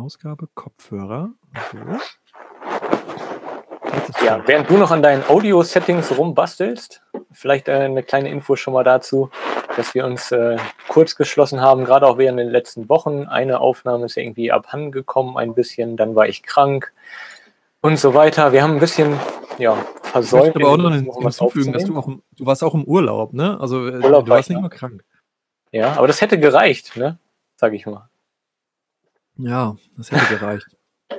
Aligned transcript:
Ausgabe 0.00 0.48
Kopfhörer. 0.54 1.30
So. 1.72 1.78
Ja, 4.24 4.42
während 4.46 4.70
du 4.70 4.76
noch 4.78 4.90
an 4.90 5.02
deinen 5.02 5.22
Audio-Settings 5.28 6.16
rumbastelst, 6.16 7.02
vielleicht 7.32 7.68
äh, 7.68 7.72
eine 7.72 8.02
kleine 8.02 8.30
Info 8.30 8.56
schon 8.56 8.74
mal 8.74 8.84
dazu, 8.84 9.30
dass 9.76 9.94
wir 9.94 10.04
uns 10.04 10.32
äh, 10.32 10.56
kurz 10.88 11.16
geschlossen 11.16 11.60
haben, 11.60 11.84
gerade 11.84 12.06
auch 12.06 12.18
während 12.18 12.38
den 12.38 12.48
letzten 12.50 12.88
Wochen. 12.88 13.24
Eine 13.24 13.60
Aufnahme 13.60 14.06
ist 14.06 14.16
irgendwie 14.16 14.52
abhanden 14.52 14.90
gekommen, 14.90 15.36
ein 15.36 15.54
bisschen, 15.54 15.96
dann 15.96 16.14
war 16.14 16.26
ich 16.28 16.42
krank 16.42 16.92
und 17.80 17.98
so 17.98 18.14
weiter. 18.14 18.52
Wir 18.52 18.62
haben 18.62 18.74
ein 18.74 18.80
bisschen 18.80 19.18
ja, 19.58 19.76
versäumt. 20.02 20.48
Ich 20.48 20.54
möchte 20.54 20.66
aber 20.66 20.72
auch 20.72 20.76
noch 20.78 21.22
hinzufügen, 21.22 21.72
dass 21.72 21.84
du 21.84 21.96
auch 21.96 22.08
im, 22.08 22.22
du 22.36 22.46
warst 22.46 22.64
auch 22.64 22.74
im 22.74 22.84
Urlaub, 22.84 23.32
ne? 23.32 23.58
Also 23.60 23.86
äh, 23.86 24.00
Urlaub 24.02 24.26
du 24.26 24.30
warst 24.30 24.50
nicht 24.50 24.60
nur 24.60 24.70
krank. 24.70 25.04
Ja, 25.72 25.92
aber 25.92 26.06
das 26.06 26.20
hätte 26.20 26.38
gereicht, 26.38 26.96
ne? 26.96 27.18
Sag 27.56 27.74
ich 27.74 27.86
mal. 27.86 28.09
Ja, 29.42 29.76
das 29.96 30.10
hätte 30.10 30.38
gereicht. 30.38 30.66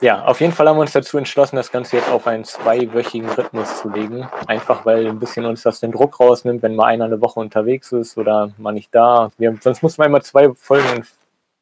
Ja, 0.00 0.24
auf 0.24 0.40
jeden 0.40 0.52
Fall 0.52 0.66
haben 0.68 0.76
wir 0.76 0.82
uns 0.82 0.92
dazu 0.92 1.18
entschlossen, 1.18 1.56
das 1.56 1.72
Ganze 1.72 1.96
jetzt 1.96 2.08
auf 2.08 2.26
einen 2.26 2.44
zweiwöchigen 2.44 3.28
Rhythmus 3.28 3.80
zu 3.80 3.90
legen. 3.90 4.28
Einfach 4.46 4.86
weil 4.86 5.06
ein 5.06 5.18
bisschen 5.18 5.44
uns 5.44 5.62
das 5.62 5.80
den 5.80 5.92
Druck 5.92 6.20
rausnimmt, 6.20 6.62
wenn 6.62 6.74
mal 6.74 6.86
einer 6.86 7.04
eine 7.04 7.20
Woche 7.20 7.40
unterwegs 7.40 7.92
ist 7.92 8.16
oder 8.16 8.52
mal 8.56 8.72
nicht 8.72 8.94
da. 8.94 9.30
Wir, 9.36 9.58
sonst 9.60 9.82
muss 9.82 9.98
man 9.98 10.08
immer 10.08 10.22
zwei 10.22 10.54
Folgen 10.54 10.88
in, 10.96 11.04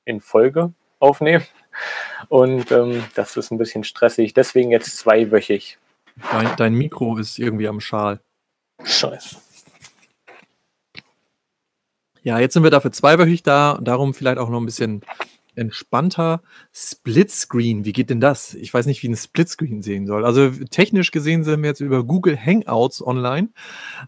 in 0.05 0.21
Folge 0.21 0.73
aufnehmen. 1.01 1.45
Und 2.29 2.71
ähm, 2.71 3.05
das 3.15 3.37
ist 3.37 3.51
ein 3.51 3.59
bisschen 3.59 3.83
stressig. 3.83 4.35
Deswegen 4.35 4.71
jetzt 4.71 4.97
zweiwöchig. 4.99 5.79
Dein, 6.31 6.57
dein 6.57 6.75
Mikro 6.75 7.17
ist 7.17 7.39
irgendwie 7.39 7.69
am 7.69 7.81
Schal. 7.81 8.21
Scheiße. 8.85 9.37
Ja, 12.23 12.39
jetzt 12.39 12.55
sind 12.55 12.63
wir 12.63 12.71
dafür 12.71 12.93
zweiwöchig 12.93 13.43
da. 13.43 13.79
Darum 13.81 14.15
vielleicht 14.15 14.39
auch 14.39 14.49
noch 14.49 14.61
ein 14.61 14.67
bisschen 14.67 15.03
entspannter 15.59 16.43
Splitscreen. 16.73 17.85
Wie 17.85 17.93
geht 17.93 18.11
denn 18.11 18.21
das? 18.21 18.55
Ich 18.55 18.73
weiß 18.73 18.87
nicht, 18.87 19.03
wie 19.03 19.09
ein 19.09 19.17
Splitscreen 19.17 19.83
sehen 19.83 20.07
soll. 20.07 20.25
Also 20.25 20.51
technisch 20.71 21.11
gesehen 21.11 21.45
sind 21.45 21.63
wir 21.63 21.69
jetzt 21.69 21.81
über 21.81 22.05
Google 22.05 22.39
Hangouts 22.39 23.05
online. 23.05 23.51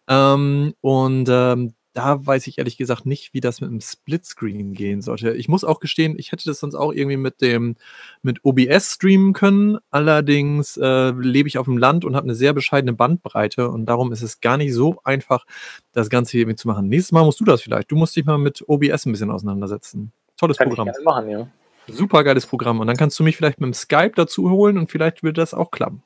Ähm, 0.09 0.75
und 0.81 1.29
ähm, 1.29 1.75
da 1.93 2.25
weiß 2.25 2.47
ich 2.47 2.59
ehrlich 2.59 2.77
gesagt 2.77 3.05
nicht, 3.05 3.35
wie 3.35 3.41
das 3.41 3.61
mit 3.61 3.71
dem 3.71 3.81
Splitscreen 3.81 4.75
gehen 4.75 5.03
sollte. 5.03 5.33
Ich 5.33 5.49
muss 5.49 5.65
auch 5.65 5.81
gestehen, 5.81 6.17
ich 6.19 6.31
hätte 6.31 6.45
das 6.45 6.61
sonst 6.61 6.75
auch 6.75 6.93
irgendwie 6.93 7.17
mit 7.17 7.41
dem 7.41 7.77
mit 8.23 8.45
OBS 8.45 8.95
streamen 8.95 9.33
können. 9.33 9.79
Allerdings 9.91 10.77
äh, 10.77 11.11
lebe 11.11 11.49
ich 11.49 11.59
auf 11.59 11.67
dem 11.67 11.79
Land 11.79 12.05
und 12.05 12.15
habe 12.15 12.25
eine 12.25 12.35
sehr 12.35 12.53
bescheidene 12.53 12.93
Bandbreite 12.93 13.69
und 13.71 13.87
darum 13.87 14.13
ist 14.13 14.23
es 14.23 14.41
gar 14.41 14.57
nicht 14.57 14.73
so 14.73 15.01
einfach, 15.05 15.45
das 15.93 16.11
Ganze 16.11 16.39
hier 16.39 16.57
zu 16.57 16.69
machen. 16.69 16.89
Nächstes 16.89 17.13
Mal 17.13 17.25
musst 17.25 17.41
du 17.41 17.45
das 17.45 17.63
vielleicht. 17.63 17.91
Du 17.91 17.97
musst 17.97 18.15
dich 18.15 18.25
mal 18.25 18.39
mit 18.39 18.63
OBS 18.67 19.07
ein 19.07 19.13
bisschen 19.13 19.31
auseinandersetzen. 19.31 20.13
Tolles 20.41 20.57
Kann 20.57 20.69
Programm. 20.69 20.89
Ich 20.89 21.05
machen, 21.05 21.29
ja. 21.29 21.47
Super 21.87 22.25
geiles 22.25 22.47
Programm. 22.47 22.81
Und 22.81 22.87
dann 22.87 22.97
kannst 22.97 23.19
du 23.19 23.23
mich 23.23 23.37
vielleicht 23.37 23.61
mit 23.61 23.67
dem 23.67 23.75
Skype 23.75 24.13
dazu 24.17 24.51
holen 24.51 24.79
und 24.79 24.91
vielleicht 24.91 25.23
wird 25.23 25.37
das 25.37 25.53
auch 25.53 25.71
klappen. 25.71 26.03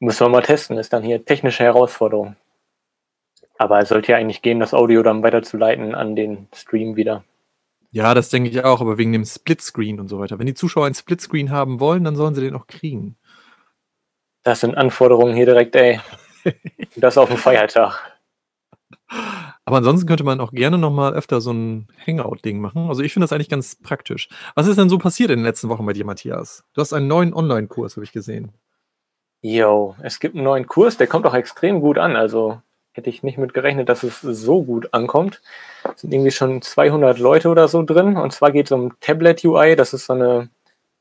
Müssen 0.00 0.26
wir 0.26 0.28
mal 0.28 0.42
testen, 0.42 0.76
ist 0.76 0.92
dann 0.92 1.04
hier 1.04 1.24
technische 1.24 1.62
Herausforderung. 1.62 2.34
Aber 3.56 3.78
es 3.78 3.90
sollte 3.90 4.12
ja 4.12 4.18
eigentlich 4.18 4.42
gehen, 4.42 4.58
das 4.58 4.74
Audio 4.74 5.04
dann 5.04 5.22
weiterzuleiten 5.22 5.94
an 5.94 6.16
den 6.16 6.48
Stream 6.52 6.96
wieder. 6.96 7.22
Ja, 7.92 8.12
das 8.12 8.28
denke 8.28 8.50
ich 8.50 8.64
auch, 8.64 8.80
aber 8.80 8.98
wegen 8.98 9.12
dem 9.12 9.24
Splitscreen 9.24 10.00
und 10.00 10.08
so 10.08 10.18
weiter. 10.18 10.40
Wenn 10.40 10.46
die 10.46 10.54
Zuschauer 10.54 10.86
einen 10.86 10.96
Splitscreen 10.96 11.52
haben 11.52 11.78
wollen, 11.78 12.02
dann 12.02 12.16
sollen 12.16 12.34
sie 12.34 12.40
den 12.40 12.56
auch 12.56 12.66
kriegen. 12.66 13.16
Das 14.42 14.60
sind 14.60 14.76
Anforderungen 14.76 15.36
hier 15.36 15.46
direkt, 15.46 15.76
ey. 15.76 16.00
das 16.96 17.16
auf 17.16 17.28
dem 17.28 17.38
Feiertag. 17.38 18.18
Aber 19.66 19.78
ansonsten 19.78 20.06
könnte 20.06 20.24
man 20.24 20.40
auch 20.40 20.52
gerne 20.52 20.76
noch 20.76 20.90
mal 20.90 21.14
öfter 21.14 21.40
so 21.40 21.52
ein 21.52 21.88
Hangout-Ding 22.06 22.60
machen. 22.60 22.88
Also, 22.88 23.02
ich 23.02 23.12
finde 23.12 23.24
das 23.24 23.32
eigentlich 23.32 23.48
ganz 23.48 23.76
praktisch. 23.76 24.28
Was 24.54 24.66
ist 24.66 24.78
denn 24.78 24.90
so 24.90 24.98
passiert 24.98 25.30
in 25.30 25.38
den 25.38 25.44
letzten 25.44 25.68
Wochen 25.70 25.86
bei 25.86 25.94
dir, 25.94 26.04
Matthias? 26.04 26.64
Du 26.74 26.80
hast 26.80 26.92
einen 26.92 27.08
neuen 27.08 27.32
Online-Kurs, 27.32 27.96
habe 27.96 28.04
ich 28.04 28.12
gesehen. 28.12 28.52
Jo, 29.40 29.94
es 30.02 30.20
gibt 30.20 30.34
einen 30.34 30.44
neuen 30.44 30.66
Kurs, 30.66 30.96
der 30.96 31.06
kommt 31.06 31.26
auch 31.26 31.34
extrem 31.34 31.80
gut 31.80 31.98
an. 31.98 32.14
Also, 32.16 32.60
hätte 32.92 33.10
ich 33.10 33.22
nicht 33.22 33.38
mit 33.38 33.54
gerechnet, 33.54 33.88
dass 33.88 34.02
es 34.02 34.20
so 34.20 34.62
gut 34.62 34.92
ankommt. 34.92 35.40
Es 35.94 36.02
sind 36.02 36.12
irgendwie 36.12 36.30
schon 36.30 36.62
200 36.62 37.18
Leute 37.18 37.48
oder 37.48 37.66
so 37.68 37.82
drin. 37.82 38.16
Und 38.16 38.32
zwar 38.32 38.52
geht 38.52 38.66
es 38.66 38.72
um 38.72 38.98
Tablet 39.00 39.44
UI. 39.44 39.76
Das 39.76 39.92
ist 39.94 40.06
so 40.06 40.12
eine 40.12 40.48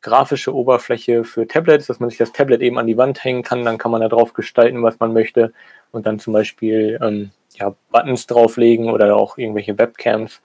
grafische 0.02 0.54
Oberfläche 0.54 1.24
für 1.24 1.48
Tablets, 1.48 1.88
dass 1.88 2.00
man 2.00 2.10
sich 2.10 2.18
das 2.18 2.32
Tablet 2.32 2.62
eben 2.62 2.78
an 2.78 2.88
die 2.88 2.98
Wand 2.98 3.24
hängen 3.24 3.44
kann. 3.44 3.64
Dann 3.64 3.78
kann 3.78 3.92
man 3.92 4.02
da 4.02 4.10
drauf 4.10 4.34
gestalten, 4.34 4.84
was 4.84 5.00
man 5.00 5.14
möchte. 5.14 5.54
Und 5.92 6.08
dann 6.08 6.20
zum 6.20 6.34
Beispiel 6.34 7.00
ähm, 7.02 7.32
ja, 7.56 7.76
Buttons 7.92 8.28
drauflegen 8.28 8.90
oder 8.90 9.16
auch 9.16 9.38
irgendwelche 9.38 9.78
Webcams, 9.78 10.42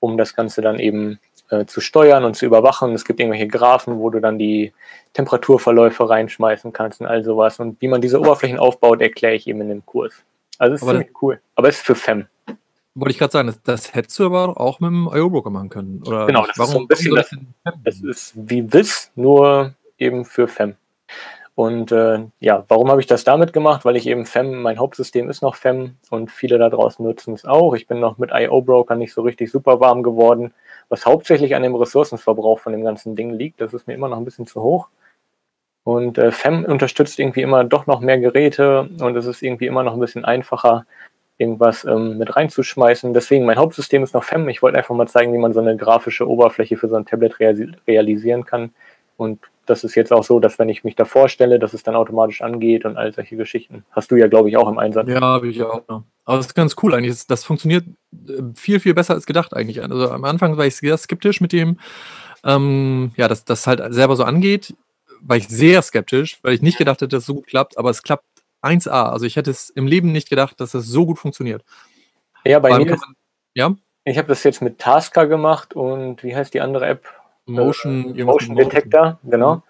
um 0.00 0.16
das 0.16 0.34
Ganze 0.34 0.62
dann 0.62 0.78
eben 0.78 1.18
äh, 1.50 1.66
zu 1.66 1.80
steuern 1.80 2.24
und 2.24 2.34
zu 2.34 2.46
überwachen. 2.46 2.92
Es 2.94 3.04
gibt 3.04 3.20
irgendwelche 3.20 3.48
Graphen, 3.48 3.98
wo 3.98 4.10
du 4.10 4.20
dann 4.20 4.38
die 4.38 4.72
Temperaturverläufe 5.12 6.08
reinschmeißen 6.08 6.72
kannst 6.72 7.00
und 7.00 7.06
all 7.06 7.22
sowas. 7.24 7.60
Und 7.60 7.80
wie 7.80 7.88
man 7.88 8.00
diese 8.00 8.20
Oberflächen 8.20 8.58
aufbaut, 8.58 9.00
erkläre 9.00 9.34
ich 9.34 9.46
eben 9.46 9.60
in 9.60 9.68
dem 9.68 9.86
Kurs. 9.86 10.12
Also 10.58 10.74
es 10.74 10.82
ist 10.82 10.88
aber 10.88 10.98
ziemlich 10.98 11.22
cool. 11.22 11.40
Aber 11.54 11.68
es 11.68 11.76
ist 11.76 11.86
für 11.86 11.94
FEM. 11.94 12.26
Wollte 12.94 13.12
ich 13.12 13.18
gerade 13.18 13.32
sagen, 13.32 13.46
das, 13.48 13.62
das, 13.62 13.94
hättest 13.94 14.18
du 14.18 14.26
aber 14.26 14.58
auch 14.58 14.80
mit 14.80 14.88
dem 14.88 15.08
IO-Broker 15.12 15.50
machen 15.50 15.68
können. 15.68 16.02
Oder 16.06 16.26
genau, 16.26 16.46
das 16.46 16.58
warum, 16.58 16.86
ist 16.88 17.02
so 17.02 17.14
ein 17.14 17.18
bisschen 17.22 17.54
das, 17.62 17.74
das 17.84 18.00
ist 18.00 18.32
wie 18.34 18.72
WIS, 18.72 19.12
nur 19.14 19.74
eben 19.98 20.24
für 20.24 20.48
FEM. 20.48 20.76
Und 21.56 21.90
äh, 21.90 22.18
ja, 22.38 22.66
warum 22.68 22.90
habe 22.90 23.00
ich 23.00 23.06
das 23.06 23.24
damit 23.24 23.54
gemacht? 23.54 23.86
Weil 23.86 23.96
ich 23.96 24.06
eben 24.06 24.26
FEM, 24.26 24.60
mein 24.60 24.78
Hauptsystem 24.78 25.30
ist 25.30 25.40
noch 25.40 25.54
FEM 25.54 25.96
und 26.10 26.30
viele 26.30 26.58
da 26.58 26.68
draußen 26.68 27.02
nutzen 27.02 27.32
es 27.32 27.46
auch. 27.46 27.74
Ich 27.74 27.86
bin 27.86 27.98
noch 27.98 28.18
mit 28.18 28.30
IO-Broker 28.30 28.94
nicht 28.94 29.14
so 29.14 29.22
richtig 29.22 29.50
super 29.50 29.80
warm 29.80 30.02
geworden, 30.02 30.52
was 30.90 31.06
hauptsächlich 31.06 31.54
an 31.54 31.62
dem 31.62 31.74
Ressourcenverbrauch 31.74 32.58
von 32.58 32.72
dem 32.72 32.84
ganzen 32.84 33.16
Ding 33.16 33.30
liegt. 33.30 33.62
Das 33.62 33.72
ist 33.72 33.86
mir 33.86 33.94
immer 33.94 34.08
noch 34.08 34.18
ein 34.18 34.26
bisschen 34.26 34.46
zu 34.46 34.62
hoch. 34.62 34.88
Und 35.82 36.18
äh, 36.18 36.30
FEM 36.30 36.66
unterstützt 36.66 37.18
irgendwie 37.18 37.40
immer 37.40 37.64
doch 37.64 37.86
noch 37.86 38.00
mehr 38.00 38.18
Geräte 38.18 38.90
und 39.00 39.16
es 39.16 39.24
ist 39.24 39.40
irgendwie 39.40 39.66
immer 39.66 39.82
noch 39.82 39.94
ein 39.94 40.00
bisschen 40.00 40.26
einfacher, 40.26 40.84
irgendwas 41.38 41.86
ähm, 41.86 42.18
mit 42.18 42.36
reinzuschmeißen. 42.36 43.14
Deswegen, 43.14 43.46
mein 43.46 43.56
Hauptsystem 43.56 44.02
ist 44.02 44.12
noch 44.12 44.24
FEM. 44.24 44.50
Ich 44.50 44.60
wollte 44.60 44.76
einfach 44.76 44.94
mal 44.94 45.08
zeigen, 45.08 45.32
wie 45.32 45.38
man 45.38 45.54
so 45.54 45.60
eine 45.60 45.76
grafische 45.78 46.28
Oberfläche 46.28 46.76
für 46.76 46.88
so 46.88 46.96
ein 46.96 47.06
Tablet 47.06 47.40
realisieren 47.40 48.44
kann. 48.44 48.74
Und 49.16 49.40
das 49.66 49.84
ist 49.84 49.94
jetzt 49.94 50.12
auch 50.12 50.24
so, 50.24 50.40
dass 50.40 50.58
wenn 50.58 50.68
ich 50.68 50.84
mich 50.84 50.96
da 50.96 51.04
vorstelle, 51.04 51.58
dass 51.58 51.74
es 51.74 51.82
dann 51.82 51.94
automatisch 51.94 52.42
angeht 52.42 52.84
und 52.84 52.96
all 52.96 53.12
solche 53.12 53.36
Geschichten. 53.36 53.84
Hast 53.90 54.10
du 54.10 54.16
ja, 54.16 54.28
glaube 54.28 54.48
ich, 54.48 54.56
auch 54.56 54.68
im 54.68 54.78
Einsatz. 54.78 55.08
Ja, 55.08 55.20
habe 55.20 55.48
ich 55.48 55.62
auch. 55.62 55.82
Ja. 55.88 56.04
Aber 56.24 56.36
das 56.38 56.46
ist 56.46 56.54
ganz 56.54 56.76
cool 56.82 56.94
eigentlich. 56.94 57.26
Das 57.26 57.44
funktioniert 57.44 57.84
äh, 58.12 58.42
viel, 58.54 58.80
viel 58.80 58.94
besser 58.94 59.14
als 59.14 59.26
gedacht 59.26 59.54
eigentlich. 59.54 59.82
Also 59.82 60.10
am 60.10 60.24
Anfang 60.24 60.56
war 60.56 60.66
ich 60.66 60.76
sehr 60.76 60.96
skeptisch 60.96 61.40
mit 61.40 61.52
dem, 61.52 61.78
ähm, 62.44 63.12
ja, 63.16 63.28
dass 63.28 63.44
das 63.44 63.66
halt 63.66 63.82
selber 63.92 64.16
so 64.16 64.24
angeht. 64.24 64.74
War 65.20 65.36
ich 65.36 65.48
sehr 65.48 65.82
skeptisch, 65.82 66.38
weil 66.42 66.54
ich 66.54 66.62
nicht 66.62 66.78
gedacht 66.78 67.00
hätte, 67.00 67.08
dass 67.08 67.22
es 67.22 67.26
so 67.26 67.34
gut 67.34 67.46
klappt. 67.46 67.78
Aber 67.78 67.90
es 67.90 68.02
klappt 68.02 68.24
1A. 68.62 69.10
Also 69.10 69.26
ich 69.26 69.36
hätte 69.36 69.50
es 69.50 69.70
im 69.70 69.86
Leben 69.86 70.12
nicht 70.12 70.28
gedacht, 70.28 70.60
dass 70.60 70.72
das 70.72 70.86
so 70.86 71.06
gut 71.06 71.18
funktioniert. 71.18 71.64
Ja, 72.44 72.58
bei 72.58 72.78
mir. 72.78 72.90
Man, 72.90 73.00
ja? 73.54 73.74
Ich 74.04 74.18
habe 74.18 74.28
das 74.28 74.44
jetzt 74.44 74.62
mit 74.62 74.78
Tasker 74.78 75.26
gemacht 75.26 75.74
und 75.74 76.22
wie 76.22 76.36
heißt 76.36 76.54
die 76.54 76.60
andere 76.60 76.86
App? 76.86 77.06
Motion, 77.46 78.18
äh, 78.18 78.24
Motion 78.24 78.56
Detector, 78.56 79.18
genau. 79.24 79.62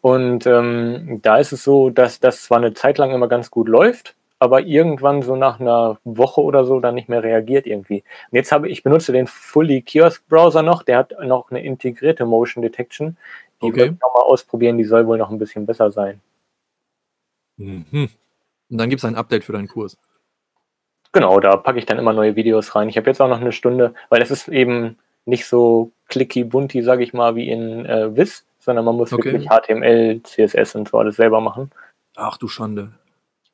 Und 0.00 0.46
ähm, 0.46 1.20
da 1.22 1.38
ist 1.38 1.52
es 1.52 1.64
so, 1.64 1.90
dass 1.90 2.20
das 2.20 2.44
zwar 2.44 2.58
eine 2.58 2.74
Zeit 2.74 2.98
lang 2.98 3.10
immer 3.10 3.28
ganz 3.28 3.50
gut 3.50 3.68
läuft, 3.68 4.14
aber 4.38 4.60
irgendwann 4.60 5.22
so 5.22 5.34
nach 5.34 5.58
einer 5.58 5.98
Woche 6.04 6.40
oder 6.40 6.64
so 6.64 6.78
dann 6.80 6.94
nicht 6.94 7.08
mehr 7.08 7.22
reagiert 7.22 7.66
irgendwie. 7.66 8.04
Und 8.30 8.36
jetzt 8.36 8.52
habe 8.52 8.68
ich 8.68 8.82
benutze 8.82 9.12
den 9.12 9.26
Fully 9.26 9.82
Kiosk 9.82 10.28
Browser 10.28 10.62
noch, 10.62 10.82
der 10.82 10.98
hat 10.98 11.14
noch 11.24 11.50
eine 11.50 11.64
integrierte 11.64 12.24
Motion 12.24 12.62
Detection. 12.62 13.16
Die 13.62 13.66
okay. 13.66 13.84
ich 13.86 13.90
mal 14.00 14.22
ausprobieren, 14.22 14.76
die 14.76 14.84
soll 14.84 15.06
wohl 15.06 15.18
noch 15.18 15.30
ein 15.30 15.38
bisschen 15.38 15.66
besser 15.66 15.90
sein. 15.90 16.20
Mhm. 17.56 18.10
Und 18.68 18.78
dann 18.78 18.90
gibt 18.90 19.00
es 19.00 19.04
ein 19.04 19.16
Update 19.16 19.44
für 19.44 19.52
deinen 19.52 19.68
Kurs. 19.68 19.96
Genau, 21.12 21.40
da 21.40 21.56
packe 21.56 21.78
ich 21.78 21.86
dann 21.86 21.98
immer 21.98 22.12
neue 22.12 22.36
Videos 22.36 22.74
rein. 22.74 22.90
Ich 22.90 22.98
habe 22.98 23.08
jetzt 23.08 23.20
auch 23.22 23.28
noch 23.28 23.40
eine 23.40 23.52
Stunde, 23.52 23.94
weil 24.10 24.20
es 24.20 24.30
ist 24.30 24.48
eben 24.48 24.98
nicht 25.26 25.46
so 25.46 25.92
clicky 26.08 26.44
bunti, 26.44 26.82
sage 26.82 27.02
ich 27.02 27.12
mal, 27.12 27.34
wie 27.36 27.50
in 27.50 27.84
äh, 27.84 28.16
Wiz, 28.16 28.44
sondern 28.58 28.84
man 28.84 28.96
muss 28.96 29.12
okay. 29.12 29.32
wirklich 29.32 29.48
HTML, 29.48 30.22
CSS 30.22 30.76
und 30.76 30.88
so 30.88 30.98
alles 30.98 31.16
selber 31.16 31.40
machen. 31.40 31.70
Ach 32.16 32.38
du 32.38 32.48
Schande. 32.48 32.92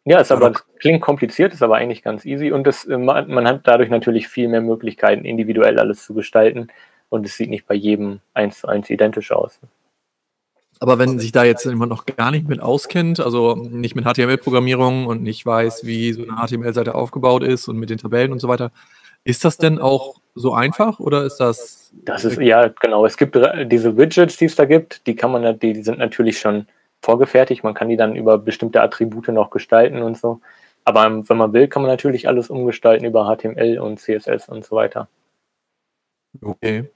Ja, 0.05 0.21
ist 0.21 0.33
aber, 0.33 0.53
klingt 0.81 1.01
kompliziert, 1.01 1.53
ist 1.53 1.63
aber 1.63 1.77
eigentlich 1.77 2.03
ganz 2.03 2.25
easy 2.25 2.51
und 2.51 2.67
das, 2.67 2.85
äh, 2.85 2.99
man 2.99 3.47
hat 3.47 3.61
dadurch 3.65 3.89
natürlich 3.89 4.29
viel 4.29 4.49
mehr 4.49 4.61
Möglichkeiten, 4.61 5.25
individuell 5.25 5.79
alles 5.79 6.05
zu 6.05 6.15
gestalten 6.15 6.69
und 7.09 7.27
es 7.27 7.37
sieht 7.37 7.51
nicht 7.51 7.67
bei 7.67 7.75
jedem 7.75 8.21
eins 8.35 8.61
zu 8.61 8.69
eins 8.69 8.91
identisch 8.91 9.33
aus. 9.33 9.61
Aber 10.81 10.99
wenn 10.99 11.21
sich 11.21 11.31
da 11.31 11.45
jetzt 11.45 11.65
jemand 11.65 11.91
noch 11.91 12.07
gar 12.07 12.33
nicht 12.33 12.49
mit 12.49 12.61
auskennt, 12.61 13.21
also 13.21 13.55
nicht 13.55 13.95
mit 13.95 14.05
HTML-Programmierung 14.05 15.07
und 15.07 15.23
nicht 15.23 15.47
weiß, 15.47 15.87
wie 15.87 16.13
so 16.13 16.25
eine 16.25 16.45
HTML-Seite 16.45 16.97
aufgebaut 16.97 17.45
ist 17.45 17.69
und 17.69 17.77
mit 17.77 17.89
den 17.89 17.99
Tabellen 17.99 18.33
und 18.33 18.41
so 18.41 18.49
weiter, 18.49 18.73
ist 19.25 19.45
das 19.45 19.57
denn 19.57 19.79
auch 19.79 20.21
so 20.35 20.53
einfach 20.55 21.01
oder 21.01 21.25
ist 21.25 21.39
das? 21.39 21.93
Das 22.05 22.25
ist 22.25 22.41
ja 22.41 22.69
genau. 22.69 23.05
Es 23.05 23.17
gibt 23.17 23.39
diese 23.67 23.97
Widgets, 23.97 24.37
die 24.37 24.47
es 24.47 24.57
da 24.57 24.65
gibt, 24.65 25.07
die 25.07 25.15
kann 25.15 25.31
man, 25.31 25.59
die 25.59 25.83
sind 25.83 25.99
natürlich 25.99 26.39
schon 26.39 26.67
vorgefertigt. 27.03 27.65
Man 27.65 27.75
kann 27.75 27.89
die 27.89 27.97
dann 27.97 28.17
über 28.17 28.39
bestimmte 28.39 28.81
Attribute 28.81 29.29
noch 29.29 29.51
gestalten 29.51 30.03
und 30.03 30.17
so. 30.17 30.41
Aber 30.85 31.29
wenn 31.29 31.37
man 31.37 31.53
will, 31.53 31.69
kann 31.69 31.83
man 31.83 31.91
natürlich 31.91 32.27
alles 32.27 32.51
umgestalten 32.51 33.05
über 33.05 33.25
HTML 33.25 33.79
und 33.79 34.01
CSS 34.01 34.49
und 34.49 34.65
so 34.65 34.77
weiter. 34.77 35.09
Okay. 36.41 36.91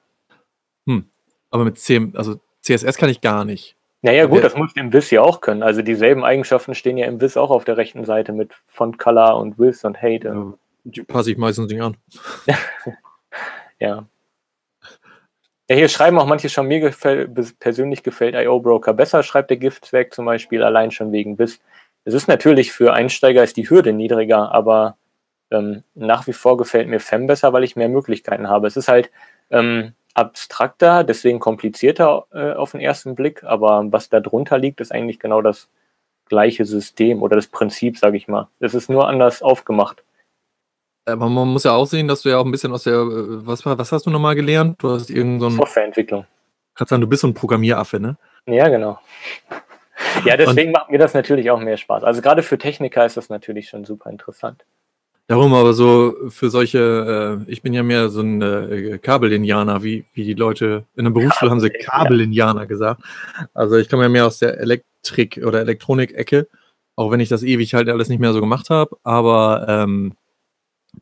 Hm. 0.88 1.06
Aber 1.50 1.64
mit 1.64 1.78
CM, 1.78 2.12
also 2.16 2.40
CSS 2.62 2.96
kann 2.96 3.10
ich 3.10 3.20
gar 3.20 3.44
nicht. 3.44 3.76
Naja, 4.02 4.26
gut, 4.26 4.44
das 4.44 4.56
muss 4.56 4.72
im 4.76 4.92
Wiz 4.92 5.10
ja 5.10 5.22
auch 5.22 5.40
können. 5.40 5.62
Also 5.62 5.82
dieselben 5.82 6.24
Eigenschaften 6.24 6.74
stehen 6.74 6.96
ja 6.96 7.06
im 7.06 7.20
Wiz 7.20 7.36
auch 7.36 7.50
auf 7.50 7.64
der 7.64 7.76
rechten 7.76 8.04
Seite 8.04 8.32
mit 8.32 8.54
Font 8.66 8.98
Color 8.98 9.36
und 9.38 9.58
Wiz 9.58 9.84
und 9.84 10.00
Hate. 10.00 10.28
Ja, 10.28 10.52
die 10.90 11.02
passe 11.02 11.30
ich 11.30 11.38
meistens 11.38 11.70
nicht 11.70 11.82
an. 11.82 11.96
ja. 13.78 14.06
Ja, 15.68 15.74
hier 15.74 15.88
schreiben 15.88 16.18
auch 16.18 16.26
manche 16.26 16.48
schon, 16.48 16.68
mir 16.68 16.78
gefällt, 16.78 17.58
persönlich 17.58 18.04
gefällt 18.04 18.36
IO 18.36 18.60
Broker 18.60 18.94
besser, 18.94 19.24
schreibt 19.24 19.50
der 19.50 19.56
Giftzweck 19.56 20.14
zum 20.14 20.24
Beispiel, 20.24 20.62
allein 20.62 20.92
schon 20.92 21.10
wegen 21.10 21.38
Wiz. 21.38 21.60
Es 22.04 22.14
ist 22.14 22.28
natürlich 22.28 22.72
für 22.72 22.92
Einsteiger 22.92 23.42
ist 23.42 23.56
die 23.56 23.68
Hürde 23.68 23.92
niedriger, 23.92 24.52
aber 24.52 24.96
ähm, 25.50 25.82
nach 25.94 26.28
wie 26.28 26.32
vor 26.32 26.56
gefällt 26.56 26.88
mir 26.88 27.00
FEM 27.00 27.26
besser, 27.26 27.52
weil 27.52 27.64
ich 27.64 27.74
mehr 27.74 27.88
Möglichkeiten 27.88 28.48
habe. 28.48 28.68
Es 28.68 28.76
ist 28.76 28.86
halt, 28.86 29.10
ähm, 29.50 29.92
abstrakter, 30.16 31.04
deswegen 31.04 31.40
komplizierter 31.40 32.26
äh, 32.32 32.52
auf 32.52 32.72
den 32.72 32.80
ersten 32.80 33.14
Blick, 33.14 33.44
aber 33.44 33.84
was 33.92 34.08
da 34.08 34.20
drunter 34.20 34.56
liegt, 34.58 34.80
ist 34.80 34.90
eigentlich 34.90 35.18
genau 35.18 35.42
das 35.42 35.68
gleiche 36.28 36.64
System 36.64 37.22
oder 37.22 37.36
das 37.36 37.48
Prinzip, 37.48 37.98
sage 37.98 38.16
ich 38.16 38.26
mal. 38.26 38.48
Es 38.58 38.74
ist 38.74 38.88
nur 38.88 39.08
anders 39.08 39.42
aufgemacht. 39.42 40.02
Aber 41.06 41.28
man 41.28 41.48
muss 41.48 41.64
ja 41.64 41.72
auch 41.72 41.86
sehen, 41.86 42.08
dass 42.08 42.22
du 42.22 42.30
ja 42.30 42.38
auch 42.38 42.44
ein 42.44 42.50
bisschen 42.50 42.72
aus 42.72 42.82
der, 42.82 42.94
äh, 42.94 43.46
was, 43.46 43.64
was 43.64 43.92
hast 43.92 44.06
du 44.06 44.10
nochmal 44.10 44.34
gelernt? 44.34 44.82
Du 44.82 44.90
hast 44.90 45.08
irgendein 45.08 45.50
so 45.50 45.56
Softwareentwicklung. 45.58 46.26
Kannst 46.74 46.90
sagen, 46.90 47.00
du 47.00 47.06
bist 47.06 47.22
so 47.22 47.28
ein 47.28 47.34
Programmieraffe, 47.34 48.00
ne? 48.00 48.18
Ja, 48.46 48.68
genau. 48.68 48.98
Ja, 50.24 50.36
deswegen 50.36 50.68
Und, 50.68 50.74
macht 50.74 50.90
mir 50.90 50.98
das 50.98 51.14
natürlich 51.14 51.50
auch 51.50 51.60
mehr 51.60 51.76
Spaß. 51.76 52.04
Also 52.04 52.20
gerade 52.20 52.42
für 52.42 52.58
Techniker 52.58 53.06
ist 53.06 53.16
das 53.16 53.28
natürlich 53.28 53.68
schon 53.68 53.84
super 53.84 54.10
interessant. 54.10 54.64
Darum 55.28 55.54
aber 55.54 55.72
so 55.72 56.14
für 56.28 56.50
solche, 56.50 57.40
äh, 57.48 57.50
ich 57.50 57.62
bin 57.62 57.72
ja 57.72 57.82
mehr 57.82 58.10
so 58.10 58.20
ein 58.20 58.42
äh, 58.42 58.98
Kabelinianer, 58.98 59.82
wie, 59.82 60.04
wie 60.12 60.24
die 60.24 60.34
Leute 60.34 60.84
in 60.96 61.04
der 61.04 61.10
Berufsschule 61.10 61.50
haben 61.50 61.60
sie 61.60 61.70
Kabelinianer 61.70 62.66
gesagt. 62.66 63.02
Also 63.54 63.76
ich 63.76 63.88
komme 63.88 64.04
ja 64.04 64.08
mehr 64.08 64.26
aus 64.26 64.38
der 64.38 64.60
Elektrik- 64.60 65.44
oder 65.44 65.60
Elektronik-Ecke, 65.60 66.46
auch 66.94 67.10
wenn 67.10 67.20
ich 67.20 67.28
das 67.28 67.42
ewig 67.42 67.74
halt 67.74 67.88
alles 67.88 68.08
nicht 68.08 68.20
mehr 68.20 68.32
so 68.32 68.40
gemacht 68.40 68.70
habe. 68.70 68.96
Aber 69.02 69.66
ähm, 69.68 70.12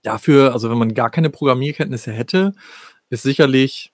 dafür, 0.03 0.53
also 0.53 0.71
wenn 0.71 0.79
man 0.79 0.95
gar 0.95 1.11
keine 1.11 1.31
Programmierkenntnisse 1.31 2.13
hätte, 2.13 2.53
ist 3.11 3.23
sicherlich 3.23 3.93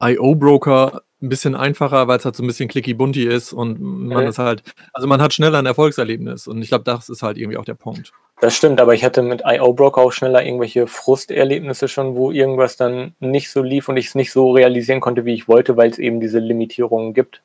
IO-Broker 0.00 1.02
ein 1.20 1.28
bisschen 1.28 1.56
einfacher, 1.56 2.06
weil 2.06 2.18
es 2.18 2.24
halt 2.24 2.36
so 2.36 2.44
ein 2.44 2.46
bisschen 2.46 2.68
clicky 2.68 2.94
bunty 2.94 3.24
ist 3.24 3.52
und 3.52 3.80
man 3.80 4.22
mhm. 4.22 4.28
ist 4.28 4.38
halt, 4.38 4.62
also 4.92 5.08
man 5.08 5.20
hat 5.20 5.34
schneller 5.34 5.58
ein 5.58 5.66
Erfolgserlebnis 5.66 6.46
und 6.46 6.62
ich 6.62 6.68
glaube, 6.68 6.84
das 6.84 7.08
ist 7.08 7.22
halt 7.22 7.36
irgendwie 7.36 7.58
auch 7.58 7.64
der 7.64 7.74
Punkt. 7.74 8.12
Das 8.40 8.56
stimmt, 8.56 8.80
aber 8.80 8.94
ich 8.94 9.04
hatte 9.04 9.22
mit 9.22 9.42
IO 9.44 9.72
Broker 9.72 10.00
auch 10.00 10.12
schneller 10.12 10.44
irgendwelche 10.44 10.86
Frusterlebnisse 10.86 11.88
schon, 11.88 12.14
wo 12.14 12.30
irgendwas 12.30 12.76
dann 12.76 13.16
nicht 13.18 13.50
so 13.50 13.62
lief 13.62 13.88
und 13.88 13.96
ich 13.96 14.06
es 14.06 14.14
nicht 14.14 14.30
so 14.30 14.52
realisieren 14.52 15.00
konnte, 15.00 15.24
wie 15.24 15.34
ich 15.34 15.48
wollte, 15.48 15.76
weil 15.76 15.90
es 15.90 15.98
eben 15.98 16.20
diese 16.20 16.38
Limitierungen 16.38 17.14
gibt. 17.14 17.42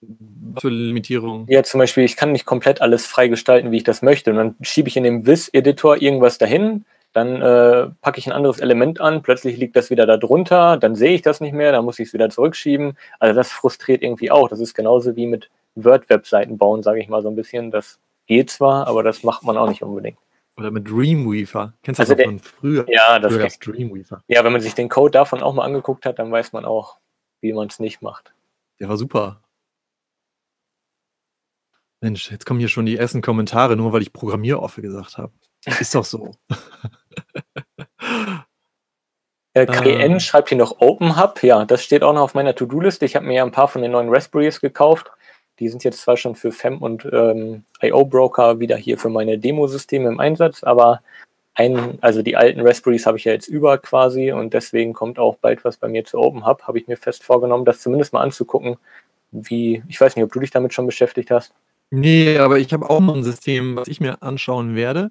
Was 0.00 0.62
für 0.62 0.68
Limitierungen? 0.68 1.46
Ja, 1.48 1.62
zum 1.62 1.78
Beispiel, 1.78 2.04
ich 2.04 2.16
kann 2.16 2.32
nicht 2.32 2.44
komplett 2.44 2.80
alles 2.80 3.06
freigestalten, 3.06 3.70
wie 3.70 3.78
ich 3.78 3.84
das 3.84 4.02
möchte. 4.02 4.30
Und 4.30 4.36
dann 4.36 4.56
schiebe 4.60 4.88
ich 4.88 4.96
in 4.96 5.04
dem 5.04 5.26
Viz-Editor 5.26 6.00
irgendwas 6.00 6.38
dahin, 6.38 6.84
dann 7.12 7.40
äh, 7.40 7.88
packe 8.02 8.18
ich 8.18 8.26
ein 8.26 8.32
anderes 8.32 8.60
Element 8.60 9.00
an, 9.00 9.22
plötzlich 9.22 9.56
liegt 9.56 9.74
das 9.74 9.88
wieder 9.88 10.04
da 10.04 10.18
drunter, 10.18 10.76
dann 10.76 10.94
sehe 10.94 11.14
ich 11.14 11.22
das 11.22 11.40
nicht 11.40 11.54
mehr, 11.54 11.72
dann 11.72 11.84
muss 11.84 11.98
ich 11.98 12.08
es 12.08 12.12
wieder 12.12 12.28
zurückschieben. 12.28 12.98
Also 13.18 13.34
das 13.34 13.50
frustriert 13.50 14.02
irgendwie 14.02 14.30
auch. 14.30 14.50
Das 14.50 14.60
ist 14.60 14.74
genauso 14.74 15.16
wie 15.16 15.26
mit 15.26 15.48
Word-Webseiten 15.76 16.58
bauen, 16.58 16.82
sage 16.82 17.00
ich 17.00 17.08
mal 17.08 17.22
so 17.22 17.30
ein 17.30 17.36
bisschen. 17.36 17.70
Das 17.70 17.98
geht 18.26 18.50
zwar, 18.50 18.86
aber 18.86 19.02
das 19.02 19.22
macht 19.22 19.44
man 19.44 19.56
auch 19.56 19.68
nicht 19.68 19.82
unbedingt. 19.82 20.18
Oder 20.58 20.70
mit 20.70 20.90
Dreamweaver. 20.90 21.72
Kennst 21.82 21.98
du 21.98 22.02
also 22.02 22.14
das 22.14 22.24
von 22.24 22.38
früher? 22.38 22.84
Ja, 22.88 23.18
das 23.18 23.32
früher 23.32 23.48
Dreamweaver. 23.74 24.22
Ja, 24.28 24.44
wenn 24.44 24.52
man 24.52 24.60
sich 24.60 24.74
den 24.74 24.90
Code 24.90 25.12
davon 25.12 25.42
auch 25.42 25.54
mal 25.54 25.64
angeguckt 25.64 26.04
hat, 26.04 26.18
dann 26.18 26.30
weiß 26.30 26.52
man 26.52 26.66
auch, 26.66 26.98
wie 27.40 27.54
man 27.54 27.68
es 27.68 27.78
nicht 27.78 28.02
macht. 28.02 28.34
Der 28.78 28.90
war 28.90 28.98
super. 28.98 29.40
Mensch, 32.00 32.30
jetzt 32.30 32.46
kommen 32.46 32.60
hier 32.60 32.68
schon 32.68 32.86
die 32.86 32.96
ersten 32.96 33.22
Kommentare, 33.22 33.76
nur 33.76 33.92
weil 33.92 34.02
ich 34.02 34.12
Programmieroffe 34.12 34.82
gesagt 34.82 35.18
habe. 35.18 35.32
Ist 35.80 35.94
doch 35.94 36.04
so. 36.04 36.34
Äh, 39.54 39.66
KN 39.66 40.16
äh, 40.16 40.20
schreibt 40.20 40.50
hier 40.50 40.58
noch 40.58 40.80
Open 40.80 41.20
Hub. 41.20 41.42
Ja, 41.42 41.64
das 41.64 41.82
steht 41.82 42.02
auch 42.02 42.12
noch 42.12 42.22
auf 42.22 42.34
meiner 42.34 42.54
To-Do-Liste. 42.54 43.04
Ich 43.04 43.16
habe 43.16 43.26
mir 43.26 43.34
ja 43.34 43.44
ein 43.44 43.52
paar 43.52 43.68
von 43.68 43.82
den 43.82 43.92
neuen 43.92 44.08
Raspberries 44.08 44.60
gekauft. 44.60 45.10
Die 45.58 45.68
sind 45.68 45.84
jetzt 45.84 46.02
zwar 46.02 46.16
schon 46.16 46.36
für 46.36 46.52
FEM 46.52 46.78
und 46.78 47.08
ähm, 47.10 47.64
IO-Broker 47.80 48.60
wieder 48.60 48.76
hier 48.76 48.98
für 48.98 49.08
meine 49.08 49.38
Demosysteme 49.38 50.08
im 50.08 50.20
Einsatz, 50.20 50.62
aber 50.62 51.00
ein, 51.54 51.96
also 52.02 52.20
die 52.20 52.36
alten 52.36 52.60
Raspberries 52.60 53.06
habe 53.06 53.16
ich 53.16 53.24
ja 53.24 53.32
jetzt 53.32 53.48
über 53.48 53.78
quasi 53.78 54.30
und 54.30 54.52
deswegen 54.52 54.92
kommt 54.92 55.18
auch 55.18 55.36
bald 55.36 55.64
was 55.64 55.78
bei 55.78 55.88
mir 55.88 56.04
zu 56.04 56.18
Open 56.18 56.46
Hub. 56.46 56.64
Habe 56.64 56.78
ich 56.78 56.86
mir 56.86 56.98
fest 56.98 57.24
vorgenommen, 57.24 57.64
das 57.64 57.80
zumindest 57.80 58.12
mal 58.12 58.20
anzugucken, 58.20 58.76
wie, 59.32 59.82
ich 59.88 59.98
weiß 59.98 60.14
nicht, 60.14 60.24
ob 60.24 60.32
du 60.32 60.40
dich 60.40 60.50
damit 60.50 60.74
schon 60.74 60.84
beschäftigt 60.84 61.30
hast. 61.30 61.54
Nee, 61.90 62.38
aber 62.38 62.58
ich 62.58 62.72
habe 62.72 62.90
auch 62.90 63.00
noch 63.00 63.14
ein 63.14 63.22
System, 63.22 63.76
was 63.76 63.86
ich 63.88 64.00
mir 64.00 64.22
anschauen 64.22 64.74
werde. 64.74 65.10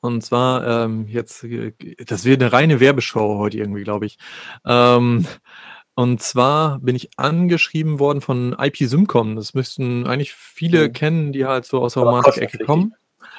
Und 0.00 0.22
zwar, 0.24 0.84
ähm, 0.86 1.06
jetzt, 1.06 1.44
äh, 1.44 1.72
das 2.06 2.24
wird 2.24 2.42
eine 2.42 2.52
reine 2.52 2.80
Werbeshow 2.80 3.38
heute 3.38 3.58
irgendwie, 3.58 3.84
glaube 3.84 4.06
ich. 4.06 4.16
Ähm, 4.66 5.26
und 5.94 6.22
zwar 6.22 6.78
bin 6.80 6.96
ich 6.96 7.10
angeschrieben 7.18 7.98
worden 7.98 8.20
von 8.22 8.56
IP 8.58 8.78
Symcom. 8.88 9.36
Das 9.36 9.54
müssten 9.54 10.06
eigentlich 10.06 10.32
viele 10.34 10.88
Mhm. 10.88 10.92
kennen, 10.94 11.32
die 11.32 11.44
halt 11.46 11.66
so 11.66 11.80
aus 11.82 11.94
der 11.94 12.04
Romantik-Ecke 12.04 12.58
kommen. 12.64 12.94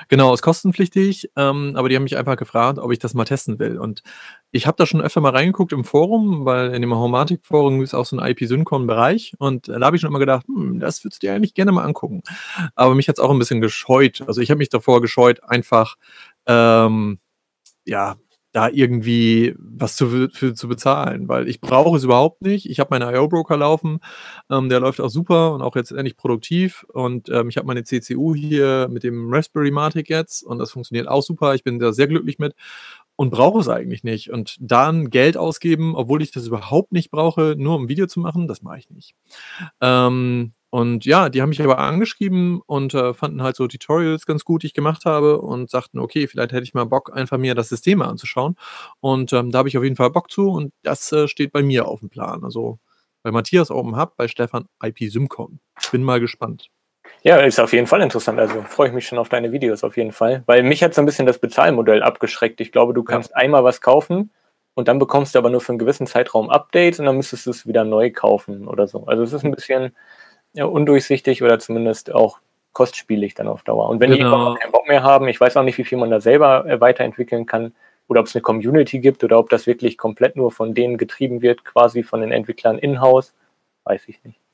Genau, 0.10 0.34
ist 0.34 0.42
kostenpflichtig, 0.42 1.32
ähm, 1.38 1.74
aber 1.76 1.90
die 1.90 1.96
haben 1.96 2.04
mich 2.04 2.18
einfach 2.18 2.38
gefragt, 2.38 2.80
ob 2.80 2.92
ich 2.92 3.00
das 3.00 3.14
mal 3.14 3.26
testen 3.26 3.60
will. 3.60 3.78
Und 3.80 4.04
ich 4.56 4.68
habe 4.68 4.78
da 4.78 4.86
schon 4.86 5.02
öfter 5.02 5.20
mal 5.20 5.32
reingeguckt 5.32 5.74
im 5.74 5.84
Forum, 5.84 6.46
weil 6.46 6.74
in 6.74 6.82
dem 6.82 6.96
Homatic-Forum 6.96 7.82
ist 7.82 7.94
auch 7.94 8.06
so 8.06 8.18
ein 8.18 8.26
IP-Syncon-Bereich 8.26 9.34
und 9.38 9.68
da 9.68 9.82
habe 9.82 9.98
ich 9.98 10.02
schon 10.02 10.10
immer 10.10 10.20
gedacht, 10.20 10.48
hm, 10.48 10.80
das 10.80 11.04
würdest 11.04 11.22
du 11.22 11.28
dir 11.28 11.34
eigentlich 11.34 11.54
gerne 11.54 11.74
mal 11.74 11.84
angucken. 11.84 12.24
Aber 12.74 12.96
mich 12.96 13.10
hat 13.10 13.18
es 13.18 13.24
auch 13.24 13.32
ein 13.32 13.40
bisschen 13.40 13.60
gescheut. 13.60 14.24
Also 14.26 14.40
ich 14.40 14.50
habe 14.52 14.60
mich 14.60 14.70
davor 14.70 15.02
gescheut, 15.02 15.44
einfach 15.44 15.98
ähm, 16.48 17.20
ja, 17.86 18.16
da 18.54 18.70
irgendwie 18.70 19.54
was 19.60 19.98
zu, 19.98 20.30
für, 20.30 20.54
zu 20.54 20.70
bezahlen, 20.70 21.28
weil 21.28 21.50
ich 21.50 21.60
brauche 21.60 21.98
es 21.98 22.06
überhaupt 22.06 22.42
nicht. 22.42 22.70
Ich 22.70 22.80
habe 22.80 22.98
meinen 22.98 23.14
IO-Broker 23.14 23.58
laufen, 23.58 24.00
ähm, 24.50 24.70
der 24.70 24.80
läuft 24.80 25.02
auch 25.02 25.10
super 25.10 25.54
und 25.54 25.62
auch 25.62 25.76
jetzt 25.76 25.92
endlich 25.92 26.16
produktiv 26.16 26.86
und 26.94 27.28
ähm, 27.28 27.50
ich 27.50 27.58
habe 27.58 27.68
meine 27.68 27.84
CCU 27.84 28.34
hier 28.34 28.88
mit 28.90 29.04
dem 29.04 29.34
Raspberry 29.34 29.72
Matic 29.72 30.10
jetzt 30.10 30.42
und 30.44 30.60
das 30.60 30.72
funktioniert 30.72 31.10
auch 31.10 31.22
super. 31.22 31.54
Ich 31.54 31.66
bin 31.66 31.80
da 31.80 31.92
sehr 31.92 32.08
glücklich 32.08 32.40
mit 32.40 32.56
und 33.16 33.30
brauche 33.30 33.60
es 33.60 33.70
eigentlich 33.70 34.04
nicht. 34.04 34.30
Und 34.32 34.58
dann 34.60 35.10
Geld 35.10 35.38
ausgeben, 35.38 35.96
obwohl 35.96 36.22
ich 36.22 36.32
das 36.32 36.48
überhaupt 36.48 36.92
nicht 36.92 37.12
brauche, 37.12 37.56
nur 37.58 37.76
um 37.76 37.84
ein 37.84 37.90
Video 37.90 38.08
zu 38.08 38.20
machen, 38.20 38.48
das 38.48 38.62
mache 38.62 38.80
ich 38.80 38.90
nicht. 38.90 39.16
Ähm, 39.82 40.54
und 40.70 41.06
ja, 41.06 41.30
die 41.30 41.42
haben 41.42 41.50
mich 41.50 41.62
aber 41.62 41.80
angeschrieben 41.80 42.60
und 42.66 42.94
äh, 42.94 43.14
fanden 43.14 43.42
halt 43.42 43.56
so 43.56 43.66
Tutorials 43.66 44.26
ganz 44.26 44.44
gut, 44.44 44.64
die 44.64 44.68
ich 44.68 44.74
gemacht 44.74 45.06
habe 45.06 45.40
und 45.40 45.70
sagten, 45.70 46.00
okay, 46.00 46.28
vielleicht 46.28 46.52
hätte 46.52 46.64
ich 46.64 46.74
mal 46.74 46.86
Bock, 46.86 47.16
einfach 47.16 47.38
mir 47.38 47.56
das 47.56 47.70
System 47.70 48.02
anzuschauen. 48.02 48.56
Und 49.00 49.32
ähm, 49.32 49.52
da 49.52 49.60
habe 49.60 49.70
ich 49.70 49.78
auf 49.78 49.86
jeden 49.86 49.96
Fall 49.96 50.10
Bock 50.10 50.30
zu 50.30 50.50
und 50.50 50.74
das 50.84 51.12
äh, 51.14 51.30
steht 51.30 51.54
bei 51.54 51.64
mir 51.64 51.88
auf 51.88 52.02
dem 52.02 52.10
Plan. 52.10 52.44
Also 52.44 52.80
bei 53.24 53.32
Matthias 53.32 53.72
Open 53.72 53.96
Hub, 53.98 54.18
bei 54.18 54.28
Stefan 54.28 54.66
IP 54.84 55.10
Symcom. 55.10 55.60
Bin 55.92 56.04
mal 56.04 56.20
gespannt. 56.20 56.70
Ja, 57.26 57.38
ist 57.38 57.60
auf 57.60 57.74
jeden 57.74 57.88
Fall 57.88 58.02
interessant. 58.02 58.40
Also 58.40 58.62
freue 58.62 58.90
ich 58.90 58.94
mich 58.94 59.08
schon 59.08 59.18
auf 59.18 59.30
deine 59.30 59.52
Videos 59.52 59.84
auf 59.84 59.98
jeden 59.98 60.12
Fall. 60.12 60.44
Weil 60.46 60.62
mich 60.62 60.84
hat 60.84 60.94
so 60.94 61.02
ein 61.02 61.08
bisschen 61.08 61.26
das 61.26 61.40
Bezahlmodell 61.40 62.04
abgeschreckt. 62.04 62.62
Ich 62.62 62.72
glaube, 62.72 62.94
du 62.94 63.04
kannst 63.04 63.32
ja. 63.32 63.38
einmal 63.38 63.64
was 63.64 63.82
kaufen 63.82 64.30
und 64.76 64.88
dann 64.88 65.00
bekommst 65.00 65.34
du 65.34 65.40
aber 65.40 65.50
nur 65.50 65.60
für 65.60 65.70
einen 65.70 65.80
gewissen 65.80 66.06
Zeitraum 66.06 66.52
Updates 66.52 67.00
und 67.00 67.08
dann 67.08 67.18
müsstest 67.18 67.48
du 67.48 67.50
es 67.50 67.66
wieder 67.66 67.84
neu 67.84 68.12
kaufen 68.12 68.68
oder 68.68 68.86
so. 68.86 69.08
Also 69.08 69.24
es 69.24 69.34
ist 69.34 69.44
ein 69.44 69.50
bisschen 69.50 69.96
ja, 70.54 70.66
undurchsichtig 70.66 71.42
oder 71.42 71.58
zumindest 71.58 72.14
auch 72.14 72.38
kostspielig 72.74 73.34
dann 73.34 73.48
auf 73.48 73.64
Dauer. 73.64 73.90
Und 73.90 74.00
wenn 74.02 74.12
genau. 74.12 74.54
die 74.54 74.60
keinen 74.60 74.72
Bock 74.72 74.88
mehr 74.88 75.02
haben, 75.02 75.28
ich 75.28 75.42
weiß 75.42 75.58
auch 75.58 75.64
nicht, 75.64 75.80
wie 75.80 75.84
viel 75.84 75.98
man 75.98 76.12
da 76.12 76.22
selber 76.22 76.68
äh, 76.68 76.80
weiterentwickeln 76.80 77.48
kann 77.48 77.74
oder 78.08 78.20
ob 78.20 78.28
es 78.28 78.36
eine 78.36 78.44
Community 78.44 79.00
gibt 79.00 79.24
oder 79.24 79.40
ob 79.40 79.50
das 79.50 79.66
wirklich 79.66 79.98
komplett 79.98 80.36
nur 80.36 80.52
von 80.52 80.76
denen 80.76 80.98
getrieben 80.98 81.42
wird, 81.42 81.66
quasi 81.66 82.04
von 82.04 82.22
den 82.22 82.32
Entwicklern 82.32 82.78
in-house, 82.78 83.34
weiß 83.86 84.04
ich 84.10 84.24
nicht. 84.24 84.45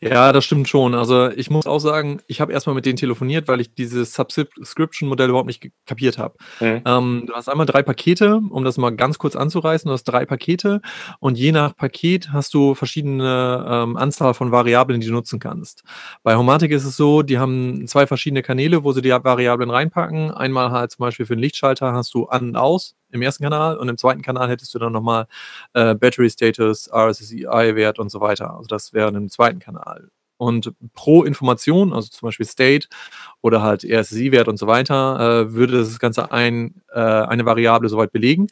Ja, 0.00 0.32
das 0.32 0.44
stimmt 0.44 0.68
schon. 0.68 0.94
Also 0.94 1.30
ich 1.30 1.50
muss 1.50 1.66
auch 1.66 1.78
sagen, 1.78 2.20
ich 2.26 2.40
habe 2.40 2.52
erstmal 2.52 2.74
mit 2.74 2.86
denen 2.86 2.96
telefoniert, 2.96 3.48
weil 3.48 3.60
ich 3.60 3.74
dieses 3.74 4.14
Subscription-Modell 4.14 5.28
überhaupt 5.28 5.46
nicht 5.46 5.70
kapiert 5.86 6.18
habe. 6.18 6.36
Mhm. 6.60 6.82
Ähm, 6.84 7.24
du 7.26 7.34
hast 7.34 7.48
einmal 7.48 7.66
drei 7.66 7.82
Pakete, 7.82 8.40
um 8.50 8.64
das 8.64 8.78
mal 8.78 8.90
ganz 8.90 9.18
kurz 9.18 9.36
anzureißen. 9.36 9.88
Du 9.88 9.92
hast 9.92 10.04
drei 10.04 10.24
Pakete 10.24 10.80
und 11.20 11.36
je 11.36 11.52
nach 11.52 11.76
Paket 11.76 12.32
hast 12.32 12.54
du 12.54 12.74
verschiedene 12.74 13.66
ähm, 13.68 13.96
Anzahl 13.96 14.34
von 14.34 14.50
Variablen, 14.50 15.00
die 15.00 15.08
du 15.08 15.12
nutzen 15.12 15.40
kannst. 15.40 15.82
Bei 16.22 16.36
Homatic 16.36 16.70
ist 16.70 16.84
es 16.84 16.96
so, 16.96 17.22
die 17.22 17.38
haben 17.38 17.86
zwei 17.86 18.06
verschiedene 18.06 18.42
Kanäle, 18.42 18.84
wo 18.84 18.92
sie 18.92 19.02
die 19.02 19.10
Variablen 19.10 19.70
reinpacken. 19.70 20.30
Einmal 20.30 20.70
halt 20.70 20.90
zum 20.90 21.00
Beispiel 21.04 21.26
für 21.26 21.36
den 21.36 21.42
Lichtschalter 21.42 21.92
hast 21.92 22.14
du 22.14 22.26
an 22.26 22.48
und 22.48 22.56
aus 22.56 22.94
im 23.10 23.22
ersten 23.22 23.44
Kanal 23.44 23.76
und 23.78 23.88
im 23.88 23.98
zweiten 23.98 24.22
Kanal 24.22 24.48
hättest 24.50 24.74
du 24.74 24.78
dann 24.78 24.92
nochmal 24.92 25.26
äh, 25.74 25.94
Battery 25.94 26.30
Status, 26.30 26.90
RSSI-Wert 26.92 27.98
und 27.98 28.10
so 28.10 28.20
weiter. 28.20 28.54
Also 28.54 28.66
das 28.68 28.92
wäre 28.92 29.08
im 29.08 29.28
zweiten 29.30 29.58
Kanal. 29.58 30.10
Und 30.38 30.74
pro 30.94 31.24
Information, 31.24 31.92
also 31.94 32.08
zum 32.10 32.26
Beispiel 32.28 32.46
State 32.46 32.88
oder 33.42 33.62
halt 33.62 33.84
RSSI-Wert 33.84 34.48
und 34.48 34.58
so 34.58 34.66
weiter, 34.66 35.44
äh, 35.48 35.52
würde 35.54 35.78
das 35.78 35.98
Ganze 35.98 36.30
ein, 36.32 36.82
äh, 36.92 37.00
eine 37.00 37.46
Variable 37.46 37.88
soweit 37.88 38.12
belegen. 38.12 38.48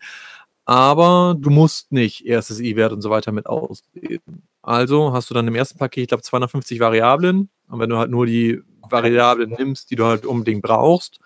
Aber 0.67 1.37
du 1.39 1.51
musst 1.51 1.93
nicht 1.93 2.25
RSSI-Wert 2.27 2.93
und 2.93 3.03
so 3.03 3.11
weiter 3.11 3.33
mit 3.33 3.47
ausgeben. 3.47 4.49
Also 4.63 5.13
hast 5.13 5.29
du 5.31 5.35
dann 5.35 5.47
im 5.49 5.55
ersten 5.55 5.79
Paket, 5.79 6.05
ich 6.05 6.09
glaube, 6.09 6.23
250 6.23 6.81
Variablen. 6.81 7.51
Und 7.69 7.81
wenn 7.81 7.91
du 7.91 7.99
halt 7.99 8.11
nur 8.11 8.25
die 8.27 8.63
Variablen 8.83 9.51
nimmst, 9.51 9.91
die 9.91 9.97
du 9.97 10.07
halt 10.07 10.25
unbedingt 10.27 10.63
brauchst, 10.63 11.21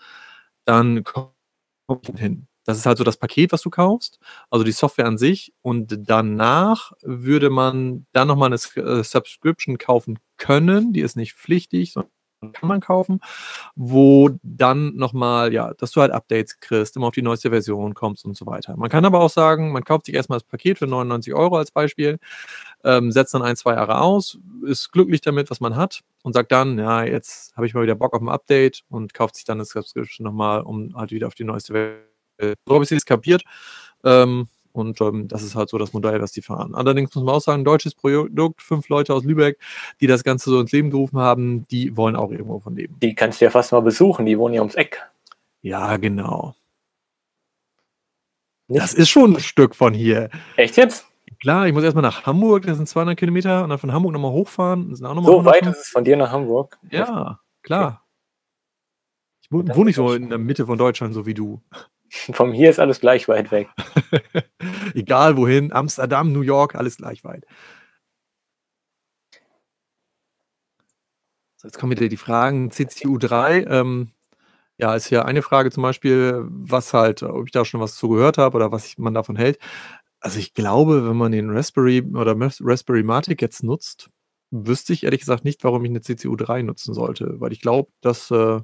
dann 0.65 1.05
kommt 1.05 1.33
hin. 2.19 2.48
Das 2.69 2.77
ist 2.77 2.85
halt 2.85 2.99
so 2.99 3.05
das 3.05 3.17
Paket, 3.17 3.51
was 3.53 3.63
du 3.63 3.71
kaufst, 3.71 4.21
also 4.51 4.63
die 4.63 4.73
Software 4.73 5.07
an 5.07 5.17
sich. 5.17 5.55
Und 5.63 6.01
danach 6.07 6.93
würde 7.01 7.49
man 7.49 8.05
dann 8.13 8.29
nochmal 8.29 8.53
eine 8.53 8.57
äh, 8.87 9.03
Subscription 9.03 9.79
kaufen 9.79 10.19
können. 10.37 10.93
Die 10.93 11.01
ist 11.01 11.17
nicht 11.17 11.33
pflichtig, 11.33 11.95
sondern 11.95 12.13
kann 12.53 12.69
man 12.69 12.83
kaufen, 12.83 13.21
wo 13.75 14.29
dann 14.43 14.95
nochmal, 14.97 15.55
ja, 15.55 15.73
dass 15.79 15.93
du 15.93 16.03
halt 16.03 16.13
Updates 16.13 16.61
kriegst, 16.61 16.95
immer 16.95 17.07
auf 17.07 17.15
die 17.15 17.23
neueste 17.23 17.49
Version 17.49 17.95
kommst 17.95 18.27
und 18.27 18.37
so 18.37 18.45
weiter. 18.45 18.77
Man 18.77 18.91
kann 18.91 19.07
aber 19.07 19.21
auch 19.21 19.31
sagen, 19.31 19.73
man 19.73 19.83
kauft 19.83 20.05
sich 20.05 20.15
erstmal 20.15 20.39
das 20.39 20.47
Paket 20.47 20.77
für 20.77 20.87
99 20.87 21.33
Euro 21.33 21.57
als 21.57 21.71
Beispiel, 21.71 22.19
ähm, 22.85 23.13
setzt 23.13 23.33
dann 23.33 23.43
ein, 23.43 23.57
zwei 23.57 23.77
Jahre 23.77 23.99
aus, 24.03 24.39
ist 24.67 24.93
glücklich 24.93 25.23
damit, 25.23 25.51
was 25.51 25.61
man 25.61 25.75
hat 25.75 26.03
und 26.23 26.35
sagt 26.35 26.53
dann, 26.53 26.79
ja, 26.79 27.03
jetzt 27.03 27.57
habe 27.57 27.67
ich 27.67 27.73
mal 27.73 27.83
wieder 27.83 27.95
Bock 27.95 28.13
auf 28.13 28.21
ein 28.21 28.29
Update 28.29 28.83
und 28.91 29.15
kauft 29.15 29.37
sich 29.37 29.47
dann 29.47 29.59
das 29.59 29.71
Subscription 29.71 30.25
nochmal, 30.27 30.61
um 30.61 30.95
halt 30.95 31.13
wieder 31.13 31.29
auf 31.29 31.35
die 31.35 31.45
neueste 31.45 31.73
Version. 31.73 32.08
So 32.41 32.75
habe 32.75 32.85
ich 32.85 32.93
es 32.93 33.05
kapiert. 33.05 33.43
Ähm, 34.05 34.49
und 34.73 35.01
ähm, 35.01 35.27
das 35.29 35.43
ist 35.43 35.57
halt 35.57 35.69
so 35.69 35.79
das 35.79 35.93
Modell, 35.93 36.21
was 36.23 36.33
die 36.33 36.43
fahren. 36.43 36.75
Allerdings 36.75 37.15
muss 37.15 37.25
man 37.25 37.35
auch 37.35 37.41
sagen, 37.41 37.65
deutsches 37.65 37.95
Produkt, 37.95 38.63
fünf 38.63 38.89
Leute 38.89 39.13
aus 39.13 39.25
Lübeck, 39.25 39.59
die 40.01 40.07
das 40.07 40.23
Ganze 40.23 40.51
so 40.51 40.61
ins 40.61 40.73
Leben 40.73 40.91
gerufen 40.91 41.19
haben, 41.19 41.67
die 41.69 41.97
wollen 41.97 42.15
auch 42.15 42.31
irgendwo 42.31 42.61
von 42.61 42.77
leben. 42.77 42.97
Die 43.01 43.15
kannst 43.15 43.41
du 43.41 43.47
ja 43.47 43.51
fast 43.51 43.73
mal 43.73 43.81
besuchen, 43.81 44.25
die 44.27 44.39
wohnen 44.39 44.55
ja 44.55 44.61
ums 44.61 44.77
Eck. 44.77 45.03
Ja, 45.63 45.97
genau. 45.97 46.55
Nicht? 48.69 48.83
Das 48.83 48.95
ist 48.95 49.09
schon 49.09 49.35
ein 49.35 49.41
Stück 49.41 49.75
von 49.75 49.95
hier. 49.95 50.31
Echt 50.57 50.77
jetzt? 50.77 51.07
Klar, 51.41 51.67
ich 51.67 51.73
muss 51.73 51.85
erstmal 51.85 52.03
nach 52.03 52.27
Hamburg, 52.27 52.67
das 52.67 52.77
sind 52.77 52.89
200 52.89 53.19
Kilometer, 53.19 53.65
und 53.65 53.71
dann 53.71 53.79
von 53.79 53.93
Hamburg 53.93 54.13
nochmal 54.13 54.33
hochfahren. 54.33 54.95
so 54.95 55.45
weit 55.45 55.67
ist 55.67 55.79
es 55.79 55.89
von 55.89 56.05
dir 56.05 56.17
nach 56.17 56.31
Hamburg? 56.31 56.79
Ja, 56.91 57.41
klar. 57.63 58.05
Ich 59.41 59.51
wohne 59.51 59.85
nicht 59.85 59.97
so 59.97 60.13
in 60.13 60.29
der 60.29 60.39
Mitte 60.39 60.67
von 60.67 60.77
Deutschland, 60.77 61.15
so 61.15 61.27
wie 61.27 61.35
du. 61.35 61.63
Von 62.33 62.53
hier 62.53 62.71
ist 62.71 62.79
alles 62.79 63.01
gleich 63.01 63.29
weit 63.29 63.51
weg. 63.51 63.69
Egal 64.95 65.37
wohin, 65.37 65.73
Amsterdam, 65.73 66.33
New 66.33 66.43
York, 66.43 66.75
alles 66.75 66.97
gleich 66.97 67.25
weit. 67.25 67.45
So, 71.57 71.67
jetzt 71.67 71.79
kommen 71.79 71.91
wieder 71.91 72.09
die 72.09 72.17
Fragen. 72.17 72.71
CCU3, 72.71 73.69
ähm, 73.69 74.13
ja, 74.79 74.95
ist 74.95 75.11
ja 75.11 75.25
eine 75.25 75.43
Frage 75.43 75.71
zum 75.71 75.83
Beispiel, 75.83 76.45
was 76.49 76.95
halt, 76.95 77.25
ob 77.25 77.47
ich 77.47 77.53
da 77.53 77.65
schon 77.65 77.81
was 77.81 77.97
zu 77.97 78.09
gehört 78.09 78.39
habe 78.39 78.57
oder 78.57 78.71
was 78.71 78.87
ich, 78.87 78.97
man 78.97 79.13
davon 79.13 79.37
hält. 79.37 79.59
Also 80.21 80.39
ich 80.39 80.55
glaube, 80.55 81.09
wenn 81.09 81.17
man 81.17 81.33
den 81.33 81.51
Raspberry 81.51 82.03
oder 82.15 82.37
Raspberry 82.39 83.03
Matic 83.03 83.43
jetzt 83.43 83.63
nutzt, 83.63 84.11
wüsste 84.51 84.93
ich 84.93 85.05
ehrlich 85.05 85.21
gesagt 85.21 85.45
nicht, 85.45 85.65
warum 85.65 85.85
ich 85.85 85.91
eine 85.91 86.01
CCU3 86.01 86.63
nutzen 86.63 86.95
sollte, 86.95 87.41
weil 87.41 87.53
ich 87.53 87.61
glaube, 87.61 87.91
dass 88.01 88.31
äh, 88.31 88.61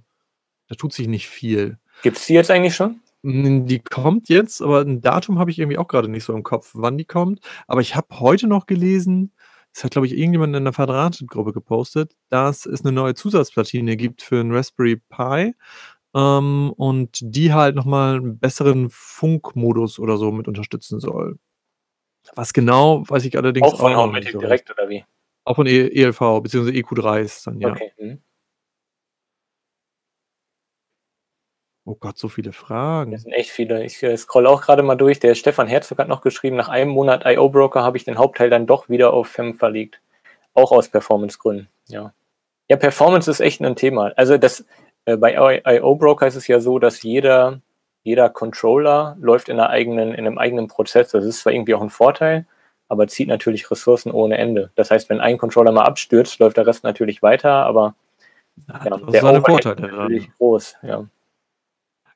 da 0.69 0.75
tut 0.77 0.93
sich 0.93 1.09
nicht 1.09 1.29
viel. 1.29 1.79
Gibt 2.03 2.17
es 2.17 2.27
die 2.27 2.35
jetzt 2.35 2.51
eigentlich 2.51 2.75
schon? 2.75 3.01
Hm, 3.25 3.65
die 3.67 3.79
kommt 3.79 4.29
jetzt, 4.29 4.61
aber 4.61 4.83
ein 4.83 5.01
Datum 5.01 5.39
habe 5.39 5.51
ich 5.51 5.59
irgendwie 5.59 5.79
auch 5.79 5.89
gerade 5.89 6.09
nicht 6.09 6.25
so 6.25 6.35
im 6.35 6.43
Kopf, 6.43 6.73
wann 6.75 6.99
die 6.99 7.07
kommt. 7.07 7.41
Aber 7.67 7.81
ich 7.81 7.97
habe 7.97 8.21
heute 8.21 8.47
noch 8.47 8.67
gelesen, 8.67 9.33
das 9.73 9.83
hat, 9.83 9.93
glaube 9.93 10.07
ich, 10.07 10.13
irgendjemand 10.19 10.55
in 10.55 10.63
der 10.65 10.75
Verdrahtet-Gruppe 10.75 11.55
gepostet, 11.55 12.13
dass 12.29 12.67
es 12.67 12.83
eine 12.85 12.93
neue 12.93 13.15
Zusatzplatine 13.15 13.97
gibt 13.97 14.21
für 14.21 14.41
'n 14.43 14.53
Raspberry 14.53 14.97
Pi, 15.09 15.55
ähm, 16.15 16.73
und 16.77 17.19
die 17.23 17.53
halt 17.55 17.77
noch 17.77 17.87
mal 17.87 18.17
'n 18.19 18.39
besseren 18.39 18.89
Funkmodus 18.91 19.99
oder 19.99 20.19
so 20.19 20.33
mit 20.33 20.49
unterstützen 20.49 21.01
soll. 21.01 21.39
Was 22.37 22.53
genau, 22.55 23.05
weiß 23.09 23.25
ich 23.27 23.37
allerdings 23.39 23.69
Auch 23.69 23.79
von 23.79 23.95
auch 23.95 24.15
so 24.33 24.41
direkt 24.41 24.71
oder 24.71 24.89
wie? 24.89 25.05
Auch 25.45 25.57
von 25.57 25.67
E 25.67 25.89
ELV 25.89 26.43
beziehungsweise 26.43 26.77
EQ3 26.79 27.23
ist 27.23 27.47
dann, 27.47 27.61
ja. 27.61 27.73
Okay, 27.73 27.93
mhm. 28.01 28.19
Oh 31.87 31.97
Gott, 32.01 32.17
so 32.17 32.29
viele 32.29 32.53
Fragen. 32.53 33.13
Das 33.13 33.23
sind 33.23 33.33
echt 33.33 33.51
viele. 33.51 33.85
Ich 33.85 34.03
äh, 34.03 34.17
scrolle 34.17 34.49
auch 34.49 34.63
gerade 34.63 34.83
mal 34.83 34.95
durch. 34.95 35.21
Der 35.21 35.35
Stefan 35.35 35.67
Herzog 35.67 35.99
hat 35.99 36.09
noch 36.09 36.23
geschrieben, 36.23 36.57
nach 36.57 36.71
einem 36.71 36.91
Monat 36.91 37.25
IO 37.27 37.51
Broker 37.51 37.83
habe 37.83 37.99
ich 37.99 38.05
den 38.05 38.17
Hauptteil 38.17 38.49
dann 38.49 38.67
doch 38.67 38.89
wieder 38.89 39.13
auf 39.13 39.29
FEM 39.29 39.55
verlegt. 39.55 40.01
Auch 40.55 40.73
aus 40.73 40.89
Performance-Gründen, 40.89 41.69
ja. 41.89 42.15
Ja, 42.71 42.77
Performance 42.77 43.31
ist 43.31 43.41
echt 43.41 43.61
ein 43.61 43.77
Thema. 43.77 44.13
Also 44.17 44.39
das, 44.39 44.65
äh, 45.05 45.19
bei 45.19 45.35
IO 45.35 45.95
Broker 45.97 46.27
ist 46.27 46.37
es 46.37 46.47
ja 46.47 46.61
so, 46.61 46.79
dass 46.79 47.03
jeder, 47.03 47.61
jeder 48.03 48.31
Controller 48.31 49.17
läuft 49.21 49.51
in, 49.51 49.59
einer 49.61 49.69
eigenen, 49.69 50.15
in 50.15 50.27
einem 50.27 50.39
eigenen 50.39 50.69
Prozess. 50.69 51.11
Das 51.11 51.25
ist 51.27 51.41
zwar 51.41 51.53
irgendwie 51.53 51.75
auch 51.75 51.83
ein 51.83 51.91
Vorteil, 51.91 52.47
aber 52.89 53.09
zieht 53.09 53.29
natürlich 53.29 53.71
Ressourcen 53.71 54.11
ohne 54.11 54.39
Ende. 54.39 54.71
Das 54.75 54.91
heißt, 54.91 55.11
wenn 55.11 55.21
ein 55.21 55.37
Controller 55.37 55.73
mal 55.73 55.85
abstürzt, 55.85 56.39
läuft 56.39 56.57
der 56.57 56.67
Rest 56.67 56.83
natürlich 56.83 57.23
weiter, 57.23 57.67
aber 57.67 57.95
ja, 58.69 58.81
ja, 58.85 58.97
der 58.97 59.23
Vorteil 59.43 59.75
ist 59.75 59.93
natürlich 59.93 60.31
groß, 60.39 60.77
ja. 60.83 61.05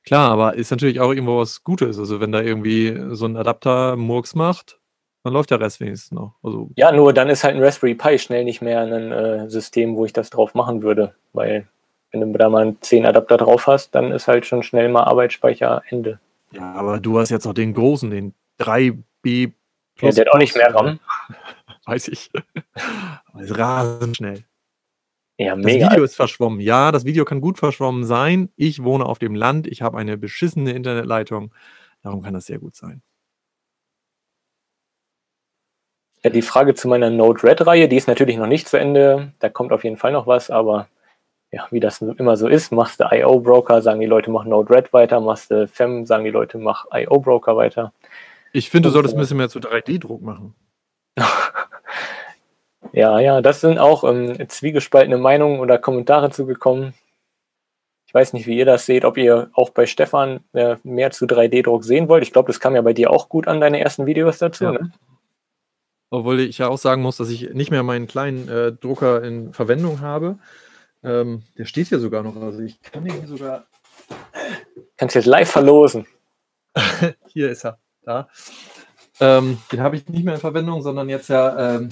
Klar, 0.05 0.31
aber 0.31 0.55
ist 0.55 0.71
natürlich 0.71 0.99
auch 0.99 1.11
irgendwo 1.11 1.39
was 1.39 1.63
Gutes. 1.63 1.99
Also, 1.99 2.19
wenn 2.19 2.31
da 2.31 2.41
irgendwie 2.41 2.97
so 3.15 3.25
ein 3.25 3.37
Adapter 3.37 3.95
Murks 3.95 4.35
macht, 4.35 4.79
dann 5.23 5.33
läuft 5.33 5.51
der 5.51 5.59
Rest 5.59 5.79
wenigstens 5.79 6.11
noch. 6.11 6.35
Also 6.41 6.69
Ja, 6.75 6.91
nur 6.91 7.13
dann 7.13 7.29
ist 7.29 7.43
halt 7.43 7.55
ein 7.55 7.63
Raspberry 7.63 7.95
Pi 7.95 8.17
schnell 8.17 8.45
nicht 8.45 8.61
mehr 8.61 8.81
ein 8.81 9.11
äh, 9.11 9.49
System, 9.49 9.95
wo 9.95 10.05
ich 10.05 10.13
das 10.13 10.29
drauf 10.29 10.55
machen 10.55 10.81
würde, 10.81 11.13
weil 11.33 11.67
wenn 12.11 12.21
du 12.21 12.39
da 12.39 12.49
mal 12.49 12.75
10 12.79 13.05
Adapter 13.05 13.37
drauf 13.37 13.67
hast, 13.67 13.93
dann 13.93 14.11
ist 14.11 14.27
halt 14.27 14.45
schon 14.45 14.63
schnell 14.63 14.89
mal 14.89 15.03
Arbeitsspeicher 15.03 15.83
Ende. 15.89 16.19
Ja, 16.51 16.73
aber 16.73 16.99
du 16.99 17.19
hast 17.19 17.29
jetzt 17.29 17.45
noch 17.45 17.53
den 17.53 17.73
großen, 17.73 18.09
den 18.09 18.33
3B 18.59 19.53
Ja, 20.01 20.11
der 20.11 20.25
hat 20.25 20.33
auch 20.33 20.39
nicht 20.39 20.55
mehr 20.55 20.73
RAM. 20.73 20.99
Weiß 21.85 22.07
ich. 22.07 22.31
Aber 23.25 23.41
ist 23.41 23.57
rasend 23.57 24.17
schnell. 24.17 24.43
Ja, 25.39 25.55
Das 25.55 25.63
mega. 25.63 25.89
Video 25.89 26.03
ist 26.03 26.15
verschwommen. 26.17 26.59
Ja, 26.59 26.91
das 26.91 27.05
Video 27.05 27.23
kann 27.23 27.39
gut 27.39 27.57
verschwommen 27.57 28.03
sein. 28.03 28.49
Ich 28.57 28.83
wohne 28.83 29.05
auf 29.05 29.19
dem 29.19 29.35
Land, 29.35 29.67
ich 29.67 29.81
habe 29.81 29.97
eine 29.97 30.17
beschissene 30.17 30.73
Internetleitung. 30.73 31.53
Darum 32.03 32.21
kann 32.21 32.33
das 32.33 32.45
sehr 32.45 32.59
gut 32.59 32.75
sein. 32.75 33.01
Ja, 36.23 36.29
die 36.29 36.41
Frage 36.41 36.75
zu 36.75 36.89
meiner 36.89 37.09
Node-RED-Reihe, 37.09 37.87
die 37.87 37.95
ist 37.95 38.09
natürlich 38.09 38.35
noch 38.35 38.47
nicht 38.47 38.67
zu 38.67 38.77
Ende. 38.77 39.31
Da 39.39 39.47
kommt 39.47 39.71
auf 39.71 39.85
jeden 39.85 39.95
Fall 39.95 40.11
noch 40.11 40.27
was, 40.27 40.49
aber 40.49 40.89
ja, 41.51 41.65
wie 41.71 41.79
das 41.79 42.01
immer 42.01 42.35
so 42.35 42.49
ist, 42.49 42.73
machst 42.73 42.99
du 42.99 43.05
IO-Broker, 43.09 43.81
sagen 43.81 44.01
die 44.01 44.07
Leute, 44.07 44.29
mach 44.31 44.43
Node-RED 44.43 44.91
weiter, 44.91 45.21
machst 45.21 45.51
du 45.51 45.69
FEM, 45.69 46.05
sagen 46.05 46.25
die 46.25 46.31
Leute, 46.31 46.57
mach 46.57 46.85
IO-Broker 46.91 47.55
weiter. 47.55 47.93
Ich 48.51 48.69
finde, 48.69 48.89
du 48.89 48.93
solltest 48.93 49.15
ein 49.15 49.19
äh, 49.19 49.21
bisschen 49.21 49.37
mehr 49.37 49.47
zu 49.47 49.59
3D-Druck 49.59 50.21
machen. 50.21 50.53
Ja, 52.91 53.19
ja, 53.19 53.41
das 53.41 53.61
sind 53.61 53.77
auch 53.77 54.03
ähm, 54.03 54.37
zwiegespaltene 54.49 55.17
Meinungen 55.17 55.59
oder 55.59 55.77
Kommentare 55.77 56.31
zugekommen. 56.31 56.93
Ich 58.05 58.13
weiß 58.13 58.33
nicht, 58.33 58.47
wie 58.47 58.57
ihr 58.57 58.65
das 58.65 58.87
seht, 58.87 59.05
ob 59.05 59.17
ihr 59.17 59.51
auch 59.53 59.69
bei 59.69 59.85
Stefan 59.85 60.39
äh, 60.53 60.77
mehr 60.83 61.11
zu 61.11 61.25
3D-Druck 61.25 61.83
sehen 61.83 62.09
wollt. 62.09 62.23
Ich 62.23 62.33
glaube, 62.33 62.47
das 62.47 62.59
kam 62.59 62.73
ja 62.73 62.81
bei 62.81 62.93
dir 62.93 63.11
auch 63.11 63.29
gut 63.29 63.47
an, 63.47 63.61
deine 63.61 63.79
ersten 63.79 64.07
Videos 64.07 64.39
dazu. 64.39 64.63
Ja. 64.63 64.71
Ne? 64.71 64.91
Obwohl 66.09 66.39
ich 66.39 66.57
ja 66.57 66.69
auch 66.69 66.79
sagen 66.79 67.03
muss, 67.03 67.17
dass 67.17 67.29
ich 67.29 67.53
nicht 67.53 67.69
mehr 67.69 67.83
meinen 67.83 68.07
kleinen 68.07 68.49
äh, 68.49 68.71
Drucker 68.71 69.23
in 69.23 69.53
Verwendung 69.53 70.01
habe. 70.01 70.39
Ähm, 71.03 71.43
der 71.57 71.65
steht 71.65 71.87
hier 71.87 71.99
sogar 71.99 72.23
noch. 72.23 72.35
Also 72.35 72.61
ich 72.61 72.81
kann 72.81 73.03
den 73.03 73.13
hier 73.13 73.27
sogar. 73.27 73.67
Kannst 74.97 75.15
jetzt 75.15 75.25
live 75.25 75.49
verlosen. 75.49 76.07
Hier 77.27 77.51
ist 77.51 77.63
er. 77.63 77.77
Da. 78.03 78.27
Ähm, 79.19 79.57
den 79.71 79.81
habe 79.81 79.95
ich 79.95 80.07
nicht 80.07 80.23
mehr 80.23 80.35
in 80.35 80.39
Verwendung, 80.39 80.81
sondern 80.81 81.09
jetzt 81.09 81.29
ja 81.29 81.75
ähm, 81.75 81.89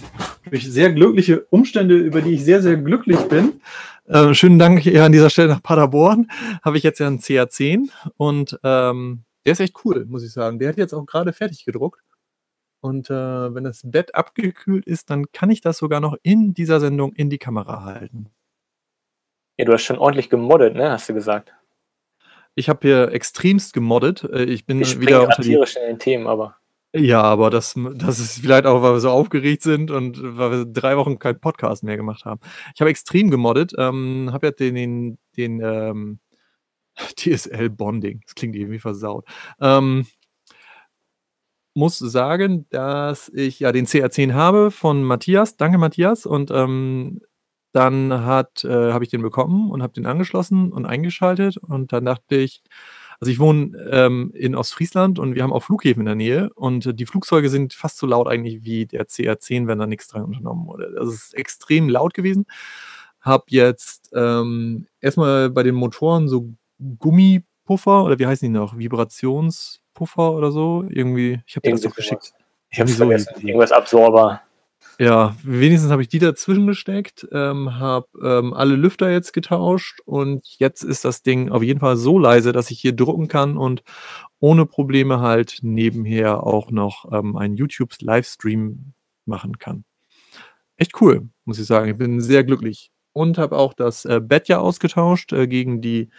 durch 0.49 0.71
sehr 0.71 0.91
glückliche 0.91 1.41
Umstände, 1.49 1.95
über 1.95 2.21
die 2.21 2.35
ich 2.35 2.45
sehr, 2.45 2.61
sehr 2.61 2.77
glücklich 2.77 3.19
bin. 3.27 3.61
Äh, 4.05 4.33
schönen 4.33 4.59
Dank 4.59 4.79
hier 4.79 5.03
an 5.03 5.11
dieser 5.11 5.29
Stelle 5.29 5.49
nach 5.49 5.61
Paderborn. 5.61 6.31
Habe 6.63 6.77
ich 6.77 6.83
jetzt 6.83 6.99
ja 6.99 7.07
einen 7.07 7.19
CA10 7.19 7.89
und 8.15 8.57
ähm, 8.63 9.23
der 9.45 9.53
ist 9.53 9.59
echt 9.59 9.75
cool, 9.85 10.05
muss 10.05 10.23
ich 10.23 10.31
sagen. 10.31 10.59
Der 10.59 10.69
hat 10.69 10.77
jetzt 10.77 10.93
auch 10.93 11.05
gerade 11.05 11.33
fertig 11.33 11.65
gedruckt. 11.65 12.01
Und 12.79 13.09
äh, 13.09 13.53
wenn 13.55 13.63
das 13.63 13.81
Bett 13.83 14.13
abgekühlt 14.13 14.85
ist, 14.85 15.09
dann 15.09 15.31
kann 15.31 15.49
ich 15.49 15.61
das 15.61 15.77
sogar 15.77 15.99
noch 15.99 16.15
in 16.21 16.53
dieser 16.53 16.79
Sendung 16.79 17.13
in 17.13 17.29
die 17.29 17.37
Kamera 17.37 17.83
halten. 17.83 18.29
Ja, 19.57 19.65
du 19.65 19.73
hast 19.73 19.83
schon 19.83 19.97
ordentlich 19.97 20.29
gemoddet, 20.29 20.75
ne? 20.75 20.91
Hast 20.91 21.09
du 21.09 21.13
gesagt. 21.13 21.53
Ich 22.55 22.69
habe 22.69 22.79
hier 22.81 23.11
extremst 23.11 23.73
gemoddet. 23.73 24.23
Äh, 24.23 24.43
Ich 24.43 24.65
bin 24.65 24.81
Ich 24.81 24.99
wieder 24.99 25.23
unter 25.23 25.41
die 25.41 25.53
in 25.53 25.65
den 25.87 25.99
Themen, 25.99 26.27
aber 26.27 26.56
Ja, 26.93 27.21
aber 27.21 27.49
das, 27.49 27.75
das 27.95 28.19
ist 28.19 28.39
vielleicht 28.39 28.65
auch, 28.65 28.81
weil 28.81 28.93
wir 28.93 28.99
so 29.01 29.09
aufgeregt 29.09 29.61
sind 29.61 29.91
und 29.91 30.19
weil 30.21 30.51
wir 30.51 30.65
drei 30.65 30.97
Wochen 30.97 31.19
keinen 31.19 31.39
Podcast 31.39 31.83
mehr 31.83 31.97
gemacht 31.97 32.25
haben. 32.25 32.39
Ich 32.73 32.81
habe 32.81 32.89
extrem 32.89 33.29
gemoddet, 33.29 33.73
ähm, 33.77 34.29
habe 34.31 34.47
ja 34.47 34.51
den, 34.51 34.75
den, 34.75 35.17
den 35.35 35.61
ähm, 35.61 36.19
TSL-Bonding, 37.17 38.21
das 38.25 38.35
klingt 38.35 38.55
irgendwie 38.55 38.79
versaut. 38.79 39.25
Ähm, 39.59 40.07
muss 41.75 41.99
sagen, 41.99 42.65
dass 42.71 43.29
ich 43.29 43.59
ja 43.59 43.71
den 43.71 43.85
CR10 43.85 44.33
habe 44.33 44.71
von 44.71 45.03
Matthias. 45.03 45.57
Danke, 45.57 45.77
Matthias. 45.77 46.25
Und 46.25 46.49
ähm, 46.51 47.21
dann 47.71 48.09
äh, 48.11 48.15
habe 48.15 49.03
ich 49.03 49.11
den 49.11 49.21
bekommen 49.21 49.69
und 49.69 49.83
habe 49.83 49.93
den 49.93 50.07
angeschlossen 50.07 50.71
und 50.71 50.85
eingeschaltet. 50.87 51.57
Und 51.57 51.93
dann 51.93 52.05
dachte 52.05 52.37
ich, 52.37 52.63
Also 53.19 53.31
ich 53.31 53.39
wohne 53.39 53.77
ähm, 53.91 54.31
in 54.35 54.55
Ostfriesland 54.55 55.17
und 55.17 55.35
wir 55.35 55.43
haben 55.43 55.53
auch 55.53 55.63
Flughäfen 55.63 56.01
in 56.01 56.05
der 56.05 56.15
Nähe 56.15 56.49
und 56.53 56.99
die 56.99 57.05
Flugzeuge 57.05 57.49
sind 57.49 57.73
fast 57.73 57.97
so 57.97 58.05
laut 58.05 58.27
eigentlich 58.27 58.63
wie 58.63 58.85
der 58.85 59.07
CR10, 59.07 59.67
wenn 59.67 59.79
da 59.79 59.87
nichts 59.87 60.07
dran 60.07 60.23
unternommen 60.23 60.67
wurde. 60.67 60.95
Also 60.99 61.11
es 61.11 61.25
ist 61.25 61.33
extrem 61.33 61.89
laut 61.89 62.13
gewesen. 62.13 62.45
Hab 63.21 63.49
jetzt 63.49 64.11
ähm, 64.13 64.87
erstmal 65.01 65.49
bei 65.49 65.63
den 65.63 65.75
Motoren 65.75 66.27
so 66.27 66.53
Gummipuffer 66.99 68.03
oder 68.03 68.19
wie 68.19 68.27
heißen 68.27 68.47
die 68.47 68.57
noch? 68.57 68.77
Vibrationspuffer 68.77 70.31
oder 70.31 70.51
so? 70.51 70.85
Irgendwie, 70.87 71.41
ich 71.47 71.55
habe 71.55 71.67
dir 71.67 71.71
das 71.71 71.81
doch 71.81 71.95
geschickt. 71.95 72.33
Ich 72.69 72.79
habe 72.79 72.89
vergessen, 72.89 73.33
irgendwas 73.41 73.71
Absorber. 73.71 74.41
Ja, 74.99 75.35
wenigstens 75.43 75.91
habe 75.91 76.01
ich 76.01 76.07
die 76.07 76.17
dazwischen 76.17 76.65
gesteckt, 76.65 77.27
ähm, 77.31 77.77
habe 77.77 78.07
ähm, 78.23 78.53
alle 78.55 78.75
Lüfter 78.75 79.11
jetzt 79.11 79.31
getauscht 79.31 79.99
und 80.05 80.47
jetzt 80.57 80.81
ist 80.81 81.05
das 81.05 81.21
Ding 81.21 81.49
auf 81.51 81.61
jeden 81.61 81.79
Fall 81.79 81.97
so 81.97 82.17
leise, 82.17 82.51
dass 82.51 82.71
ich 82.71 82.79
hier 82.79 82.95
drucken 82.95 83.27
kann 83.27 83.57
und 83.57 83.83
ohne 84.39 84.65
Probleme 84.65 85.19
halt 85.19 85.59
nebenher 85.61 86.43
auch 86.43 86.71
noch 86.71 87.11
ähm, 87.11 87.37
einen 87.37 87.57
YouTube-Livestream 87.57 88.93
machen 89.25 89.59
kann. 89.59 89.83
Echt 90.77 90.99
cool, 90.99 91.29
muss 91.45 91.59
ich 91.59 91.67
sagen. 91.67 91.91
Ich 91.91 91.97
bin 91.97 92.19
sehr 92.19 92.43
glücklich. 92.43 92.91
Und 93.13 93.37
habe 93.37 93.57
auch 93.57 93.73
das 93.73 94.05
äh, 94.05 94.19
Bett 94.19 94.47
ja 94.47 94.59
ausgetauscht 94.59 95.31
äh, 95.31 95.47
gegen 95.47 95.81
die 95.81 96.09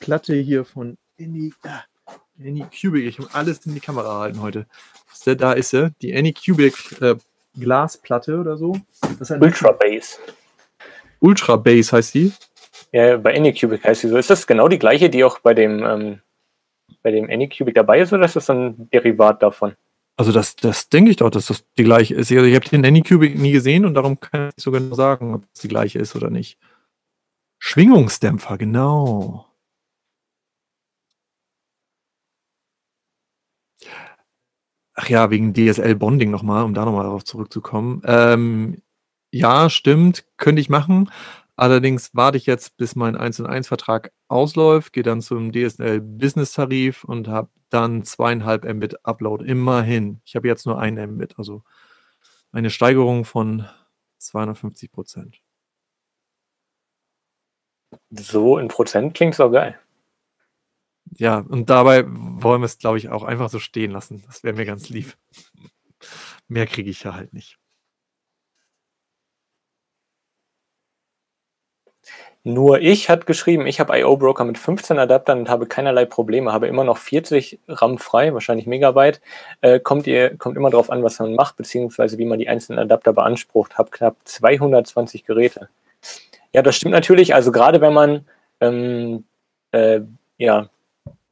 Platte 0.00 0.34
hier 0.34 0.64
von 0.66 0.98
Any, 1.18 1.52
ah, 1.62 1.84
Anycubic. 2.38 3.06
Ich 3.06 3.18
muss 3.18 3.34
alles 3.34 3.64
in 3.64 3.74
die 3.74 3.80
Kamera 3.80 4.20
halten 4.20 4.42
heute. 4.42 4.66
Da 5.24 5.52
ist 5.52 5.70
sie, 5.70 5.90
die 6.02 6.14
Anycubic 6.14 7.00
äh, 7.00 7.16
Glasplatte 7.58 8.38
oder 8.38 8.56
so. 8.56 8.76
Ultra 9.40 9.72
Base. 9.72 10.18
Ultra 11.20 11.56
Base 11.56 11.92
heißt 11.92 12.14
die? 12.14 12.32
Ja, 12.92 13.16
bei 13.16 13.36
Anycubic 13.36 13.84
heißt 13.84 14.04
die 14.04 14.08
so. 14.08 14.16
Ist 14.16 14.30
das 14.30 14.46
genau 14.46 14.68
die 14.68 14.78
gleiche, 14.78 15.10
die 15.10 15.24
auch 15.24 15.38
bei 15.40 15.54
dem, 15.54 15.82
ähm, 15.84 16.20
bei 17.02 17.10
dem 17.10 17.28
Anycubic 17.30 17.74
dabei 17.74 18.00
ist, 18.00 18.12
oder 18.12 18.24
ist 18.24 18.36
das 18.36 18.50
ein 18.50 18.88
Derivat 18.90 19.42
davon? 19.42 19.74
Also 20.16 20.32
das, 20.32 20.56
das 20.56 20.88
denke 20.88 21.10
ich 21.10 21.16
doch, 21.16 21.30
dass 21.30 21.46
das 21.46 21.64
die 21.76 21.84
gleiche 21.84 22.14
ist. 22.14 22.32
Also 22.32 22.44
ich 22.44 22.54
habe 22.54 22.68
den 22.68 22.86
Anycubic 22.86 23.38
nie 23.38 23.52
gesehen 23.52 23.84
und 23.84 23.94
darum 23.94 24.18
kann 24.18 24.50
ich 24.56 24.62
so 24.62 24.70
genau 24.70 24.94
sagen, 24.94 25.34
ob 25.34 25.44
es 25.52 25.60
die 25.60 25.68
gleiche 25.68 25.98
ist 25.98 26.16
oder 26.16 26.30
nicht. 26.30 26.58
Schwingungsdämpfer, 27.58 28.56
genau. 28.56 29.46
Ach 34.98 35.08
ja, 35.10 35.30
wegen 35.30 35.52
DSL-Bonding 35.52 36.30
nochmal, 36.30 36.64
um 36.64 36.72
da 36.72 36.86
nochmal 36.86 37.04
darauf 37.04 37.22
zurückzukommen. 37.22 38.00
Ähm, 38.06 38.82
ja, 39.30 39.68
stimmt, 39.68 40.24
könnte 40.38 40.62
ich 40.62 40.70
machen. 40.70 41.10
Allerdings 41.54 42.14
warte 42.14 42.38
ich 42.38 42.46
jetzt, 42.46 42.78
bis 42.78 42.96
mein 42.96 43.14
1 43.14 43.40
und 43.40 43.46
1 43.46 43.68
Vertrag 43.68 44.12
ausläuft, 44.28 44.94
gehe 44.94 45.02
dann 45.02 45.20
zum 45.20 45.52
DSL 45.52 46.00
Business 46.00 46.52
Tarif 46.52 47.04
und 47.04 47.28
habe 47.28 47.50
dann 47.68 48.04
zweieinhalb 48.04 48.64
Mbit 48.64 49.04
Upload. 49.04 49.44
Immerhin. 49.44 50.20
Ich 50.24 50.34
habe 50.34 50.48
jetzt 50.48 50.64
nur 50.66 50.78
ein 50.78 50.94
Mbit, 50.94 51.38
also 51.38 51.62
eine 52.52 52.70
Steigerung 52.70 53.26
von 53.26 53.66
250 54.18 54.92
Prozent. 54.92 55.42
So 58.10 58.58
in 58.58 58.68
Prozent 58.68 59.14
klingt 59.14 59.34
es 59.34 59.40
auch 59.40 59.50
geil. 59.50 59.78
Ja, 61.12 61.38
und 61.38 61.70
dabei 61.70 62.04
wollen 62.06 62.60
wir 62.60 62.66
es, 62.66 62.78
glaube 62.78 62.98
ich, 62.98 63.08
auch 63.08 63.22
einfach 63.22 63.48
so 63.48 63.58
stehen 63.58 63.92
lassen. 63.92 64.22
Das 64.26 64.44
wäre 64.44 64.56
mir 64.56 64.66
ganz 64.66 64.88
lieb. 64.88 65.16
Mehr 66.48 66.66
kriege 66.66 66.90
ich 66.90 67.02
ja 67.04 67.14
halt 67.14 67.32
nicht. 67.32 67.58
Nur 72.44 72.80
ich 72.80 73.10
hat 73.10 73.26
geschrieben, 73.26 73.66
ich 73.66 73.80
habe 73.80 73.98
IO 73.98 74.16
Broker 74.16 74.44
mit 74.44 74.56
15 74.56 75.00
Adaptern 75.00 75.40
und 75.40 75.48
habe 75.48 75.66
keinerlei 75.66 76.04
Probleme, 76.04 76.52
habe 76.52 76.68
immer 76.68 76.84
noch 76.84 76.96
40 76.98 77.58
RAM 77.66 77.98
frei, 77.98 78.32
wahrscheinlich 78.34 78.68
Megabyte. 78.68 79.20
Äh, 79.62 79.80
kommt, 79.80 80.06
ihr, 80.06 80.36
kommt 80.38 80.56
immer 80.56 80.70
darauf 80.70 80.88
an, 80.88 81.02
was 81.02 81.18
man 81.18 81.34
macht, 81.34 81.56
beziehungsweise 81.56 82.18
wie 82.18 82.24
man 82.24 82.38
die 82.38 82.48
einzelnen 82.48 82.78
Adapter 82.78 83.12
beansprucht. 83.12 83.78
Habe 83.78 83.90
knapp 83.90 84.16
220 84.22 85.24
Geräte. 85.24 85.68
Ja, 86.52 86.62
das 86.62 86.76
stimmt 86.76 86.92
natürlich. 86.92 87.34
Also 87.34 87.50
gerade 87.50 87.80
wenn 87.80 87.92
man 87.92 88.26
ähm, 88.60 89.24
äh, 89.72 90.02
ja, 90.38 90.68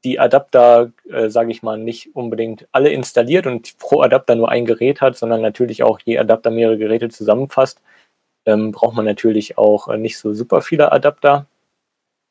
die 0.05 0.21
Adapter, 0.21 0.93
äh, 1.09 1.31
sage 1.31 1.51
ich 1.51 1.63
mal, 1.63 1.79
nicht 1.79 2.15
unbedingt 2.15 2.69
alle 2.73 2.91
installiert 2.91 3.47
und 3.47 3.79
pro 3.79 4.03
Adapter 4.03 4.35
nur 4.35 4.51
ein 4.51 4.67
Gerät 4.67 5.01
hat, 5.01 5.17
sondern 5.17 5.41
natürlich 5.41 5.83
auch 5.83 5.99
je 6.05 6.19
Adapter 6.19 6.51
mehrere 6.51 6.77
Geräte 6.77 7.09
zusammenfasst, 7.09 7.81
ähm, 8.45 8.71
braucht 8.71 8.95
man 8.95 9.07
natürlich 9.07 9.57
auch 9.57 9.89
äh, 9.89 9.97
nicht 9.97 10.19
so 10.19 10.35
super 10.35 10.61
viele 10.61 10.93
Adapter. 10.93 11.47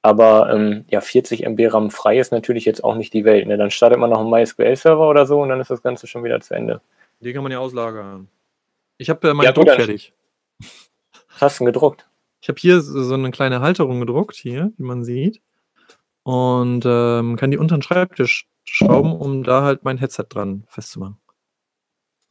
Aber 0.04 0.54
ähm, 0.54 0.86
ja, 0.90 1.02
40 1.02 1.46
MB 1.46 1.74
RAM 1.74 1.90
frei 1.90 2.20
ist 2.20 2.32
natürlich 2.32 2.66
jetzt 2.66 2.84
auch 2.84 2.96
nicht 2.96 3.14
die 3.14 3.26
Welt. 3.26 3.48
Ne? 3.48 3.58
Dann 3.58 3.72
startet 3.72 4.00
man 4.00 4.10
noch 4.10 4.20
einen 4.20 4.30
MySQL-Server 4.30 5.10
oder 5.10 5.26
so 5.26 5.42
und 5.42 5.50
dann 5.50 5.62
ist 5.62 5.72
das 5.72 5.82
Ganze 5.82 6.08
schon 6.08 6.24
wieder 6.24 6.42
zu 6.42 6.54
Ende. 6.54 6.82
Die 7.22 7.34
kann 7.34 7.42
man 7.42 7.52
ja 7.52 7.60
auslagern. 7.60 8.28
Ich 8.98 9.10
habe 9.10 9.30
äh, 9.30 9.34
meinen 9.34 9.46
ja, 9.46 9.52
Druck 9.54 9.70
fertig. 9.70 10.14
Was 10.60 11.42
hast 11.42 11.60
du 11.62 11.66
gedruckt? 11.66 12.08
Ich 12.42 12.50
habe 12.50 12.60
hier 12.60 12.82
so 12.82 13.14
eine 13.14 13.32
kleine 13.32 13.62
Halterung 13.62 14.02
gedruckt, 14.02 14.36
hier, 14.36 14.74
wie 14.78 14.84
man 14.84 15.04
sieht 15.04 15.42
und 16.24 16.84
ähm, 16.86 17.36
kann 17.36 17.52
die 17.52 17.58
unter 17.58 17.78
den 17.78 17.82
Schreibtisch 17.82 18.48
schrauben, 18.64 19.14
um 19.14 19.44
da 19.44 19.64
halt 19.64 19.84
mein 19.84 19.98
Headset 19.98 20.26
dran 20.30 20.66
festzumachen. 20.68 21.18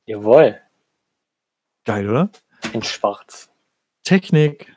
Jawohl. 0.07 0.61
Geil, 1.85 2.09
oder? 2.09 2.31
In 2.73 2.83
schwarz. 2.83 3.51
Technik 4.03 4.75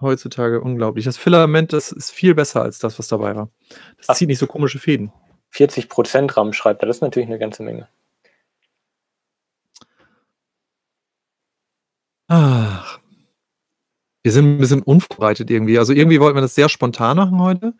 heutzutage 0.00 0.60
unglaublich. 0.60 1.04
Das 1.04 1.16
Filament, 1.16 1.72
das 1.72 1.92
ist 1.92 2.10
viel 2.10 2.34
besser 2.34 2.62
als 2.62 2.78
das, 2.78 2.98
was 2.98 3.08
dabei 3.08 3.34
war. 3.34 3.50
Das 3.96 4.08
Ach, 4.10 4.14
zieht 4.14 4.28
nicht 4.28 4.38
so 4.38 4.46
komische 4.46 4.78
Fäden. 4.78 5.12
40% 5.52 6.36
RAM 6.36 6.52
schreibt 6.52 6.82
er, 6.82 6.86
das 6.86 6.98
ist 6.98 7.02
natürlich 7.02 7.28
eine 7.28 7.38
ganze 7.38 7.62
Menge. 7.62 7.88
Ach, 12.28 12.98
wir 14.26 14.32
sind 14.32 14.56
ein 14.56 14.58
bisschen 14.58 14.82
unvorbereitet 14.82 15.52
irgendwie. 15.52 15.78
Also 15.78 15.92
irgendwie 15.92 16.18
wollten 16.18 16.36
wir 16.36 16.40
das 16.40 16.56
sehr 16.56 16.68
spontan 16.68 17.16
machen 17.16 17.40
heute. 17.40 17.74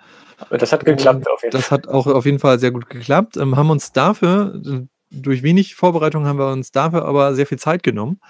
Das 0.51 0.73
hat 0.73 0.85
geklappt 0.85 1.29
auf 1.29 1.43
jeden 1.43 1.51
Fall. 1.51 1.61
Das 1.61 1.73
hat 1.73 1.89
auch 1.89 2.07
auf 2.07 2.25
jeden 2.25 2.39
Fall 2.39 2.61
sehr 2.61 2.71
gut 2.71 2.89
geklappt. 2.89 3.37
Ähm, 3.37 3.57
haben 3.57 3.69
uns 3.69 3.91
dafür, 3.91 4.63
durch 5.11 5.43
wenig 5.43 5.75
Vorbereitung 5.75 6.25
haben 6.25 6.39
wir 6.39 6.47
uns 6.53 6.71
dafür 6.71 7.05
aber 7.05 7.35
sehr 7.35 7.49
viel 7.49 7.59
Zeit 7.59 7.83
genommen. 7.83 8.21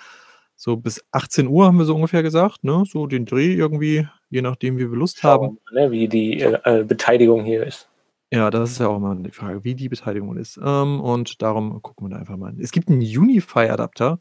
So 0.54 0.78
bis 0.78 1.04
18 1.12 1.46
Uhr 1.46 1.66
haben 1.66 1.76
wir 1.76 1.84
so 1.84 1.94
ungefähr 1.94 2.22
gesagt, 2.22 2.64
ne? 2.64 2.84
So 2.90 3.06
den 3.06 3.26
Dreh 3.26 3.52
irgendwie, 3.52 4.08
je 4.30 4.40
nachdem, 4.40 4.78
wie 4.78 4.90
wir 4.90 4.96
Lust 4.96 5.18
Schauen, 5.18 5.32
haben. 5.48 5.58
Ne, 5.74 5.90
wie 5.90 6.08
die 6.08 6.40
äh, 6.40 6.84
Beteiligung 6.88 7.44
hier 7.44 7.66
ist. 7.66 7.86
Ja, 8.32 8.48
das 8.50 8.70
ist 8.70 8.80
ja 8.80 8.88
auch 8.88 8.98
mal 8.98 9.14
die 9.16 9.30
Frage, 9.30 9.62
wie 9.62 9.74
die 9.74 9.90
Beteiligung 9.90 10.38
ist. 10.38 10.58
Ähm, 10.64 11.02
und 11.02 11.42
darum 11.42 11.82
gucken 11.82 12.06
wir 12.06 12.14
da 12.14 12.16
einfach 12.16 12.38
mal. 12.38 12.54
Es 12.58 12.70
gibt 12.70 12.88
einen 12.88 13.02
Unify-Adapter 13.02 14.20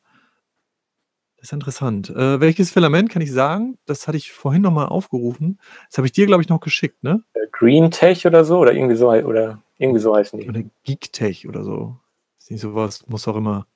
ist 1.45 1.53
interessant. 1.53 2.09
Äh, 2.09 2.39
welches 2.39 2.71
Filament 2.71 3.09
kann 3.09 3.21
ich 3.21 3.31
sagen? 3.31 3.77
Das 3.85 4.07
hatte 4.07 4.17
ich 4.17 4.31
vorhin 4.31 4.61
nochmal 4.61 4.87
aufgerufen. 4.87 5.59
Das 5.89 5.97
habe 5.97 6.07
ich 6.07 6.13
dir, 6.13 6.25
glaube 6.25 6.41
ich, 6.41 6.49
noch 6.49 6.59
geschickt, 6.59 7.03
ne? 7.03 7.23
Äh, 7.33 7.47
Green 7.51 7.91
Tech 7.91 8.25
oder 8.25 8.43
so, 8.43 8.59
oder 8.59 8.73
irgendwie 8.73 8.95
so, 8.95 9.09
oder 9.09 9.61
irgendwie 9.77 9.99
so 9.99 10.15
heißen 10.15 10.39
die. 10.39 10.49
Oder 10.49 10.63
Geek 10.83 11.13
Tech 11.13 11.47
oder 11.47 11.63
so. 11.63 11.97
Ist 12.39 12.51
nicht 12.51 12.61
sowas, 12.61 13.07
muss 13.07 13.27
auch 13.27 13.35
immer 13.35 13.67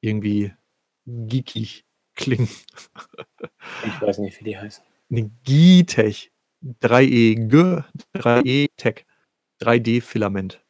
irgendwie 0.00 0.52
geekig 1.06 1.84
klingen. 2.14 2.48
Ich 3.86 4.00
weiß 4.00 4.18
nicht, 4.18 4.38
wie 4.40 4.44
die 4.44 4.58
heißen. 4.58 4.84
Eine 5.10 5.30
G-Tech. 5.44 6.32
3E, 6.62 7.34
G, 7.48 7.82
3E 8.18 8.68
Tech. 8.76 9.04
3D-Filament. 9.60 10.64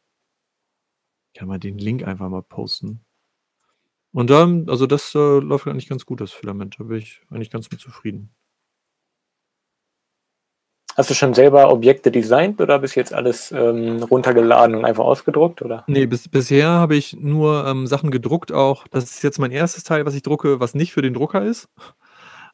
Kann 1.33 1.47
man 1.47 1.59
den 1.59 1.77
Link 1.77 2.05
einfach 2.05 2.29
mal 2.29 2.41
posten. 2.41 3.04
Und 4.15 4.29
dann, 4.29 4.69
also 4.69 4.87
das 4.87 5.13
äh, 5.13 5.39
läuft 5.39 5.67
eigentlich 5.67 5.89
ganz 5.89 6.05
gut, 6.05 6.21
das 6.21 6.31
Filament. 6.31 6.77
Da 6.79 6.85
bin 6.85 6.99
ich 6.99 7.21
eigentlich 7.29 7.51
ganz 7.51 7.69
mit 7.69 7.81
zufrieden. 7.81 8.29
Hast 10.95 11.09
du 11.09 11.13
schon 11.13 11.33
selber 11.33 11.69
Objekte 11.69 12.11
designt 12.11 12.61
oder 12.61 12.79
bis 12.79 12.95
jetzt 12.95 13.13
alles 13.13 13.51
ähm, 13.51 14.01
runtergeladen 14.03 14.77
und 14.77 14.85
einfach 14.85 15.03
ausgedruckt? 15.03 15.61
Oder? 15.61 15.83
Nee, 15.87 16.05
bis, 16.05 16.29
bisher 16.29 16.69
habe 16.69 16.95
ich 16.95 17.17
nur 17.19 17.67
ähm, 17.67 17.87
Sachen 17.87 18.09
gedruckt 18.09 18.53
auch. 18.53 18.87
Das 18.87 19.03
ist 19.03 19.21
jetzt 19.21 19.37
mein 19.37 19.51
erstes 19.51 19.83
Teil, 19.83 20.05
was 20.05 20.15
ich 20.15 20.23
drucke, 20.23 20.61
was 20.61 20.75
nicht 20.75 20.93
für 20.93 21.01
den 21.01 21.13
Drucker 21.13 21.43
ist. 21.43 21.67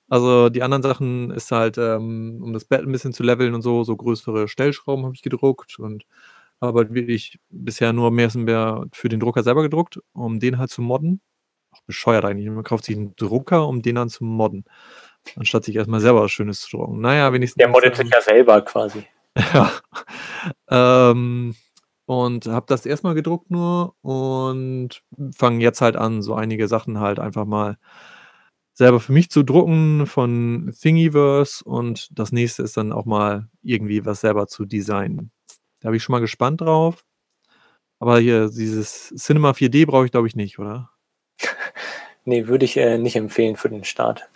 Also 0.09 0.49
die 0.49 0.63
anderen 0.63 0.81
Sachen 0.81 1.29
ist 1.29 1.51
halt, 1.51 1.77
ähm, 1.77 2.39
um 2.41 2.53
das 2.53 2.65
Bett 2.65 2.81
ein 2.81 2.91
bisschen 2.91 3.13
zu 3.13 3.21
leveln 3.21 3.53
und 3.53 3.61
so, 3.61 3.83
so 3.83 3.95
größere 3.95 4.47
Stellschrauben 4.47 5.05
habe 5.05 5.13
ich 5.13 5.21
gedruckt 5.21 5.77
und 5.77 6.05
habe 6.59 6.79
halt 6.79 6.93
wirklich 6.95 7.39
bisher 7.51 7.93
nur 7.93 8.09
mehr 8.09 8.31
für 8.31 9.09
den 9.09 9.19
Drucker 9.19 9.43
selber 9.43 9.61
gedruckt, 9.61 9.99
um 10.13 10.39
den 10.39 10.57
halt 10.57 10.71
zu 10.71 10.81
modden 10.81 11.21
bescheuert 11.91 12.23
eigentlich. 12.23 12.49
Man 12.49 12.63
kauft 12.63 12.85
sich 12.85 12.95
einen 12.95 13.15
Drucker, 13.17 13.67
um 13.67 13.81
den 13.81 13.95
dann 13.95 14.09
zu 14.09 14.23
modden. 14.23 14.63
Anstatt 15.35 15.65
sich 15.65 15.75
erstmal 15.75 15.99
selber 15.99 16.23
was 16.23 16.31
Schönes 16.31 16.61
zu 16.61 16.77
drucken. 16.77 17.01
Naja, 17.01 17.31
wenigstens. 17.33 17.59
Der 17.59 17.67
moddet 17.67 17.97
sich 17.97 18.09
ja 18.09 18.21
selber 18.21 18.61
quasi. 18.61 19.05
ja. 19.53 19.71
ähm, 20.69 21.53
und 22.05 22.47
habe 22.47 22.65
das 22.67 22.85
erstmal 22.85 23.13
gedruckt 23.13 23.51
nur 23.51 23.95
und 24.01 25.03
fange 25.35 25.63
jetzt 25.63 25.81
halt 25.81 25.95
an, 25.95 26.21
so 26.21 26.33
einige 26.33 26.67
Sachen 26.67 26.99
halt 26.99 27.19
einfach 27.19 27.45
mal 27.45 27.77
selber 28.73 28.99
für 28.99 29.11
mich 29.11 29.29
zu 29.29 29.43
drucken 29.43 30.07
von 30.07 30.73
Thingiverse 30.79 31.63
und 31.63 32.07
das 32.17 32.31
nächste 32.31 32.63
ist 32.63 32.77
dann 32.77 32.91
auch 32.93 33.05
mal 33.05 33.49
irgendwie 33.61 34.05
was 34.05 34.21
selber 34.21 34.47
zu 34.47 34.65
designen. 34.65 35.31
Da 35.81 35.87
habe 35.87 35.97
ich 35.97 36.03
schon 36.03 36.13
mal 36.13 36.19
gespannt 36.19 36.61
drauf. 36.61 37.03
Aber 37.99 38.19
hier 38.19 38.49
dieses 38.49 39.13
Cinema 39.15 39.51
4D 39.51 39.85
brauche 39.85 40.05
ich, 40.05 40.11
glaube 40.11 40.27
ich, 40.27 40.35
nicht, 40.35 40.57
oder? 40.57 40.90
Ne, 42.27 42.47
würde 42.47 42.65
ich, 42.65 42.77
äh, 42.77 42.97
nicht 42.99 43.15
empfehlen 43.15 43.55
für 43.55 43.69
den 43.69 43.83
Start. 43.83 44.29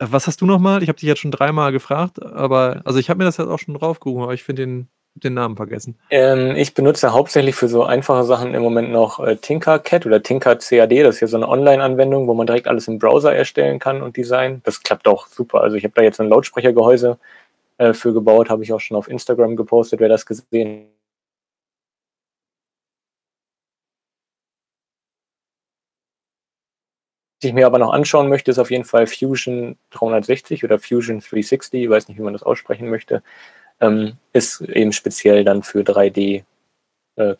Äh, 0.00 0.06
was 0.10 0.26
hast 0.26 0.40
du 0.40 0.46
noch 0.46 0.58
mal? 0.58 0.82
Ich 0.82 0.88
habe 0.88 0.98
dich 0.98 1.08
jetzt 1.08 1.20
schon 1.20 1.30
dreimal 1.30 1.72
gefragt, 1.72 2.22
aber 2.22 2.82
also, 2.84 2.98
ich 2.98 3.10
habe 3.10 3.18
mir 3.18 3.24
das 3.24 3.36
jetzt 3.36 3.48
auch 3.48 3.58
schon 3.58 3.74
drauf 3.74 4.00
geholt, 4.00 4.22
aber 4.24 4.34
ich 4.34 4.42
finde 4.44 4.62
den 4.66 4.88
den 5.14 5.34
Namen 5.34 5.56
vergessen. 5.56 5.98
Ähm, 6.08 6.56
ich 6.56 6.72
benutze 6.72 7.12
hauptsächlich 7.12 7.54
für 7.54 7.68
so 7.68 7.84
einfache 7.84 8.24
Sachen 8.24 8.54
im 8.54 8.62
Moment 8.62 8.90
noch, 8.92 9.20
äh, 9.20 9.36
Tinkercad 9.36 10.06
oder 10.06 10.22
Tinker-CAD. 10.22 11.02
Das 11.02 11.16
ist 11.16 11.20
ja 11.20 11.26
so 11.26 11.36
'ne 11.36 11.46
Online-Anwendung, 11.46 12.26
wo 12.28 12.32
man 12.32 12.46
direkt 12.46 12.66
alles 12.66 12.88
im 12.88 12.98
Browser 12.98 13.34
erstellen 13.34 13.78
kann 13.78 14.00
und 14.02 14.16
designen. 14.16 14.62
Das 14.64 14.82
klappt 14.82 15.06
auch 15.06 15.26
super. 15.26 15.60
Also, 15.60 15.76
ich 15.76 15.84
habe 15.84 15.92
da 15.94 16.00
jetzt 16.02 16.18
'n 16.18 16.30
Lautsprechergehäuse, 16.30 17.18
äh, 17.78 17.94
für 17.94 18.12
gebaut, 18.14 18.50
habe 18.50 18.64
ich 18.64 18.72
auch 18.72 18.80
schon 18.80 18.96
auf 18.96 19.08
Instagram 19.08 19.56
gepostet, 19.56 20.00
wer 20.00 20.08
das 20.10 20.26
gesehen 20.26 20.86
Was 27.42 27.48
ich 27.48 27.54
mir 27.54 27.66
aber 27.66 27.80
noch 27.80 27.92
anschauen 27.92 28.28
möchte, 28.28 28.52
ist 28.52 28.60
auf 28.60 28.70
jeden 28.70 28.84
Fall 28.84 29.08
Fusion 29.08 29.76
360 29.90 30.62
oder 30.62 30.78
Fusion 30.78 31.18
360, 31.18 31.82
ich 31.82 31.90
weiß 31.90 32.06
nicht, 32.06 32.16
wie 32.16 32.22
man 32.22 32.34
das 32.34 32.44
aussprechen 32.44 32.88
möchte. 32.88 33.20
Ähm, 33.80 34.16
ist 34.32 34.60
eben 34.60 34.92
speziell 34.92 35.42
dann 35.42 35.64
für 35.64 35.80
3D, 35.80 36.44
äh. 37.16 37.34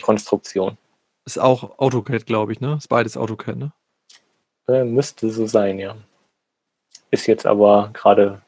Ist 1.24 1.38
auch 1.38 1.78
AutoCAD, 1.78 2.26
glaube 2.26 2.50
ich, 2.50 2.60
ne? 2.60 2.74
Ist 2.78 2.88
beides 2.88 3.16
AutoCAD, 3.16 3.56
ne? 3.56 3.72
Äh, 4.66 4.82
müsste 4.82 5.30
so 5.30 5.46
sein, 5.46 5.78
ja. 5.78 5.94
Ist 7.12 7.28
jetzt 7.28 7.46
aber 7.46 7.90
grade 7.92 8.42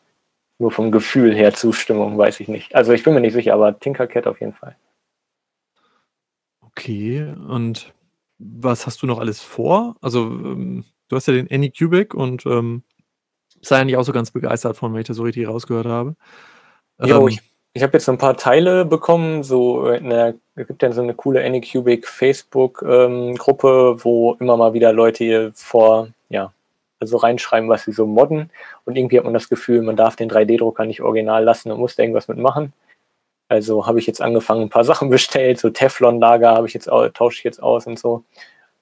nur 0.59 0.73
vom 0.73 0.91
Gefühl 0.91 1.37
her 1.37 1.55
Zustimmung, 1.55 2.19
weiß 2.19 2.41
ich 2.41 2.49
nicht. 2.49 2.75
Also, 2.75 2.93
ich 2.93 3.05
bin 3.05 3.15
mir 3.15 3.21
nicht 3.21 3.33
sicher, 3.33 3.55
aber 3.55 3.79
Tinkercad 3.79 4.27
auf 4.27 4.41
jeden 4.41 4.55
Fall. 4.55 4.75
Okay, 6.63 7.33
und 7.49 7.95
was 8.39 8.89
hast 8.89 9.03
du 9.03 9.07
noch 9.07 9.21
alles 9.21 9.41
vor? 9.41 9.95
Also, 10.01 10.25
ähm, 10.25 10.85
du 11.09 11.17
hast 11.17 11.27
ja 11.29 11.35
den 11.35 11.51
Anycubic 11.51 12.15
und, 12.15 12.47
ähm, 12.47 12.83
da 13.71 13.77
eigentlich 13.81 13.97
auch 13.99 14.05
so 14.05 14.13
ganz 14.13 14.31
begeistert 14.33 14.77
von, 14.77 14.93
wenn 14.95 15.01
ich 15.03 15.09
das 15.09 15.17
so 15.19 15.25
richtig 15.25 15.49
rausgehört 15.49 15.87
habe. 15.87 16.17
Jo, 17.03 17.27
Ähm 17.27 17.29
ich 17.29 17.41
ich 17.77 17.83
habe 17.83 17.93
jetzt 17.95 18.05
so 18.07 18.13
'n 18.13 18.19
paar 18.19 18.37
Teile 18.37 18.85
bekommen, 18.85 19.43
so 19.43 19.85
der 19.91 20.35
es 20.57 20.67
gibt 20.69 20.83
ja 20.83 20.93
so 20.93 21.03
'ne 21.03 21.15
coole 21.15 21.45
Anycubic 21.45 22.07
Facebook, 22.07 22.83
ähm, 22.89 23.35
Gruppe, 23.37 23.97
wo 24.05 24.35
immer 24.41 24.57
mal 24.57 24.75
wieder 24.75 24.93
Leute 24.93 25.25
hier 25.25 25.53
vor 25.55 26.09
ja, 26.29 26.53
also 27.01 27.17
reinschreiben, 27.17 27.69
was 27.69 27.85
sie 27.85 27.93
so 27.93 28.07
modden. 28.07 28.51
Und 28.85 28.97
irgendwie 28.97 29.19
hat 29.19 29.25
man 29.25 29.35
das 29.35 29.49
Gefühl, 29.49 29.83
man 29.83 29.97
darf 29.97 30.17
den 30.17 30.29
3D-Drucker 30.31 30.85
nicht 30.87 31.03
original 31.03 31.43
lassen 31.45 31.73
und 31.73 31.81
muss 31.81 31.97
da 31.97 32.05
irgendwas 32.05 32.29
mit 32.29 32.39
machen. 32.39 32.73
Also, 33.49 33.87
habe 33.87 33.99
ich 34.01 34.07
jetzt 34.09 34.23
angefangen, 34.23 34.63
'n 34.65 34.71
paar 34.71 34.85
Sachen 34.87 35.11
bestellt, 35.11 35.59
so 35.61 35.71
Teflonlager 35.71 36.53
habe 36.53 36.67
ich 36.69 36.75
jetzt 36.75 36.91
au 36.91 37.09
tausche 37.11 37.39
ich 37.41 37.45
jetzt 37.45 37.63
aus 37.63 37.87
und 37.89 37.99
so. 37.99 38.25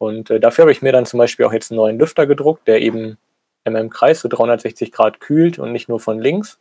Und, 0.03 0.31
äh, 0.31 0.41
dafür 0.41 0.63
habe 0.65 0.73
ich 0.73 0.83
mir 0.83 0.91
dann 0.91 1.07
zum 1.07 1.19
Beispiel 1.19 1.47
auch 1.47 1.53
jetzt 1.53 1.71
'n 1.71 1.77
neuen 1.77 1.97
Lüfter 1.97 2.27
gedruckt, 2.27 2.67
der 2.67 2.83
eben 2.83 3.19
in 3.65 3.73
meinem 3.73 3.89
Kreis 3.89 4.21
so 4.21 4.29
360 4.29 4.91
Grad 4.91 5.21
kühlt 5.21 5.61
und 5.61 5.71
nicht 5.71 5.89
nur 5.89 6.01
von 6.01 6.21
links. 6.21 6.59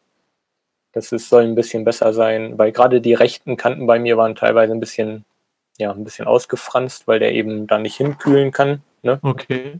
Das 0.93 1.11
ist 1.13 1.29
soll 1.29 1.43
'n 1.45 1.55
bisschen 1.55 1.85
besser 1.85 2.13
sein, 2.13 2.57
weil 2.59 2.71
grade 2.73 3.01
die 3.01 3.13
rechten 3.15 3.57
Kanten 3.57 3.87
bei 3.87 3.99
mir 3.99 4.17
waren 4.17 4.35
teilweise 4.35 4.73
'n 4.73 4.79
bisschen 4.81 5.25
ja, 5.79 5.91
'n 5.93 6.03
bisschen 6.05 6.27
ausgefranst, 6.27 7.07
weil 7.07 7.19
der 7.19 7.33
eben 7.33 7.67
da 7.67 7.79
nicht 7.79 7.97
hinkühlen 7.97 8.51
kann, 8.51 8.83
ne? 9.03 9.19
Okay. 9.23 9.79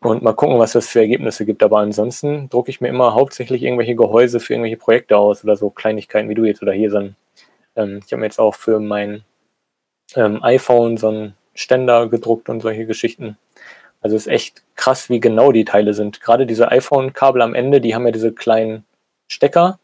Und 0.00 0.22
mal 0.22 0.34
gucken, 0.34 0.58
was 0.60 0.72
das 0.72 0.88
für 0.88 1.00
Ergebnisse 1.00 1.46
gibt. 1.46 1.62
Aber 1.64 1.78
ansonsten 1.80 2.48
drucke 2.50 2.70
ich 2.70 2.80
mir 2.82 2.88
immer 2.88 3.14
hauptsächlich 3.14 3.62
irgendwelche 3.64 3.96
Gehäuse 3.96 4.40
für 4.40 4.54
irgendwelche 4.54 4.78
Projekte 4.78 5.18
aus 5.18 5.44
oder 5.44 5.56
so 5.56 5.70
Kleinigkeiten 5.70 6.28
wie 6.30 6.34
du 6.36 6.44
jetzt 6.44 6.62
oder 6.62 6.72
hier 6.74 6.90
so 6.90 6.98
'n 6.98 7.16
ähm, 7.76 8.00
ich 8.06 8.12
habe 8.12 8.20
mir 8.20 8.26
jetzt 8.26 8.40
auch 8.40 8.54
für 8.56 8.80
mein, 8.80 9.24
ähm, 10.16 10.42
iPhone 10.44 10.96
so 10.98 11.08
'n 11.10 11.34
Ständer 11.54 12.08
gedruckt 12.08 12.48
und 12.48 12.60
solche 12.60 12.86
Geschichten. 12.86 13.36
Also, 14.00 14.16
ist 14.16 14.26
echt 14.26 14.62
krass, 14.76 15.08
wie 15.10 15.20
genau 15.20 15.52
die 15.52 15.64
Teile 15.64 15.94
sind. 15.94 16.20
Grade 16.20 16.46
diese 16.46 16.70
iPhone-Kabel 16.70 17.40
am 17.42 17.54
Ende, 17.54 17.80
die 17.80 17.94
haben 17.94 18.04
ja 18.06 18.12
diese 18.12 18.32
kleinen 18.32 18.84
Stecker, 19.30 19.78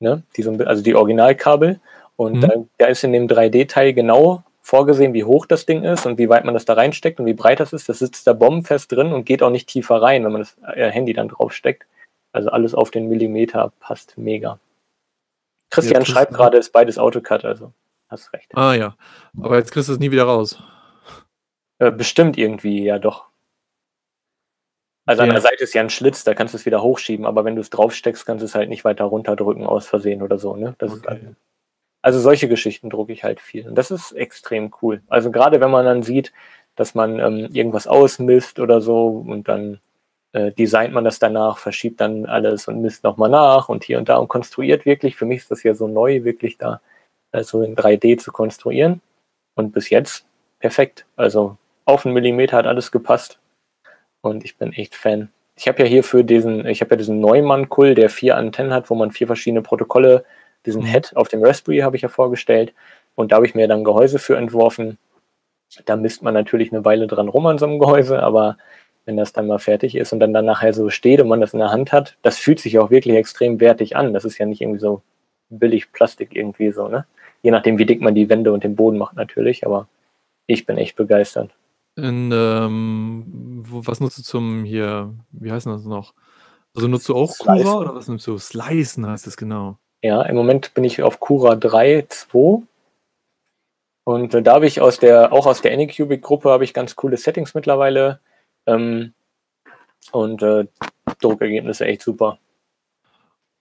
ne, 0.00 0.22
die 0.36 0.42
so 0.42 0.52
also 0.52 0.82
die 0.82 0.94
Originalkabel. 0.94 1.80
Und 2.16 2.42
da 2.42 2.48
Mhm. 2.56 2.68
da 2.78 2.86
ist 2.86 3.04
in 3.04 3.12
dem 3.12 3.26
3D-Teil 3.28 3.94
genau 3.94 4.42
vorgesehen, 4.60 5.14
wie 5.14 5.24
hoch 5.24 5.46
das 5.46 5.66
Ding 5.66 5.82
ist 5.82 6.06
und 6.06 6.18
wie 6.18 6.28
weit 6.28 6.44
man 6.44 6.54
das 6.54 6.64
da 6.66 6.74
reinsteckt 6.74 7.18
und 7.18 7.26
wie 7.26 7.32
breit 7.34 7.58
das 7.60 7.72
ist. 7.72 7.88
Das 7.88 7.98
sitzt 7.98 8.26
da 8.26 8.32
bombenfest 8.32 8.92
drin 8.92 9.12
und 9.12 9.24
geht 9.24 9.42
auch 9.42 9.50
nicht 9.50 9.68
tiefer 9.68 10.00
rein, 10.02 10.24
wenn 10.24 10.32
man 10.32 10.42
das, 10.42 10.56
äh, 10.76 10.90
Handy 10.90 11.12
dann 11.14 11.28
draufsteckt. 11.28 11.86
Also, 12.32 12.50
alles 12.50 12.74
auf 12.74 12.90
den 12.90 13.08
Millimeter, 13.08 13.72
passt 13.80 14.18
mega. 14.18 14.58
Christian 15.70 16.02
kriegst 16.02 16.12
schreibt 16.12 16.32
du 16.32 16.36
grade, 16.36 16.58
ist 16.58 16.72
beides 16.72 16.98
AutoCAD, 16.98 17.44
also 17.44 17.72
hast 18.12 18.32
recht. 18.32 18.50
Ah 18.54 18.74
ja, 18.74 18.96
aber 19.40 19.56
jetzt 19.58 19.72
kriegst 19.72 19.88
du's 19.88 19.98
nie 19.98 20.10
wieder 20.10 20.24
raus. 20.24 20.62
Äh, 21.80 21.90
bestimmt 21.90 22.38
irgendwie, 22.38 22.84
ja 22.84 22.98
doch. 22.98 23.26
Also, 25.08 25.22
an 25.22 25.28
Ja. 25.28 25.32
der 25.34 25.42
Seite 25.42 25.64
ist 25.64 25.74
ja 25.74 25.82
'n 25.82 25.90
Schlitz, 25.90 26.22
da 26.22 26.34
kannst 26.34 26.54
du's 26.54 26.64
wieder 26.64 26.82
hochschieben, 26.82 27.26
aber 27.26 27.44
wenn 27.44 27.56
du's 27.56 27.70
draufsteckst, 27.70 28.24
kannst 28.24 28.42
du's 28.44 28.54
halt 28.54 28.68
nicht 28.68 28.84
weiter 28.84 29.04
runterdrücken 29.04 29.66
aus 29.66 29.86
Versehen 29.88 30.22
oder 30.22 30.38
so, 30.38 30.54
ne? 30.56 30.76
Ist 30.80 31.04
halt 31.06 31.22
Okay. 31.22 31.34
also, 32.02 32.20
solche 32.20 32.48
Geschichten 32.48 32.90
drucke 32.90 33.12
ich 33.12 33.24
halt 33.24 33.40
viel 33.40 33.68
und 33.68 33.76
das 33.76 33.90
ist 33.90 34.12
extrem 34.12 34.72
cool. 34.82 35.02
Also, 35.08 35.30
grade 35.32 35.60
wenn 35.60 35.70
man 35.72 35.84
dann 35.86 36.02
sieht, 36.04 36.32
dass 36.76 36.94
man, 36.94 37.18
ähm, 37.20 37.48
irgendwas 37.52 37.86
ausmisst 37.88 38.60
oder 38.60 38.80
so 38.80 39.08
und 39.28 39.48
dann, 39.48 39.80
äh, 40.32 40.52
designt 40.52 40.94
man 40.94 41.04
das 41.04 41.18
danach, 41.20 41.58
verschiebt 41.58 42.00
dann 42.00 42.26
alles 42.26 42.68
und 42.68 42.80
misst 42.82 43.04
noch 43.04 43.16
mal 43.18 43.28
nach 43.28 43.68
und 43.70 43.84
hier 43.84 43.98
und 43.98 44.08
da 44.08 44.16
und 44.18 44.28
konstruiert 44.28 44.86
wirklich. 44.86 45.16
Für 45.16 45.26
mich 45.26 45.40
ist 45.40 45.50
das 45.52 45.62
ja 45.64 45.74
so 45.74 45.88
neu, 45.88 46.24
wirklich 46.24 46.58
da, 46.58 46.80
äh, 47.32 47.42
so 47.44 47.62
in 47.62 47.76
3D 47.76 48.16
zu 48.18 48.32
konstruieren. 48.32 49.00
Und 49.56 49.72
bis 49.72 49.90
jetzt 49.90 50.26
perfekt. 50.60 51.06
Also, 51.16 51.56
auf 51.86 52.06
'n 52.06 52.12
Millimeter 52.14 52.56
hat 52.58 52.66
alles 52.66 52.92
gepasst 52.92 53.40
und 54.22 54.44
ich 54.44 54.56
bin 54.58 54.72
echt 54.74 54.94
Fan. 54.96 55.30
Ich 55.56 55.68
habe 55.68 55.82
ja 55.84 55.88
hier 55.88 56.04
für 56.04 56.24
diesen 56.24 56.66
ich 56.66 56.80
habe 56.82 56.92
ja 56.92 56.96
diesen 56.98 57.20
Neumann-Kull, 57.20 57.94
der 57.96 58.10
4 58.10 58.36
Antennen 58.38 58.72
hat, 58.74 58.90
wo 58.90 58.96
man 58.96 59.12
4 59.12 59.26
verschiedene 59.28 59.62
Protokolle 59.62 60.24
diesen. 60.66 60.84
Head 60.84 61.12
auf 61.16 61.28
dem 61.28 61.44
Raspberry 61.44 61.80
habe 61.80 61.96
ich 61.96 62.02
ja 62.02 62.08
vorgestellt 62.10 62.74
und 63.16 63.32
da 63.32 63.36
habe 63.38 63.46
ich 63.46 63.54
mir 63.56 63.68
dann 63.68 63.84
Gehäuse 63.84 64.18
für 64.20 64.36
entworfen. 64.38 64.98
Da 65.86 65.96
misst 65.96 66.22
man 66.22 66.34
natürlich 66.34 66.72
'ne 66.72 66.84
Weile 66.84 67.06
dran 67.08 67.28
rum 67.28 67.46
an 67.46 67.58
so 67.58 67.66
'nem 67.66 67.78
Gehäuse, 67.80 68.22
aber 68.22 68.58
wenn 69.06 69.16
das 69.18 69.32
dann 69.34 69.46
mal 69.48 69.58
fertig 69.60 69.96
ist 69.96 70.12
und 70.14 70.20
dann 70.20 70.32
dann 70.34 70.44
nachher 70.46 70.72
so 70.74 70.90
steht 70.90 71.20
und 71.20 71.28
man 71.28 71.40
das 71.42 71.54
in 71.54 71.60
der 71.60 71.70
Hand 71.72 71.92
hat, 71.92 72.16
das 72.22 72.38
fühlt 72.38 72.60
sich 72.60 72.78
auch 72.80 72.90
wirklich 72.90 73.16
extrem 73.16 73.60
wertig 73.60 73.96
an. 73.96 74.14
Das 74.14 74.24
ist 74.26 74.38
ja 74.38 74.46
nicht 74.46 74.60
irgendwie 74.62 74.80
so 74.80 75.02
billig 75.50 75.92
Plastik 75.92 76.36
irgendwie 76.36 76.72
so, 76.72 76.88
ne? 76.88 77.06
Je 77.42 77.50
nachdem, 77.50 77.78
wie 77.78 77.86
dick 77.86 78.00
man 78.00 78.14
die 78.14 78.28
Wände 78.28 78.52
und 78.52 78.62
den 78.64 78.76
Boden 78.76 78.98
macht 78.98 79.16
natürlich, 79.16 79.66
aber 79.66 79.88
ich 80.46 80.64
bin 80.66 80.78
echt 80.78 80.96
begeistert. 80.96 81.50
In, 81.96 82.30
ähm, 82.32 83.62
was 83.66 84.00
nutzt 84.00 84.18
du 84.18 84.22
zum 84.22 84.64
hier 84.64 85.12
wie 85.32 85.52
heißt 85.52 85.66
das 85.66 85.84
noch? 85.84 86.14
Also, 86.74 86.88
nutzt 86.88 87.08
du 87.08 87.14
auch 87.14 87.36
Cura 87.36 87.56
Slicen. 87.56 87.74
oder 87.76 87.94
was 87.94 88.08
nimmst 88.08 88.26
du? 88.26 88.38
Slicen 88.38 89.06
heißt 89.06 89.26
es, 89.26 89.36
genau. 89.36 89.76
Ja, 90.02 90.22
im 90.22 90.36
Moment 90.36 90.72
bin 90.74 90.84
ich 90.84 91.02
auf 91.02 91.20
Cura 91.20 91.54
3.2. 91.54 92.62
Und, 94.06 94.34
äh, 94.34 94.42
da 94.42 94.54
habe 94.54 94.66
ich 94.66 94.80
aus 94.80 94.98
der 94.98 95.32
auch 95.32 95.46
aus 95.46 95.62
der 95.62 95.72
Anycubic-Gruppe 95.72 96.50
habe 96.50 96.64
ich 96.64 96.74
ganz 96.74 96.96
coole 96.96 97.16
Settings 97.16 97.54
mittlerweile, 97.54 98.20
ähm, 98.66 99.14
und, 100.12 100.42
äh, 100.42 100.66
Druckergebnisse 101.20 101.86
echt 101.86 102.02
super. 102.02 102.38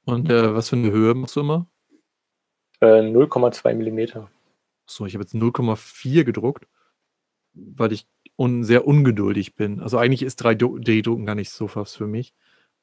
Und, 0.08 0.30
äh, 0.30 0.54
was 0.56 0.70
für 0.70 0.76
'ne 0.78 0.91
Höhe 0.91 1.13
machst 1.13 1.36
du 1.36 1.41
immer? 1.41 1.67
Äh, 2.84 3.04
0,2 3.04 3.76
Millimeter. 3.76 4.28
So, 4.89 5.06
ich 5.06 5.13
habe 5.13 5.24
jetzt 5.24 5.34
0,4 5.36 6.24
gedruckt, 6.26 6.67
weil 7.54 7.91
ich 7.94 8.08
un 8.38 8.63
sehr 8.63 8.88
ungeduldig 8.88 9.56
bin. 9.56 9.82
Also, 9.82 9.98
eigentlich 10.00 10.24
ist 10.24 10.38
3D-Drucken 10.44 11.26
gar 11.26 11.36
nicht 11.36 11.52
so 11.52 11.70
was 11.76 11.96
für 11.96 12.08
mich. 12.08 12.34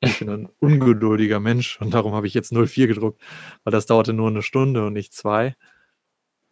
Ich 0.01 0.19
bin 0.21 0.31
ein 0.31 0.49
ungeduldiger 0.61 1.41
Mensch 1.41 1.81
und 1.81 1.95
darum 1.95 2.15
habe 2.15 2.27
ich 2.29 2.35
jetzt 2.35 2.53
0,4 2.53 2.89
gedruckt, 2.89 3.21
weil 3.65 3.73
das 3.73 3.87
dauerte 3.87 4.13
nur 4.15 4.31
'ne 4.31 4.43
Stunde 4.43 4.87
und 4.87 4.95
nicht 4.95 5.15
2. 5.15 5.57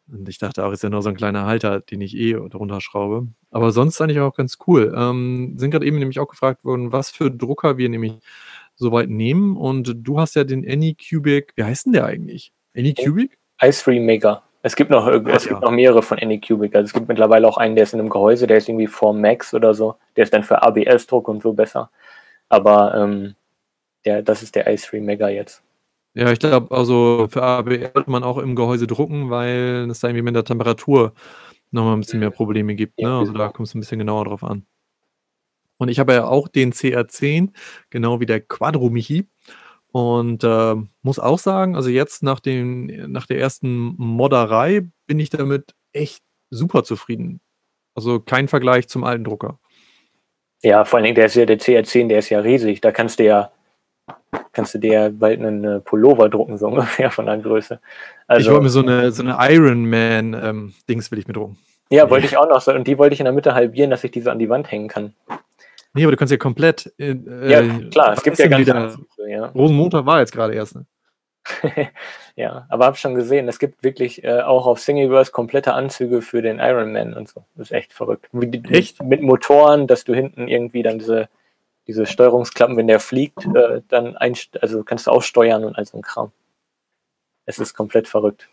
Und 0.09 0.29
ich 0.29 0.39
dachte 0.39 0.65
auch, 0.65 0.73
ist 0.73 0.83
ja 0.85 0.91
nur 0.91 1.03
so 1.03 1.09
'n 1.09 1.17
kleiner 1.17 1.47
Halter, 1.47 1.81
den 1.81 2.01
ich 2.01 2.17
eh 2.17 2.35
drunter 2.49 2.81
schraube. 2.81 3.27
Aber 3.51 3.73
sonst 3.73 4.01
eigentlich 4.01 4.21
auch 4.21 4.35
ganz 4.37 4.59
cool. 4.67 4.93
Ähm, 4.97 5.55
sind 5.59 5.73
grad 5.73 5.83
eben 5.83 5.99
nämlich 5.99 6.21
auch 6.21 6.29
gefragt 6.29 6.65
worden, 6.65 6.93
was 6.93 7.11
für 7.11 7.31
Drucker 7.31 7.77
wir 7.77 7.89
nämlich 7.89 8.15
so 8.77 8.93
weit 8.93 9.11
nehmen 9.11 9.57
und 9.57 9.95
du 9.97 10.21
hast 10.21 10.37
ja 10.37 10.45
den 10.45 10.69
Anycubic 10.69 11.53
wie 11.57 11.65
heißt 11.65 11.87
'n 11.89 11.93
der 11.93 12.05
eigentlich? 12.07 12.51
Anycubic? 12.77 13.37
i3 13.63 14.01
Mega. 14.01 14.43
Es 14.63 14.75
gibt 14.77 14.91
noch 14.91 15.07
Ah, 15.07 15.17
es 15.37 15.45
ja. 15.45 15.51
gibt 15.51 15.63
noch 15.63 15.71
mehrere 15.71 16.03
von 16.03 16.19
Anycubic. 16.19 16.75
Also, 16.75 16.87
es 16.87 16.93
gibt 16.93 17.09
mittlerweile 17.09 17.47
auch 17.49 17.57
einen, 17.57 17.75
der 17.77 17.85
ist 17.85 17.93
in 17.95 17.99
'nem 18.01 18.09
Gehäuse, 18.11 18.47
der 18.47 18.59
ist 18.59 18.69
irgendwie 18.69 18.87
4 18.89 19.13
Max 19.13 19.55
oder 19.55 19.75
so. 19.75 19.97
Der 20.17 20.25
ist 20.25 20.33
dann 20.35 20.43
für 20.43 20.63
ABS-Druck 20.63 21.29
und 21.29 21.43
so 21.43 21.53
besser. 21.53 21.91
Aber, 22.49 22.95
ähm, 22.97 23.35
der 24.07 24.23
das 24.23 24.43
ist 24.43 24.55
der 24.57 24.67
i3 24.69 25.01
Mega 25.03 25.29
jetzt. 25.31 25.63
Ja, 26.15 26.33
ich 26.33 26.39
glaube, 26.39 26.75
also, 26.75 27.29
für 27.31 27.43
ABS 27.43 27.93
sollte 27.95 28.11
man 28.11 28.25
auch 28.25 28.39
im 28.39 28.57
Gehäuse 28.57 28.87
drucken, 28.87 29.29
weil 29.29 29.87
es 29.91 30.01
da 30.01 30.09
irgendwie 30.09 30.23
mit 30.23 30.35
der 30.35 30.45
Temperatur 30.45 31.13
noch 31.73 31.85
mal 31.85 31.95
'n 31.95 32.01
bisschen 32.01 32.21
mehr 32.21 32.31
Probleme 32.31 32.75
gibt, 32.75 33.01
ne? 33.03 33.11
Also, 33.19 33.33
da 33.35 33.49
genau. 33.49 33.53
kommt's 33.53 33.75
'n 33.75 33.81
bisschen 33.81 33.99
genauer 33.99 34.27
drauf 34.27 34.45
an. 34.45 34.67
Und 35.81 35.89
ich 35.89 35.99
habe 35.99 36.15
ja 36.15 36.25
auch 36.27 36.49
den 36.49 36.73
CR10, 36.73 37.53
genau 37.91 38.21
wie 38.21 38.27
der 38.27 38.41
Quadro 38.41 38.89
Michi. 38.91 39.27
Und 39.97 40.45
äh, 40.45 40.75
muss 41.01 41.19
auch 41.19 41.39
sagen, 41.39 41.75
also 41.75 41.89
jetzt 41.89 42.23
nach, 42.23 42.39
den, 42.39 43.11
nach 43.11 43.25
der 43.25 43.39
ersten 43.39 43.95
Modderei 43.97 44.83
bin 45.07 45.19
ich 45.19 45.31
damit 45.31 45.75
echt 45.95 46.23
super 46.51 46.85
zufrieden. 46.85 47.41
Also 47.95 48.21
kein 48.21 48.47
Vergleich 48.47 48.89
zum 48.89 49.05
alten 49.05 49.25
Drucker. 49.25 49.59
Ja, 50.63 50.85
vor 50.85 50.99
allen 50.99 51.05
Dingen 51.05 51.15
der 51.15 51.25
ist 51.25 51.35
ja 51.37 51.47
der 51.47 51.59
CR10, 51.59 52.09
der 52.09 52.19
ist 52.19 52.29
ja 52.29 52.41
riesig. 52.41 52.83
Da 52.83 52.93
kannst 52.93 53.19
du 53.21 53.25
ja 53.25 53.51
kannst 54.53 54.75
du 54.75 54.79
dir 54.79 55.11
bald 55.19 55.41
einen 55.41 55.65
äh, 55.65 55.81
Pullover 55.81 56.29
drucken, 56.29 56.59
so 56.59 56.67
ungefähr 56.67 57.11
von 57.11 57.25
der 57.25 57.39
Größe. 57.39 57.81
Also, 58.27 58.41
ich 58.43 58.51
wollte 58.51 58.65
mir 58.65 58.69
so 58.69 58.83
eine, 58.83 59.11
so 59.13 59.23
eine 59.23 59.39
Iron 59.55 59.89
Man 59.89 60.35
ähm, 60.35 60.75
will 60.87 61.19
ich 61.19 61.27
mir 61.27 61.33
drucken. 61.33 61.57
Ja, 61.89 62.11
wollte 62.11 62.27
ich 62.27 62.37
auch 62.37 62.51
noch 62.51 62.61
so. 62.61 62.71
Und 62.71 62.87
die 62.87 62.99
wollte 62.99 63.15
ich 63.15 63.21
in 63.21 63.25
der 63.25 63.33
Mitte 63.33 63.55
halbieren, 63.55 63.89
dass 63.89 64.05
ich 64.05 64.11
diese 64.11 64.31
an 64.31 64.39
die 64.39 64.51
Wand 64.51 64.71
hängen 64.71 64.89
kann. 64.89 65.15
Nee, 65.97 66.05
aber 66.05 66.13
du 66.13 66.19
kannst 66.19 66.31
ja 66.31 66.37
komplett. 66.37 66.93
Äh, 66.99 67.17
ja, 67.49 67.89
klar, 67.91 68.13
es 68.13 68.23
gibt 68.23 68.39
ja 68.39 68.49
ganz 68.49 68.61
wieder. 68.61 68.97
Ja. 69.27 69.47
Rosenmontag 69.47 70.05
war 70.05 70.21
jetzt 70.21 70.33
gerade 70.33 70.55
erst. 70.55 70.77
Ne? 70.77 70.87
ja, 72.37 72.67
aber 72.69 72.85
habe 72.85 72.97
schon 72.99 73.15
gesehen, 73.15 73.49
es 73.49 73.59
gibt 73.59 73.83
wirklich 73.83 74.23
äh, 74.23 74.43
auch 74.43 74.67
auf 74.67 74.85
Thingiverse 74.85 75.33
komplette 75.33 75.73
Anzüge 75.73 76.21
für 76.21 76.43
den 76.43 76.59
Iron 76.59 76.93
Man 76.93 77.15
und 77.15 77.29
so. 77.29 77.45
Das 77.55 77.69
ist 77.69 77.73
echt 77.73 77.95
verrückt. 77.95 78.29
Echt? 78.69 79.03
Mit 79.03 79.23
Motoren, 79.23 79.87
dass 79.87 80.05
du 80.05 80.15
hinten 80.15 80.49
irgendwie 80.49 80.83
dann 80.83 80.99
diese, 80.99 81.31
diese 81.87 82.05
Steuerungsklappen, 82.05 82.77
wenn 82.77 82.89
der 82.89 83.01
fliegt, 83.01 83.47
äh, 83.47 83.81
dann 83.89 84.17
also 84.17 84.85
kannst 84.85 85.07
du 85.07 85.13
auch 85.13 85.23
steuern 85.23 85.65
und 85.65 85.77
all 85.77 85.87
so 85.87 85.97
ein 85.97 86.03
Kram. 86.03 86.31
Es 87.47 87.59
ist 87.59 87.73
komplett 87.73 88.07
verrückt. 88.07 88.51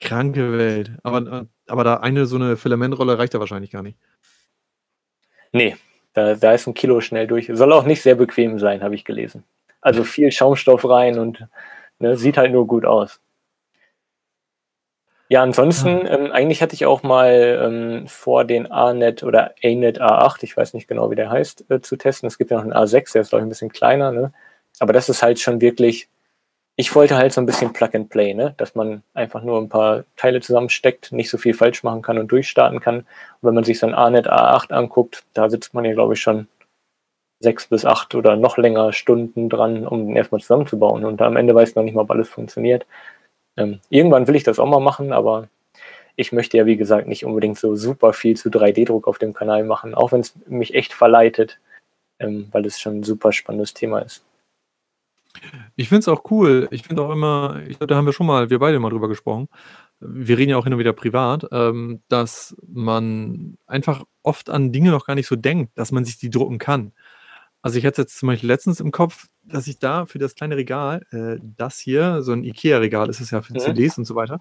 Kranke 0.00 0.58
Welt. 0.58 0.90
Aber, 1.04 1.46
aber 1.68 1.84
da 1.84 1.96
eine 1.98 2.26
so 2.26 2.34
eine 2.34 2.56
Filamentrolle 2.56 3.16
reicht 3.16 3.34
da 3.34 3.38
wahrscheinlich 3.38 3.70
gar 3.70 3.82
nicht. 3.82 3.96
Nee, 5.52 5.76
da, 6.14 6.34
da 6.34 6.52
ist 6.52 6.66
ein 6.66 6.74
Kilo 6.74 7.00
schnell 7.00 7.26
durch. 7.26 7.50
Soll 7.52 7.72
auch 7.72 7.84
nicht 7.84 8.02
sehr 8.02 8.14
bequem 8.14 8.58
sein, 8.58 8.82
habe 8.82 8.94
ich 8.94 9.04
gelesen. 9.04 9.44
Also 9.80 10.04
viel 10.04 10.32
Schaumstoff 10.32 10.88
rein 10.88 11.18
und 11.18 11.46
ne, 11.98 12.16
sieht 12.16 12.38
halt 12.38 12.52
nur 12.52 12.66
gut 12.66 12.86
aus. 12.86 13.20
Ja, 15.28 15.42
ansonsten, 15.42 16.06
ähm, 16.06 16.32
eigentlich 16.32 16.62
hatte 16.62 16.74
ich 16.74 16.86
auch 16.86 17.02
mal 17.02 17.60
ähm, 17.62 18.06
vor, 18.06 18.44
den 18.44 18.70
ANET 18.70 19.22
oder 19.22 19.54
ANET 19.64 20.00
A8, 20.00 20.44
ich 20.44 20.56
weiß 20.56 20.74
nicht 20.74 20.86
genau, 20.86 21.10
wie 21.10 21.16
der 21.16 21.30
heißt, 21.30 21.70
äh, 21.70 21.80
zu 21.80 21.96
testen. 21.96 22.26
Es 22.26 22.38
gibt 22.38 22.50
ja 22.50 22.58
noch 22.58 22.64
einen 22.64 22.72
A6, 22.72 23.12
der 23.12 23.22
ist, 23.22 23.30
glaube 23.30 23.40
ich, 23.40 23.46
ein 23.46 23.48
bisschen 23.48 23.72
kleiner. 23.72 24.12
Ne? 24.12 24.32
Aber 24.78 24.92
das 24.92 25.08
ist 25.08 25.22
halt 25.22 25.40
schon 25.40 25.60
wirklich, 25.60 26.08
ich 26.76 26.94
wollte 26.94 27.16
halt 27.16 27.32
so 27.32 27.40
ein 27.40 27.46
bisschen 27.46 27.72
Plug 27.72 27.90
and 27.94 28.08
Play, 28.08 28.34
ne? 28.34 28.54
dass 28.56 28.74
man 28.74 29.02
einfach 29.14 29.42
nur 29.42 29.60
ein 29.60 29.68
paar 29.68 30.04
Teile 30.16 30.40
zusammensteckt, 30.40 31.12
nicht 31.12 31.30
so 31.30 31.38
viel 31.38 31.54
falsch 31.54 31.84
machen 31.84 32.02
kann 32.02 32.18
und 32.18 32.32
durchstarten 32.32 32.80
kann. 32.80 33.00
Und 33.00 33.06
wenn 33.42 33.54
man 33.54 33.64
sich 33.64 33.78
so 33.78 33.86
ein 33.86 33.94
ANET 33.94 34.28
A8 34.28 34.72
anguckt, 34.72 35.24
da 35.34 35.48
sitzt 35.48 35.74
man 35.74 35.84
ja, 35.84 35.92
glaube 35.92 36.14
ich, 36.14 36.20
schon 36.20 36.48
sechs 37.40 37.68
bis 37.68 37.84
acht 37.84 38.14
oder 38.14 38.36
noch 38.36 38.56
länger 38.58 38.92
Stunden 38.92 39.48
dran, 39.48 39.86
um 39.86 40.06
den 40.06 40.16
erstmal 40.16 40.40
zusammenzubauen. 40.40 41.04
Und 41.04 41.22
am 41.22 41.36
Ende 41.36 41.54
weiß 41.54 41.74
man 41.76 41.84
nicht 41.84 41.94
mal, 41.94 42.02
ob 42.02 42.10
alles 42.10 42.28
funktioniert. 42.28 42.86
Ähm, 43.56 43.80
irgendwann 43.88 44.26
will 44.26 44.36
ich 44.36 44.42
das 44.42 44.58
auch 44.58 44.66
mal 44.66 44.80
machen, 44.80 45.12
aber 45.12 45.48
ich 46.16 46.32
möchte 46.32 46.56
ja, 46.56 46.66
wie 46.66 46.76
gesagt, 46.76 47.06
nicht 47.06 47.24
unbedingt 47.24 47.58
so 47.58 47.76
super 47.76 48.12
viel 48.12 48.36
zu 48.36 48.48
3D-Druck 48.48 49.06
auf 49.06 49.18
dem 49.18 49.34
Kanal 49.34 49.64
machen, 49.64 49.94
auch 49.94 50.12
wenn 50.12 50.20
es 50.20 50.34
mich 50.46 50.74
echt 50.74 50.92
verleitet, 50.92 51.58
ähm, 52.18 52.48
weil 52.52 52.66
es 52.66 52.80
schon 52.80 53.00
ein 53.00 53.02
super 53.04 53.32
spannendes 53.32 53.74
Thema 53.74 54.00
ist. 54.00 54.24
Ich 55.76 55.88
finde 55.88 56.00
es 56.00 56.08
auch 56.08 56.30
cool. 56.30 56.68
Ich 56.70 56.82
finde 56.82 57.02
auch 57.02 57.10
immer, 57.10 57.62
ich 57.66 57.78
glaube, 57.78 57.88
da 57.88 57.96
haben 57.96 58.06
wir 58.06 58.12
schon 58.12 58.26
mal, 58.26 58.50
wir 58.50 58.58
beide 58.58 58.78
mal 58.78 58.90
drüber 58.90 59.08
gesprochen. 59.08 59.48
Wir 60.00 60.38
reden 60.38 60.50
ja 60.50 60.56
auch 60.56 60.64
hin 60.64 60.72
und 60.72 60.78
wieder 60.78 60.92
privat, 60.92 61.46
ähm, 61.52 62.02
dass 62.08 62.56
man 62.66 63.56
einfach 63.66 64.04
oft 64.22 64.50
an 64.50 64.72
Dinge 64.72 64.90
noch 64.90 65.06
gar 65.06 65.14
nicht 65.14 65.26
so 65.26 65.36
denkt, 65.36 65.76
dass 65.78 65.92
man 65.92 66.04
sich 66.04 66.18
die 66.18 66.30
drucken 66.30 66.58
kann. 66.58 66.92
Also 67.64 67.78
ich 67.78 67.86
hatte 67.86 68.02
jetzt 68.02 68.18
zum 68.18 68.26
Beispiel 68.26 68.48
letztens 68.48 68.80
im 68.80 68.90
Kopf, 68.90 69.28
dass 69.42 69.66
ich 69.66 69.78
da 69.78 70.04
für 70.04 70.18
das 70.18 70.34
kleine 70.34 70.56
Regal, 70.56 71.06
äh, 71.12 71.40
das 71.42 71.78
hier, 71.78 72.22
so 72.22 72.32
ein 72.32 72.44
IKEA-Regal 72.44 73.08
ist 73.08 73.20
es 73.20 73.30
ja 73.30 73.40
für 73.40 73.54
mhm. 73.54 73.58
CDs 73.58 73.96
und 73.96 74.04
so 74.04 74.14
weiter, 74.14 74.34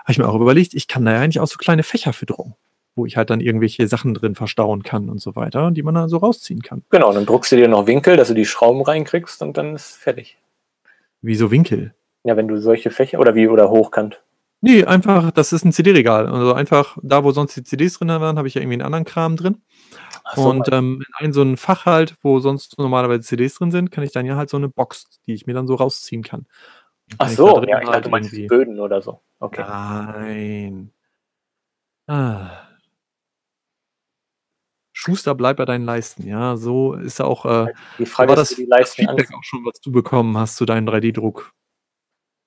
habe 0.00 0.12
ich 0.12 0.18
mir 0.18 0.28
auch 0.28 0.34
überlegt, 0.34 0.74
ich 0.74 0.86
kann 0.86 1.04
da 1.06 1.12
ja 1.12 1.20
eigentlich 1.20 1.40
auch 1.40 1.46
so 1.46 1.56
kleine 1.56 1.82
Fächer 1.82 2.12
für 2.12 2.26
drucken, 2.26 2.54
wo 2.96 3.06
ich 3.06 3.16
halt 3.16 3.30
dann 3.30 3.40
irgendwelche 3.40 3.86
Sachen 3.86 4.14
drin 4.14 4.34
verstauen 4.34 4.82
kann 4.82 5.08
und 5.08 5.20
so 5.20 5.36
weiter, 5.36 5.70
die 5.70 5.82
man 5.82 5.94
dann 5.94 6.08
so 6.08 6.16
rausziehen 6.16 6.62
kann. 6.62 6.82
Genau, 6.90 7.12
dann 7.12 7.26
druckst 7.26 7.52
du 7.52 7.56
dir 7.56 7.68
noch 7.68 7.86
Winkel, 7.86 8.16
dass 8.16 8.28
du 8.28 8.34
die 8.34 8.46
Schrauben 8.46 8.82
reinkriegst 8.82 9.42
und 9.42 9.56
dann 9.56 9.74
ist 9.74 9.96
fertig. 9.96 10.38
Wieso 11.20 11.50
Winkel? 11.50 11.94
Ja, 12.24 12.36
wenn 12.36 12.48
du 12.48 12.56
solche 12.56 12.90
Fächer 12.90 13.20
oder 13.20 13.34
wie 13.34 13.46
oder 13.46 13.70
hochkant. 13.70 14.22
Nee, 14.62 14.84
einfach, 14.84 15.30
das 15.30 15.52
ist 15.52 15.64
ein 15.64 15.72
CD-Regal. 15.72 16.26
Also 16.26 16.54
einfach 16.54 16.96
da, 17.02 17.22
wo 17.22 17.30
sonst 17.30 17.54
die 17.54 17.62
CDs 17.62 17.98
drin 17.98 18.08
waren, 18.08 18.38
habe 18.38 18.48
ich 18.48 18.54
ja 18.54 18.62
irgendwie 18.62 18.76
einen 18.76 18.86
anderen 18.86 19.04
Kram 19.04 19.36
drin. 19.36 19.62
So, 20.34 20.48
und 20.48 20.72
ähm, 20.72 21.04
in 21.20 21.26
ein 21.26 21.32
so 21.32 21.42
ein 21.42 21.56
Fach 21.56 21.86
halt, 21.86 22.16
wo 22.22 22.40
sonst 22.40 22.78
normalerweise 22.78 23.20
CDs 23.20 23.54
drin 23.54 23.70
sind, 23.70 23.92
kann 23.92 24.02
ich 24.02 24.12
dann 24.12 24.26
ja 24.26 24.36
halt 24.36 24.50
so 24.50 24.56
eine 24.56 24.68
Box, 24.68 25.20
die 25.26 25.34
ich 25.34 25.46
mir 25.46 25.52
dann 25.52 25.68
so 25.68 25.74
rausziehen 25.74 26.22
kann. 26.22 26.46
Ach 27.18 27.28
so, 27.28 27.62
ja, 27.62 27.80
ich 27.80 27.88
dachte, 27.88 28.10
halt 28.10 28.32
du 28.32 28.46
Böden 28.48 28.80
oder 28.80 29.00
so. 29.02 29.20
Okay. 29.38 29.62
Nein. 29.62 30.90
Ah. 32.08 32.65
Schuster, 34.98 35.34
bleib 35.34 35.58
bei 35.58 35.66
deinen 35.66 35.84
Leisten. 35.84 36.26
Ja, 36.26 36.56
so 36.56 36.94
ist 36.94 37.20
auch. 37.20 37.44
Äh, 37.44 37.74
die 37.98 38.06
Frage 38.06 38.30
war 38.30 38.40
ist, 38.40 38.52
das 38.52 38.94
Feedback 38.94 39.28
auch 39.36 39.44
schon, 39.44 39.62
was 39.66 39.78
du 39.82 39.92
bekommen 39.92 40.38
hast 40.38 40.56
zu 40.56 40.64
deinem 40.64 40.88
3D-Druck. 40.88 41.52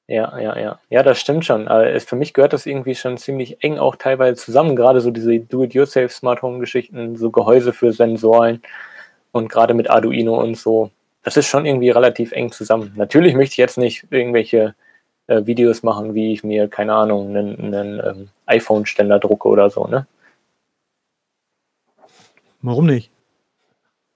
Ja, 0.08 0.36
ja, 0.40 0.58
ja. 0.58 0.80
Ja, 0.90 1.04
das 1.04 1.20
stimmt 1.20 1.46
schon. 1.46 1.68
Aber 1.68 2.00
für 2.00 2.16
mich 2.16 2.34
gehört 2.34 2.54
das 2.54 2.66
irgendwie 2.66 2.96
schon 2.96 3.20
ziemlich 3.20 3.64
eng 3.64 3.78
auch 3.78 3.96
teilweise 3.96 4.42
zusammen. 4.42 4.76
Gerade 4.76 5.00
so 5.00 5.12
diese 5.12 5.40
Do-it-yourself 5.40 6.12
Smart 6.12 6.42
Home 6.42 6.58
Geschichten, 6.58 7.16
so 7.18 7.30
Gehäuse 7.30 7.72
für 7.72 7.94
Sensoren 7.94 8.64
und 9.32 9.48
gerade 9.48 9.76
mit 9.76 9.92
Arduino 9.92 10.42
und 10.42 10.58
so. 10.58 10.90
Das 11.22 11.38
ist 11.38 11.46
schon 11.46 11.68
irgendwie 11.68 11.92
relativ 11.92 12.32
eng 12.32 12.52
zusammen. 12.52 12.94
Natürlich 12.96 13.36
möchte 13.36 13.54
ich 13.54 13.58
jetzt 13.58 13.78
nicht 13.78 14.08
irgendwelche 14.10 14.74
äh, 15.28 15.46
Videos 15.46 15.84
machen, 15.84 16.16
wie 16.16 16.34
ich 16.34 16.44
mir, 16.44 16.68
keine 16.68 16.96
Ahnung, 16.96 17.30
einen, 17.30 17.76
einen 17.76 18.00
ähm, 18.04 18.30
iPhone-Ständer 18.48 19.20
drucke 19.20 19.48
oder 19.48 19.70
so, 19.70 19.86
ne? 19.86 20.08
Warum 22.62 22.86
nicht? 22.86 23.12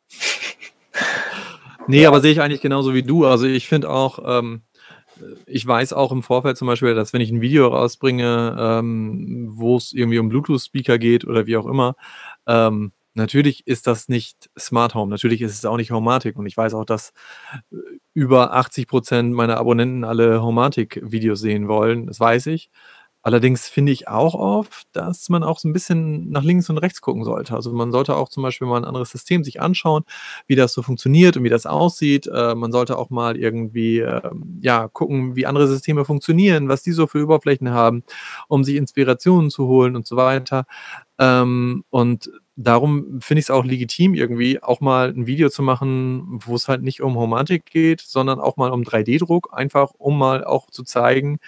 nee, 1.88 2.06
aber 2.06 2.22
sehe 2.22 2.32
ich 2.32 2.42
eigentlich 2.42 2.62
genauso 2.62 2.94
wie 2.94 3.04
du. 3.04 3.26
Also 3.26 3.46
ich 3.46 3.68
finde 3.68 3.90
auch, 3.90 4.20
ähm, 4.26 4.62
ich 5.46 5.66
weiß 5.66 5.94
auch 5.94 6.12
im 6.12 6.24
Vorfeld 6.24 6.58
zum 6.58 6.68
Beispiel, 6.68 6.96
dass 6.96 7.14
wenn 7.14 7.22
ich 7.22 7.32
ein 7.32 7.42
Video 7.42 7.68
rausbringe, 7.68 8.56
ähm, 8.60 9.48
wo 9.52 9.78
es 9.78 9.94
irgendwie 9.94 10.20
um 10.20 10.30
Bluetooth-Speaker 10.30 10.98
geht 10.98 11.26
oder 11.26 11.46
wie 11.46 11.58
auch 11.58 11.66
immer, 11.66 11.96
ähm, 12.48 12.92
natürlich 13.14 13.68
ist 13.68 13.88
das 13.88 14.10
nicht 14.10 14.50
Smart 14.58 14.96
Home, 14.96 15.12
natürlich 15.12 15.42
ist 15.42 15.54
es 15.54 15.66
auch 15.66 15.78
nicht 15.78 15.92
Homatic 15.92 16.38
und 16.38 16.46
ich 16.46 16.58
weiß 16.58 16.74
auch, 16.74 16.86
dass 16.86 17.14
äh, 17.72 17.76
über 18.14 18.54
80 18.54 18.88
Prozent 18.88 19.34
meiner 19.34 19.58
Abonnenten 19.58 20.04
alle 20.04 20.42
Homatic-Videos 20.42 21.40
sehen 21.40 21.68
wollen, 21.68 22.08
das 22.08 22.20
weiß 22.20 22.48
ich. 22.48 22.70
Allerdings 23.24 23.70
finde 23.70 23.94
ich 23.94 24.10
auch 24.10 24.36
oft, 24.36 24.86
dass 24.92 25.30
man 25.30 25.44
auch 25.44 25.58
so 25.58 25.70
ein 25.70 25.74
bisschen 25.74 26.30
nach 26.30 26.44
links 26.44 26.70
und 26.70 26.78
rechts 26.78 27.00
gucken 27.02 27.24
sollte. 27.24 27.56
Also 27.56 27.72
man 27.72 27.92
sollte 27.94 28.16
auch 28.18 28.28
zum 28.28 28.44
Beispiel 28.44 28.68
mal 28.68 28.78
ein 28.78 28.86
anderes 28.86 29.12
System 29.12 29.44
sich 29.46 29.62
anschauen, 29.62 30.04
wie 30.46 30.56
das 30.56 30.74
so 30.74 30.82
funktioniert 30.82 31.38
und 31.38 31.44
wie 31.46 31.50
das 31.50 31.66
aussieht. 31.66 32.28
Äh, 32.28 32.54
man 32.56 32.74
sollte 32.74 32.98
auch 32.98 33.10
mal 33.10 33.38
irgendwie 33.38 34.00
äh, 34.00 34.30
ja 34.62 34.90
gucken, 34.90 35.38
wie 35.38 35.46
andere 35.46 35.68
Systeme 35.70 36.04
funktionieren, 36.04 36.68
was 36.68 36.84
die 36.84 36.92
so 36.92 37.08
für 37.08 37.24
Oberflächen 37.24 37.70
haben, 37.72 38.04
um 38.50 38.66
sich 38.66 38.76
Inspirationen 38.76 39.50
zu 39.50 39.68
holen 39.68 39.96
und 39.96 40.06
so 40.06 40.18
weiter. 40.18 40.66
Ähm, 41.20 41.84
und 41.90 42.30
darum 42.56 43.20
finde 43.22 43.40
ich 43.40 43.46
es 43.46 43.52
auch 43.52 43.66
legitim, 43.66 44.14
irgendwie 44.16 44.62
auch 44.62 44.82
mal 44.82 45.10
ein 45.10 45.28
Video 45.28 45.50
zu 45.50 45.64
machen, 45.64 46.40
wo 46.46 46.56
es 46.56 46.68
halt 46.68 46.84
nicht 46.84 47.02
um 47.02 47.16
Homatik 47.16 47.66
geht, 47.66 48.02
sondern 48.02 48.40
auch 48.40 48.58
mal 48.58 48.72
um 48.72 48.84
3D-Druck, 48.84 49.50
einfach 49.54 49.92
um 49.98 50.18
mal 50.18 50.44
auch 50.44 50.70
zu 50.70 50.84
zeigen, 50.84 51.40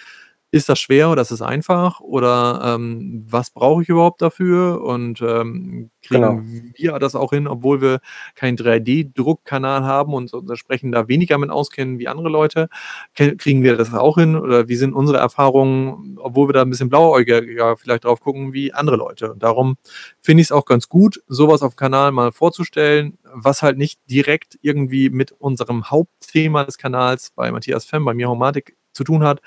ist 0.55 0.69
das 0.69 0.79
schwer 0.79 1.09
oder 1.09 1.21
ist 1.21 1.31
es 1.31 1.41
einfach? 1.41 1.99
Oder 1.99 2.61
ähm, 2.63 3.25
was 3.27 3.49
brauche 3.49 3.81
ich 3.83 3.89
überhaupt 3.89 4.21
dafür? 4.21 4.81
Und 4.81 5.21
ähm, 5.21 5.91
kriegen 6.01 6.21
genau. 6.21 6.93
wir 6.93 6.99
das 6.99 7.13
auch 7.13 7.31
hin, 7.31 7.45
obwohl 7.45 7.81
wir 7.81 7.99
keinen 8.35 8.57
3D-Druckkanal 8.57 9.83
haben 9.83 10.13
und 10.13 10.33
uns 10.33 10.49
entsprechend 10.49 10.95
da 10.95 11.09
weniger 11.09 11.37
mit 11.37 11.49
auskennen 11.49 11.99
wie 11.99 12.07
andere 12.07 12.29
Leute? 12.29 12.69
Kriegen 13.15 13.63
wir 13.63 13.75
das 13.75 13.93
auch 13.93 14.15
hin? 14.15 14.37
Oder 14.37 14.69
wie 14.69 14.77
sind 14.77 14.93
unsere 14.93 15.17
Erfahrungen, 15.17 16.17
obwohl 16.21 16.47
wir 16.47 16.53
da 16.53 16.61
ein 16.61 16.69
bisschen 16.69 16.87
blauäugiger 16.87 17.75
vielleicht 17.75 18.05
drauf 18.05 18.21
gucken 18.21 18.53
wie 18.53 18.71
andere 18.71 18.95
Leute? 18.95 19.33
Und 19.33 19.43
darum 19.43 19.75
finde 20.21 20.39
ich 20.39 20.47
es 20.47 20.51
auch 20.53 20.65
ganz 20.65 20.87
gut, 20.87 21.21
sowas 21.27 21.63
auf 21.63 21.73
dem 21.73 21.79
Kanal 21.79 22.13
mal 22.13 22.31
vorzustellen, 22.31 23.17
was 23.33 23.61
halt 23.61 23.77
nicht 23.77 23.99
direkt 24.09 24.57
irgendwie 24.61 25.09
mit 25.09 25.33
unserem 25.33 25.91
Hauptthema 25.91 26.63
des 26.63 26.77
Kanals 26.77 27.31
bei 27.35 27.51
Matthias 27.51 27.83
Fem, 27.83 28.05
bei 28.05 28.13
mir 28.13 28.29
Homatik 28.29 28.77
zu 28.95 29.03
tun 29.03 29.23
hat, 29.23 29.41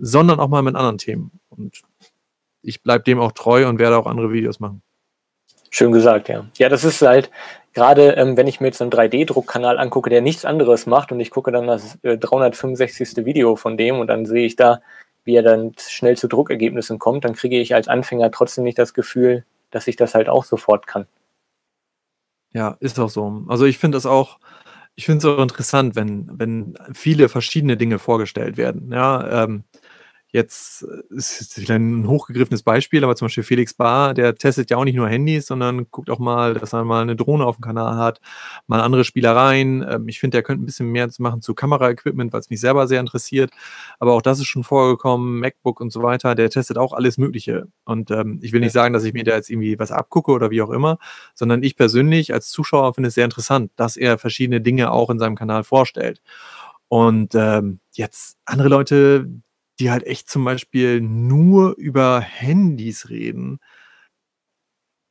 sondern 0.00 0.40
auch 0.40 0.48
mal 0.48 0.62
mit 0.62 0.74
anderen 0.74 0.98
Themen. 0.98 1.30
Und 1.50 1.82
ich 2.62 2.82
bleibe 2.82 3.04
dem 3.04 3.20
auch 3.20 3.32
treu 3.32 3.68
und 3.68 3.78
werde 3.78 3.98
auch 3.98 4.06
andere 4.06 4.32
Videos 4.32 4.60
machen. 4.60 4.82
Schön 5.70 5.92
gesagt, 5.92 6.28
ja. 6.28 6.46
Ja, 6.56 6.68
das 6.68 6.82
ist 6.82 7.00
halt, 7.02 7.30
gerade 7.74 8.12
ähm, 8.12 8.36
wenn 8.36 8.48
ich 8.48 8.60
mir 8.60 8.66
jetzt 8.66 8.82
einen 8.82 8.90
3D-Druckkanal 8.90 9.78
angucke, 9.78 10.10
der 10.10 10.20
nichts 10.20 10.44
anderes 10.44 10.86
macht 10.86 11.12
und 11.12 11.20
ich 11.20 11.30
gucke 11.30 11.52
dann 11.52 11.66
das 11.66 11.98
äh, 12.02 12.18
365. 12.18 13.24
Video 13.24 13.54
von 13.56 13.76
dem 13.76 14.00
und 14.00 14.08
dann 14.08 14.26
sehe 14.26 14.46
ich 14.46 14.56
da, 14.56 14.80
wie 15.24 15.36
er 15.36 15.42
dann 15.42 15.74
schnell 15.78 16.16
zu 16.16 16.26
Druckergebnissen 16.26 16.98
kommt, 16.98 17.24
dann 17.24 17.34
kriege 17.34 17.60
ich 17.60 17.74
als 17.74 17.88
Anfänger 17.88 18.30
trotzdem 18.30 18.64
nicht 18.64 18.78
das 18.78 18.94
Gefühl, 18.94 19.44
dass 19.70 19.86
ich 19.86 19.96
das 19.96 20.14
halt 20.14 20.28
auch 20.28 20.44
sofort 20.44 20.86
kann. 20.86 21.06
Ja, 22.52 22.76
ist 22.80 22.98
auch 22.98 23.10
so. 23.10 23.44
Also 23.46 23.64
ich 23.64 23.78
finde 23.78 23.96
das 23.96 24.06
auch, 24.06 24.38
ich 24.96 25.06
finde 25.06 25.18
es 25.18 25.32
auch 25.32 25.40
interessant, 25.40 25.94
wenn, 25.94 26.28
wenn 26.32 26.76
viele 26.92 27.28
verschiedene 27.28 27.76
Dinge 27.76 28.00
vorgestellt 28.00 28.56
werden. 28.56 28.92
Ja, 28.92 29.44
ähm, 29.44 29.62
Jetzt 30.32 30.82
äh, 30.82 31.14
ist 31.14 31.40
es 31.40 31.54
vielleicht 31.54 31.70
ein 31.70 32.06
hochgegriffenes 32.06 32.62
Beispiel, 32.62 33.02
aber 33.02 33.16
zum 33.16 33.26
Beispiel 33.26 33.42
Felix 33.42 33.74
Bar, 33.74 34.14
der 34.14 34.34
testet 34.36 34.70
ja 34.70 34.76
auch 34.76 34.84
nicht 34.84 34.94
nur 34.94 35.08
Handys, 35.08 35.46
sondern 35.46 35.90
guckt 35.90 36.08
auch 36.08 36.20
mal, 36.20 36.54
dass 36.54 36.72
er 36.72 36.84
mal 36.84 37.02
eine 37.02 37.16
Drohne 37.16 37.44
auf 37.44 37.56
dem 37.56 37.62
Kanal 37.62 37.96
hat, 37.96 38.20
mal 38.68 38.80
andere 38.80 39.04
Spielereien. 39.04 39.84
Ähm, 39.88 40.08
ich 40.08 40.20
finde, 40.20 40.36
der 40.36 40.42
könnte 40.42 40.62
ein 40.62 40.66
bisschen 40.66 40.90
mehr 40.90 41.08
machen 41.18 41.42
zu 41.42 41.54
Kameraequipment, 41.54 42.32
weil 42.32 42.40
es 42.40 42.50
mich 42.50 42.60
selber 42.60 42.86
sehr 42.86 43.00
interessiert. 43.00 43.50
Aber 43.98 44.12
auch 44.12 44.22
das 44.22 44.38
ist 44.38 44.46
schon 44.46 44.62
vorgekommen, 44.62 45.40
MacBook 45.40 45.80
und 45.80 45.92
so 45.92 46.02
weiter, 46.02 46.34
der 46.34 46.50
testet 46.50 46.78
auch 46.78 46.92
alles 46.92 47.18
Mögliche. 47.18 47.66
Und 47.84 48.10
ähm, 48.12 48.38
ich 48.42 48.52
will 48.52 48.60
nicht 48.60 48.72
sagen, 48.72 48.94
dass 48.94 49.04
ich 49.04 49.12
mir 49.12 49.24
da 49.24 49.34
jetzt 49.34 49.50
irgendwie 49.50 49.78
was 49.78 49.90
abgucke 49.90 50.30
oder 50.30 50.50
wie 50.50 50.62
auch 50.62 50.70
immer, 50.70 50.98
sondern 51.34 51.62
ich 51.64 51.76
persönlich 51.76 52.32
als 52.32 52.50
Zuschauer 52.50 52.94
finde 52.94 53.08
es 53.08 53.14
sehr 53.14 53.24
interessant, 53.24 53.72
dass 53.76 53.96
er 53.96 54.18
verschiedene 54.18 54.60
Dinge 54.60 54.92
auch 54.92 55.10
in 55.10 55.18
seinem 55.18 55.34
Kanal 55.34 55.64
vorstellt. 55.64 56.22
Und 56.88 57.34
ähm, 57.34 57.80
jetzt 57.92 58.36
andere 58.44 58.68
Leute, 58.68 59.28
die 59.80 59.90
halt 59.90 60.06
echt 60.06 60.28
zum 60.28 60.44
Beispiel 60.44 61.00
nur 61.00 61.74
über 61.76 62.20
Handys 62.20 63.08
reden. 63.08 63.58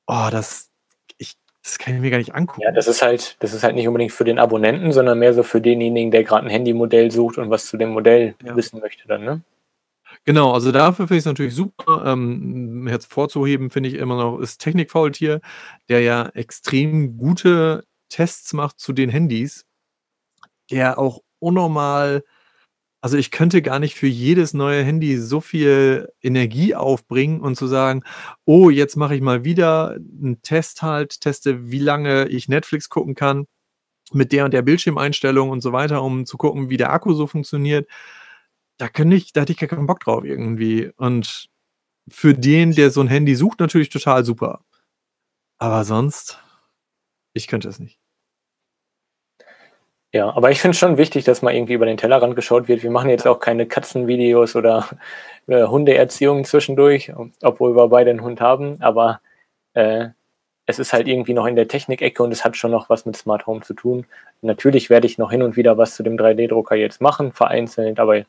Oh, 0.07 0.27
das, 0.31 0.69
ich, 1.17 1.33
das 1.63 1.79
kann 1.79 1.95
ich 1.95 2.01
mir 2.01 2.11
gar 2.11 2.19
nicht 2.19 2.35
angucken. 2.35 2.61
Ja, 2.61 2.71
das 2.71 2.87
ist 2.87 3.01
halt, 3.01 3.35
das 3.39 3.53
ist 3.53 3.63
halt 3.63 3.75
nicht 3.75 3.87
unbedingt 3.87 4.11
für 4.11 4.23
den 4.23 4.39
Abonnenten, 4.39 4.91
sondern 4.91 5.19
mehr 5.19 5.33
so 5.33 5.43
für 5.43 5.59
denjenigen, 5.59 6.11
der 6.11 6.23
gerade 6.23 6.45
ein 6.45 6.51
Handymodell 6.51 7.11
sucht 7.11 7.39
und 7.39 7.49
was 7.49 7.65
zu 7.65 7.77
dem 7.77 7.89
Modell 7.89 8.35
ja. 8.43 8.55
wissen 8.55 8.79
möchte 8.79 9.07
dann, 9.07 9.23
ne? 9.23 9.41
Genau, 10.25 10.53
also 10.53 10.71
dafür 10.71 11.07
finde 11.07 11.17
ich 11.17 11.21
es 11.21 11.25
natürlich 11.25 11.55
super. 11.55 12.03
Ähm, 12.05 12.87
hervorzuheben 12.87 13.69
finde 13.69 13.89
ich 13.89 13.95
immer 13.95 14.17
noch 14.17 14.39
ist 14.39 14.59
Technikfaultier, 14.59 15.39
der 15.87 16.01
ja 16.01 16.29
extrem 16.33 17.17
gute 17.17 17.85
Tests 18.09 18.53
macht 18.53 18.79
zu 18.79 18.91
den 18.91 19.09
Handys, 19.09 19.65
der 20.69 20.99
auch 20.99 21.21
unnormal 21.39 22.23
also, 23.01 23.17
ich 23.17 23.31
könnte 23.31 23.61
gar 23.61 23.79
nicht 23.79 23.95
für 23.95 24.07
jedes 24.07 24.53
neue 24.53 24.83
Handy 24.83 25.17
so 25.17 25.41
viel 25.41 26.09
Energie 26.21 26.75
aufbringen 26.75 27.41
und 27.41 27.55
zu 27.55 27.67
sagen: 27.67 28.03
„Oh, 28.45 28.69
jetzt 28.69 28.95
mache 28.97 29.15
ich 29.15 29.21
mal 29.21 29.43
wieder 29.45 29.91
einen 29.95 30.41
Test 30.41 30.81
halt, 30.81 31.21
teste, 31.21 31.71
wie 31.71 31.79
lange 31.79 32.27
ich 32.29 32.49
Netflix 32.49 32.89
gucken 32.89 33.15
kann 33.15 33.45
mit 34.13 34.31
der 34.33 34.45
und 34.45 34.53
der 34.53 34.63
Bildschirmeinstellung 34.63 35.49
und 35.51 35.61
so 35.61 35.73
weiter, 35.73 36.03
um 36.03 36.25
zu 36.27 36.37
gucken, 36.37 36.69
wie 36.71 36.77
der 36.77 36.91
Akku 36.93 37.13
so 37.13 37.27
funktioniert.“ 37.27 37.89
Da 38.79 38.89
könnte 38.89 39.15
ich 39.17 39.33
da 39.33 39.41
hätte 39.41 39.53
ich 39.53 39.59
gar 39.59 39.69
keinen 39.69 39.87
Bock 39.87 40.01
drauf 40.01 40.25
irgendwie. 40.25 40.91
Und 40.97 41.47
für 42.09 42.33
den, 42.35 42.73
der 42.73 42.91
so 42.91 43.01
ein 43.01 43.07
Handy 43.09 43.35
sucht, 43.35 43.59
natürlich 43.61 43.89
total 43.89 44.25
super. 44.25 44.63
Aber 45.59 45.85
sonst 45.85 46.39
ich 47.33 47.47
könnte 47.47 47.69
es 47.69 47.79
nicht. 47.79 47.97
Ja, 50.11 50.35
aber 50.35 50.49
ich 50.49 50.59
finde 50.59 50.73
es 50.73 50.79
schon 50.79 50.97
wichtig, 50.97 51.23
dass 51.25 51.43
mal 51.43 51.53
irgendwie 51.53 51.73
über 51.73 51.85
den 51.85 51.97
Tellerrand 51.97 52.35
geschaut 52.35 52.67
wird. 52.67 52.81
Wir 52.81 52.89
machen 52.89 53.11
jetzt 53.11 53.27
auch 53.27 53.39
keine 53.39 53.67
Katzenvideos 53.67 54.55
oder 54.55 54.89
äh, 55.47 55.65
Hundeerziehung 55.65 56.45
zwischendurch, 56.45 57.13
obwohl 57.43 57.75
wir 57.75 57.87
beide 57.89 58.09
einen 58.09 58.23
Hund 58.23 58.41
haben. 58.41 58.77
Aber 58.81 59.21
äh, 59.73 60.07
es 60.65 60.79
ist 60.79 60.93
halt 60.93 61.07
irgendwie 61.07 61.33
noch 61.33 61.45
in 61.45 61.55
der 61.55 61.67
Technikecke 61.67 62.23
und 62.23 62.31
es 62.31 62.43
hat 62.43 62.57
schon 62.57 62.71
noch 62.71 62.89
was 62.89 63.05
mit 63.05 63.17
Smart 63.17 63.45
Home 63.47 63.61
zu 63.61 63.73
tun. 63.75 64.05
Natürlich 64.41 64.89
werde 64.89 65.07
ich 65.07 65.17
noch 65.17 65.31
hin 65.31 65.43
und 65.43 65.57
wieder 65.57 65.77
was 65.77 65.95
zu 65.95 66.03
dem 66.03 66.17
3D-Drucker 66.17 66.75
jetzt 66.75 67.01
machen, 67.01 67.31
vereinzelt, 67.31 67.99
aber 67.99 68.23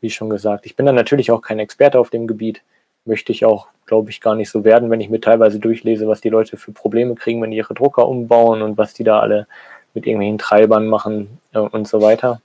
wie 0.00 0.10
schon 0.10 0.30
gesagt, 0.30 0.66
ich 0.66 0.76
bin 0.76 0.86
dann 0.86 0.94
natürlich 0.94 1.30
auch 1.30 1.42
kein 1.42 1.58
Experte 1.58 1.98
auf 1.98 2.10
dem 2.10 2.26
Gebiet. 2.26 2.62
Möchte 3.06 3.32
ich 3.32 3.44
auch, 3.44 3.68
glaube 3.86 4.10
ich, 4.10 4.20
gar 4.20 4.34
nicht 4.34 4.50
so 4.50 4.64
werden, 4.64 4.90
wenn 4.90 5.00
ich 5.00 5.10
mir 5.10 5.20
teilweise 5.20 5.58
durchlese, 5.58 6.08
was 6.08 6.22
die 6.22 6.30
Leute 6.30 6.56
für 6.56 6.72
Probleme 6.72 7.14
kriegen, 7.14 7.42
wenn 7.42 7.50
die 7.50 7.58
ihre 7.58 7.74
Drucker 7.74 8.08
umbauen 8.08 8.62
und 8.62 8.78
was 8.78 8.94
die 8.94 9.04
da 9.04 9.20
alle 9.20 9.46
mit 9.94 10.06
irgendwelchen 10.06 10.38
Treibern 10.38 10.86
machen 10.86 11.40
äh, 11.52 11.58
und 11.58 11.88
so 11.88 12.02
weiter. 12.02 12.40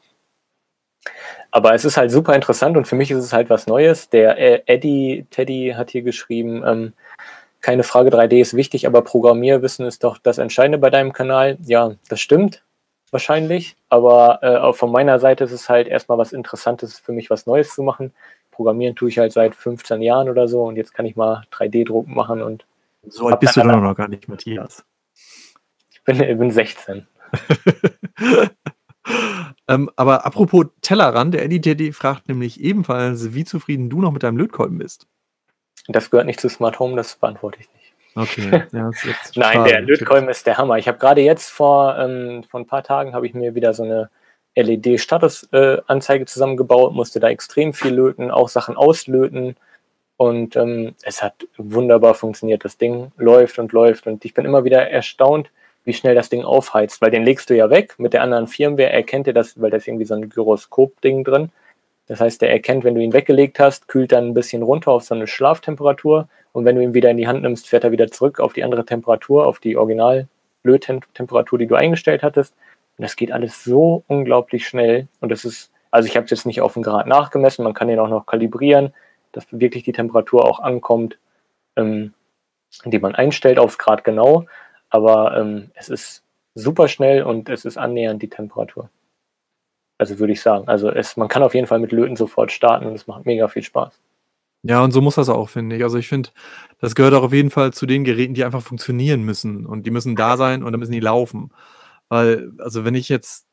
Aber 1.52 1.74
es 1.74 1.84
ist 1.84 1.98
halt 1.98 2.12
super 2.12 2.36
interessant 2.36 2.78
und 2.78 2.88
für 2.88 2.96
mich 2.96 3.12
ist 3.12 3.24
es 3.24 3.34
halt 3.34 3.50
was 3.50 3.68
Neues. 3.68 4.10
Der 4.10 4.38
äh, 4.38 4.62
Eddie 4.66 5.26
Teddy 5.32 5.74
hat 5.76 5.90
hier 5.90 6.04
geschrieben, 6.04 6.64
ähm, 6.66 6.94
keine 7.62 7.84
Frage, 7.84 8.10
3D 8.10 8.40
ist 8.40 8.56
wichtig, 8.56 8.88
aber 8.88 9.02
Programmierwissen 9.02 9.86
ist 9.86 10.04
doch 10.04 10.18
das 10.18 10.38
Entscheidende 10.38 10.78
bei 10.78 10.90
deinem 10.90 11.12
Kanal. 11.12 11.58
Ja, 11.62 11.96
das 12.08 12.22
stimmt 12.22 12.64
wahrscheinlich, 13.12 13.76
aber 13.90 14.40
äh, 14.42 14.58
auch 14.58 14.76
von 14.76 14.92
meiner 14.92 15.20
Seite 15.20 15.44
ist 15.44 15.52
es 15.52 15.68
halt 15.70 15.88
erstmal 15.88 16.18
was 16.18 16.32
Interessantes 16.32 17.00
für 17.00 17.12
mich, 17.12 17.30
was 17.30 17.48
Neues 17.48 17.74
zu 17.74 17.84
machen. 17.84 18.14
Programmieren 18.52 18.96
tue 18.96 19.10
ich 19.10 19.18
halt 19.18 19.34
seit 19.34 19.56
15 19.56 20.02
Jahren 20.02 20.30
oder 20.30 20.48
so 20.48 20.64
und 20.64 20.76
jetzt 20.76 20.94
kann 20.94 21.06
ich 21.06 21.16
mal 21.16 21.44
3D-Druck 21.52 22.08
machen 22.08 22.42
und. 22.42 22.66
So 23.08 23.28
alt 23.28 23.40
bist 23.40 23.56
du 23.56 23.62
dann 23.62 23.82
noch 23.82 23.96
gar 23.96 24.10
nicht, 24.10 24.28
Matthias. 24.28 24.84
Ich 25.92 26.04
bin, 26.04 26.22
ich 26.22 26.38
bin 26.38 26.52
16. 26.52 27.08
ähm, 29.68 29.89
aber 29.96 30.26
apropos 30.26 30.65
Tellerrand, 30.82 31.34
der 31.34 31.44
Eddie 31.44 31.62
Teddy 31.62 31.92
fragt 31.92 32.28
nämlich 32.28 32.62
ebenfalls, 32.62 33.34
wie 33.34 33.46
zufrieden 33.46 33.89
du 33.89 34.02
noch 34.02 34.12
mit 34.12 34.24
deinem 34.24 34.38
Lötkolben 34.38 34.78
bist. 34.78 35.08
Das 35.88 36.10
gehört 36.10 36.28
nicht 36.28 36.39
zu 36.39 36.50
Smart 36.50 36.80
Home, 36.80 36.96
das 36.96 37.15
beantworte 37.15 37.60
ich 37.60 37.70
nicht. 37.74 37.94
Okay. 38.15 38.63
Ja, 38.72 38.92
Nein, 39.36 39.63
der 39.63 39.82
Lötkolben 39.82 40.30
ist 40.30 40.46
der 40.46 40.58
Hammer. 40.58 40.78
Ich 40.78 40.88
habe 40.88 40.98
gerade 40.98 41.22
jetzt 41.22 41.50
vor, 41.50 41.98
ähm, 41.98 42.44
vor 42.44 42.60
ein 42.60 42.68
paar 42.68 42.84
Tagen 42.84 43.13
habe 43.13 43.26
ich 43.26 43.34
mir 43.34 43.56
wieder 43.56 43.74
so 43.74 43.84
eine 43.84 44.10
LED-Statusanzeige 44.56 46.24
äh, 46.24 46.28
zusammengebaut, 46.28 46.94
musste 46.94 47.20
da 47.20 47.30
extrem 47.30 47.74
viel 47.74 47.94
löten, 47.94 48.32
auch 48.32 48.50
Sachen 48.50 48.76
auslöten. 48.76 49.56
Und 50.18 50.56
ähm, 50.58 50.96
es 51.04 51.24
hat 51.24 51.48
wunderbar 51.58 52.13
funktioniert. 52.13 52.65
Das 52.65 52.78
Ding 52.78 53.12
läuft 53.18 53.58
und 53.58 53.72
läuft. 53.72 54.06
Und 54.06 54.26
ich 54.26 54.34
bin 54.34 54.46
immer 54.46 54.63
wieder 54.65 54.89
erstaunt, 54.89 55.52
wie 55.86 55.94
schnell 55.94 56.15
das 56.15 56.30
Ding 56.30 56.44
aufheizt, 56.44 57.02
weil 57.02 57.12
den 57.12 57.24
legst 57.24 57.50
du 57.50 57.56
ja 57.56 57.70
weg. 57.70 57.96
Mit 57.98 58.13
der 58.13 58.22
anderen 58.22 58.48
Firmware 58.48 58.92
erkennt 58.92 59.28
er 59.28 59.34
das, 59.34 59.60
weil 59.60 59.72
da 59.72 59.78
ist 59.78 59.88
irgendwie 59.88 60.06
so 60.06 60.15
ein 60.15 60.30
Gyroskop-Ding 60.30 61.24
drin. 61.24 61.52
Das 62.08 62.20
heißt, 62.20 62.42
er 62.44 62.52
erkennt, 62.52 62.84
wenn 62.84 62.96
du 62.96 63.02
ihn 63.02 63.13
weggelegt 63.13 63.60
hast, 63.60 63.88
kühlt 63.88 64.12
dann 64.12 64.28
ein 64.28 64.34
bisschen 64.34 64.63
runter 64.63 64.92
auf 64.92 65.04
so 65.04 65.15
eine 65.15 65.28
Schlaftemperatur 65.28 66.28
und 66.52 66.65
wenn 66.65 66.76
du 66.76 66.84
ihn 66.84 66.94
wieder 66.94 67.12
in 67.12 67.18
die 67.18 67.28
Hand 67.28 67.44
nimmst, 67.44 67.68
fährt 67.68 67.84
er 67.84 67.92
wieder 67.92 68.10
zurück 68.10 68.39
auf 68.39 68.54
die 68.54 68.63
andere 68.63 68.86
Temperatur, 68.86 69.46
auf 69.46 69.60
die 69.60 69.78
Original-Löttemperatur, 69.78 71.60
die 71.60 71.68
du 71.68 71.76
eingestellt 71.76 72.24
hattest. 72.24 72.56
Und 72.98 73.04
das 73.04 73.15
geht 73.15 73.32
alles 73.32 73.63
so 73.63 74.04
unglaublich 74.08 74.68
schnell. 74.68 75.08
Und 75.22 75.30
das 75.30 75.46
ist, 75.46 75.72
also 75.92 76.08
ich 76.08 76.15
habe 76.15 76.26
es 76.26 76.32
jetzt 76.32 76.46
nicht 76.46 76.62
auf 76.62 76.74
den 76.74 76.84
Grad 76.84 77.08
nachgemessen, 77.08 77.63
man 77.63 77.74
kann 77.74 77.88
den 77.88 78.00
auch 78.00 78.10
noch 78.10 78.26
kalibrieren, 78.26 78.94
dass 79.32 79.46
wirklich 79.52 79.84
die 79.84 79.94
Temperatur 79.94 80.46
auch 80.46 80.60
ankommt, 80.60 81.20
ähm, 81.76 82.13
die 82.86 83.00
man 83.00 83.15
einstellt 83.15 83.60
aufs 83.60 83.78
Grad 83.78 84.04
genau. 84.04 84.46
Aber 84.89 85.38
ähm, 85.38 85.71
es 85.75 85.89
ist 85.89 86.23
super 86.56 86.88
schnell 86.88 87.23
und 87.23 87.49
es 87.49 87.65
ist 87.65 87.78
annähernd 87.78 88.21
die 88.21 88.30
Temperatur. 88.30 88.89
Also 89.97 90.19
würde 90.19 90.34
ich 90.34 90.41
sagen. 90.41 90.67
Also 90.67 90.89
es, 90.89 91.17
man 91.17 91.28
kann 91.28 91.43
auf 91.43 91.54
jeden 91.54 91.67
Fall 91.67 91.80
mit 91.80 91.91
Löten 91.91 92.15
sofort 92.15 92.52
starten 92.52 92.86
und 92.86 92.93
es 92.93 93.08
macht 93.08 93.25
mega 93.25 93.47
viel 93.47 93.63
Spaß. 93.63 93.99
Ja, 94.63 94.84
und 94.84 94.91
so 94.91 95.02
muss 95.02 95.15
das 95.15 95.30
auch, 95.30 95.49
finde 95.49 95.75
ich. 95.75 95.84
Also 95.84 95.97
ich 95.97 96.08
finde, 96.08 96.30
das 96.80 96.95
gehört 96.95 97.13
auch 97.13 97.23
auf 97.23 97.34
jeden 97.34 97.49
Fall 97.49 97.71
zu 97.73 97.86
den 97.86 98.04
Geräten, 98.04 98.34
die 98.34 98.43
einfach 98.43 98.62
funktionieren 98.62 99.23
müssen. 99.23 99.65
Und 99.65 99.86
die 99.86 99.91
müssen 99.91 100.15
da 100.15 100.38
sein 100.38 100.63
und 100.63 100.71
dann 100.71 100.80
müssen 100.80 100.91
die 100.91 100.99
laufen. 100.99 101.52
Weil, 102.10 102.52
also 102.58 102.84
wenn 102.86 102.95
ich 102.95 103.10
jetzt, 103.10 103.45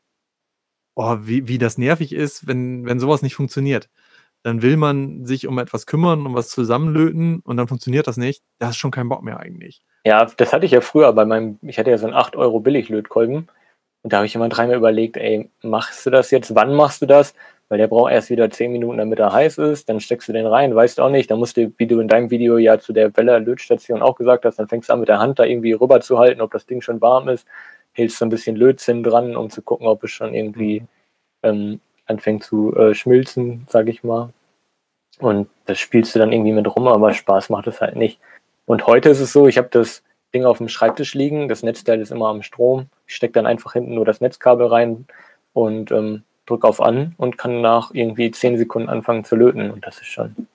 oh, 0.95 1.19
wie, 1.23 1.47
wie 1.49 1.59
das 1.59 1.79
nervig 1.79 2.13
ist, 2.13 2.47
wenn, 2.47 2.87
wenn 2.87 2.99
sowas 3.01 3.23
nicht 3.23 3.35
funktioniert 3.35 3.89
dann 4.47 4.63
will 4.63 4.77
man 4.77 5.25
sich 5.25 5.49
um 5.49 5.59
etwas 5.59 5.87
kümmern, 5.87 6.25
um 6.25 6.35
was 6.35 6.51
zusammenlöten 6.51 7.41
und 7.41 7.57
dann 7.57 7.67
funktioniert 7.67 8.07
das 8.07 8.17
nicht. 8.17 8.45
Da 8.61 8.69
hast 8.69 8.77
schon 8.77 8.93
keinen 8.93 9.09
Bock 9.09 9.25
mehr 9.25 9.41
eigentlich. 9.41 9.83
Ja, 10.07 10.25
das 10.37 10.53
hatte 10.53 10.65
ich 10.67 10.71
ja 10.71 10.81
früher 10.81 11.13
bei 11.13 11.25
meinem, 11.25 11.59
ich 11.63 11.81
hatte 11.81 11.91
ja 11.91 11.99
so 11.99 12.07
einen 12.07 12.15
8 12.15 12.37
Euro 12.37 12.61
Billiglötkolben 12.61 13.49
und 14.05 14.13
da 14.13 14.19
habe 14.19 14.27
ich 14.27 14.37
immer 14.37 14.49
dreimal 14.49 14.77
überlegt, 14.77 15.17
ey, 15.17 15.51
machst 15.63 16.07
du 16.07 16.11
das 16.11 16.31
jetzt? 16.31 16.55
Wann 16.55 16.75
machst 16.75 17.03
du 17.03 17.07
das? 17.07 17.35
Weil 17.69 17.79
der 17.79 17.89
braucht 17.89 18.13
erst 18.13 18.31
wieder 18.31 18.49
10 18.49 18.71
Minuten, 18.71 18.99
damit 18.99 19.19
er 19.19 19.33
heiß 19.33 19.59
ist, 19.59 19.89
dann 19.89 19.99
steckst 19.99 20.29
du 20.29 20.33
den 20.33 20.47
rein, 20.47 20.77
weißt 20.77 21.01
auch 21.01 21.11
nicht, 21.11 21.29
dann 21.29 21.41
musst 21.41 21.57
du, 21.57 21.73
wie 21.79 21.89
du 21.89 21.99
in 21.99 22.07
deinem 22.07 22.31
Video 22.31 22.57
ja 22.57 22.79
zu 22.79 22.93
der 22.93 23.17
Weller 23.17 23.41
Lötstation 23.41 24.01
auch 24.01 24.15
gesagt 24.15 24.45
hast, 24.45 24.61
dann 24.61 24.69
fängst 24.69 24.91
du 24.91 24.93
an 24.93 25.01
mit 25.01 25.09
der 25.09 25.19
Hand 25.19 25.41
da 25.41 25.45
irgendwie 25.45 25.73
rüber 25.73 26.01
zu 26.01 26.21
halten, 26.21 26.41
ob 26.41 26.53
das 26.53 26.67
Ding 26.67 26.83
schon 26.83 27.01
warm 27.01 27.29
ist, 27.29 27.45
hältst 27.93 28.19
so 28.19 28.27
ein 28.27 28.31
bisschen 28.31 28.55
Lötzinn 28.55 29.03
dran, 29.03 29.35
um 29.35 29.51
zu 29.51 29.61
gucken, 29.61 29.89
ob 29.89 30.05
es 30.05 30.13
schon 30.13 30.35
irgendwie 30.35 30.83
mhm. 30.83 30.89
ähm, 31.43 31.81
anfängt 32.07 32.45
zu 32.45 32.77
äh, 32.77 32.95
schmilzen, 32.95 33.67
sag 33.69 33.89
ich 33.89 34.05
mal. 34.05 34.33
Und 35.19 35.49
das 35.65 35.81
spielst 35.81 36.15
du 36.15 36.21
dann 36.21 36.31
irgendwie 36.31 36.53
mit 36.53 36.77
rum, 36.77 36.87
aber 36.87 37.13
Spaß 37.13 37.49
macht 37.51 37.67
es 37.67 37.81
halt 37.81 37.97
nicht. 37.97 38.21
Und 38.67 38.87
heute 38.87 39.09
ist 39.09 39.21
es 39.21 39.33
so, 39.33 39.47
ich 39.47 39.59
habe 39.59 39.69
das 39.71 40.03
Ding 40.35 40.45
auf 40.45 40.59
dem 40.59 40.69
Schreibtisch 40.69 41.15
liegen, 41.15 41.49
das 41.49 41.63
Netzteil 41.63 42.01
ist 42.01 42.11
immer 42.11 42.29
am 42.29 42.43
Strom. 42.43 42.87
Ich 43.07 43.15
stecke 43.15 43.33
dann 43.33 43.47
einfach 43.47 43.73
hinten 43.73 43.95
nur 43.95 44.05
das 44.05 44.21
Netzkabel 44.21 44.67
rein 44.67 45.07
und 45.53 45.91
ähm, 45.93 46.25
drücke 46.47 46.67
auf 46.67 46.81
an 46.81 47.15
und 47.17 47.39
kann 47.39 47.61
nach 47.61 47.91
irgendwie 47.93 48.31
zehn 48.31 48.59
Sekunden 48.59 48.89
anfangen 48.89 49.25
zu 49.25 49.37
löten. 49.37 49.71
Und 49.71 49.87
das 49.87 49.99
ist 49.99 50.07
schon 50.07 50.49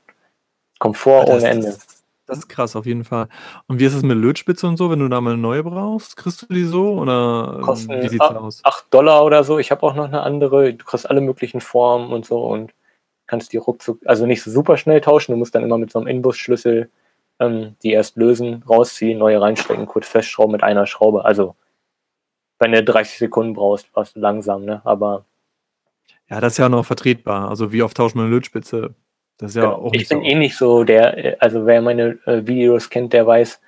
Komfort 0.79 1.25
das, 1.25 1.41
ohne 1.41 1.49
Ende. 1.49 1.67
Das, 1.67 2.03
das, 2.25 2.37
ist 2.39 2.49
krass, 2.49 2.75
auf 2.75 2.85
jeden 2.85 3.05
Fall. 3.05 3.27
Und 3.67 3.79
wie 3.79 3.85
ist 3.85 3.93
es 3.93 4.03
mit 4.03 4.17
Lötspitze 4.17 4.67
und 4.67 4.77
so, 4.77 4.91
wenn 4.91 4.99
du 4.99 5.07
da 5.07 5.21
mal 5.21 5.33
eine 5.33 5.41
neue 5.41 5.63
brauchst? 5.63 6.17
Kriegst 6.17 6.43
du 6.43 6.53
die 6.53 6.65
so? 6.65 6.99
Oder 6.99 7.55
ähm, 7.57 7.61
Kosten 7.61 8.01
wie 8.01 8.09
sieht's 8.09 8.21
aus? 8.21 8.61
8 8.63 8.93
Dollar 8.93 9.23
oder 9.23 9.43
so. 9.43 9.57
Ich 9.57 9.71
habe 9.71 9.83
auch 9.83 9.95
noch 9.95 10.05
eine 10.05 10.21
andere. 10.21 10.73
Du 10.73 10.83
kriegst 10.83 11.09
alle 11.09 11.21
möglichen 11.21 11.61
Formen 11.61 12.11
und 12.11 12.25
so 12.25 12.43
und 12.43 12.73
kannst 13.27 13.53
die 13.53 13.57
ruckzuck, 13.57 13.99
also 14.05 14.25
nicht 14.25 14.43
so 14.43 14.51
super 14.51 14.75
schnell 14.75 14.99
tauschen, 14.99 15.31
du 15.31 15.37
musst 15.37 15.55
dann 15.55 15.63
immer 15.63 15.77
mit 15.77 15.89
so 15.89 15.99
einem 15.99 16.07
Inbus-Schlüssel 16.07 16.89
ähm, 17.41 17.75
die 17.83 17.91
erst 17.91 18.15
lösen, 18.15 18.63
rausziehen, 18.69 19.17
neue 19.17 19.41
reinstecken, 19.41 19.87
kurz 19.87 20.07
festschrauben 20.07 20.53
mit 20.53 20.63
einer 20.63 20.85
Schraube. 20.85 21.25
Also 21.25 21.55
wenn 22.59 22.71
du 22.71 22.83
30 22.83 23.17
Sekunden 23.17 23.53
brauchst, 23.53 23.93
warst 23.95 24.15
du 24.15 24.19
langsam, 24.19 24.63
ne? 24.63 24.81
Aber. 24.85 25.25
Ja, 26.29 26.39
das 26.39 26.53
ist 26.53 26.57
ja 26.59 26.69
noch 26.69 26.85
vertretbar. 26.85 27.49
Also 27.49 27.73
wie 27.73 27.81
oft 27.81 27.97
tauscht 27.97 28.15
man 28.15 28.25
eine 28.25 28.33
Lötspitze? 28.35 28.95
Das 29.37 29.51
ist 29.51 29.55
ja 29.55 29.63
genau. 29.63 29.75
auch 29.77 29.93
ich 29.93 30.01
nicht 30.01 30.09
bin 30.09 30.19
so. 30.19 30.25
eh 30.25 30.35
nicht 30.35 30.55
so 30.55 30.83
der, 30.83 31.37
also 31.39 31.65
wer 31.65 31.81
meine 31.81 32.19
äh, 32.25 32.45
Videos 32.45 32.89
kennt, 32.89 33.11
der 33.11 33.25
weiß, 33.25 33.59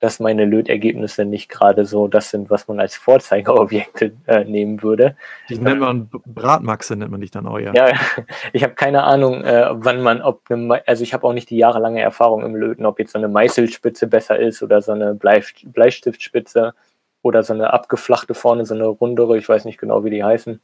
dass 0.00 0.18
meine 0.18 0.46
Lötergebnisse 0.46 1.26
nicht 1.26 1.50
gerade 1.50 1.84
so 1.84 2.08
das 2.08 2.30
sind, 2.30 2.48
was 2.48 2.66
man 2.68 2.80
als 2.80 2.96
Vorzeigeobjekte 2.96 4.12
äh, 4.26 4.44
nehmen 4.44 4.82
würde. 4.82 5.14
Die 5.50 5.58
nennt 5.58 5.80
man 5.80 6.08
Bratmaxe, 6.24 6.96
nennt 6.96 7.10
man 7.10 7.20
dich 7.20 7.30
dann 7.30 7.46
auch, 7.46 7.58
ja. 7.58 7.74
Ja, 7.74 7.92
ich 8.54 8.62
habe 8.64 8.74
keine 8.74 9.04
Ahnung, 9.04 9.44
äh, 9.44 9.68
wann 9.72 10.02
man, 10.02 10.22
ob 10.22 10.50
eine, 10.50 10.82
also 10.88 11.02
ich 11.02 11.12
habe 11.12 11.26
auch 11.26 11.34
nicht 11.34 11.50
die 11.50 11.58
jahrelange 11.58 12.00
Erfahrung 12.00 12.42
im 12.44 12.56
Löten, 12.56 12.86
ob 12.86 12.98
jetzt 12.98 13.12
so 13.12 13.18
eine 13.18 13.28
Meißelspitze 13.28 14.06
besser 14.06 14.38
ist 14.38 14.62
oder 14.62 14.80
so 14.80 14.92
eine 14.92 15.14
Blei 15.14 15.42
Bleistiftspitze 15.64 16.74
oder 17.22 17.42
so 17.42 17.52
eine 17.52 17.72
abgeflachte 17.72 18.32
vorne, 18.32 18.64
so 18.64 18.74
eine 18.74 18.86
rundere, 18.86 19.36
ich 19.36 19.48
weiß 19.48 19.66
nicht 19.66 19.78
genau, 19.78 20.02
wie 20.04 20.10
die 20.10 20.24
heißen. 20.24 20.60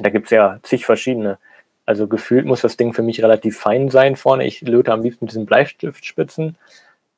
Da 0.00 0.10
gibt's 0.10 0.30
ja 0.30 0.58
zig 0.62 0.86
verschiedene. 0.86 1.38
Also 1.84 2.06
gefühlt 2.06 2.46
muss 2.46 2.62
das 2.62 2.76
Ding 2.76 2.92
für 2.92 3.02
mich 3.02 3.22
relativ 3.22 3.58
fein 3.58 3.88
sein 3.88 4.16
vorne. 4.16 4.46
Ich 4.46 4.60
löte 4.62 4.92
am 4.92 5.02
liebsten 5.02 5.24
mit 5.24 5.32
diesen 5.32 5.46
Bleistiftspitzen. 5.46 6.56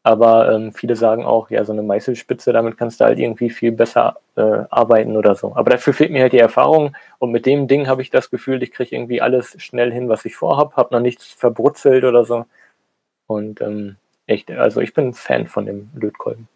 Aber 0.02 0.50
ähm, 0.50 0.72
viele 0.72 0.96
sagen 0.96 1.24
auch, 1.24 1.50
ja, 1.50 1.64
so 1.64 1.72
eine 1.72 1.82
Meißelspitze, 1.82 2.52
damit 2.52 2.78
kannst 2.78 3.00
du 3.00 3.04
halt 3.04 3.18
irgendwie 3.18 3.50
viel 3.50 3.72
besser 3.72 4.16
äh, 4.36 4.64
arbeiten 4.70 5.16
oder 5.16 5.34
so. 5.34 5.54
Aber 5.54 5.70
dafür 5.70 5.92
fehlt 5.92 6.10
mir 6.10 6.22
halt 6.22 6.32
die 6.32 6.38
Erfahrung. 6.38 6.96
Und 7.18 7.32
mit 7.32 7.44
dem 7.44 7.68
Ding 7.68 7.86
habe 7.86 8.00
ich 8.00 8.10
das 8.10 8.30
Gefühl, 8.30 8.62
ich 8.62 8.72
kriege 8.72 8.96
irgendwie 8.96 9.20
alles 9.20 9.56
schnell 9.62 9.92
hin, 9.92 10.08
was 10.08 10.24
ich 10.24 10.36
vorhab, 10.36 10.76
habe 10.76 10.94
noch 10.94 11.00
nichts 11.00 11.26
verbrutzelt 11.26 12.04
oder 12.04 12.24
so. 12.24 12.46
Und 13.26 13.60
ähm, 13.60 13.96
echt, 14.26 14.50
also 14.50 14.80
ich 14.80 14.94
bin 14.94 15.12
Fan 15.12 15.46
von 15.46 15.66
dem 15.66 15.90
Lötkolben. 15.94 16.48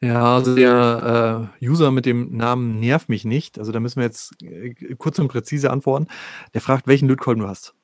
Ja, 0.00 0.36
also 0.36 0.54
der 0.54 1.48
äh, 1.60 1.66
User 1.66 1.90
mit 1.90 2.04
dem 2.04 2.36
Namen 2.36 2.80
Nerv 2.80 3.08
mich 3.08 3.24
nicht, 3.24 3.58
also 3.58 3.72
da 3.72 3.80
müssen 3.80 4.00
wir 4.00 4.04
jetzt 4.04 4.34
äh, 4.42 4.74
kurz 4.98 5.18
und 5.18 5.28
präzise 5.28 5.70
antworten. 5.70 6.08
Der 6.52 6.60
fragt, 6.60 6.86
welchen 6.86 7.08
Lötkolben 7.08 7.42
du 7.42 7.48
hast. 7.48 7.74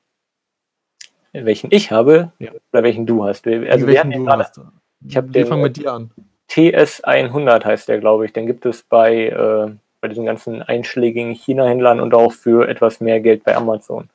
Welchen 1.33 1.69
ich 1.71 1.91
habe 1.91 2.31
Ja. 2.39 2.51
oder 2.71 2.83
welchen 2.83 3.05
du 3.05 3.25
hast. 3.25 3.47
Also 3.47 3.57
wir 3.57 3.87
welchen 3.87 4.11
du 4.11 4.23
gerade 4.23 4.43
hast. 4.43 4.61
Ich 5.05 5.17
hab 5.17 5.25
wir 5.25 5.31
den, 5.31 5.47
fangen 5.47 5.61
äh, 5.61 5.67
mit 5.67 5.77
dir 5.77 5.91
an. 5.91 6.11
TS100 6.49 7.65
heißt 7.65 7.87
der, 7.89 7.99
glaube 7.99 8.25
ich. 8.25 8.33
Den 8.33 8.45
gibt 8.45 8.65
es 8.65 8.83
bei, 8.83 9.27
äh, 9.27 9.71
bei 9.99 10.07
diesen 10.07 10.25
ganzen 10.25 10.61
einschlägigen 10.61 11.33
China-Händlern 11.33 11.99
und 11.99 12.13
auch 12.13 12.31
für 12.31 12.69
etwas 12.69 13.01
mehr 13.01 13.19
Geld 13.19 13.43
bei 13.43 13.55
Amazon. 13.55 14.09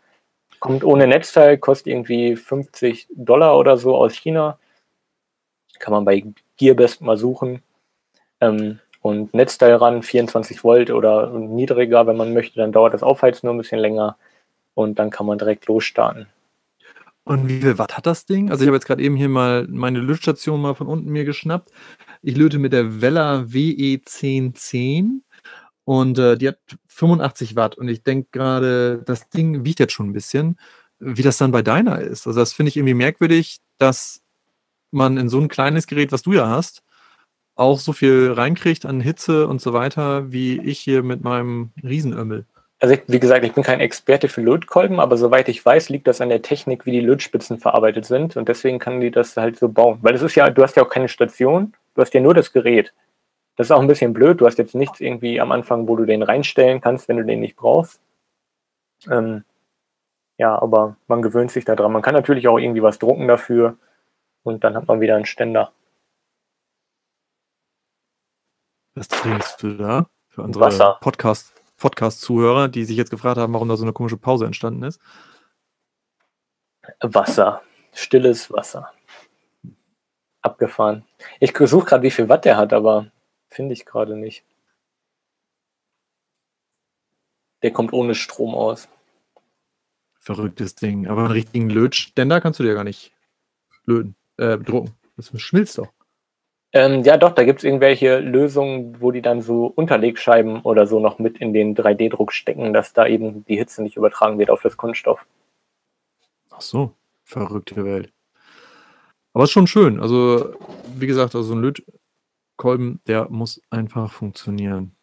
Kommt 0.60 0.84
ohne 0.84 1.06
Netzteil, 1.06 1.58
kostet 1.58 1.88
irgendwie 1.88 2.36
50 2.36 3.08
Dollar 3.10 3.58
oder 3.58 3.76
so 3.76 3.96
aus 3.96 4.14
China. 4.14 4.58
Kann 5.78 5.92
man 5.92 6.04
bei 6.04 6.24
Gearbest 6.56 7.00
mal 7.00 7.16
suchen. 7.16 7.62
Ähm, 8.40 8.78
und 9.00 9.34
Netzteil 9.34 9.74
ran, 9.74 10.02
24 10.02 10.64
Volt 10.64 10.90
oder 10.90 11.30
niedriger, 11.30 12.06
wenn 12.06 12.16
man 12.16 12.32
möchte, 12.32 12.58
dann 12.58 12.72
dauert 12.72 12.94
das 12.94 13.02
Aufheizen 13.02 13.46
nur 13.46 13.54
ein 13.54 13.58
bisschen 13.58 13.78
länger 13.78 14.16
und 14.74 14.98
dann 14.98 15.10
kann 15.10 15.26
man 15.26 15.38
direkt 15.38 15.66
losstarten. 15.66 16.26
Und 17.28 17.46
wie 17.46 17.60
viel 17.60 17.76
Watt 17.76 17.94
hat 17.94 18.06
das 18.06 18.24
Ding? 18.24 18.50
Also 18.50 18.62
ich 18.62 18.68
habe 18.68 18.76
jetzt 18.76 18.86
gerade 18.86 19.02
eben 19.02 19.14
hier 19.14 19.28
mal 19.28 19.66
meine 19.68 20.00
Lötstation 20.00 20.62
mal 20.62 20.72
von 20.72 20.86
unten 20.86 21.10
mir 21.10 21.26
geschnappt. 21.26 21.70
Ich 22.22 22.34
löte 22.38 22.58
mit 22.58 22.72
der 22.72 23.02
Vella 23.02 23.40
WE1010 23.40 25.20
und 25.84 26.18
äh, 26.18 26.38
die 26.38 26.48
hat 26.48 26.58
85 26.86 27.54
Watt. 27.54 27.76
Und 27.76 27.88
ich 27.88 28.02
denke 28.02 28.28
gerade, 28.32 29.02
das 29.04 29.28
Ding 29.28 29.66
wiegt 29.66 29.78
jetzt 29.78 29.92
schon 29.92 30.08
ein 30.08 30.14
bisschen, 30.14 30.58
wie 31.00 31.20
das 31.20 31.36
dann 31.36 31.52
bei 31.52 31.60
deiner 31.60 32.00
ist. 32.00 32.26
Also 32.26 32.40
das 32.40 32.54
finde 32.54 32.70
ich 32.70 32.78
irgendwie 32.78 32.94
merkwürdig, 32.94 33.58
dass 33.76 34.22
man 34.90 35.18
in 35.18 35.28
so 35.28 35.38
ein 35.38 35.48
kleines 35.48 35.86
Gerät, 35.86 36.12
was 36.12 36.22
du 36.22 36.32
ja 36.32 36.48
hast, 36.48 36.82
auch 37.56 37.78
so 37.78 37.92
viel 37.92 38.32
reinkriegt 38.32 38.86
an 38.86 39.02
Hitze 39.02 39.48
und 39.48 39.60
so 39.60 39.74
weiter, 39.74 40.32
wie 40.32 40.58
ich 40.62 40.78
hier 40.78 41.02
mit 41.02 41.22
meinem 41.22 41.72
Riesenömmel. 41.82 42.46
Also 42.80 42.94
ich, 42.94 43.02
wie 43.08 43.18
gesagt, 43.18 43.44
ich 43.44 43.52
bin 43.52 43.64
kein 43.64 43.80
Experte 43.80 44.28
für 44.28 44.40
Lötkolben, 44.40 45.00
aber 45.00 45.16
soweit 45.16 45.48
ich 45.48 45.64
weiß, 45.64 45.88
liegt 45.88 46.06
das 46.06 46.20
an 46.20 46.28
der 46.28 46.42
Technik, 46.42 46.86
wie 46.86 46.92
die 46.92 47.00
Lötspitzen 47.00 47.58
verarbeitet 47.58 48.04
sind 48.06 48.36
und 48.36 48.48
deswegen 48.48 48.78
kann 48.78 49.00
die 49.00 49.10
das 49.10 49.36
halt 49.36 49.58
so 49.58 49.68
bauen. 49.68 49.98
Weil 50.02 50.14
es 50.14 50.22
ist 50.22 50.36
ja, 50.36 50.48
du 50.48 50.62
hast 50.62 50.76
ja 50.76 50.84
auch 50.84 50.90
keine 50.90 51.08
Station, 51.08 51.74
du 51.94 52.02
hast 52.02 52.14
ja 52.14 52.20
nur 52.20 52.34
das 52.34 52.52
Gerät. 52.52 52.94
Das 53.56 53.66
ist 53.66 53.70
auch 53.72 53.80
ein 53.80 53.88
bisschen 53.88 54.12
blöd, 54.12 54.40
du 54.40 54.46
hast 54.46 54.58
jetzt 54.58 54.76
nichts 54.76 55.00
irgendwie 55.00 55.40
am 55.40 55.50
Anfang, 55.50 55.88
wo 55.88 55.96
du 55.96 56.04
den 56.04 56.22
reinstellen 56.22 56.80
kannst, 56.80 57.08
wenn 57.08 57.16
du 57.16 57.24
den 57.24 57.40
nicht 57.40 57.56
brauchst. 57.56 58.00
Ähm, 59.10 59.44
ja, 60.36 60.56
aber 60.60 60.96
man 61.08 61.20
gewöhnt 61.20 61.50
sich 61.50 61.64
daran. 61.64 61.90
Man 61.90 62.02
kann 62.02 62.14
natürlich 62.14 62.46
auch 62.46 62.58
irgendwie 62.58 62.82
was 62.82 63.00
drucken 63.00 63.26
dafür 63.26 63.76
und 64.44 64.62
dann 64.62 64.76
hat 64.76 64.86
man 64.86 65.00
wieder 65.00 65.16
einen 65.16 65.26
Ständer. 65.26 65.72
Was 68.94 69.08
trinkst 69.08 69.62
du 69.64 69.74
da? 69.74 70.06
Für 70.28 70.42
unsere 70.42 70.64
Wasser. 70.64 70.98
Podcast, 71.00 71.57
Podcast-Zuhörer, 71.78 72.68
die 72.68 72.84
sich 72.84 72.96
jetzt 72.96 73.10
gefragt 73.10 73.38
haben, 73.38 73.54
warum 73.54 73.68
da 73.68 73.76
so 73.76 73.84
eine 73.84 73.92
komische 73.92 74.16
Pause 74.16 74.44
entstanden 74.44 74.82
ist. 74.82 75.00
Wasser. 77.00 77.62
Stilles 77.92 78.52
Wasser. 78.52 78.92
Abgefahren. 80.42 81.04
Ich 81.40 81.56
suche 81.56 81.86
gerade, 81.86 82.02
wie 82.02 82.10
viel 82.10 82.28
Watt 82.28 82.44
der 82.44 82.56
hat, 82.56 82.72
aber 82.72 83.10
finde 83.48 83.72
ich 83.72 83.84
gerade 83.84 84.16
nicht. 84.16 84.44
Der 87.62 87.72
kommt 87.72 87.92
ohne 87.92 88.14
Strom 88.14 88.54
aus. 88.54 88.88
Verrücktes 90.18 90.74
Ding. 90.74 91.06
Aber 91.08 91.22
einen 91.22 91.32
richtigen 91.32 91.70
Lötständer 91.70 92.40
kannst 92.40 92.60
du 92.60 92.64
dir 92.64 92.74
gar 92.74 92.84
nicht 92.84 93.12
löten, 93.84 94.14
äh, 94.36 94.58
drucken. 94.58 94.94
Das 95.16 95.32
schmilzt 95.40 95.78
doch. 95.78 95.88
Ähm, 96.72 97.02
ja, 97.02 97.16
doch, 97.16 97.32
da 97.32 97.44
gibt 97.44 97.60
es 97.60 97.64
irgendwelche 97.64 98.18
Lösungen, 98.18 99.00
wo 99.00 99.10
die 99.10 99.22
dann 99.22 99.40
so 99.40 99.66
Unterlegscheiben 99.66 100.60
oder 100.62 100.86
so 100.86 101.00
noch 101.00 101.18
mit 101.18 101.38
in 101.38 101.54
den 101.54 101.74
3D-Druck 101.74 102.32
stecken, 102.32 102.74
dass 102.74 102.92
da 102.92 103.06
eben 103.06 103.44
die 103.46 103.56
Hitze 103.56 103.82
nicht 103.82 103.96
übertragen 103.96 104.38
wird 104.38 104.50
auf 104.50 104.60
das 104.60 104.76
Kunststoff. 104.76 105.26
Ach 106.50 106.60
so, 106.60 106.92
verrückte 107.24 107.84
Welt. 107.84 108.12
Aber 109.32 109.44
ist 109.44 109.50
schon 109.50 109.66
schön. 109.66 110.00
Also, 110.00 110.54
wie 110.94 111.06
gesagt, 111.06 111.34
also 111.34 111.48
so 111.48 111.54
ein 111.54 111.62
Lötkolben, 111.62 113.00
der 113.06 113.30
muss 113.30 113.62
einfach 113.70 114.12
funktionieren. 114.12 114.94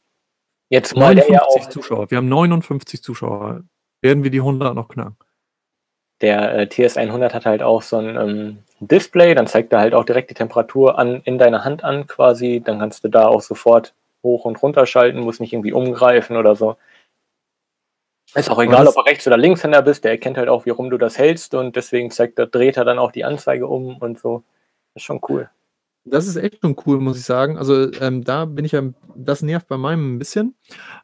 Jetzt 0.69 0.95
mal 0.95 1.15
der 1.15 1.29
ja 1.29 1.39
59 1.39 1.61
auch, 1.61 1.69
Zuschauer. 1.69 2.11
Wir 2.11 2.17
haben 2.17 2.29
59 2.29 3.01
Zuschauer. 3.01 3.63
Werden 4.01 4.23
wir 4.23 4.31
die 4.31 4.39
100 4.39 4.75
noch 4.75 4.89
knacken? 4.89 5.17
Der 6.21 6.57
äh, 6.57 6.63
TS100 6.63 7.33
hat 7.33 7.45
halt 7.45 7.61
auch 7.61 7.81
so 7.81 7.97
ein 7.97 8.15
ähm, 8.15 8.57
Display, 8.79 9.35
dann 9.35 9.47
zeigt 9.47 9.73
er 9.73 9.79
halt 9.79 9.93
auch 9.93 10.05
direkt 10.05 10.29
die 10.29 10.35
Temperatur 10.35 10.97
an, 10.97 11.21
in 11.23 11.37
deiner 11.37 11.63
Hand 11.63 11.83
an 11.83 12.07
quasi. 12.07 12.61
Dann 12.63 12.79
kannst 12.79 13.03
du 13.03 13.09
da 13.09 13.27
auch 13.27 13.41
sofort 13.41 13.93
hoch 14.23 14.45
und 14.45 14.61
runter 14.61 14.85
schalten, 14.85 15.19
musst 15.19 15.39
nicht 15.39 15.53
irgendwie 15.53 15.73
umgreifen 15.73 16.37
oder 16.37 16.55
so. 16.55 16.77
Ist 18.33 18.49
auch 18.49 18.59
egal, 18.59 18.87
ob 18.87 18.95
du 18.95 19.01
Rechts- 19.01 19.27
oder 19.27 19.37
Linkshänder 19.37 19.81
bist, 19.81 20.03
der 20.03 20.11
erkennt 20.11 20.37
halt 20.37 20.49
auch, 20.49 20.65
wie 20.65 20.71
rum 20.71 20.89
du 20.89 20.97
das 20.97 21.17
hältst 21.17 21.53
und 21.53 21.75
deswegen 21.75 22.11
zeigt 22.11 22.37
er, 22.37 22.47
dreht 22.47 22.75
er 22.75 22.83
dann 22.83 22.99
auch 22.99 23.11
die 23.11 23.23
Anzeige 23.23 23.67
um 23.67 23.97
und 23.97 24.19
so. 24.19 24.43
ist 24.93 25.03
schon 25.03 25.21
cool. 25.29 25.49
Das 26.03 26.27
ist 26.27 26.35
echt 26.35 26.59
schon 26.61 26.75
cool, 26.85 26.99
muss 26.99 27.17
ich 27.17 27.23
sagen. 27.23 27.57
Also 27.57 27.91
ähm, 27.99 28.23
da 28.23 28.45
bin 28.45 28.65
ich 28.65 28.73
ja, 28.73 28.83
das 29.15 29.41
nervt 29.41 29.67
bei 29.67 29.77
meinem 29.77 30.15
ein 30.15 30.19
bisschen, 30.19 30.55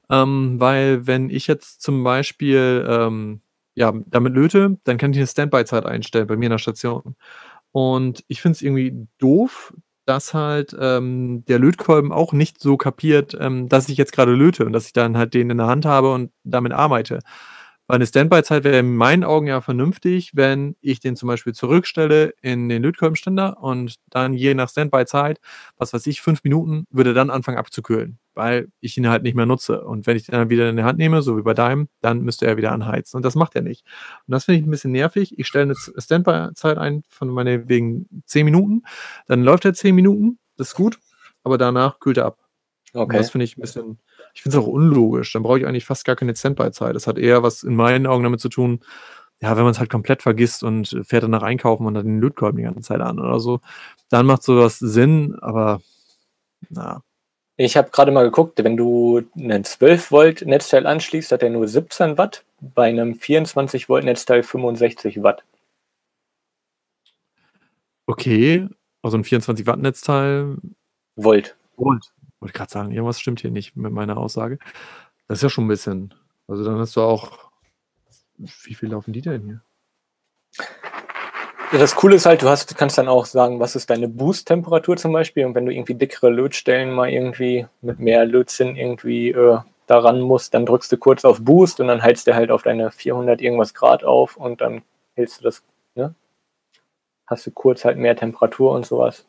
ähm, 0.10 0.60
weil 0.60 1.08
wenn 1.08 1.30
ich 1.30 1.48
jetzt 1.48 1.82
zum 1.82 2.04
Beispiel 2.04 2.86
ähm, 2.88 3.42
ja, 3.76 3.94
damit 4.08 4.34
löte, 4.34 4.78
dann 4.84 4.98
kann 4.98 5.12
ich 5.12 5.18
eine 5.18 5.28
Standby-Zeit 5.28 5.86
einstellen 5.86 6.28
bei 6.28 6.36
mir 6.36 6.48
in 6.48 6.52
der 6.52 6.58
Station. 6.58 7.16
Und 7.72 8.24
ich 8.28 8.42
finde 8.42 8.56
es 8.58 8.62
irgendwie 8.62 9.08
doof, 9.18 9.74
dass 10.06 10.34
halt 10.34 10.76
ähm, 10.80 11.46
der 11.48 11.60
Lötkolben 11.60 12.12
auch 12.12 12.34
nicht 12.34 12.60
so 12.60 12.76
kapiert, 12.78 13.38
ähm, 13.40 13.70
dass 13.70 13.88
ich 13.88 13.98
jetzt 13.98 14.12
gerade 14.14 14.34
löte 14.34 14.66
und 14.66 14.74
dass 14.74 14.88
ich 14.88 14.94
dann 14.94 15.18
halt 15.18 15.34
den 15.34 15.50
in 15.50 15.58
der 15.58 15.68
Hand 15.68 15.86
habe 15.86 16.12
und 16.12 16.32
damit 16.44 16.74
arbeite. 16.74 17.20
Weil 17.92 17.96
eine 17.98 18.08
Standby-Zeit 18.08 18.64
wäre 18.64 18.80
in 18.80 18.96
meinen 18.96 19.26
Augen 19.26 19.48
ja 19.48 19.60
vernünftig, 19.60 20.32
wenn 20.34 20.78
ich 20.80 21.02
den 21.02 21.18
zum 21.18 21.28
Beispiel 21.28 21.52
zurückstelle 21.54 22.34
in 22.42 22.70
den 22.70 22.84
Lötkolbenständer 22.84 23.62
und 23.62 23.96
dann 24.10 24.34
je 24.34 24.54
nach 24.54 24.70
Standby-Zeit, 24.70 25.42
was 25.76 25.92
weiß 25.92 26.08
ich, 26.08 26.22
fünf 26.22 26.42
Minuten, 26.46 26.86
würde 26.90 27.14
dann 27.14 27.30
anfangen 27.30 27.58
abzukühlen, 27.58 28.18
weil 28.34 28.70
ich 28.80 28.98
ihn 28.98 29.10
halt 29.10 29.24
nicht 29.24 29.36
mehr 29.36 29.46
nutze. 29.46 29.84
Und 29.84 30.08
wenn 30.08 30.16
ich 30.16 30.24
den 30.26 30.32
dann 30.32 30.50
wieder 30.50 30.70
in 30.70 30.78
die 30.78 30.84
Hand 30.84 31.00
nehme, 31.00 31.22
so 31.22 31.38
wie 31.38 31.42
bei 31.42 31.54
deinem, 31.54 31.90
dann 32.00 32.22
müsste 32.22 32.46
er 32.48 32.56
wieder 32.56 32.72
anheizen. 32.72 33.18
Und 33.18 33.26
das 33.26 33.36
macht 33.36 33.56
er 33.58 33.62
nicht. 33.62 33.84
Und 34.26 34.32
das 34.32 34.46
finde 34.46 34.62
ich 34.62 34.66
ein 34.66 34.72
bisschen 34.72 34.94
nervig. 34.94 35.38
Ich 35.38 35.48
stelle 35.48 35.66
eine 35.66 35.76
Standby-Zeit 36.02 36.78
ein 36.78 37.04
von 37.10 37.28
meine 37.28 37.68
wegen 37.68 38.24
zehn 38.26 38.46
Minuten, 38.46 38.84
dann 39.28 39.44
läuft 39.44 39.66
er 39.66 39.74
zehn 39.74 39.96
Minuten, 39.96 40.40
das 40.56 40.70
ist 40.70 40.76
gut, 40.76 40.98
aber 41.44 41.58
danach 41.58 42.00
kühlt 42.00 42.16
er 42.20 42.28
ab. 42.28 42.38
Und 42.94 43.02
Okay. 43.02 43.18
das 43.18 43.32
finde 43.32 43.44
ich 43.46 43.58
ein 43.58 43.62
bisschen, 43.62 44.00
ich 44.34 44.42
finde 44.42 44.58
es 44.58 44.64
auch 44.64 44.68
unlogisch. 44.68 45.34
Dann 45.34 45.44
brauche 45.44 45.60
ich 45.60 45.66
eigentlich 45.66 45.86
fast 45.86 46.06
gar 46.06 46.16
keine 46.16 46.36
Standby-Zeit. 46.36 46.96
Das 46.96 47.08
hat 47.08 47.18
eher 47.18 47.44
was 47.44 47.64
in 47.64 47.76
meinen 47.76 48.08
Augen 48.08 48.24
damit 48.24 48.40
zu 48.40 48.50
tun, 48.50 48.82
ja, 49.42 49.58
wenn 49.58 49.64
man 49.64 49.72
es 49.72 49.80
halt 49.80 49.90
komplett 49.90 50.22
vergisst 50.22 50.64
und 50.64 51.00
fährt 51.04 51.24
danach 51.24 51.42
einkaufen 51.42 51.86
und 51.88 51.98
hat 51.98 52.06
den 52.06 52.20
Lötkolben 52.20 52.58
die 52.58 52.64
ganze 52.64 52.82
Zeit 52.82 53.02
an 53.02 53.20
oder 53.20 53.40
so, 53.40 53.60
dann 54.10 54.28
macht 54.28 54.44
sowas 54.44 54.78
Sinn, 54.80 55.36
aber 55.42 55.82
na, 56.70 57.04
Ich 57.58 57.76
habe 57.76 57.90
gerade 57.90 58.12
mal 58.12 58.24
geguckt, 58.24 58.64
wenn 58.64 58.78
du 58.78 59.24
einen 59.36 59.64
12 59.64 60.12
Volt 60.12 60.42
Netzteil 60.46 60.86
anschließt, 60.86 61.32
hat 61.32 61.42
er 61.44 61.50
nur 61.50 61.68
17 61.68 62.18
Watt, 62.20 62.46
bei 62.60 62.90
einem 62.90 63.16
24 63.16 63.90
Volt 63.90 64.06
Netzteil 64.06 64.44
65 64.44 65.24
Watt. 65.24 65.44
okay, 68.06 68.68
also 69.02 69.18
ein 69.18 69.24
24 69.24 69.66
Watt 69.66 69.80
Netzteil, 69.80 70.58
Volt. 71.16 71.56
Volt. 71.78 72.12
Wollte 72.42 72.54
gerade 72.54 72.72
sagen, 72.72 72.92
irgendwas 72.92 73.20
stimmt 73.20 73.40
hier 73.40 73.52
nicht 73.52 73.76
mit 73.76 73.92
meiner 73.92 74.18
Aussage. 74.18 74.60
Das 75.28 75.38
ist 75.38 75.44
ja 75.44 75.50
schon 75.50 75.66
ein 75.66 75.70
bisschen. 75.70 76.14
Also 76.48 76.64
dann 76.64 76.80
hast 76.80 76.96
du 76.96 77.02
auch. 77.02 77.52
Wie 78.38 78.74
viel 78.74 78.90
laufen 78.90 79.14
die 79.14 79.22
denn 79.22 79.44
hier? 79.44 79.62
Ja, 81.72 81.78
das 81.78 81.96
Coole 81.96 82.16
ist 82.16 82.26
halt, 82.26 82.42
du 82.42 82.50
hast, 82.50 82.76
kannst 82.76 82.98
dann 82.98 83.08
auch 83.08 83.26
sagen, 83.26 83.60
was 83.62 83.78
ist 83.78 83.90
deine 83.90 84.10
Boost-Temperatur 84.10 84.98
zum 84.98 85.14
Beispiel. 85.14 85.46
Und 85.46 85.56
wenn 85.56 85.66
du 85.66 85.72
irgendwie 85.72 85.94
dickere 85.94 86.30
Lötstellen 86.30 86.92
mal 86.92 87.10
irgendwie 87.10 87.68
mit 87.82 88.00
mehr 88.00 88.26
Lötzinn 88.26 88.76
irgendwie 88.76 89.30
äh, 89.30 89.60
daran 89.88 90.20
musst, 90.20 90.54
dann 90.54 90.66
drückst 90.66 90.92
du 90.92 90.98
kurz 90.98 91.24
auf 91.24 91.42
Boost 91.42 91.80
und 91.80 91.88
dann 91.88 92.02
heizt 92.02 92.28
der 92.28 92.36
halt 92.36 92.52
auf 92.52 92.64
deine 92.64 92.92
400 92.92 93.40
irgendwas 93.40 93.74
Grad 93.74 94.04
auf 94.04 94.36
und 94.36 94.60
dann 94.60 94.82
hältst 95.14 95.40
du 95.40 95.44
das, 95.44 95.64
ne? 95.96 96.14
Hast 97.28 97.46
du 97.46 97.52
kurz 97.52 97.86
halt 97.86 97.98
mehr 97.98 98.18
Temperatur 98.18 98.74
und 98.74 98.86
sowas. 98.86 99.26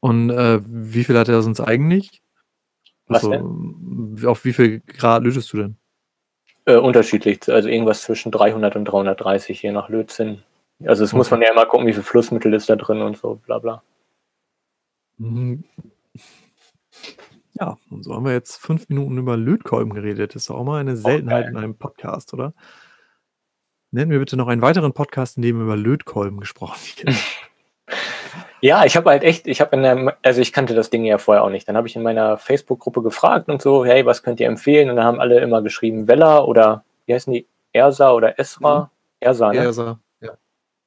Und 0.00 0.28
äh, 0.30 0.60
wie 0.66 1.04
viel 1.04 1.18
hat 1.18 1.28
er 1.28 1.40
sonst 1.40 1.60
eigentlich? 1.60 2.22
Was 3.08 3.24
Also, 3.24 4.28
auf 4.28 4.44
wie 4.44 4.52
viel 4.52 4.80
Grad 4.80 5.22
lötest 5.24 5.52
du 5.52 5.56
denn? 5.58 5.76
Äh, 6.66 6.76
unterschiedlich, 6.76 7.40
also 7.50 7.68
irgendwas 7.68 8.02
zwischen 8.02 8.30
300 8.30 8.76
und 8.76 8.84
330, 8.84 9.62
je 9.62 9.72
nach 9.72 9.88
Lötzinn. 9.88 10.42
Also 10.84 11.02
es 11.04 11.12
muss 11.12 11.26
Okay. 11.28 11.36
man 11.36 11.42
ja 11.42 11.52
immer 11.52 11.66
gucken, 11.66 11.86
wie 11.86 11.92
viel 11.94 12.02
Flussmittel 12.02 12.52
ist 12.54 12.68
da 12.68 12.76
drin 12.76 13.00
und 13.02 13.16
so, 13.16 13.36
bla 13.36 13.58
bla. 13.58 13.82
Mhm. 15.16 15.64
Ja, 17.54 17.76
und 17.90 18.04
so 18.04 18.14
haben 18.14 18.24
wir 18.24 18.32
jetzt 18.32 18.58
fünf 18.58 18.88
Minuten 18.88 19.18
über 19.18 19.36
Lötkolben 19.36 19.92
geredet. 19.94 20.34
Das 20.34 20.42
ist 20.42 20.50
doch 20.50 20.56
auch 20.58 20.64
mal 20.64 20.80
eine 20.80 20.96
Seltenheit 20.96 21.44
geil. 21.46 21.52
in 21.52 21.56
einem 21.58 21.74
Podcast, 21.76 22.32
oder? 22.34 22.54
Nenn 23.90 24.08
mir 24.08 24.18
bitte 24.20 24.36
noch 24.36 24.46
einen 24.48 24.62
weiteren 24.62 24.92
Podcast, 24.92 25.38
in 25.38 25.42
dem 25.42 25.60
über 25.60 25.76
Lötkolben 25.76 26.38
gesprochen 26.40 26.78
wird. 26.96 27.16
Ja, 28.60 28.84
ich 28.84 28.96
habe 28.96 29.10
halt 29.10 29.22
echt, 29.22 29.46
ich 29.46 29.60
habe 29.60 29.76
in 29.76 29.82
der, 29.82 30.16
also 30.22 30.40
ich 30.40 30.52
kannte 30.52 30.74
das 30.74 30.90
Ding 30.90 31.04
ja 31.04 31.18
vorher 31.18 31.44
auch 31.44 31.50
nicht. 31.50 31.68
Dann 31.68 31.76
habe 31.76 31.86
ich 31.86 31.96
in 31.96 32.02
meiner 32.02 32.38
Facebook-Gruppe 32.38 33.02
gefragt 33.02 33.48
und 33.48 33.62
so, 33.62 33.84
hey, 33.84 34.04
was 34.04 34.22
könnt 34.22 34.40
ihr 34.40 34.48
empfehlen? 34.48 34.90
Und 34.90 34.96
dann 34.96 35.04
haben 35.04 35.20
alle 35.20 35.40
immer 35.40 35.62
geschrieben, 35.62 36.08
Vella 36.08 36.42
oder 36.44 36.84
wie 37.06 37.14
heißen 37.14 37.32
die? 37.32 37.46
Ersa 37.72 38.12
oder 38.12 38.38
Esra? 38.38 38.90
Ersa, 39.20 39.52
ne? 39.52 39.58
Ersa, 39.58 39.98
ja. 40.20 40.32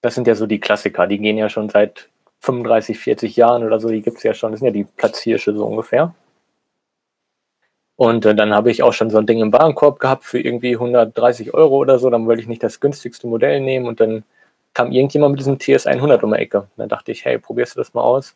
Das 0.01 0.15
sind 0.15 0.27
ja 0.27 0.35
so 0.35 0.47
die 0.47 0.59
Klassiker, 0.59 1.07
die 1.07 1.19
gehen 1.19 1.37
ja 1.37 1.47
schon 1.47 1.69
seit 1.69 2.09
35, 2.39 2.97
40 2.99 3.35
Jahren 3.35 3.63
oder 3.63 3.79
so, 3.79 3.89
die 3.89 4.01
gibt's 4.01 4.23
ja 4.23 4.33
schon, 4.33 4.51
das 4.51 4.59
sind 4.59 4.67
ja 4.67 4.73
die 4.73 4.83
Platzhirsche 4.83 5.53
so 5.53 5.65
ungefähr. 5.65 6.13
Und 7.95 8.25
äh, 8.25 8.33
dann 8.33 8.53
habe 8.53 8.71
ich 8.71 8.81
auch 8.81 8.93
schon 8.93 9.11
so 9.11 9.19
ein 9.19 9.27
Ding 9.27 9.39
im 9.39 9.53
Warenkorb 9.53 9.99
gehabt 9.99 10.23
für 10.23 10.39
irgendwie 10.39 10.73
130 10.73 11.53
Euro 11.53 11.77
oder 11.77 11.99
so, 11.99 12.09
dann 12.09 12.25
wollte 12.25 12.41
ich 12.41 12.47
nicht 12.47 12.63
das 12.63 12.79
günstigste 12.79 13.27
Modell 13.27 13.59
nehmen 13.59 13.85
und 13.85 13.99
dann 13.99 14.23
kam 14.73 14.91
irgendjemand 14.91 15.33
mit 15.33 15.39
diesem 15.39 15.57
TS100 15.57 16.21
um 16.21 16.31
die 16.31 16.39
Ecke. 16.39 16.61
Und 16.61 16.77
dann 16.77 16.89
dachte 16.89 17.11
ich, 17.11 17.25
hey, 17.25 17.37
probierst 17.39 17.75
du 17.75 17.79
das 17.79 17.93
mal 17.93 18.01
aus? 18.01 18.35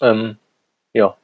Ähm, 0.00 0.36
ja, 0.92 1.16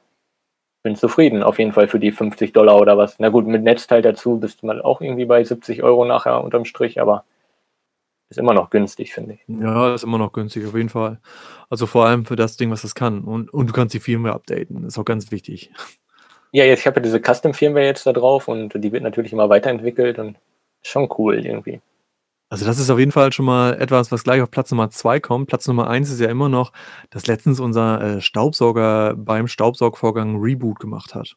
bin 0.83 0.95
zufrieden, 0.95 1.43
auf 1.43 1.59
jeden 1.59 1.71
Fall 1.71 1.87
für 1.87 1.99
die 1.99 2.11
50 2.11 2.53
Dollar 2.53 2.79
oder 2.79 2.97
was. 2.97 3.17
Na 3.19 3.29
gut, 3.29 3.47
mit 3.47 3.63
Netzteil 3.63 4.01
dazu 4.01 4.39
bist 4.39 4.61
du 4.61 4.67
mal 4.67 4.81
auch 4.81 5.01
irgendwie 5.01 5.25
bei 5.25 5.43
70 5.43 5.83
Euro 5.83 6.05
nachher 6.05 6.43
unterm 6.43 6.65
Strich, 6.65 7.01
aber 7.01 7.25
ist 8.29 8.37
immer 8.37 8.53
noch 8.53 8.69
günstig, 8.69 9.13
finde 9.13 9.33
ich. 9.33 9.39
Ja, 9.47 9.93
ist 9.93 10.03
immer 10.03 10.17
noch 10.17 10.31
günstig, 10.33 10.65
auf 10.65 10.75
jeden 10.75 10.89
Fall. 10.89 11.19
Also 11.69 11.85
vor 11.85 12.05
allem 12.05 12.25
für 12.25 12.35
das 12.35 12.57
Ding, 12.57 12.71
was 12.71 12.81
das 12.81 12.95
kann. 12.95 13.23
Und, 13.23 13.53
und 13.53 13.67
du 13.67 13.73
kannst 13.73 13.93
die 13.93 13.99
Firmware 13.99 14.33
updaten. 14.33 14.85
Ist 14.85 14.97
auch 14.97 15.05
ganz 15.05 15.31
wichtig. 15.31 15.71
Ja, 16.51 16.63
jetzt, 16.63 16.79
ich 16.81 16.87
habe 16.87 16.97
ja 16.97 17.03
diese 17.03 17.19
Custom-Firmware 17.19 17.85
jetzt 17.85 18.05
da 18.05 18.13
drauf 18.13 18.47
und 18.47 18.73
die 18.75 18.91
wird 18.91 19.03
natürlich 19.03 19.33
immer 19.33 19.49
weiterentwickelt 19.49 20.19
und 20.19 20.37
schon 20.83 21.09
cool 21.17 21.45
irgendwie. 21.45 21.81
Also 22.49 22.65
das 22.65 22.77
ist 22.79 22.89
auf 22.89 22.99
jeden 22.99 23.11
Fall 23.11 23.33
schon 23.33 23.45
mal 23.45 23.73
etwas, 23.73 24.11
was 24.11 24.23
gleich 24.23 24.41
auf 24.41 24.51
Platz 24.51 24.69
Nummer 24.71 24.89
zwei 24.89 25.19
kommt. 25.19 25.47
Platz 25.47 25.67
Nummer 25.67 25.89
eins 25.89 26.11
ist 26.11 26.19
ja 26.19 26.29
immer 26.29 26.47
noch, 26.47 26.71
dass 27.09 27.27
letztens 27.27 27.59
unser 27.59 28.01
äh, 28.01 28.21
Staubsauger 28.21 29.15
beim 29.15 29.47
Staubsaugvorgang 29.47 30.39
Reboot 30.39 30.79
gemacht 30.79 31.15
hat. 31.15 31.35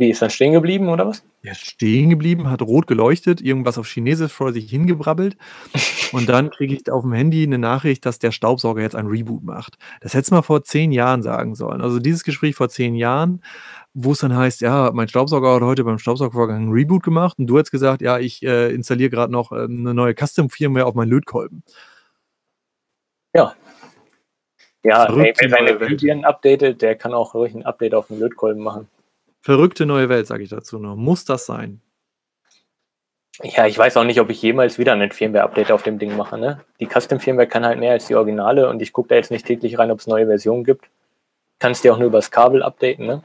Wie 0.00 0.10
ist 0.10 0.22
dann 0.22 0.30
stehen 0.30 0.52
geblieben 0.52 0.88
oder 0.88 1.08
was? 1.08 1.24
Er 1.42 1.52
ist 1.52 1.66
stehen 1.66 2.08
geblieben, 2.08 2.48
hat 2.48 2.62
rot 2.62 2.86
geleuchtet, 2.86 3.40
irgendwas 3.40 3.78
auf 3.78 3.88
Chinesisch 3.88 4.30
vor 4.30 4.52
sich 4.52 4.70
hingebrabbelt. 4.70 5.36
Und 6.12 6.28
dann 6.28 6.50
kriege 6.50 6.72
ich 6.72 6.90
auf 6.90 7.02
dem 7.02 7.12
Handy 7.12 7.42
eine 7.42 7.58
Nachricht, 7.58 8.06
dass 8.06 8.20
der 8.20 8.30
Staubsauger 8.30 8.80
jetzt 8.80 8.94
ein 8.94 9.08
Reboot 9.08 9.42
macht. 9.42 9.76
Das 10.00 10.14
hättest 10.14 10.30
du 10.30 10.36
mal 10.36 10.42
vor 10.42 10.62
zehn 10.62 10.92
Jahren 10.92 11.22
sagen 11.22 11.56
sollen. 11.56 11.80
Also 11.80 11.98
dieses 11.98 12.22
Gespräch 12.22 12.54
vor 12.54 12.68
zehn 12.68 12.94
Jahren, 12.94 13.42
wo 14.00 14.12
es 14.12 14.20
dann 14.20 14.36
heißt, 14.36 14.60
ja, 14.60 14.92
mein 14.94 15.08
Staubsauger 15.08 15.56
hat 15.56 15.62
heute 15.62 15.82
beim 15.82 15.98
Staubsaugvorgang 15.98 16.68
ein 16.68 16.72
Reboot 16.72 17.02
gemacht 17.02 17.36
und 17.38 17.48
du 17.48 17.58
hast 17.58 17.72
gesagt, 17.72 18.00
ja, 18.00 18.18
ich 18.18 18.44
äh, 18.44 18.72
installiere 18.72 19.10
gerade 19.10 19.32
noch 19.32 19.50
äh, 19.50 19.64
eine 19.64 19.92
neue 19.92 20.14
Custom-Firmware 20.14 20.86
auf 20.86 20.94
meinen 20.94 21.08
Lötkolben. 21.08 21.64
Ja. 23.34 23.54
Ja, 24.84 25.04
ey, 25.06 25.34
wer 25.36 25.50
seine. 25.50 25.80
Viren 25.80 26.24
updatet, 26.24 26.80
der 26.80 26.94
kann 26.94 27.12
auch 27.12 27.34
ruhig 27.34 27.54
ein 27.54 27.66
Update 27.66 27.94
auf 27.94 28.06
den 28.06 28.20
Lötkolben 28.20 28.62
machen. 28.62 28.88
Verrückte 29.40 29.84
neue 29.84 30.08
Welt, 30.08 30.28
sage 30.28 30.44
ich 30.44 30.50
dazu 30.50 30.78
nur. 30.78 30.94
Muss 30.94 31.24
das 31.24 31.46
sein? 31.46 31.80
Ja, 33.42 33.66
ich 33.66 33.76
weiß 33.76 33.96
auch 33.96 34.04
nicht, 34.04 34.20
ob 34.20 34.30
ich 34.30 34.40
jemals 34.40 34.78
wieder 34.78 34.92
ein 34.92 35.10
Firmware-Update 35.10 35.72
auf 35.72 35.82
dem 35.82 35.98
Ding 35.98 36.16
mache. 36.16 36.38
Ne? 36.38 36.60
Die 36.78 36.86
Custom-Firmware 36.86 37.48
kann 37.48 37.66
halt 37.66 37.80
mehr 37.80 37.92
als 37.92 38.06
die 38.06 38.14
Originale 38.14 38.68
und 38.68 38.80
ich 38.80 38.92
gucke 38.92 39.08
da 39.08 39.16
jetzt 39.16 39.32
nicht 39.32 39.46
täglich 39.46 39.76
rein, 39.78 39.90
ob 39.90 39.98
es 39.98 40.06
neue 40.06 40.26
Versionen 40.26 40.62
gibt. 40.62 40.88
Kannst 41.58 41.82
dir 41.82 41.92
auch 41.92 41.98
nur 41.98 42.08
übers 42.08 42.30
Kabel 42.30 42.62
updaten, 42.62 43.06
ne? 43.06 43.22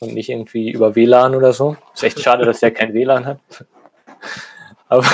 Und 0.00 0.14
nicht 0.14 0.28
irgendwie 0.28 0.70
über 0.70 0.94
WLAN 0.94 1.34
oder 1.34 1.52
so. 1.52 1.76
Ist 1.94 2.04
echt 2.04 2.20
schade, 2.20 2.44
dass 2.44 2.60
der 2.60 2.70
kein 2.70 2.94
WLAN 2.94 3.26
hat. 3.26 3.40
Aber, 4.90 5.04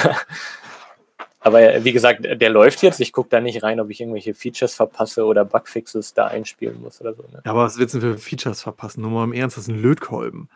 aber 1.41 1.85
wie 1.85 1.93
gesagt, 1.93 2.21
der 2.23 2.49
läuft 2.49 2.81
jetzt. 2.83 3.01
Ich 3.01 3.13
gucke 3.13 3.29
da 3.29 3.41
nicht 3.41 3.65
rein, 3.65 3.81
ob 3.81 3.91
ich 3.91 4.01
irgendwelche 4.01 4.35
Features 4.35 4.77
verpasse 4.77 5.25
oder 5.25 5.45
Bugfixes 5.45 6.15
da 6.15 6.27
einspielen 6.29 6.81
muss 6.81 7.01
oder 7.01 7.13
so. 7.13 7.23
Ne? 7.25 7.43
Ja, 7.45 7.51
aber 7.51 7.65
was 7.65 7.77
willst 7.77 7.95
du 7.95 7.99
denn 7.99 8.13
für 8.13 8.19
Features 8.19 8.63
verpassen? 8.63 9.01
Nur 9.01 9.11
mal 9.11 9.25
im 9.25 9.33
Ernst, 9.33 9.57
das 9.57 9.65
ist 9.65 9.71
ein 9.71 9.83
Lötkolben. 9.83 10.49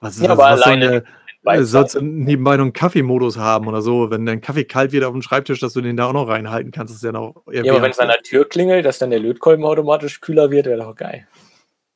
Was, 0.00 0.18
Ja, 0.18 0.30
was, 0.30 0.30
aber 0.30 0.42
was 0.44 0.60
soll 0.60 0.72
alleine 0.72 1.04
äh, 1.44 1.62
sollst 1.62 1.94
du 1.94 2.00
nebenbei 2.00 2.56
noch 2.56 2.64
einen 2.64 2.72
Kaffeemodus 2.72 3.36
haben 3.36 3.68
oder 3.68 3.82
so? 3.82 4.10
Wenn 4.10 4.24
dein 4.24 4.40
Kaffee 4.40 4.64
kalt 4.64 4.92
wird 4.92 5.04
auf 5.04 5.12
dem 5.12 5.22
Schreibtisch, 5.22 5.60
dass 5.60 5.74
du 5.74 5.82
den 5.82 5.96
da 5.96 6.06
auch 6.06 6.12
noch 6.12 6.28
reinhalten 6.28 6.72
kannst, 6.72 6.94
ist 6.94 7.02
ja 7.04 7.12
noch 7.12 7.42
Ja, 7.50 7.70
aber 7.70 7.82
wenn 7.82 7.90
es 7.90 7.98
an 7.98 8.08
der 8.08 8.22
Tür 8.22 8.48
klingelt, 8.48 8.86
dass 8.86 8.98
dann 8.98 9.10
der 9.10 9.20
Lötkolben 9.20 9.64
automatisch 9.64 10.20
kühler 10.20 10.50
wird, 10.50 10.66
wäre 10.66 10.78
doch 10.78 10.96
geil. 10.96 11.26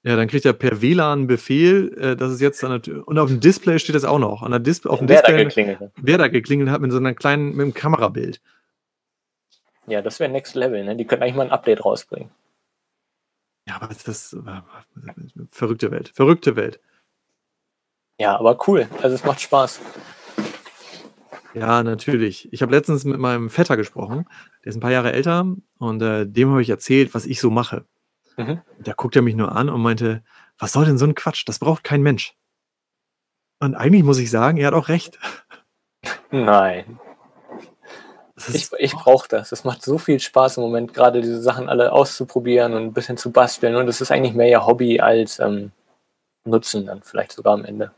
Ja, 0.04 0.14
dann 0.16 0.28
kriegt 0.28 0.44
er 0.44 0.52
per 0.52 0.80
WLAN 0.80 1.18
einen 1.20 1.26
Befehl, 1.26 1.92
äh, 1.98 2.16
dass 2.16 2.30
es 2.30 2.40
jetzt 2.40 2.62
an 2.62 2.70
der 2.70 2.82
Tür. 2.82 3.06
Und 3.08 3.18
auf 3.18 3.28
dem 3.28 3.40
Display 3.40 3.78
steht 3.78 3.96
das 3.96 4.04
auch 4.04 4.18
noch. 4.20 4.42
An 4.42 4.52
der 4.52 4.60
Dis 4.60 4.86
auf 4.86 5.00
dem 5.00 5.08
Wer 5.08 5.22
da 5.22 5.26
Display, 5.26 5.44
geklingelt 5.44 5.80
hat. 5.80 5.92
wer 5.96 6.18
da 6.18 6.28
geklingelt 6.28 6.70
hat 6.70 6.80
mit 6.80 6.92
so 6.92 6.98
einer 6.98 7.14
kleinen, 7.14 7.50
mit 7.50 7.60
einem 7.60 7.74
Kamerabild. 7.74 8.40
Ja, 9.86 10.00
das 10.02 10.20
wäre 10.20 10.30
Next 10.30 10.54
Level, 10.54 10.84
ne? 10.84 10.94
Die 10.96 11.04
könnten 11.04 11.24
eigentlich 11.24 11.34
mal 11.36 11.46
ein 11.46 11.50
Update 11.52 11.84
rausbringen. 11.84 12.30
Ja, 13.66 13.76
aber 13.76 13.88
das 13.88 14.06
ist 14.06 14.34
äh, 14.34 14.38
verrückte 15.50 15.90
Welt. 15.90 16.10
Verrückte 16.14 16.56
Welt. 16.56 16.80
Ja, 18.18 18.38
aber 18.38 18.58
cool. 18.68 18.88
Also 19.02 19.14
es 19.14 19.24
macht 19.24 19.40
Spaß. 19.40 19.80
Ja, 21.54 21.82
natürlich. 21.82 22.52
Ich 22.52 22.62
habe 22.62 22.72
letztens 22.72 23.04
mit 23.04 23.18
meinem 23.18 23.50
Vetter 23.50 23.76
gesprochen, 23.76 24.26
der 24.64 24.70
ist 24.70 24.76
ein 24.76 24.80
paar 24.80 24.92
Jahre 24.92 25.12
älter 25.12 25.54
und 25.78 26.02
äh, 26.02 26.26
dem 26.26 26.50
habe 26.50 26.62
ich 26.62 26.70
erzählt, 26.70 27.14
was 27.14 27.26
ich 27.26 27.40
so 27.40 27.50
mache. 27.50 27.84
Mhm. 28.38 28.62
Da 28.78 28.92
guckt 28.92 29.16
er 29.16 29.22
mich 29.22 29.34
nur 29.34 29.54
an 29.54 29.68
und 29.68 29.82
meinte, 29.82 30.22
was 30.58 30.72
soll 30.72 30.86
denn 30.86 30.96
so 30.96 31.04
ein 31.04 31.14
Quatsch? 31.14 31.42
Das 31.46 31.58
braucht 31.58 31.84
kein 31.84 32.02
Mensch. 32.02 32.34
Und 33.60 33.74
eigentlich 33.74 34.04
muss 34.04 34.18
ich 34.18 34.30
sagen, 34.30 34.56
er 34.56 34.68
hat 34.68 34.74
auch 34.74 34.88
recht. 34.88 35.18
Nein. 36.30 37.00
Ich, 38.52 38.70
ich 38.78 38.92
brauche 38.92 39.26
das. 39.28 39.50
Es 39.50 39.64
macht 39.64 39.82
so 39.82 39.98
viel 39.98 40.20
Spaß 40.20 40.58
im 40.58 40.62
Moment, 40.62 40.94
gerade 40.94 41.20
diese 41.20 41.42
Sachen 41.42 41.68
alle 41.68 41.90
auszuprobieren 41.90 42.72
und 42.74 42.82
ein 42.84 42.92
bisschen 42.92 43.16
zu 43.16 43.32
basteln. 43.32 43.74
Und 43.74 43.88
es 43.88 44.00
ist 44.00 44.12
eigentlich 44.12 44.34
mehr 44.34 44.46
ja 44.46 44.64
Hobby 44.64 45.00
als 45.00 45.40
ähm, 45.40 45.72
Nutzen 46.44 46.86
dann 46.86 47.02
vielleicht 47.02 47.32
sogar 47.32 47.54
am 47.54 47.64
Ende. 47.64 47.90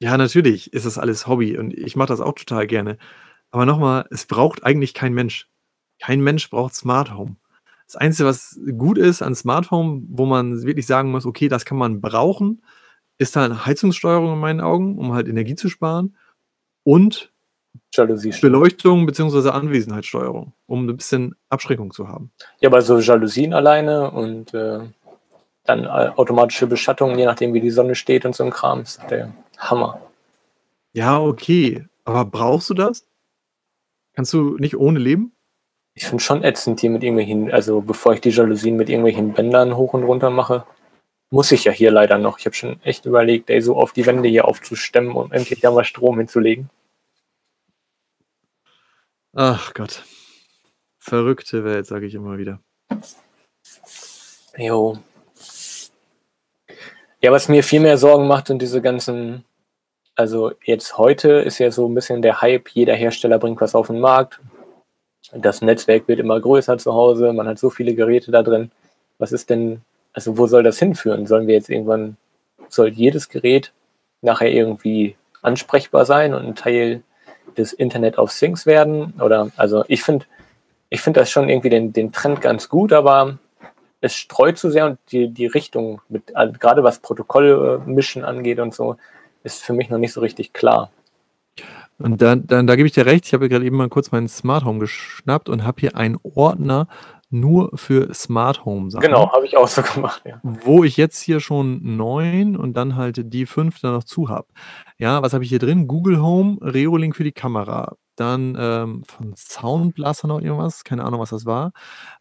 ja, 0.00 0.16
natürlich 0.16 0.72
ist 0.72 0.84
das 0.84 0.98
alles 0.98 1.28
Hobby 1.28 1.56
und 1.56 1.72
ich 1.72 1.94
mache 1.94 2.08
das 2.08 2.20
auch 2.20 2.34
total 2.34 2.66
gerne. 2.66 2.98
Aber 3.52 3.66
nochmal, 3.66 4.06
es 4.10 4.26
braucht 4.26 4.64
eigentlich 4.64 4.94
kein 4.94 5.14
Mensch. 5.14 5.48
Kein 6.00 6.20
Mensch 6.20 6.50
braucht 6.50 6.74
Smart 6.74 7.14
Home. 7.14 7.36
Das 7.92 8.00
Einzige, 8.00 8.26
was 8.26 8.58
gut 8.78 8.96
ist 8.96 9.20
an 9.20 9.34
Smart 9.34 9.70
Home, 9.70 10.02
wo 10.08 10.24
man 10.24 10.62
wirklich 10.62 10.86
sagen 10.86 11.10
muss, 11.10 11.26
okay, 11.26 11.48
das 11.48 11.66
kann 11.66 11.76
man 11.76 12.00
brauchen, 12.00 12.62
ist 13.18 13.36
halt 13.36 13.66
Heizungssteuerung 13.66 14.32
in 14.32 14.38
meinen 14.38 14.62
Augen, 14.62 14.96
um 14.96 15.12
halt 15.12 15.28
Energie 15.28 15.56
zu 15.56 15.68
sparen 15.68 16.16
und 16.84 17.30
Jalousie. 17.92 18.32
Beleuchtung 18.40 19.04
bzw. 19.04 19.50
Anwesenheitssteuerung, 19.50 20.54
um 20.64 20.88
ein 20.88 20.96
bisschen 20.96 21.34
Abschreckung 21.50 21.92
zu 21.92 22.08
haben. 22.08 22.32
Ja, 22.60 22.70
aber 22.70 22.80
so 22.80 22.98
Jalousien 22.98 23.52
alleine 23.52 24.10
und 24.10 24.54
äh, 24.54 24.80
dann 25.64 25.84
äh, 25.84 26.12
automatische 26.16 26.66
Beschattung, 26.66 27.18
je 27.18 27.26
nachdem 27.26 27.52
wie 27.52 27.60
die 27.60 27.70
Sonne 27.70 27.94
steht 27.94 28.24
und 28.24 28.34
so 28.34 28.44
ein 28.44 28.50
Kram, 28.50 28.80
ist 28.80 29.02
der 29.10 29.34
Hammer. 29.58 30.00
Ja, 30.94 31.20
okay. 31.20 31.84
Aber 32.06 32.24
brauchst 32.24 32.70
du 32.70 32.74
das? 32.74 33.06
Kannst 34.14 34.32
du 34.32 34.56
nicht 34.56 34.78
ohne 34.78 34.98
leben? 34.98 35.34
Ich 35.94 36.06
finde 36.06 36.22
schon 36.22 36.42
ätzend 36.42 36.80
hier 36.80 36.90
mit 36.90 37.02
irgendwelchen, 37.02 37.52
also 37.52 37.80
bevor 37.82 38.14
ich 38.14 38.20
die 38.20 38.30
Jalousien 38.30 38.76
mit 38.76 38.88
irgendwelchen 38.88 39.34
Bändern 39.34 39.76
hoch 39.76 39.92
und 39.92 40.04
runter 40.04 40.30
mache, 40.30 40.64
muss 41.30 41.52
ich 41.52 41.64
ja 41.64 41.72
hier 41.72 41.90
leider 41.90 42.18
noch. 42.18 42.38
Ich 42.38 42.46
habe 42.46 42.54
schon 42.54 42.80
echt 42.82 43.06
überlegt, 43.06 43.50
ey, 43.50 43.60
so 43.60 43.76
auf 43.76 43.92
die 43.92 44.06
Wände 44.06 44.28
hier 44.28 44.46
aufzustemmen 44.46 45.14
und 45.14 45.32
endlich 45.32 45.60
da 45.60 45.70
mal 45.70 45.84
Strom 45.84 46.18
hinzulegen. 46.18 46.70
Ach 49.34 49.72
Gott. 49.74 50.04
Verrückte 50.98 51.64
Welt, 51.64 51.86
sage 51.86 52.06
ich 52.06 52.14
immer 52.14 52.38
wieder. 52.38 52.60
Jo. 54.56 54.98
Ja, 57.20 57.32
was 57.32 57.48
mir 57.48 57.64
viel 57.64 57.80
mehr 57.80 57.98
Sorgen 57.98 58.26
macht, 58.26 58.48
sind 58.48 58.60
diese 58.60 58.82
ganzen, 58.82 59.44
also 60.14 60.52
jetzt 60.64 60.98
heute 60.98 61.32
ist 61.32 61.58
ja 61.58 61.70
so 61.70 61.88
ein 61.88 61.94
bisschen 61.94 62.20
der 62.20 62.42
Hype, 62.42 62.68
jeder 62.68 62.94
Hersteller 62.94 63.38
bringt 63.38 63.60
was 63.60 63.74
auf 63.74 63.86
den 63.86 64.00
Markt. 64.00 64.40
Das 65.34 65.62
Netzwerk 65.62 66.08
wird 66.08 66.20
immer 66.20 66.38
größer 66.38 66.78
zu 66.78 66.92
Hause, 66.92 67.32
man 67.32 67.48
hat 67.48 67.58
so 67.58 67.70
viele 67.70 67.94
Geräte 67.94 68.30
da 68.30 68.42
drin. 68.42 68.70
Was 69.18 69.32
ist 69.32 69.50
denn, 69.50 69.80
also 70.12 70.36
wo 70.36 70.46
soll 70.46 70.62
das 70.62 70.78
hinführen? 70.78 71.26
Sollen 71.26 71.46
wir 71.46 71.54
jetzt 71.54 71.70
irgendwann, 71.70 72.16
soll 72.68 72.88
jedes 72.88 73.28
Gerät 73.28 73.72
nachher 74.20 74.50
irgendwie 74.50 75.16
ansprechbar 75.40 76.04
sein 76.04 76.34
und 76.34 76.44
ein 76.44 76.54
Teil 76.54 77.02
des 77.56 77.72
Internet 77.72 78.18
of 78.18 78.36
Things 78.36 78.66
werden? 78.66 79.14
Oder 79.20 79.50
also 79.56 79.84
ich 79.88 80.02
finde, 80.02 80.26
ich 80.90 81.00
finde 81.00 81.20
das 81.20 81.30
schon 81.30 81.48
irgendwie 81.48 81.70
den, 81.70 81.92
den 81.94 82.12
Trend 82.12 82.42
ganz 82.42 82.68
gut, 82.68 82.92
aber 82.92 83.38
es 84.02 84.14
streut 84.14 84.58
zu 84.58 84.68
sehr 84.68 84.84
und 84.84 84.98
die, 85.12 85.28
die 85.28 85.46
Richtung, 85.46 86.02
mit, 86.08 86.36
also 86.36 86.52
gerade 86.58 86.84
was 86.84 86.98
Protokollmischen 86.98 88.24
angeht 88.24 88.58
und 88.58 88.74
so, 88.74 88.96
ist 89.44 89.62
für 89.62 89.72
mich 89.72 89.88
noch 89.88 89.98
nicht 89.98 90.12
so 90.12 90.20
richtig 90.20 90.52
klar. 90.52 90.90
Und 92.02 92.20
dann, 92.20 92.46
dann 92.46 92.66
da 92.66 92.76
gebe 92.76 92.86
ich 92.86 92.92
dir 92.92 93.06
recht, 93.06 93.26
ich 93.26 93.34
habe 93.34 93.48
gerade 93.48 93.64
eben 93.64 93.76
mal 93.76 93.88
kurz 93.88 94.10
meinen 94.10 94.28
Smart 94.28 94.64
Home 94.64 94.78
geschnappt 94.78 95.48
und 95.48 95.64
habe 95.64 95.80
hier 95.80 95.96
einen 95.96 96.18
Ordner 96.22 96.88
nur 97.32 97.70
für 97.74 98.12
Smart 98.12 98.64
Home 98.64 98.90
Sachen. 98.90 99.02
Genau, 99.02 99.32
habe 99.32 99.46
ich 99.46 99.56
auch 99.56 99.66
so 99.66 99.82
gemacht, 99.82 100.22
ja. 100.26 100.38
Wo 100.42 100.84
ich 100.84 100.98
jetzt 100.98 101.20
hier 101.20 101.40
schon 101.40 101.96
neun 101.96 102.56
und 102.56 102.74
dann 102.74 102.94
halt 102.94 103.32
die 103.32 103.46
fünf 103.46 103.80
dann 103.80 103.94
noch 103.94 104.04
zu 104.04 104.28
habe. 104.28 104.46
Ja, 104.98 105.22
was 105.22 105.32
habe 105.32 105.42
ich 105.42 105.50
hier 105.50 105.58
drin? 105.58 105.88
Google 105.88 106.20
Home, 106.20 106.58
Reolink 106.60 107.16
für 107.16 107.24
die 107.24 107.32
Kamera, 107.32 107.96
dann 108.16 108.56
ähm, 108.58 109.02
von 109.04 109.34
Soundblaster 109.34 110.28
noch 110.28 110.40
irgendwas, 110.40 110.84
keine 110.84 111.04
Ahnung, 111.04 111.20
was 111.20 111.30
das 111.30 111.46
war. 111.46 111.72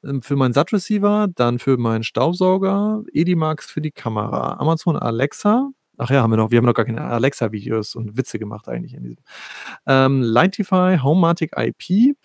Ähm, 0.03 0.21
für 0.21 0.37
meinen 0.37 0.53
SAT-Receiver, 0.53 1.27
dann 1.35 1.59
für 1.59 1.77
meinen 1.77 2.03
Staubsauger, 2.03 3.03
Edimax 3.11 3.69
für 3.69 3.81
die 3.81 3.91
Kamera, 3.91 4.57
Amazon 4.59 4.97
Alexa. 4.97 5.71
Ach 6.03 6.09
ja, 6.09 6.23
haben 6.23 6.31
wir 6.31 6.37
noch, 6.37 6.49
wir 6.49 6.57
haben 6.57 6.65
noch 6.65 6.73
gar 6.73 6.85
keine 6.85 7.03
Alexa-Videos 7.03 7.93
und 7.93 8.17
Witze 8.17 8.39
gemacht 8.39 8.67
eigentlich 8.67 8.95
in 8.95 9.03
diesem. 9.03 9.23
Ähm, 9.85 10.23
Lightify, 10.23 10.97
Homematic 10.97 11.51
IP, 11.55 12.15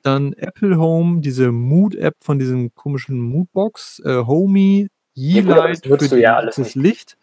dann 0.00 0.32
Apple 0.32 0.78
Home, 0.78 1.20
diese 1.20 1.52
Mood-App 1.52 2.16
von 2.22 2.38
diesem 2.38 2.74
komischen 2.74 3.20
Moodbox, 3.20 4.00
äh, 4.06 4.24
Homey, 4.24 4.88
Yeelight 5.14 5.84
ja, 5.84 5.98
für 5.98 6.18
ja 6.18 6.42
das 6.42 6.74
Licht 6.74 7.18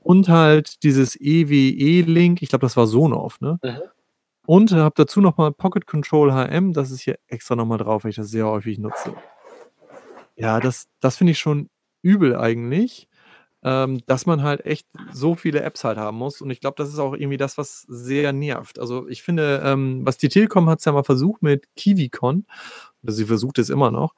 und 0.00 0.28
halt 0.28 0.82
dieses 0.82 1.18
EWE-Link, 1.18 2.42
ich 2.42 2.50
glaube, 2.50 2.66
das 2.66 2.76
war 2.76 2.86
Sonoff, 2.86 3.40
ne? 3.40 3.58
Mhm. 3.62 3.78
Und 4.44 4.72
habe 4.72 4.94
dazu 4.94 5.22
nochmal 5.22 5.52
Pocket 5.52 5.86
Control 5.86 6.32
HM, 6.32 6.74
das 6.74 6.90
ist 6.90 7.00
hier 7.00 7.18
extra 7.28 7.56
nochmal 7.56 7.78
drauf, 7.78 8.04
weil 8.04 8.10
ich 8.10 8.16
das 8.16 8.28
sehr 8.28 8.46
häufig 8.46 8.78
nutze. 8.78 9.14
Ja, 10.36 10.60
das, 10.60 10.86
das 11.00 11.16
finde 11.16 11.30
ich 11.30 11.38
schon 11.38 11.70
übel 12.02 12.36
eigentlich, 12.36 13.08
ähm, 13.66 14.00
dass 14.06 14.26
man 14.26 14.44
halt 14.44 14.64
echt 14.64 14.86
so 15.12 15.34
viele 15.34 15.60
Apps 15.60 15.82
halt 15.82 15.98
haben 15.98 16.16
muss. 16.16 16.40
Und 16.40 16.50
ich 16.50 16.60
glaube, 16.60 16.76
das 16.78 16.88
ist 16.88 17.00
auch 17.00 17.14
irgendwie 17.14 17.36
das, 17.36 17.58
was 17.58 17.82
sehr 17.88 18.32
nervt. 18.32 18.78
Also 18.78 19.08
ich 19.08 19.24
finde, 19.24 19.60
ähm, 19.64 20.02
was 20.04 20.18
die 20.18 20.28
Telekom 20.28 20.70
hat 20.70 20.78
es 20.78 20.84
ja 20.84 20.92
mal 20.92 21.02
versucht 21.02 21.42
mit 21.42 21.66
KiwiCon, 21.74 22.46
oder 23.02 23.12
sie 23.12 23.24
versucht 23.24 23.58
es 23.58 23.68
immer 23.68 23.90
noch, 23.90 24.14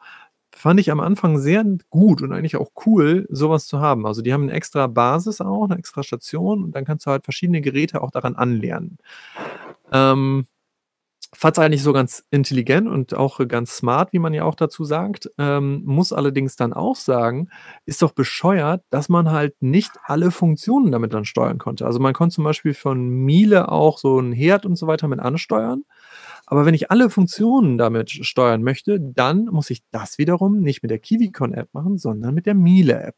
fand 0.55 0.81
ich 0.81 0.91
am 0.91 1.01
Anfang 1.01 1.39
sehr 1.39 1.65
gut 1.89 2.21
und 2.21 2.33
eigentlich 2.33 2.57
auch 2.57 2.73
cool, 2.85 3.27
sowas 3.31 3.67
zu 3.67 3.81
haben. 3.81 4.07
Also 4.07 4.21
die 4.21 4.35
haben 4.35 4.43
eine 4.43 4.53
extra 4.53 4.87
Basis 4.87 5.41
auch, 5.41 5.65
eine 5.65 5.79
extra 5.79 6.03
Station 6.03 6.63
und 6.63 6.73
dann 6.75 6.85
kannst 6.85 7.07
du 7.07 7.11
halt 7.11 7.25
verschiedene 7.25 7.63
Geräte 7.63 8.03
auch 8.03 8.11
daran 8.11 8.37
anlernen. 8.37 8.99
Ähm, 9.93 10.47
fand 11.35 11.59
es 11.59 11.63
eigentlich 11.63 11.83
so 11.83 11.93
ganz 11.93 12.25
intelligent 12.31 12.89
und 12.89 13.15
auch 13.15 13.47
ganz 13.49 13.77
smart, 13.77 14.13
wie 14.13 14.19
man 14.19 14.33
ja 14.33 14.45
auch 14.45 14.55
dazu 14.55 14.85
sagt. 14.85 15.31
Ähm, 15.37 15.83
muss 15.85 16.13
allerdings 16.13 16.57
dann 16.57 16.73
auch 16.73 16.97
sagen, 16.97 17.49
ist 17.85 18.03
doch 18.03 18.13
bescheuert, 18.13 18.83
dass 18.91 19.09
man 19.09 19.31
halt 19.31 19.55
nicht 19.61 19.93
alle 20.05 20.31
Funktionen 20.31 20.91
damit 20.91 21.13
dann 21.13 21.27
steuern 21.27 21.59
konnte. 21.59 21.85
Also 21.85 21.99
man 22.01 22.15
konnte 22.15 22.35
zum 22.35 22.45
Beispiel 22.45 22.73
von 22.73 23.09
Miele 23.09 23.71
auch 23.71 23.99
so 23.99 24.19
ein 24.19 24.33
Herd 24.33 24.65
und 24.65 24.77
so 24.77 24.87
weiter 24.87 25.07
mit 25.09 25.21
ansteuern. 25.21 25.85
Aber 26.47 26.65
wenn 26.65 26.75
ich 26.75 26.91
alle 26.91 27.11
Funktionen 27.11 27.77
damit 27.77 28.11
steuern 28.11 28.63
möchte, 28.63 28.99
dann 28.99 29.47
muss 29.47 29.69
ich 29.69 29.83
das 29.91 30.17
wiederum 30.17 30.61
nicht 30.61 30.83
mit 30.83 30.91
der 30.91 30.99
KiwiCon-App 30.99 31.75
machen, 31.75 31.99
sondern 31.99 32.35
mit 32.35 32.47
der 32.47 32.55
Miele-App. 32.55 33.17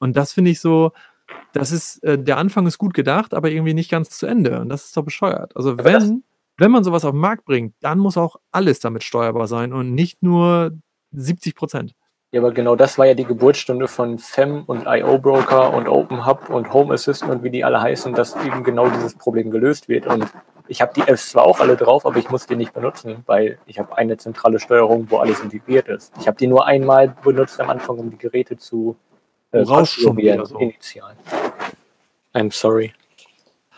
Und 0.00 0.16
das 0.16 0.32
finde 0.32 0.50
ich 0.50 0.60
so, 0.60 0.90
das 1.52 1.70
ist, 1.70 2.02
äh, 2.02 2.18
der 2.18 2.36
Anfang 2.36 2.66
ist 2.66 2.78
gut 2.78 2.94
gedacht, 2.94 3.32
aber 3.32 3.50
irgendwie 3.50 3.74
nicht 3.74 3.90
ganz 3.90 4.10
zu 4.10 4.26
Ende. 4.26 4.60
Und 4.60 4.70
das 4.70 4.86
ist 4.86 4.96
doch 4.96 5.04
bescheuert. 5.04 5.56
Also 5.56 5.78
wenn, 5.78 6.24
wenn 6.56 6.70
man 6.70 6.84
sowas 6.84 7.04
auf 7.04 7.12
den 7.12 7.20
Markt 7.20 7.44
bringt, 7.44 7.74
dann 7.80 7.98
muss 7.98 8.16
auch 8.16 8.36
alles 8.52 8.80
damit 8.80 9.02
steuerbar 9.02 9.46
sein 9.46 9.72
und 9.72 9.94
nicht 9.94 10.22
nur 10.22 10.72
70 11.12 11.54
Prozent. 11.54 11.94
Ja, 12.32 12.40
aber 12.40 12.52
genau 12.52 12.74
das 12.74 12.98
war 12.98 13.06
ja 13.06 13.14
die 13.14 13.24
Geburtsstunde 13.24 13.86
von 13.86 14.18
FEM 14.18 14.64
und 14.64 14.86
IO 14.86 15.18
Broker 15.18 15.72
und 15.72 15.88
Open 15.88 16.26
Hub 16.26 16.50
und 16.50 16.72
Home 16.72 16.92
Assistant 16.92 17.30
und 17.30 17.42
wie 17.44 17.50
die 17.50 17.64
alle 17.64 17.80
heißen, 17.80 18.12
dass 18.12 18.34
eben 18.44 18.64
genau 18.64 18.88
dieses 18.88 19.14
Problem 19.14 19.52
gelöst 19.52 19.88
wird. 19.88 20.08
Und 20.08 20.26
ich 20.66 20.82
habe 20.82 20.92
die 20.94 21.02
Apps 21.02 21.30
zwar 21.30 21.44
auch 21.44 21.60
alle 21.60 21.76
drauf, 21.76 22.04
aber 22.04 22.16
ich 22.16 22.30
muss 22.30 22.46
die 22.46 22.56
nicht 22.56 22.72
benutzen, 22.72 23.22
weil 23.26 23.58
ich 23.66 23.78
habe 23.78 23.96
eine 23.96 24.16
zentrale 24.16 24.58
Steuerung, 24.58 25.08
wo 25.10 25.18
alles 25.18 25.40
integriert 25.40 25.86
ist. 25.86 26.12
Ich 26.18 26.26
habe 26.26 26.36
die 26.36 26.48
nur 26.48 26.66
einmal 26.66 27.14
benutzt 27.22 27.60
am 27.60 27.70
Anfang, 27.70 27.98
um 27.98 28.10
die 28.10 28.18
Geräte 28.18 28.56
zu 28.56 28.96
äh, 29.52 29.60
rausprobieren, 29.60 30.44
so. 30.44 30.58
initial. 30.58 31.14
I'm 32.34 32.52
sorry. 32.52 32.92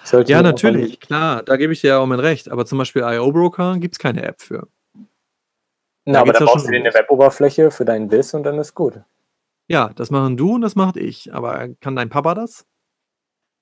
Sollte 0.07 0.31
ja, 0.31 0.41
natürlich, 0.41 1.01
klar, 1.01 1.43
da 1.43 1.57
gebe 1.57 1.73
ich 1.73 1.81
dir 1.81 1.89
ja 1.89 1.99
auch 1.99 2.07
mein 2.07 2.21
Recht. 2.21 2.49
Aber 2.49 2.65
zum 2.65 2.79
Beispiel 2.79 3.03
IO 3.03 3.33
Broker 3.33 3.77
gibt 3.79 3.97
es 3.97 3.99
keine 3.99 4.23
App 4.23 4.41
für. 4.41 4.69
Na, 6.05 6.13
da 6.13 6.21
aber 6.21 6.33
da 6.33 6.45
brauchst 6.45 6.69
du 6.69 6.71
dir 6.71 6.79
eine 6.79 6.95
Weboberfläche 6.95 7.73
für 7.73 7.85
deinen 7.85 8.07
Biss 8.07 8.33
und 8.33 8.45
dann 8.45 8.57
ist 8.61 8.75
gut. 8.77 9.01
Ja, 9.67 9.91
das 9.97 10.13
machen 10.13 10.37
du 10.37 10.55
und 10.55 10.61
das 10.61 10.77
macht 10.77 10.97
ich. 10.97 11.35
Aber 11.35 11.71
kann 11.81 11.97
dein 11.97 12.09
Papa 12.09 12.35
das? 12.37 12.65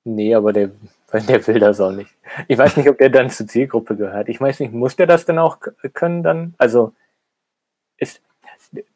Nee, 0.04 0.34
aber 0.34 0.52
der, 0.52 0.70
der 1.28 1.46
will 1.46 1.60
das 1.60 1.80
auch 1.80 1.92
nicht. 1.92 2.14
Ich 2.46 2.58
weiß 2.58 2.76
nicht, 2.76 2.90
ob 2.90 2.98
der 2.98 3.08
dann 3.08 3.30
zur 3.30 3.46
Zielgruppe 3.46 3.96
gehört. 3.96 4.28
Ich 4.28 4.38
weiß 4.38 4.60
nicht, 4.60 4.74
muss 4.74 4.96
der 4.96 5.06
das 5.06 5.24
denn 5.24 5.38
auch 5.38 5.60
können 5.94 6.22
dann? 6.22 6.54
Also 6.58 6.92
ist 7.96 8.20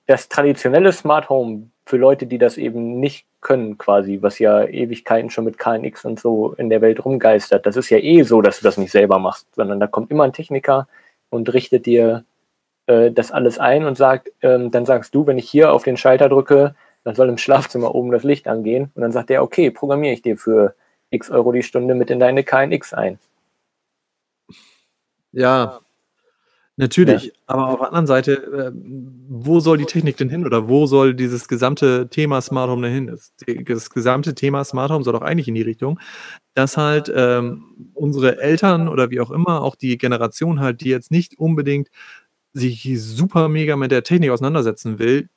das 0.04 0.28
traditionelle 0.28 0.92
Smart 0.92 1.30
Home 1.30 1.70
für 1.88 1.96
Leute, 1.96 2.26
die 2.26 2.36
das 2.36 2.58
eben 2.58 3.00
nicht 3.00 3.26
können, 3.40 3.78
quasi, 3.78 4.18
was 4.20 4.38
ja 4.38 4.62
Ewigkeiten 4.64 5.30
schon 5.30 5.44
mit 5.44 5.58
KNX 5.58 6.04
und 6.04 6.20
so 6.20 6.52
in 6.52 6.68
der 6.68 6.82
Welt 6.82 7.02
rumgeistert. 7.02 7.64
Das 7.64 7.76
ist 7.76 7.88
ja 7.88 7.96
eh 7.98 8.22
so, 8.22 8.42
dass 8.42 8.58
du 8.58 8.64
das 8.64 8.76
nicht 8.76 8.92
selber 8.92 9.18
machst, 9.18 9.46
sondern 9.54 9.80
da 9.80 9.86
kommt 9.86 10.10
immer 10.10 10.24
ein 10.24 10.34
Techniker 10.34 10.86
und 11.30 11.52
richtet 11.54 11.86
dir 11.86 12.24
äh, 12.86 13.10
das 13.10 13.32
alles 13.32 13.58
ein 13.58 13.86
und 13.86 13.96
sagt, 13.96 14.30
ähm, 14.42 14.70
dann 14.70 14.84
sagst 14.84 15.14
du, 15.14 15.26
wenn 15.26 15.38
ich 15.38 15.48
hier 15.48 15.72
auf 15.72 15.82
den 15.82 15.96
Schalter 15.96 16.28
drücke, 16.28 16.74
dann 17.04 17.14
soll 17.14 17.30
im 17.30 17.38
Schlafzimmer 17.38 17.94
oben 17.94 18.10
das 18.10 18.22
Licht 18.22 18.48
angehen 18.48 18.90
und 18.94 19.00
dann 19.00 19.12
sagt 19.12 19.30
der, 19.30 19.42
okay, 19.42 19.70
programmiere 19.70 20.12
ich 20.12 20.20
dir 20.20 20.36
für 20.36 20.74
x 21.08 21.30
Euro 21.30 21.52
die 21.52 21.62
Stunde 21.62 21.94
mit 21.94 22.10
in 22.10 22.20
deine 22.20 22.44
KNX 22.44 22.92
ein. 22.92 23.18
Ja, 25.32 25.80
Natürlich, 26.80 27.24
ja. 27.24 27.32
aber 27.48 27.66
auf 27.70 27.78
der 27.80 27.88
anderen 27.88 28.06
Seite, 28.06 28.32
äh, 28.34 28.72
wo 29.28 29.58
soll 29.58 29.78
die 29.78 29.84
Technik 29.84 30.16
denn 30.16 30.28
hin 30.28 30.46
oder 30.46 30.68
wo 30.68 30.86
soll 30.86 31.12
dieses 31.12 31.48
gesamte 31.48 32.08
Thema 32.08 32.40
Smart 32.40 32.70
Home 32.70 32.82
denn 32.86 32.94
hin? 32.94 33.06
Das, 33.08 33.32
das 33.66 33.90
gesamte 33.90 34.32
Thema 34.36 34.62
Smart 34.62 34.92
Home 34.92 35.02
soll 35.02 35.12
doch 35.12 35.22
eigentlich 35.22 35.48
in 35.48 35.56
die 35.56 35.62
Richtung, 35.62 35.98
dass 36.54 36.76
halt 36.76 37.12
ähm, 37.12 37.90
unsere 37.94 38.40
Eltern 38.40 38.86
oder 38.86 39.10
wie 39.10 39.18
auch 39.20 39.32
immer, 39.32 39.62
auch 39.62 39.74
die 39.74 39.98
Generation 39.98 40.60
halt, 40.60 40.80
die 40.80 40.88
jetzt 40.88 41.10
nicht 41.10 41.36
unbedingt 41.36 41.88
sich 42.52 42.88
super 42.96 43.48
mega 43.48 43.74
mit 43.74 43.90
der 43.90 44.04
Technik 44.04 44.30
auseinandersetzen 44.30 45.00
will, 45.00 45.28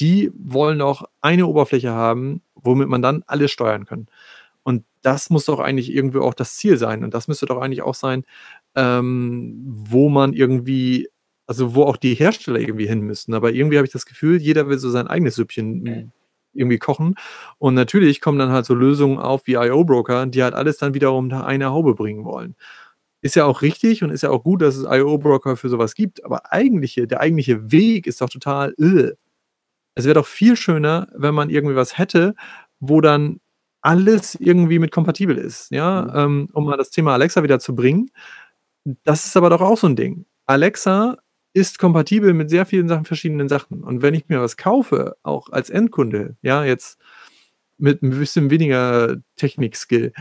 die 0.00 0.32
wollen 0.34 0.80
doch 0.80 1.04
eine 1.20 1.46
Oberfläche 1.46 1.92
haben, 1.92 2.42
womit 2.56 2.88
man 2.88 3.02
dann 3.02 3.22
alles 3.28 3.52
steuern 3.52 3.84
kann. 3.84 4.08
Und 4.64 4.84
das 5.02 5.30
muss 5.30 5.44
doch 5.44 5.60
eigentlich 5.60 5.92
irgendwie 5.92 6.18
auch 6.18 6.34
das 6.34 6.56
Ziel 6.56 6.76
sein. 6.76 7.04
Und 7.04 7.14
das 7.14 7.28
müsste 7.28 7.46
doch 7.46 7.60
eigentlich 7.60 7.82
auch 7.82 7.94
sein, 7.94 8.24
ähm, 8.74 9.62
wo 9.66 10.08
man 10.08 10.32
irgendwie, 10.32 11.08
also 11.46 11.74
wo 11.74 11.84
auch 11.84 11.96
die 11.96 12.14
Hersteller 12.14 12.60
irgendwie 12.60 12.86
hin 12.86 13.00
müssten. 13.00 13.34
Aber 13.34 13.52
irgendwie 13.52 13.76
habe 13.76 13.86
ich 13.86 13.92
das 13.92 14.06
Gefühl, 14.06 14.40
jeder 14.40 14.68
will 14.68 14.78
so 14.78 14.90
sein 14.90 15.08
eigenes 15.08 15.34
Süppchen 15.36 15.82
mhm. 15.82 16.12
irgendwie 16.52 16.78
kochen. 16.78 17.14
Und 17.58 17.74
natürlich 17.74 18.20
kommen 18.20 18.38
dann 18.38 18.50
halt 18.52 18.66
so 18.66 18.74
Lösungen 18.74 19.18
auf 19.18 19.46
wie 19.46 19.54
IO-Broker, 19.54 20.26
die 20.26 20.42
halt 20.42 20.54
alles 20.54 20.78
dann 20.78 20.94
wiederum 20.94 21.24
unter 21.24 21.46
eine 21.46 21.70
Haube 21.70 21.94
bringen 21.94 22.24
wollen. 22.24 22.56
Ist 23.22 23.36
ja 23.36 23.44
auch 23.44 23.62
richtig 23.62 24.02
und 24.02 24.10
ist 24.10 24.22
ja 24.22 24.30
auch 24.30 24.42
gut, 24.42 24.62
dass 24.62 24.76
es 24.76 24.84
IO-Broker 24.84 25.56
für 25.56 25.68
sowas 25.68 25.94
gibt, 25.94 26.24
aber 26.24 26.52
eigentliche, 26.52 27.06
der 27.06 27.20
eigentliche 27.20 27.70
Weg 27.70 28.06
ist 28.06 28.20
doch 28.20 28.28
total, 28.28 28.74
äh. 28.78 29.12
es 29.94 30.04
wäre 30.06 30.14
doch 30.14 30.26
viel 30.26 30.56
schöner, 30.56 31.08
wenn 31.14 31.34
man 31.34 31.48
irgendwie 31.48 31.76
was 31.76 31.98
hätte, 31.98 32.34
wo 32.80 33.00
dann 33.00 33.40
alles 33.82 34.36
irgendwie 34.36 34.78
mit 34.78 34.92
kompatibel 34.92 35.36
ist, 35.36 35.70
ja, 35.70 36.02
mhm. 36.02 36.10
ähm, 36.14 36.48
um 36.52 36.64
mal 36.64 36.76
das 36.76 36.90
Thema 36.90 37.12
Alexa 37.14 37.42
wieder 37.42 37.58
zu 37.58 37.74
bringen. 37.74 38.10
Das 39.04 39.26
ist 39.26 39.36
aber 39.36 39.50
doch 39.50 39.60
auch 39.60 39.78
so 39.78 39.86
ein 39.86 39.96
Ding. 39.96 40.26
Alexa 40.46 41.16
ist 41.54 41.78
kompatibel 41.78 42.32
mit 42.32 42.50
sehr 42.50 42.66
vielen 42.66 42.88
Sachen, 42.88 43.04
verschiedenen 43.04 43.48
Sachen. 43.48 43.84
Und 43.84 44.02
wenn 44.02 44.14
ich 44.14 44.28
mir 44.28 44.40
was 44.40 44.56
kaufe, 44.56 45.16
auch 45.22 45.50
als 45.50 45.70
Endkunde, 45.70 46.36
ja, 46.42 46.64
jetzt 46.64 46.98
mit 47.78 48.02
ein 48.02 48.10
bisschen 48.10 48.50
weniger 48.50 49.16
Technik-Skill, 49.36 50.12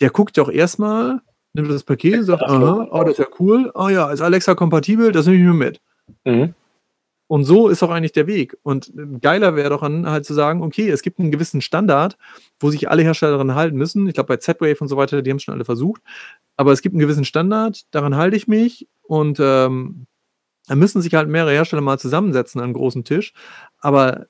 der 0.00 0.10
guckt 0.10 0.36
doch 0.38 0.50
erstmal, 0.50 1.20
nimmt 1.52 1.70
das 1.70 1.84
Paket 1.84 2.20
und 2.20 2.24
sagt, 2.24 2.42
aha, 2.42 2.88
oh, 2.90 3.02
das 3.04 3.12
ist 3.12 3.18
ja 3.18 3.26
cool, 3.38 3.70
oh 3.74 3.88
ja, 3.88 4.10
ist 4.10 4.20
Alexa 4.20 4.54
kompatibel, 4.54 5.12
das 5.12 5.26
nehme 5.26 5.38
ich 5.38 5.44
mir 5.44 5.54
mit. 5.54 5.80
Mhm. 6.24 6.54
Und 7.28 7.44
so 7.44 7.68
ist 7.68 7.82
auch 7.82 7.90
eigentlich 7.90 8.12
der 8.12 8.26
Weg. 8.26 8.56
Und 8.62 8.90
geiler 9.20 9.54
wäre 9.54 9.70
doch 9.70 9.82
an, 9.82 10.08
halt 10.08 10.24
zu 10.24 10.34
sagen, 10.34 10.62
okay, 10.62 10.88
es 10.88 11.02
gibt 11.02 11.20
einen 11.20 11.30
gewissen 11.30 11.60
Standard, 11.60 12.16
wo 12.58 12.70
sich 12.70 12.90
alle 12.90 13.02
Hersteller 13.02 13.32
daran 13.32 13.54
halten 13.54 13.76
müssen. 13.76 14.08
Ich 14.08 14.14
glaube, 14.14 14.28
bei 14.28 14.38
Z-Wave 14.38 14.78
und 14.80 14.88
so 14.88 14.96
weiter, 14.96 15.22
die 15.22 15.30
haben 15.30 15.36
es 15.36 15.42
schon 15.42 15.54
alle 15.54 15.66
versucht. 15.66 16.02
Aber 16.56 16.72
es 16.72 16.80
gibt 16.82 16.94
einen 16.94 17.00
gewissen 17.00 17.26
Standard, 17.26 17.82
daran 17.94 18.16
halte 18.16 18.36
ich 18.36 18.48
mich. 18.48 18.88
Und 19.02 19.38
ähm, 19.40 20.06
da 20.66 20.74
müssen 20.74 21.02
sich 21.02 21.14
halt 21.14 21.28
mehrere 21.28 21.52
Hersteller 21.52 21.82
mal 21.82 21.98
zusammensetzen 21.98 22.60
an 22.60 22.64
einem 22.64 22.74
großen 22.74 23.04
Tisch. 23.04 23.34
Aber 23.78 24.26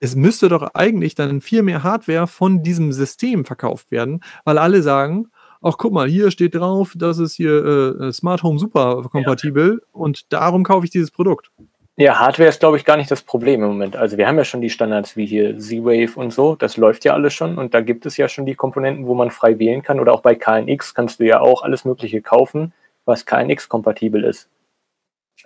es 0.00 0.16
müsste 0.16 0.48
doch 0.48 0.74
eigentlich 0.74 1.14
dann 1.14 1.40
viel 1.40 1.62
mehr 1.62 1.82
Hardware 1.82 2.26
von 2.26 2.62
diesem 2.62 2.92
System 2.92 3.44
verkauft 3.44 3.90
werden, 3.90 4.20
weil 4.44 4.58
alle 4.58 4.82
sagen, 4.82 5.28
ach 5.62 5.78
guck 5.78 5.92
mal, 5.92 6.08
hier 6.08 6.30
steht 6.30 6.54
drauf, 6.54 6.94
das 6.96 7.18
ist 7.18 7.34
hier 7.34 7.98
äh, 8.00 8.12
Smart 8.12 8.42
Home 8.42 8.58
super 8.58 9.02
kompatibel 9.10 9.80
ja. 9.80 9.88
und 9.92 10.32
darum 10.32 10.62
kaufe 10.62 10.84
ich 10.84 10.90
dieses 10.90 11.10
Produkt. 11.10 11.50
Ja, 11.96 12.18
Hardware 12.18 12.48
ist, 12.48 12.58
glaube 12.58 12.76
ich, 12.76 12.84
gar 12.84 12.96
nicht 12.96 13.10
das 13.12 13.22
Problem 13.22 13.62
im 13.62 13.68
Moment. 13.68 13.94
Also 13.94 14.16
wir 14.16 14.26
haben 14.26 14.36
ja 14.36 14.44
schon 14.44 14.60
die 14.60 14.70
Standards 14.70 15.16
wie 15.16 15.26
hier 15.26 15.56
Z-Wave 15.56 16.18
und 16.18 16.32
so, 16.32 16.56
das 16.56 16.76
läuft 16.76 17.04
ja 17.04 17.12
alles 17.14 17.34
schon 17.34 17.56
und 17.56 17.72
da 17.72 17.82
gibt 17.82 18.04
es 18.04 18.16
ja 18.16 18.28
schon 18.28 18.46
die 18.46 18.56
Komponenten, 18.56 19.06
wo 19.06 19.14
man 19.14 19.30
frei 19.30 19.60
wählen 19.60 19.80
kann 19.80 20.00
oder 20.00 20.12
auch 20.12 20.20
bei 20.20 20.34
KNX 20.34 20.94
kannst 20.94 21.20
du 21.20 21.24
ja 21.24 21.40
auch 21.40 21.62
alles 21.62 21.84
Mögliche 21.84 22.20
kaufen, 22.20 22.72
was 23.04 23.26
KNX-kompatibel 23.26 24.24
ist. 24.24 24.48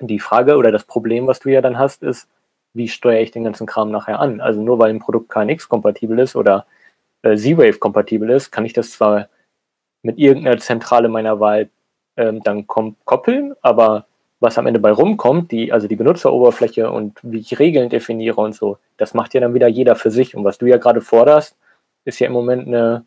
Die 0.00 0.18
Frage 0.18 0.56
oder 0.56 0.72
das 0.72 0.84
Problem, 0.84 1.26
was 1.26 1.40
du 1.40 1.50
ja 1.50 1.60
dann 1.60 1.78
hast, 1.78 2.02
ist, 2.02 2.28
wie 2.72 2.88
steuere 2.88 3.20
ich 3.20 3.30
den 3.30 3.44
ganzen 3.44 3.66
Kram 3.66 3.90
nachher 3.90 4.18
an? 4.18 4.40
Also 4.40 4.62
nur 4.62 4.78
weil 4.78 4.90
ein 4.90 5.00
Produkt 5.00 5.28
KNX-kompatibel 5.28 6.18
ist 6.18 6.34
oder 6.34 6.66
äh, 7.22 7.36
Z-Wave-kompatibel 7.36 8.30
ist, 8.30 8.52
kann 8.52 8.64
ich 8.64 8.72
das 8.72 8.92
zwar 8.92 9.28
mit 10.02 10.18
irgendeiner 10.18 10.58
Zentrale 10.58 11.08
meiner 11.10 11.40
Wahl 11.40 11.68
ähm, 12.16 12.42
dann 12.42 12.66
koppeln, 12.66 13.54
aber 13.60 14.07
was 14.40 14.58
am 14.58 14.66
Ende 14.66 14.80
bei 14.80 14.92
rumkommt, 14.92 15.50
die, 15.50 15.72
also 15.72 15.88
die 15.88 15.96
Benutzeroberfläche 15.96 16.90
und 16.90 17.18
wie 17.22 17.38
ich 17.38 17.58
Regeln 17.58 17.88
definiere 17.88 18.40
und 18.40 18.54
so, 18.54 18.78
das 18.96 19.14
macht 19.14 19.34
ja 19.34 19.40
dann 19.40 19.54
wieder 19.54 19.68
jeder 19.68 19.96
für 19.96 20.10
sich. 20.10 20.36
Und 20.36 20.44
was 20.44 20.58
du 20.58 20.66
ja 20.66 20.76
gerade 20.76 21.00
forderst, 21.00 21.56
ist 22.04 22.20
ja 22.20 22.28
im 22.28 22.32
Moment 22.32 22.66
eine 22.66 23.04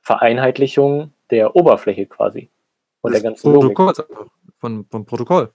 Vereinheitlichung 0.00 1.12
der 1.30 1.56
Oberfläche 1.56 2.06
quasi. 2.06 2.48
Und 3.00 3.12
das 3.12 3.20
der 3.20 3.30
ganzen 3.30 3.52
Protokoll, 3.52 3.94
Logik. 3.96 4.30
Von, 4.58 4.86
vom 4.90 5.06
Protokoll. 5.06 5.50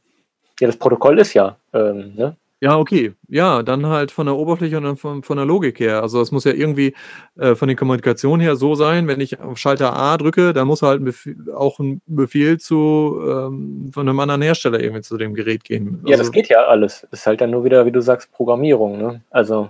Ja, 0.59 0.68
das 0.68 0.78
Protokoll 0.78 1.20
ist 1.20 1.34
ja, 1.34 1.57
ähm, 1.74 2.13
ne? 2.16 2.36
Ja, 2.66 2.80
okay. 2.80 3.13
Ja, 3.28 3.61
dann 3.61 3.86
halt 3.86 4.09
von 4.09 4.26
der 4.26 4.36
Oberfläche 4.36 4.78
und 4.78 4.86
dann 4.86 4.97
von, 4.97 5.22
von 5.22 5.38
der 5.38 5.45
Logik 5.45 5.80
her. 5.80 6.01
Also 6.01 6.20
es 6.20 6.32
muss 6.32 6.45
ja 6.45 6.51
irgendwie 6.51 6.95
äh, 7.38 7.53
von 7.53 7.68
der 7.68 7.78
Kommunikation 7.78 8.39
her 8.39 8.55
so 8.55 8.74
sein, 8.74 9.07
wenn 9.07 9.22
ich 9.22 9.39
auf 9.39 9.59
Schalter 9.59 9.95
A 9.95 10.18
drücke, 10.18 10.51
dann 10.51 10.66
muss 10.66 10.82
halt 10.82 10.99
ein 10.99 11.05
Befehl, 11.05 11.36
auch 11.53 11.78
ein 11.78 12.01
Befehl 12.07 12.59
zu 12.59 13.22
ähm, 13.22 13.91
von 13.93 14.09
einem 14.09 14.20
anderen 14.20 14.41
Hersteller 14.41 14.80
irgendwie 14.80 15.03
zu 15.03 15.16
dem 15.16 15.36
Gerät 15.36 15.63
gehen. 15.63 15.99
Also, 15.99 16.07
ja, 16.07 16.18
das 16.18 16.32
geht 16.32 16.49
ja 16.49 16.66
alles. 16.66 17.07
Ist 17.11 17.28
halt 17.28 17.39
dann 17.39 17.51
nur 17.51 17.66
wieder, 17.66 17.86
wie 17.86 17.91
du 17.91 18.01
sagst, 18.01 18.32
Programmierung. 18.32 18.97
Ne? 18.97 19.22
Also, 19.30 19.70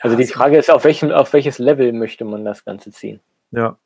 also 0.00 0.16
die 0.16 0.24
Frage 0.24 0.56
ist, 0.56 0.70
auf, 0.70 0.84
welchem, 0.84 1.10
auf 1.10 1.34
welches 1.34 1.58
Level 1.58 1.92
möchte 1.92 2.24
man 2.24 2.46
das 2.46 2.64
Ganze 2.64 2.90
ziehen? 2.90 3.20
Ja. 3.50 3.76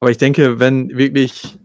Aber 0.00 0.10
ich 0.10 0.18
denke, 0.18 0.58
wenn 0.58 0.98
wirklich 0.98 1.60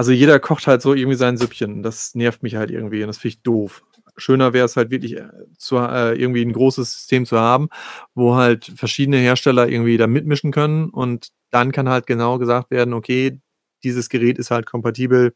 also 0.00 0.12
jeder 0.12 0.40
kocht 0.40 0.66
halt 0.66 0.80
so 0.80 0.94
irgendwie 0.94 1.18
sein 1.18 1.36
Süppchen. 1.36 1.82
Das 1.82 2.14
nervt 2.14 2.42
mich 2.42 2.56
halt 2.56 2.70
irgendwie 2.70 3.02
und 3.02 3.08
das 3.08 3.18
finde 3.18 3.34
ich 3.34 3.42
doof. 3.42 3.84
Schöner 4.16 4.54
wäre 4.54 4.64
es 4.64 4.74
halt 4.74 4.88
wirklich 4.90 5.18
äh, 5.18 5.28
zu, 5.58 5.76
äh, 5.76 6.18
irgendwie 6.18 6.40
ein 6.42 6.54
großes 6.54 6.90
System 6.90 7.26
zu 7.26 7.38
haben, 7.38 7.68
wo 8.14 8.34
halt 8.34 8.72
verschiedene 8.76 9.18
Hersteller 9.18 9.68
irgendwie 9.68 9.98
da 9.98 10.06
mitmischen 10.06 10.52
können 10.52 10.88
und 10.88 11.32
dann 11.50 11.70
kann 11.70 11.90
halt 11.90 12.06
genau 12.06 12.38
gesagt 12.38 12.70
werden, 12.70 12.94
okay, 12.94 13.40
dieses 13.84 14.08
Gerät 14.08 14.38
ist 14.38 14.50
halt 14.50 14.64
kompatibel 14.64 15.34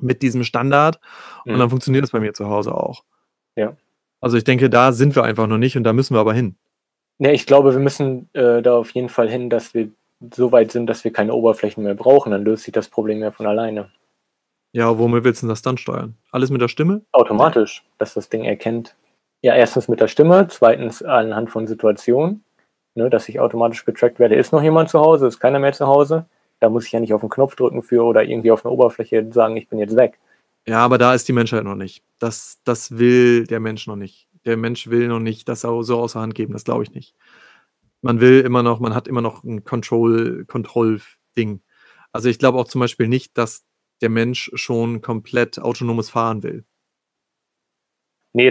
mit 0.00 0.22
diesem 0.22 0.42
Standard 0.42 0.98
mhm. 1.44 1.52
und 1.52 1.58
dann 1.60 1.70
funktioniert 1.70 2.04
es 2.04 2.10
bei 2.10 2.18
mir 2.18 2.34
zu 2.34 2.48
Hause 2.48 2.74
auch. 2.74 3.04
Ja. 3.54 3.76
Also 4.20 4.36
ich 4.36 4.42
denke, 4.42 4.70
da 4.70 4.90
sind 4.90 5.14
wir 5.14 5.22
einfach 5.22 5.46
noch 5.46 5.58
nicht 5.58 5.76
und 5.76 5.84
da 5.84 5.92
müssen 5.92 6.16
wir 6.16 6.20
aber 6.20 6.34
hin. 6.34 6.56
Ja, 7.18 7.30
ich 7.30 7.46
glaube, 7.46 7.72
wir 7.72 7.80
müssen 7.80 8.28
äh, 8.32 8.60
da 8.60 8.76
auf 8.76 8.90
jeden 8.90 9.08
Fall 9.08 9.30
hin, 9.30 9.50
dass 9.50 9.72
wir 9.72 9.92
so 10.32 10.52
weit 10.52 10.72
sind, 10.72 10.86
dass 10.86 11.04
wir 11.04 11.12
keine 11.12 11.34
Oberflächen 11.34 11.84
mehr 11.84 11.94
brauchen, 11.94 12.32
dann 12.32 12.44
löst 12.44 12.64
sich 12.64 12.72
das 12.72 12.88
Problem 12.88 13.20
ja 13.20 13.30
von 13.30 13.46
alleine. 13.46 13.90
Ja, 14.72 14.98
womit 14.98 15.24
willst 15.24 15.42
du 15.42 15.46
das 15.46 15.62
dann 15.62 15.78
steuern? 15.78 16.16
Alles 16.30 16.50
mit 16.50 16.60
der 16.60 16.68
Stimme? 16.68 17.02
Automatisch, 17.12 17.84
dass 17.98 18.14
das 18.14 18.28
Ding 18.28 18.44
erkennt. 18.44 18.96
Ja, 19.42 19.54
erstens 19.54 19.88
mit 19.88 20.00
der 20.00 20.08
Stimme, 20.08 20.48
zweitens 20.48 21.02
anhand 21.02 21.50
von 21.50 21.66
Situationen, 21.66 22.44
ne, 22.94 23.10
dass 23.10 23.28
ich 23.28 23.38
automatisch 23.38 23.84
getrackt 23.84 24.18
werde, 24.18 24.34
ist 24.34 24.52
noch 24.52 24.62
jemand 24.62 24.90
zu 24.90 25.00
Hause, 25.00 25.26
ist 25.26 25.38
keiner 25.38 25.58
mehr 25.58 25.72
zu 25.72 25.86
Hause. 25.86 26.26
Da 26.60 26.70
muss 26.70 26.86
ich 26.86 26.92
ja 26.92 27.00
nicht 27.00 27.12
auf 27.12 27.20
den 27.20 27.30
Knopf 27.30 27.54
drücken 27.56 27.82
für 27.82 28.04
oder 28.04 28.24
irgendwie 28.24 28.50
auf 28.50 28.64
eine 28.64 28.72
Oberfläche 28.72 29.30
sagen, 29.32 29.56
ich 29.56 29.68
bin 29.68 29.78
jetzt 29.78 29.96
weg. 29.96 30.18
Ja, 30.66 30.78
aber 30.78 30.98
da 30.98 31.14
ist 31.14 31.28
die 31.28 31.32
Menschheit 31.32 31.64
noch 31.64 31.74
nicht. 31.74 32.02
Das, 32.18 32.58
das 32.64 32.96
will 32.98 33.46
der 33.46 33.60
Mensch 33.60 33.86
noch 33.86 33.96
nicht. 33.96 34.28
Der 34.44 34.56
Mensch 34.56 34.88
will 34.88 35.08
noch 35.08 35.20
nicht 35.20 35.48
das 35.48 35.60
so 35.60 36.00
außer 36.00 36.20
Hand 36.20 36.34
geben, 36.34 36.52
das 36.52 36.64
glaube 36.64 36.82
ich 36.82 36.94
nicht 36.94 37.14
man 38.04 38.20
will 38.20 38.40
immer 38.42 38.62
noch, 38.62 38.80
man 38.80 38.94
hat 38.94 39.08
immer 39.08 39.22
noch 39.22 39.44
ein 39.44 39.64
Control, 39.64 40.44
Control-Ding. 40.44 41.62
Also 42.12 42.28
ich 42.28 42.38
glaube 42.38 42.58
auch 42.58 42.68
zum 42.68 42.80
Beispiel 42.80 43.08
nicht, 43.08 43.38
dass 43.38 43.64
der 44.02 44.10
Mensch 44.10 44.50
schon 44.54 45.00
komplett 45.00 45.58
autonomes 45.58 46.10
Fahren 46.10 46.42
will. 46.42 46.64
Nee, 48.34 48.50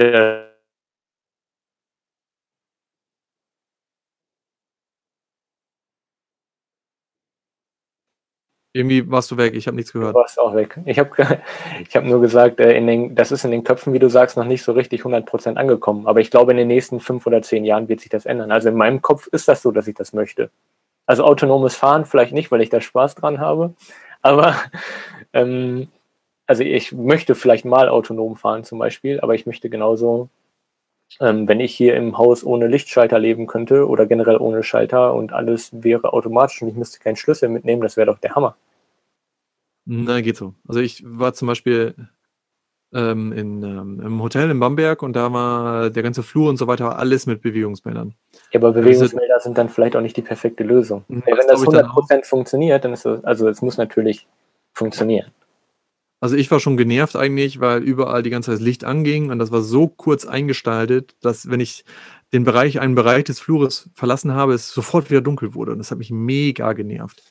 Irgendwie 8.75 9.09
warst 9.09 9.29
du 9.29 9.37
weg, 9.37 9.53
ich 9.53 9.67
habe 9.67 9.75
nichts 9.75 9.93
gehört. 9.93 10.15
Du 10.15 10.19
warst 10.19 10.39
auch 10.39 10.55
weg. 10.55 10.79
Ich 10.85 10.97
habe 10.97 11.11
ich 11.87 11.95
hab 11.95 12.03
nur 12.03 12.19
gesagt, 12.21 12.59
äh, 12.59 12.75
in 12.75 12.87
den, 12.87 13.15
das 13.15 13.31
ist 13.31 13.45
in 13.45 13.51
den 13.51 13.63
Köpfen, 13.63 13.93
wie 13.93 13.99
du 13.99 14.09
sagst, 14.09 14.35
noch 14.35 14.45
nicht 14.45 14.63
so 14.63 14.71
richtig 14.71 15.03
100% 15.03 15.55
angekommen. 15.55 16.07
Aber 16.07 16.19
ich 16.19 16.31
glaube, 16.31 16.51
in 16.51 16.57
den 16.57 16.67
nächsten 16.67 16.99
fünf 16.99 17.27
oder 17.27 17.43
zehn 17.43 17.65
Jahren 17.65 17.87
wird 17.87 18.01
sich 18.01 18.09
das 18.09 18.25
ändern. 18.25 18.51
Also 18.51 18.69
in 18.69 18.75
meinem 18.75 19.03
Kopf 19.03 19.27
ist 19.27 19.47
das 19.47 19.61
so, 19.61 19.71
dass 19.71 19.87
ich 19.87 19.95
das 19.95 20.11
möchte. 20.11 20.49
Also 21.05 21.23
autonomes 21.23 21.75
Fahren 21.75 22.05
vielleicht 22.05 22.33
nicht, 22.33 22.51
weil 22.51 22.61
ich 22.61 22.69
da 22.69 22.81
Spaß 22.81 23.13
dran 23.13 23.39
habe. 23.39 23.75
Aber 24.23 24.55
ähm, 25.33 25.87
also 26.47 26.63
ich 26.63 26.91
möchte 26.91 27.35
vielleicht 27.35 27.65
mal 27.65 27.89
autonom 27.89 28.35
fahren 28.35 28.63
zum 28.63 28.79
Beispiel, 28.79 29.19
aber 29.19 29.35
ich 29.35 29.45
möchte 29.45 29.69
genauso, 29.69 30.29
ähm, 31.19 31.47
wenn 31.47 31.59
ich 31.59 31.75
hier 31.75 31.95
im 31.95 32.17
Haus 32.17 32.43
ohne 32.43 32.67
Lichtschalter 32.67 33.19
leben 33.19 33.47
könnte 33.47 33.87
oder 33.87 34.05
generell 34.05 34.37
ohne 34.37 34.63
Schalter 34.63 35.13
und 35.13 35.33
alles 35.33 35.69
wäre 35.83 36.13
automatisch 36.13 36.61
und 36.61 36.69
ich 36.69 36.75
müsste 36.75 36.99
keinen 36.99 37.15
Schlüssel 37.15 37.49
mitnehmen, 37.49 37.81
das 37.81 37.97
wäre 37.97 38.07
doch 38.07 38.19
der 38.19 38.35
Hammer. 38.35 38.55
Na, 39.85 40.21
geht 40.21 40.37
so. 40.37 40.53
Also 40.67 40.79
ich 40.79 41.03
war 41.05 41.33
zum 41.33 41.47
Beispiel 41.47 41.95
ähm, 42.93 43.31
in, 43.33 43.63
ähm, 43.63 44.01
im 44.03 44.21
Hotel 44.21 44.49
in 44.49 44.59
Bamberg 44.59 45.01
und 45.03 45.13
da 45.13 45.33
war 45.33 45.89
der 45.89 46.03
ganze 46.03 46.23
Flur 46.23 46.49
und 46.49 46.57
so 46.57 46.67
weiter 46.67 46.97
alles 46.97 47.25
mit 47.25 47.41
Bewegungsmeldern. 47.41 48.13
Ja, 48.51 48.59
aber 48.59 48.71
Bewegungsmelder 48.71 49.39
sind 49.39 49.57
dann 49.57 49.69
vielleicht 49.69 49.95
auch 49.95 50.01
nicht 50.01 50.15
die 50.15 50.21
perfekte 50.21 50.63
Lösung. 50.63 51.03
Ja, 51.09 51.37
wenn 51.37 51.47
das 51.47 51.61
100% 51.61 52.25
funktioniert, 52.25 52.85
dann 52.85 52.93
ist 52.93 53.05
es, 53.05 53.23
also 53.23 53.49
es 53.49 53.61
muss 53.61 53.77
natürlich 53.77 54.27
funktionieren. 54.73 55.31
Also 56.23 56.37
ich 56.37 56.49
war 56.51 56.61
schon 56.61 56.77
genervt 56.77 57.17
eigentlich, 57.17 57.59
weil 57.59 57.83
überall 57.83 58.23
die 58.23 58.29
ganze 58.29 58.51
Zeit 58.51 58.59
das 58.59 58.65
Licht 58.65 58.85
anging 58.85 59.29
und 59.29 59.39
das 59.39 59.51
war 59.51 59.59
so 59.59 59.89
kurz 59.89 60.25
eingestaltet, 60.25 61.17
dass 61.19 61.49
wenn 61.49 61.59
ich 61.59 61.83
den 62.31 62.45
Bereich, 62.45 62.79
einen 62.79 62.95
Bereich 62.95 63.25
des 63.25 63.41
Flures 63.41 63.89
verlassen 63.93 64.33
habe, 64.33 64.53
es 64.53 64.71
sofort 64.71 65.09
wieder 65.09 65.19
dunkel 65.19 65.53
wurde 65.53 65.73
und 65.73 65.79
das 65.79 65.91
hat 65.91 65.97
mich 65.97 66.11
mega 66.11 66.71
genervt. 66.71 67.23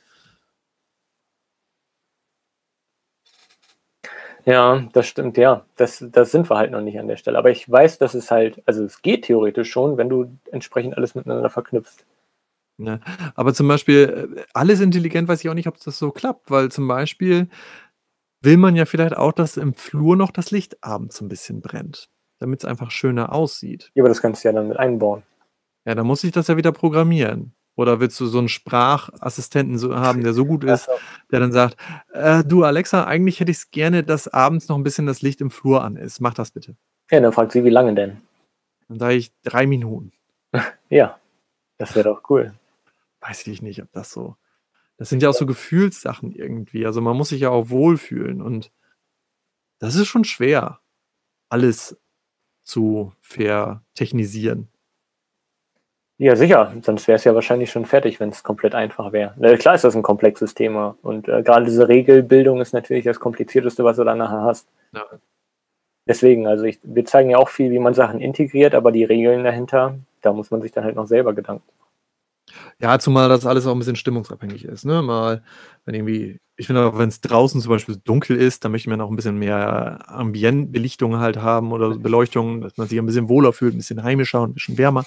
Ja, 4.44 4.86
das 4.92 5.06
stimmt, 5.06 5.38
ja. 5.38 5.64
Das, 5.76 6.04
das 6.12 6.30
sind 6.30 6.50
wir 6.50 6.58
halt 6.58 6.70
noch 6.70 6.82
nicht 6.82 6.98
an 6.98 7.08
der 7.08 7.16
Stelle. 7.16 7.38
Aber 7.38 7.50
ich 7.50 7.70
weiß, 7.70 7.96
dass 7.96 8.12
es 8.12 8.30
halt, 8.30 8.60
also 8.66 8.84
es 8.84 9.00
geht 9.00 9.24
theoretisch 9.24 9.70
schon, 9.70 9.96
wenn 9.96 10.10
du 10.10 10.36
entsprechend 10.50 10.98
alles 10.98 11.14
miteinander 11.14 11.48
verknüpfst. 11.48 12.04
Ja, 12.78 13.00
aber 13.36 13.54
zum 13.54 13.68
Beispiel, 13.68 14.34
äh, 14.36 14.42
alles 14.54 14.80
intelligent 14.80 15.28
weiß 15.28 15.44
ich 15.44 15.50
auch 15.50 15.54
nicht, 15.54 15.68
ob 15.68 15.78
das 15.78 15.98
so 15.98 16.10
klappt, 16.10 16.50
weil 16.50 16.70
zum 16.70 16.88
Beispiel 16.88 17.48
will 18.42 18.56
man 18.56 18.76
ja 18.76 18.84
vielleicht 18.84 19.16
auch, 19.16 19.32
dass 19.32 19.56
im 19.56 19.74
Flur 19.74 20.16
noch 20.16 20.30
das 20.30 20.50
Licht 20.50 20.82
abends 20.84 21.20
ein 21.20 21.28
bisschen 21.28 21.60
brennt, 21.60 22.10
damit 22.38 22.60
es 22.60 22.64
einfach 22.64 22.90
schöner 22.90 23.32
aussieht. 23.32 23.90
Ja, 23.94 24.02
aber 24.02 24.08
das 24.08 24.20
kannst 24.20 24.44
du 24.44 24.48
ja 24.48 24.52
dann 24.52 24.68
mit 24.68 24.78
einbauen. 24.78 25.22
Ja, 25.84 25.94
dann 25.94 26.06
muss 26.06 26.24
ich 26.24 26.32
das 26.32 26.48
ja 26.48 26.56
wieder 26.56 26.72
programmieren. 26.72 27.54
Oder 27.74 28.00
willst 28.00 28.20
du 28.20 28.26
so 28.26 28.38
einen 28.38 28.48
Sprachassistenten 28.48 29.78
so 29.78 29.96
haben, 29.96 30.22
der 30.22 30.34
so 30.34 30.44
gut 30.44 30.62
ist, 30.62 30.90
der 31.30 31.40
dann 31.40 31.52
sagt, 31.52 31.76
äh, 32.12 32.44
du 32.44 32.64
Alexa, 32.64 33.04
eigentlich 33.04 33.40
hätte 33.40 33.50
ich 33.50 33.56
es 33.58 33.70
gerne, 33.70 34.04
dass 34.04 34.28
abends 34.28 34.68
noch 34.68 34.76
ein 34.76 34.82
bisschen 34.82 35.06
das 35.06 35.22
Licht 35.22 35.40
im 35.40 35.50
Flur 35.50 35.82
an 35.82 35.96
ist. 35.96 36.20
Mach 36.20 36.34
das 36.34 36.50
bitte. 36.50 36.76
Ja, 37.10 37.20
dann 37.20 37.32
fragt 37.32 37.52
sie, 37.52 37.64
wie 37.64 37.70
lange 37.70 37.94
denn? 37.94 38.18
Dann 38.88 38.98
sage 38.98 39.14
ich 39.14 39.32
drei 39.42 39.66
Minuten. 39.66 40.12
ja, 40.90 41.18
das 41.78 41.96
wäre 41.96 42.10
doch 42.10 42.28
cool. 42.28 42.52
Weiß 43.20 43.46
ich 43.46 43.62
nicht, 43.62 43.82
ob 43.82 43.90
das 43.92 44.12
so. 44.12 44.36
Das 45.02 45.08
sind 45.08 45.20
ja 45.20 45.30
auch 45.30 45.34
so 45.34 45.46
Gefühlssachen 45.46 46.30
irgendwie. 46.30 46.86
Also 46.86 47.00
man 47.00 47.16
muss 47.16 47.30
sich 47.30 47.40
ja 47.40 47.50
auch 47.50 47.70
wohlfühlen 47.70 48.40
und 48.40 48.70
das 49.80 49.96
ist 49.96 50.06
schon 50.06 50.22
schwer, 50.22 50.78
alles 51.48 52.00
zu 52.62 53.12
vertechnisieren. 53.20 54.68
Ja, 56.18 56.36
sicher. 56.36 56.72
Sonst 56.82 57.08
wäre 57.08 57.16
es 57.16 57.24
ja 57.24 57.34
wahrscheinlich 57.34 57.72
schon 57.72 57.84
fertig, 57.84 58.20
wenn 58.20 58.28
es 58.28 58.44
komplett 58.44 58.76
einfach 58.76 59.10
wäre. 59.10 59.34
Klar 59.58 59.74
ist 59.74 59.82
das 59.82 59.96
ein 59.96 60.04
komplexes 60.04 60.54
Thema. 60.54 60.96
Und 61.02 61.26
äh, 61.26 61.42
gerade 61.42 61.64
diese 61.64 61.88
Regelbildung 61.88 62.60
ist 62.60 62.72
natürlich 62.72 63.02
das 63.02 63.18
Komplizierteste, 63.18 63.82
was 63.82 63.96
du 63.96 64.04
dann 64.04 64.18
nachher 64.18 64.42
hast. 64.42 64.68
Ja. 64.94 65.04
Deswegen, 66.06 66.46
also 66.46 66.62
ich, 66.62 66.78
wir 66.84 67.04
zeigen 67.06 67.30
ja 67.30 67.38
auch 67.38 67.48
viel, 67.48 67.72
wie 67.72 67.80
man 67.80 67.94
Sachen 67.94 68.20
integriert, 68.20 68.76
aber 68.76 68.92
die 68.92 69.02
Regeln 69.02 69.42
dahinter, 69.42 69.98
da 70.20 70.32
muss 70.32 70.52
man 70.52 70.62
sich 70.62 70.70
dann 70.70 70.84
halt 70.84 70.94
noch 70.94 71.08
selber 71.08 71.34
Gedanken 71.34 71.68
ja, 72.80 72.98
zumal 72.98 73.28
das 73.28 73.46
alles 73.46 73.66
auch 73.66 73.72
ein 73.72 73.78
bisschen 73.78 73.96
stimmungsabhängig 73.96 74.64
ist. 74.64 74.84
Ne? 74.84 75.02
Mal, 75.02 75.42
wenn 75.84 75.94
irgendwie, 75.94 76.40
ich 76.56 76.66
finde 76.66 76.84
auch, 76.84 76.98
wenn 76.98 77.08
es 77.08 77.20
draußen 77.20 77.60
zum 77.60 77.70
Beispiel 77.70 77.96
dunkel 78.04 78.36
ist, 78.36 78.64
dann 78.64 78.72
möchte 78.72 78.90
man 78.90 79.00
auch 79.00 79.10
ein 79.10 79.16
bisschen 79.16 79.38
mehr 79.38 80.08
Ambientbelichtung 80.08 81.18
halt 81.18 81.38
haben 81.38 81.72
oder 81.72 81.96
Beleuchtung, 81.96 82.60
dass 82.60 82.76
man 82.76 82.88
sich 82.88 82.98
ein 82.98 83.06
bisschen 83.06 83.28
wohler 83.28 83.52
fühlt, 83.52 83.74
ein 83.74 83.78
bisschen 83.78 84.02
heimischer 84.02 84.42
und 84.42 84.50
ein 84.50 84.54
bisschen 84.54 84.78
wärmer. 84.78 85.04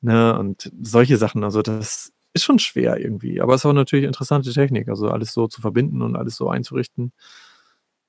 Ne? 0.00 0.38
Und 0.38 0.70
solche 0.80 1.16
Sachen, 1.16 1.44
also 1.44 1.62
das 1.62 2.12
ist 2.34 2.44
schon 2.44 2.58
schwer 2.58 2.98
irgendwie. 2.98 3.40
Aber 3.40 3.54
es 3.54 3.62
ist 3.62 3.66
auch 3.66 3.72
natürlich 3.72 4.04
interessante 4.04 4.52
Technik, 4.52 4.88
also 4.88 5.08
alles 5.08 5.32
so 5.32 5.46
zu 5.46 5.60
verbinden 5.60 6.02
und 6.02 6.16
alles 6.16 6.36
so 6.36 6.48
einzurichten. 6.50 7.12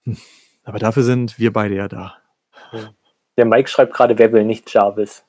Hm. 0.03 0.17
Aber 0.63 0.79
dafür 0.79 1.03
sind 1.03 1.37
wir 1.39 1.53
beide 1.53 1.75
ja 1.75 1.87
da. 1.87 2.17
Der 3.37 3.45
Mike 3.45 3.69
schreibt 3.69 3.93
gerade, 3.93 4.17
wer 4.17 4.31
will 4.33 4.43
nicht 4.43 4.73
Jarvis? 4.73 5.23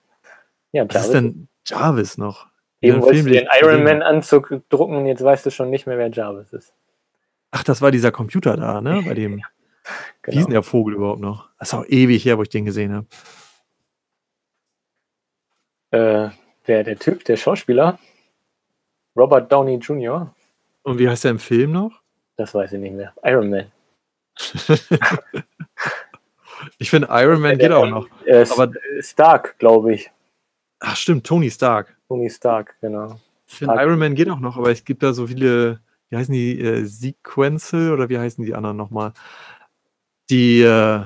Ja, 0.72 0.82
Jarvis. 0.82 0.94
Was 0.94 1.04
ist 1.06 1.12
denn 1.12 1.48
Jarvis 1.66 2.18
noch? 2.18 2.46
Eben 2.80 3.00
wolltest 3.00 3.26
du 3.26 3.30
den 3.30 3.48
Iron 3.60 3.84
Man-Anzug 3.84 4.62
drucken 4.68 4.96
und 4.96 5.06
jetzt 5.06 5.24
weißt 5.24 5.46
du 5.46 5.50
schon 5.50 5.70
nicht 5.70 5.86
mehr, 5.86 5.98
wer 5.98 6.10
Jarvis 6.10 6.52
ist. 6.52 6.74
Ach, 7.50 7.64
das 7.64 7.80
war 7.80 7.90
dieser 7.90 8.12
Computer 8.12 8.56
da, 8.56 8.80
ne? 8.80 9.02
Bei 9.06 9.14
dem. 9.14 9.38
ja, 9.38 9.46
genau. 10.22 10.34
Wie 10.34 10.40
ist 10.40 10.46
denn 10.46 10.52
der 10.52 10.62
Vogel 10.62 10.94
überhaupt 10.94 11.20
noch? 11.20 11.48
Das 11.58 11.68
ist 11.68 11.74
auch 11.74 11.86
ewig 11.86 12.24
her, 12.24 12.38
wo 12.38 12.42
ich 12.42 12.50
den 12.50 12.64
gesehen 12.64 12.94
habe. 12.94 13.06
Äh, 15.90 16.30
der, 16.66 16.84
der 16.84 16.98
Typ, 16.98 17.24
der 17.24 17.36
Schauspieler. 17.36 17.98
Robert 19.16 19.50
Downey 19.50 19.76
Jr. 19.76 20.34
Und 20.82 20.98
wie 20.98 21.08
heißt 21.08 21.24
der 21.24 21.30
im 21.30 21.38
Film 21.38 21.72
noch? 21.72 22.02
Das 22.36 22.54
weiß 22.54 22.72
ich 22.74 22.80
nicht 22.80 22.94
mehr. 22.94 23.14
Iron 23.24 23.48
Man. 23.48 23.72
ich 26.78 26.90
finde, 26.90 27.08
Iron 27.10 27.40
Man 27.40 27.56
geht 27.56 27.72
auch 27.72 27.86
noch. 27.86 28.06
Äh, 28.26 28.44
aber 28.50 28.72
Stark, 29.00 29.58
glaube 29.58 29.94
ich. 29.94 30.10
Ach, 30.80 30.94
stimmt, 30.96 31.26
Tony 31.26 31.50
Stark. 31.50 31.95
Tony 32.08 32.30
Stark, 32.30 32.76
genau. 32.80 33.18
Ich 33.46 33.54
finde, 33.54 33.74
Iron 33.74 33.98
Man 33.98 34.14
geht 34.14 34.28
auch 34.30 34.40
noch, 34.40 34.56
aber 34.56 34.70
es 34.70 34.84
gibt 34.84 35.02
da 35.02 35.12
so 35.12 35.26
viele, 35.26 35.80
wie 36.08 36.16
heißen 36.16 36.32
die, 36.32 36.60
äh, 36.60 36.84
Sequenzel 36.84 37.92
oder 37.92 38.08
wie 38.08 38.18
heißen 38.18 38.44
die 38.44 38.54
anderen 38.54 38.76
nochmal? 38.76 39.12
Die 40.30 40.62
äh, 40.62 41.02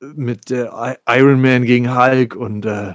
mit 0.00 0.50
äh, 0.50 0.68
Iron 1.06 1.40
Man 1.40 1.64
gegen 1.64 1.94
Hulk 1.94 2.34
und 2.34 2.64
äh, 2.66 2.94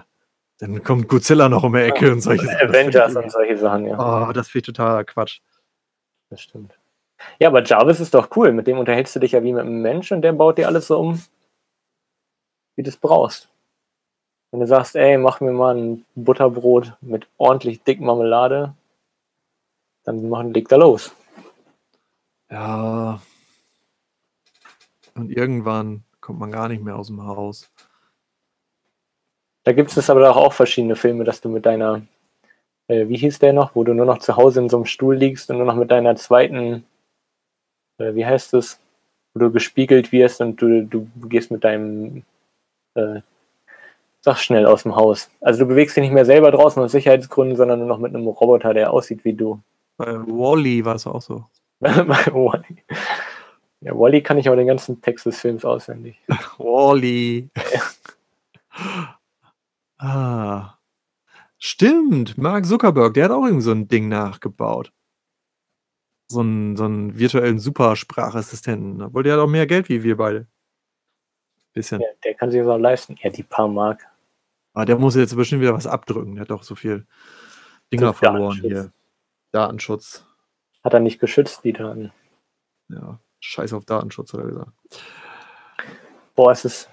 dann 0.59 0.83
kommt 0.83 1.07
Godzilla 1.07 1.49
noch 1.49 1.63
um 1.63 1.73
die 1.73 1.79
Ecke 1.79 2.07
ja, 2.07 2.13
und 2.13 2.21
solche 2.21 2.47
Sachen. 2.47 2.69
Avengers 2.69 3.15
und 3.15 3.31
solche 3.31 3.57
Sachen, 3.57 3.85
ja. 3.85 4.29
Oh, 4.29 4.31
das 4.33 4.49
finde 4.49 4.69
ich 4.69 4.75
total 4.75 5.05
Quatsch. 5.05 5.39
Das 6.29 6.41
stimmt. 6.41 6.77
Ja, 7.39 7.49
aber 7.49 7.63
Jarvis 7.63 7.99
ist 7.99 8.13
doch 8.13 8.35
cool. 8.35 8.51
Mit 8.51 8.67
dem 8.67 8.79
unterhältst 8.79 9.15
du 9.15 9.19
dich 9.19 9.31
ja 9.31 9.43
wie 9.43 9.53
mit 9.53 9.61
einem 9.61 9.81
Mensch 9.81 10.11
und 10.11 10.21
der 10.21 10.33
baut 10.33 10.57
dir 10.57 10.67
alles 10.67 10.87
so 10.87 10.99
um, 10.99 11.21
wie 12.75 12.83
du 12.83 12.89
es 12.89 12.97
brauchst. 12.97 13.49
Wenn 14.51 14.61
du 14.61 14.67
sagst, 14.67 14.95
ey, 14.95 15.17
mach 15.17 15.41
mir 15.41 15.51
mal 15.51 15.75
ein 15.75 16.05
Butterbrot 16.15 16.93
mit 17.01 17.27
ordentlich 17.37 17.83
dick 17.83 17.99
Marmelade, 17.99 18.73
dann 20.03 20.29
machen, 20.29 20.53
leg 20.53 20.69
da 20.69 20.77
los. 20.77 21.13
Ja. 22.49 23.19
Und 25.15 25.31
irgendwann 25.31 26.03
kommt 26.21 26.39
man 26.39 26.51
gar 26.51 26.69
nicht 26.69 26.83
mehr 26.83 26.95
aus 26.95 27.07
dem 27.07 27.25
Haus. 27.25 27.69
Da 29.63 29.73
gibt 29.73 29.95
es 29.95 30.09
aber 30.09 30.33
auch 30.33 30.53
verschiedene 30.53 30.95
Filme, 30.95 31.25
dass 31.25 31.41
du 31.41 31.49
mit 31.49 31.65
deiner, 31.65 32.03
äh, 32.87 33.09
wie 33.09 33.17
hieß 33.17 33.39
der 33.39 33.51
noch, 33.51 33.75
wo 33.75 33.83
du 33.83 33.93
nur 33.93 34.05
noch 34.05 34.19
zu 34.19 34.37
Hause 34.37 34.61
in 34.61 34.69
so 34.69 34.77
einem 34.77 34.85
Stuhl 34.85 35.15
liegst 35.15 35.49
und 35.49 35.57
nur 35.57 35.65
noch 35.65 35.75
mit 35.75 35.91
deiner 35.91 36.15
zweiten, 36.15 36.85
äh, 37.97 38.15
wie 38.15 38.25
heißt 38.25 38.53
es, 38.53 38.79
wo 39.33 39.41
du 39.41 39.51
gespiegelt 39.51 40.13
wirst 40.13 40.39
und 40.39 40.61
du, 40.61 40.85
du 40.85 41.09
gehst 41.27 41.51
mit 41.51 41.65
deinem 41.65 42.23
äh, 42.95 43.19
sag 44.21 44.37
schnell 44.37 44.65
aus 44.65 44.83
dem 44.83 44.95
Haus. 44.95 45.29
Also 45.41 45.59
du 45.59 45.65
bewegst 45.65 45.95
dich 45.95 46.01
nicht 46.01 46.13
mehr 46.13 46.25
selber 46.25 46.51
draußen 46.51 46.81
aus 46.81 46.91
Sicherheitsgründen, 46.91 47.55
sondern 47.55 47.79
nur 47.79 47.87
noch 47.87 47.99
mit 47.99 48.13
einem 48.13 48.27
Roboter, 48.27 48.73
der 48.73 48.91
aussieht 48.91 49.23
wie 49.25 49.33
du. 49.33 49.59
Bei 49.97 50.13
Wally 50.13 50.85
war 50.85 50.95
es 50.95 51.07
auch 51.07 51.21
so. 51.21 51.45
Bei 51.79 51.95
Wally. 51.95 52.83
Ja, 53.81 53.97
Wally 53.97 54.21
kann 54.21 54.37
ich 54.37 54.47
aber 54.47 54.55
den 54.55 54.67
ganzen 54.67 55.01
Text 55.01 55.25
des 55.25 55.39
Films 55.39 55.63
auswendig. 55.63 56.19
Wally. 56.57 57.49
ah. 59.99 60.73
Stimmt, 61.59 62.37
Mark 62.37 62.65
Zuckerberg, 62.65 63.15
der 63.15 63.25
hat 63.25 63.31
auch 63.31 63.43
irgendwie 63.43 63.63
so 63.63 63.71
ein 63.71 63.87
Ding 63.87 64.09
nachgebaut. 64.09 64.91
So 66.29 66.41
einen, 66.41 66.75
so 66.75 66.83
einen 66.83 67.17
virtuellen 67.17 67.57
Supersprachassistenten. 67.57 69.01
Obwohl 69.01 69.23
der 69.23 69.33
hat 69.33 69.39
auch 69.39 69.47
mehr 69.47 69.65
Geld 69.65 69.89
wie 69.89 70.03
wir 70.03 70.17
beide. 70.17 70.47
Bisschen. 71.77 72.01
Ja, 72.01 72.07
der 72.23 72.33
kann 72.33 72.49
sich 72.49 72.59
das 72.59 72.67
auch 72.67 72.79
leisten. 72.79 73.15
Ja, 73.21 73.29
die 73.29 73.43
paar 73.43 73.67
Mark. 73.67 74.07
Aber 74.73 74.85
der 74.85 74.97
muss 74.97 75.15
jetzt 75.15 75.35
bestimmt 75.35 75.61
wieder 75.61 75.75
was 75.75 75.85
abdrücken. 75.85 76.33
Der 76.33 76.41
hat 76.41 76.49
doch 76.49 76.63
so 76.63 76.73
viel 76.73 77.05
Dinger 77.93 78.15
verloren 78.15 78.59
hier. 78.61 78.91
Datenschutz. 79.51 80.25
Hat 80.83 80.95
er 80.95 80.99
nicht 80.99 81.19
geschützt, 81.19 81.63
die 81.63 81.73
Daten. 81.73 82.11
Ja, 82.89 83.19
scheiß 83.41 83.73
auf 83.73 83.85
Datenschutz, 83.85 84.33
hat 84.33 84.39
er 84.39 84.47
gesagt. 84.47 84.71
Boah, 86.35 86.51
es 86.51 86.65
ist. 86.65 86.89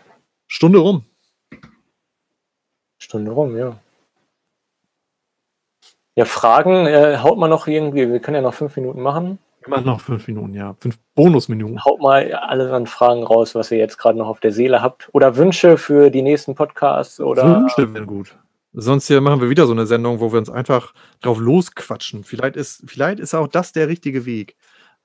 Stunde 0.49 0.79
rum. 0.79 1.07
Stunde 2.99 3.31
rum, 3.31 3.57
ja. 3.57 3.79
Ja, 6.15 6.27
Fragen 6.27 6.87
äh, 6.87 7.19
haut 7.23 7.39
man 7.39 7.49
noch 7.49 7.67
irgendwie. 7.67 8.11
Wir 8.11 8.21
können 8.21 8.35
ja 8.35 8.43
noch 8.43 8.53
fünf 8.55 8.77
Minuten 8.77 9.01
machen. 9.01 9.39
Immer 9.67 9.81
noch 9.81 10.01
fünf 10.01 10.27
Minuten, 10.29 10.55
ja. 10.55 10.77
Fünf 10.81 10.99
Bonusminuten. 11.15 11.85
Haut 11.85 12.01
mal 12.01 12.33
alle 12.33 12.71
an 12.73 12.87
Fragen 12.87 13.23
raus, 13.23 13.55
was 13.55 13.71
ihr 13.71 13.79
jetzt 13.79 13.97
gerade 13.97 14.19
noch 14.19 14.29
auf 14.29 14.41
der 14.41 14.53
Seele 14.53 14.83
habt. 14.83 15.09
Oder 15.13 15.37
Wünsche 15.37 15.79
für 15.79 16.11
die 16.11 16.23
nächsten 16.23 16.55
Podcasts. 16.55 17.21
Oder 17.21 17.61
Wünsche 17.61 17.93
wären 17.95 18.07
gut. 18.07 18.37
Sonst 18.77 19.07
hier 19.07 19.21
machen 19.21 19.41
wir 19.41 19.49
wieder 19.49 19.67
so 19.67 19.73
eine 19.73 19.87
Sendung, 19.87 20.21
wo 20.21 20.33
wir 20.33 20.39
uns 20.39 20.51
einfach 20.51 20.93
drauf 21.23 21.39
losquatschen. 21.39 22.25
Vielleicht 22.25 22.57
ist, 22.57 22.83
vielleicht 22.87 23.21
ist 23.21 23.33
auch 23.33 23.47
das 23.47 23.73
der 23.73 23.89
richtige 23.89 24.27
Weg. 24.27 24.57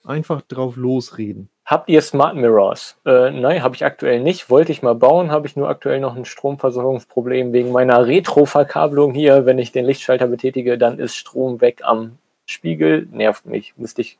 Einfach 0.03 0.41
drauf 0.41 0.75
losreden. 0.75 1.49
Habt 1.65 1.87
ihr 1.87 2.01
Smart 2.01 2.35
Mirrors? 2.35 2.97
Äh, 3.05 3.31
nein, 3.31 3.61
habe 3.61 3.75
ich 3.75 3.85
aktuell 3.85 4.21
nicht. 4.21 4.49
Wollte 4.49 4.71
ich 4.71 4.81
mal 4.81 4.95
bauen, 4.95 5.29
habe 5.29 5.45
ich 5.45 5.55
nur 5.55 5.69
aktuell 5.69 5.99
noch 5.99 6.15
ein 6.15 6.25
Stromversorgungsproblem 6.25 7.53
wegen 7.53 7.71
meiner 7.71 8.07
Retro-Verkabelung 8.07 9.13
hier. 9.13 9.45
Wenn 9.45 9.59
ich 9.59 9.71
den 9.71 9.85
Lichtschalter 9.85 10.27
betätige, 10.27 10.77
dann 10.77 10.97
ist 10.97 11.15
Strom 11.15 11.61
weg 11.61 11.81
am 11.83 12.17
Spiegel. 12.47 13.07
Nervt 13.11 13.45
mich. 13.45 13.73
Müsste 13.77 14.01
ich 14.01 14.17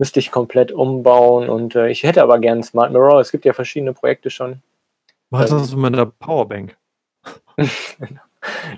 müsste 0.00 0.18
ich 0.18 0.30
komplett 0.30 0.72
umbauen 0.72 1.50
und 1.50 1.76
äh, 1.76 1.90
ich 1.90 2.04
hätte 2.04 2.22
aber 2.22 2.38
gern 2.38 2.62
Smart 2.62 2.90
Mirror. 2.90 3.20
Es 3.20 3.30
gibt 3.30 3.44
ja 3.44 3.52
verschiedene 3.52 3.92
Projekte 3.92 4.30
schon. 4.30 4.62
Mach 5.28 5.46
das 5.46 5.74
ähm, 5.74 5.82
mit 5.82 5.92
einer 5.92 6.06
Powerbank. 6.06 6.74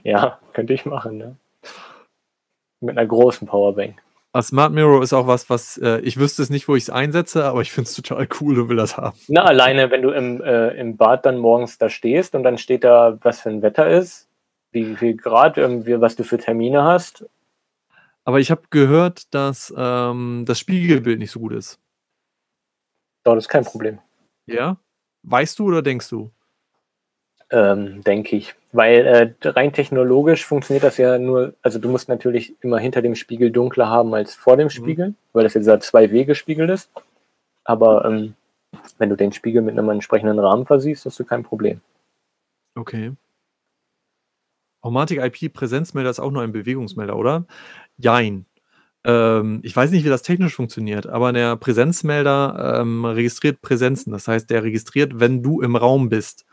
ja, 0.03 0.41
könnte 0.53 0.75
ich 0.75 0.85
machen, 0.85 1.19
ne? 1.19 1.37
Mit 2.81 2.99
einer 2.99 3.07
großen 3.07 3.47
Powerbank. 3.47 4.03
A 4.33 4.43
Smart 4.43 4.73
Mirror 4.73 5.01
ist 5.01 5.13
auch 5.13 5.29
was, 5.29 5.49
was 5.49 5.79
äh, 5.79 6.01
ich 6.01 6.19
wüsste 6.19 6.43
es 6.43 6.51
nicht, 6.51 6.67
wo 6.67 6.75
ich 6.75 6.85
es 6.85 6.91
einsetze, 6.91 7.45
aber 7.45 7.61
ich 7.61 7.71
finde 7.71 7.89
es 7.89 7.95
total 7.95 8.27
cool 8.41 8.59
und 8.59 8.69
will 8.69 8.77
das 8.77 8.97
haben. 8.97 9.17
Na, 9.29 9.45
alleine, 9.45 9.93
wenn 9.93 10.03
du 10.03 10.11
im, 10.11 10.43
äh, 10.43 10.71
im 10.71 10.97
Bad 10.97 11.25
dann 11.25 11.39
morgens 11.39 11.79
da 11.79 11.89
stehst 11.89 12.35
und 12.35 12.43
dann 12.43 12.59
steht 12.59 12.83
da, 12.83 13.17
was 13.21 13.43
für 13.43 13.51
ein 13.51 13.63
Wetter 13.63 13.89
ist, 13.89 14.27
wie 14.73 14.97
viel 14.97 15.17
Grad, 15.17 15.57
irgendwie, 15.57 16.01
was 16.01 16.17
du 16.17 16.25
für 16.25 16.39
Termine 16.39 16.83
hast 16.83 17.25
aber 18.25 18.41
ich 18.41 18.51
habe 18.51 18.63
gehört, 18.71 19.33
dass 19.35 19.73
ähm, 19.77 20.45
das 20.47 20.59
Spiegelbild 20.59 21.19
nicht 21.19 21.31
so 21.31 21.41
gut 21.41 21.53
ist. 21.53 21.79
Ja, 23.27 23.35
das 23.35 23.45
ist 23.45 23.49
kein 23.49 23.65
Problem. 23.65 23.99
Ja? 24.47 24.79
Weißt 25.23 25.59
du 25.59 25.67
oder 25.67 25.83
denkst 25.83 26.09
du? 26.09 26.31
Ähm, 27.51 28.03
denke 28.03 28.37
ich. 28.37 28.55
Weil 28.73 29.07
äh, 29.07 29.49
rein 29.49 29.73
technologisch 29.73 30.47
funktioniert 30.47 30.85
das 30.85 30.97
ja 30.97 31.19
nur, 31.19 31.55
also 31.63 31.79
du 31.79 31.89
musst 31.89 32.09
natürlich 32.09 32.55
immer 32.63 32.79
hinter 32.79 33.03
dem 33.03 33.15
Spiegel 33.15 33.51
dunkler 33.51 33.89
haben 33.89 34.15
als 34.15 34.35
vor 34.35 34.57
dem 34.57 34.67
mhm. 34.67 34.71
Spiegel, 34.71 35.09
mhm. 35.11 35.17
weil 35.33 35.45
das 35.45 35.55
jetzt 35.55 35.67
ja 35.67 35.79
zwei 35.79 36.11
Wege 36.11 36.35
Spiegel 36.35 36.71
ist. 36.71 36.91
Aber 37.65 38.05
ähm, 38.05 38.35
wenn 38.99 39.11
du 39.11 39.17
den 39.17 39.33
Spiegel 39.33 39.63
mit 39.63 39.79
einem 39.79 39.91
entsprechenden 39.91 40.39
Rahmen 40.39 40.65
versiehst, 40.65 41.05
hast 41.05 41.21
du 41.21 41.25
kein 41.25 41.43
Problem. 41.43 41.81
Okay. 42.75 43.13
Automatic 44.83 45.19
IP 45.19 45.53
Präsenzmelder 45.53 46.11
ist 46.11 46.21
auch 46.21 46.31
nur 46.31 46.43
ein 46.43 46.53
Bewegungsmelder, 46.53 47.17
oder? 47.17 47.47
Jein. 47.97 48.47
Ähm, 49.05 49.61
ich 49.63 49.75
weiß 49.75 49.91
nicht, 49.91 50.05
wie 50.05 50.09
das 50.09 50.23
technisch 50.23 50.55
funktioniert, 50.55 51.07
aber 51.07 51.33
der 51.33 51.57
Präsenzmelder 51.57 52.81
ähm, 52.81 53.05
registriert 53.05 53.63
Präsenzen. 53.63 54.13
Das 54.13 54.29
heißt, 54.29 54.51
der 54.51 54.63
registriert, 54.63 55.19
wenn 55.19 55.43
du 55.43 55.61
im 55.61 55.77
Raum 55.77 56.09
bist. 56.09 56.45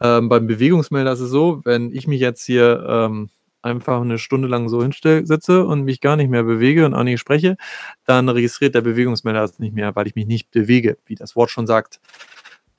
Ähm, 0.00 0.28
beim 0.28 0.46
Bewegungsmelder 0.46 1.12
ist 1.12 1.20
es 1.20 1.30
so, 1.30 1.60
wenn 1.64 1.92
ich 1.92 2.06
mich 2.06 2.20
jetzt 2.20 2.44
hier 2.44 2.84
ähm, 2.88 3.30
einfach 3.62 4.00
eine 4.00 4.18
Stunde 4.18 4.48
lang 4.48 4.68
so 4.68 4.82
hinsetze 4.82 5.64
und 5.64 5.82
mich 5.82 6.00
gar 6.00 6.16
nicht 6.16 6.30
mehr 6.30 6.44
bewege 6.44 6.86
und 6.86 6.94
auch 6.94 7.04
nicht 7.04 7.20
spreche, 7.20 7.56
dann 8.04 8.28
registriert 8.28 8.74
der 8.74 8.80
Bewegungsmelder 8.80 9.40
das 9.40 9.58
nicht 9.58 9.74
mehr, 9.74 9.94
weil 9.96 10.06
ich 10.06 10.14
mich 10.14 10.26
nicht 10.26 10.50
bewege, 10.50 10.96
wie 11.06 11.16
das 11.16 11.36
Wort 11.36 11.50
schon 11.50 11.66
sagt. 11.66 12.00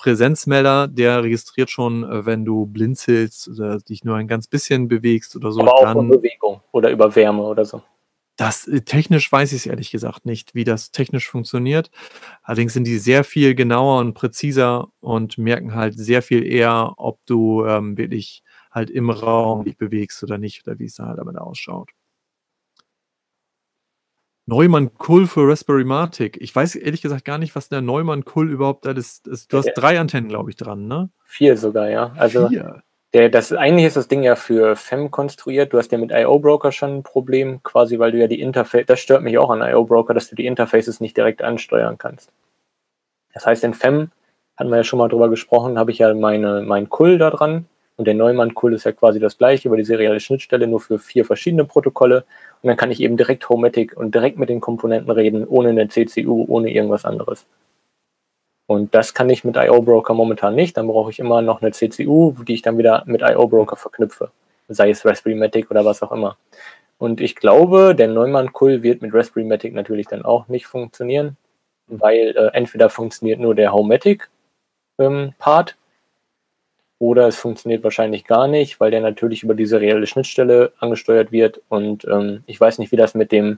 Präsenzmelder, 0.02 0.88
der 0.88 1.24
registriert 1.24 1.70
schon, 1.70 2.04
äh, 2.04 2.26
wenn 2.26 2.44
du 2.44 2.66
blinzelst 2.66 3.48
oder 3.50 3.78
dich 3.78 4.04
nur 4.04 4.16
ein 4.16 4.28
ganz 4.28 4.48
bisschen 4.48 4.88
bewegst 4.88 5.36
oder 5.36 5.52
so. 5.52 5.62
Aber 5.62 5.76
auch 5.76 5.84
dann, 5.84 6.08
über 6.08 6.18
Bewegung 6.18 6.60
oder 6.72 6.90
über 6.90 7.16
Wärme 7.16 7.44
oder 7.44 7.66
so. 7.66 7.84
Das 8.36 8.68
äh, 8.68 8.82
technisch 8.82 9.32
weiß 9.32 9.52
ich 9.52 9.60
es 9.60 9.66
ehrlich 9.68 9.92
gesagt 9.92 10.26
nicht, 10.26 10.56
wie 10.56 10.64
das 10.64 10.90
technisch 10.90 11.30
funktioniert. 11.30 11.92
Allerdings 12.42 12.74
sind 12.74 12.86
die 12.86 12.98
sehr 12.98 13.24
viel 13.24 13.54
genauer 13.54 14.00
und 14.00 14.16
präziser 14.16 14.88
und 15.02 15.38
merken 15.38 15.76
halt 15.76 16.00
sehr 16.00 16.24
viel 16.24 16.44
eher, 16.48 16.94
ob 16.98 17.24
du 17.28 17.64
ähm, 17.68 17.96
wirklich 17.96 18.42
halt 18.72 18.90
im 18.90 19.12
Raum 19.12 19.66
dich 19.66 19.78
bewegst 19.78 20.24
oder 20.24 20.40
nicht 20.40 20.66
oder 20.66 20.80
wie 20.80 20.86
es 20.86 20.96
da 20.96 21.06
halt 21.06 21.20
damit 21.20 21.38
ausschaut. 21.38 21.92
Neumann-Kull 24.52 25.28
für 25.28 25.48
Raspberry 25.48 25.86
Matic. 25.86 26.38
Ich 26.42 26.54
weiß 26.54 26.76
ehrlich 26.76 27.02
gesagt 27.02 27.24
gar 27.24 27.38
nicht, 27.38 27.56
was 27.56 27.70
der 27.70 27.80
Neumann-Kull 27.80 28.52
überhaupt 28.52 28.86
ist. 28.86 29.26
Du 29.50 29.58
hast 29.58 29.72
drei 29.76 29.98
Antennen, 29.98 30.28
glaube 30.28 30.50
ich, 30.50 30.58
dran, 30.58 30.88
ne? 30.88 31.10
Vier 31.24 31.56
sogar, 31.56 31.90
ja. 31.90 32.12
Also 32.18 32.50
Vier. 32.50 32.84
Der, 33.14 33.30
das, 33.30 33.54
eigentlich 33.54 33.86
ist 33.86 33.96
das 33.96 34.10
Ding 34.10 34.24
ja 34.24 34.36
für 34.36 34.76
FEM 34.76 35.10
konstruiert. 35.10 35.72
Du 35.72 35.78
hast 35.78 35.92
ja 35.94 35.98
mit 35.98 36.12
IO-Broker 36.12 36.74
schon 36.74 36.98
ein 36.98 37.04
Problem, 37.04 37.64
quasi, 37.64 37.98
weil 37.98 38.12
du 38.12 38.20
ja 38.20 38.28
die 38.28 38.42
Interface, 38.42 38.86
das 38.86 39.00
stört 39.00 39.24
mich 39.24 39.38
auch 39.38 39.50
an 39.50 39.62
IO-Broker, 39.62 40.14
dass 40.14 40.30
du 40.30 40.36
die 40.36 40.46
Interfaces 40.46 41.00
nicht 41.00 41.16
direkt 41.16 41.42
ansteuern 41.42 41.98
kannst. 41.98 42.32
Das 43.34 43.46
heißt, 43.46 43.64
in 43.64 43.74
FEM, 43.74 44.12
hatten 44.58 44.70
wir 44.70 44.78
ja 44.78 44.84
schon 44.84 45.00
mal 45.00 45.08
drüber 45.08 45.30
gesprochen, 45.30 45.80
habe 45.80 45.92
ich 45.92 46.00
ja 46.00 46.14
meine, 46.14 46.62
mein 46.62 46.90
Kull 46.90 47.18
da 47.18 47.30
dran. 47.30 47.68
Und 47.98 48.06
der 48.06 48.14
Neumann-Kull 48.14 48.74
ist 48.74 48.86
ja 48.86 48.92
quasi 48.92 49.20
das 49.20 49.38
gleiche 49.38 49.68
über 49.68 49.78
die 49.78 49.84
serielle 49.84 50.20
Schnittstelle, 50.20 50.68
nur 50.68 50.80
für 50.80 50.98
vier 50.98 51.26
verschiedene 51.26 51.66
Protokolle. 51.66 52.26
Und 52.62 52.68
dann 52.68 52.78
kann 52.78 52.92
ich 52.92 53.02
eben 53.02 53.18
direkt 53.18 53.48
Homematic 53.50 53.96
und 53.96 54.16
direkt 54.16 54.38
mit 54.38 54.50
den 54.50 54.62
Komponenten 54.62 55.12
reden, 55.12 55.46
ohne 55.48 55.70
eine 55.70 55.88
CCU, 55.88 56.46
ohne 56.48 56.72
irgendwas 56.72 57.06
anderes. 57.06 57.46
Und 58.72 58.96
das 58.96 59.14
kann 59.14 59.30
ich 59.30 59.44
mit 59.44 59.58
IO 59.58 59.82
Broker 59.82 60.14
momentan 60.14 60.56
nicht. 60.56 60.78
Dann 60.78 60.88
brauche 60.88 61.12
ich 61.12 61.20
immer 61.20 61.42
noch 61.42 61.62
eine 61.62 61.72
CCU, 61.72 62.34
die 62.48 62.54
ich 62.54 62.62
dann 62.62 62.78
wieder 62.78 63.04
mit 63.06 63.22
IO 63.22 63.48
Broker 63.48 63.76
verknüpfe. 63.76 64.32
Sei 64.70 64.90
es 64.92 65.06
Raspberry 65.06 65.36
Matic 65.36 65.70
oder 65.70 65.84
was 65.84 66.02
auch 66.02 66.14
immer. 66.14 66.38
Und 66.98 67.20
ich 67.20 67.36
glaube, 67.36 67.96
der 67.96 68.08
Neumann-Kull 68.08 68.82
wird 68.84 69.02
mit 69.02 69.14
Raspberry 69.14 69.46
Matic 69.46 69.74
natürlich 69.74 70.08
dann 70.08 70.24
auch 70.24 70.48
nicht 70.48 70.68
funktionieren, 70.68 71.36
weil 71.88 72.34
äh, 72.38 72.52
entweder 72.54 72.90
funktioniert 72.90 73.40
nur 73.40 73.56
der 73.56 73.74
Homematic-Part 73.74 74.30
ähm, 75.00 75.34
oder 77.02 77.28
es 77.28 77.36
funktioniert 77.36 77.84
wahrscheinlich 77.84 78.26
gar 78.26 78.48
nicht, 78.48 78.80
weil 78.80 78.92
der 78.92 79.02
natürlich 79.02 79.42
über 79.42 79.56
diese 79.56 79.82
reelle 79.82 80.06
Schnittstelle 80.06 80.72
angesteuert 80.78 81.32
wird. 81.32 81.60
Und 81.68 82.06
ähm, 82.06 82.44
ich 82.46 82.62
weiß 82.62 82.78
nicht, 82.78 82.92
wie 82.92 82.96
das 82.96 83.16
mit 83.16 83.32
dem 83.32 83.58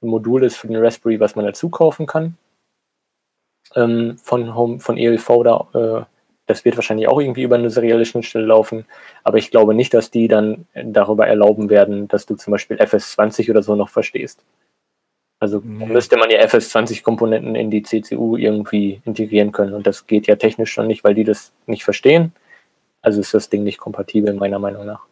Modul 0.00 0.42
ist 0.42 0.56
für 0.56 0.66
den 0.66 0.76
Raspberry, 0.76 1.20
was 1.20 1.36
man 1.36 1.44
dazu 1.44 1.68
kaufen 1.68 2.06
kann 2.06 2.36
ähm, 3.76 4.18
von, 4.18 4.56
Home, 4.56 4.80
von 4.80 4.98
ELV 4.98 5.28
da. 5.44 5.68
Äh, 5.72 6.04
das 6.46 6.64
wird 6.64 6.76
wahrscheinlich 6.76 7.06
auch 7.06 7.20
irgendwie 7.20 7.44
über 7.44 7.54
eine 7.54 7.70
serielle 7.70 8.04
Schnittstelle 8.04 8.46
laufen, 8.46 8.84
aber 9.22 9.38
ich 9.38 9.52
glaube 9.52 9.72
nicht, 9.72 9.94
dass 9.94 10.10
die 10.10 10.26
dann 10.26 10.66
darüber 10.74 11.28
erlauben 11.28 11.70
werden, 11.70 12.08
dass 12.08 12.26
du 12.26 12.34
zum 12.34 12.50
Beispiel 12.50 12.76
FS20 12.78 13.48
oder 13.50 13.62
so 13.62 13.76
noch 13.76 13.88
verstehst. 13.88 14.42
Also 15.38 15.62
nee. 15.64 15.86
müsste 15.86 16.16
man 16.16 16.28
ja 16.28 16.40
FS20-Komponenten 16.40 17.54
in 17.54 17.70
die 17.70 17.84
CCU 17.84 18.36
irgendwie 18.36 19.00
integrieren 19.04 19.52
können 19.52 19.74
und 19.74 19.86
das 19.86 20.08
geht 20.08 20.26
ja 20.26 20.34
technisch 20.34 20.72
schon 20.72 20.88
nicht, 20.88 21.04
weil 21.04 21.14
die 21.14 21.22
das 21.22 21.52
nicht 21.66 21.84
verstehen. 21.84 22.32
Also 23.02 23.20
ist 23.20 23.34
das 23.34 23.48
Ding 23.48 23.64
nicht 23.64 23.78
kompatibel, 23.78 24.34
meiner 24.34 24.58
Meinung 24.58 24.86
nach. 24.86 25.06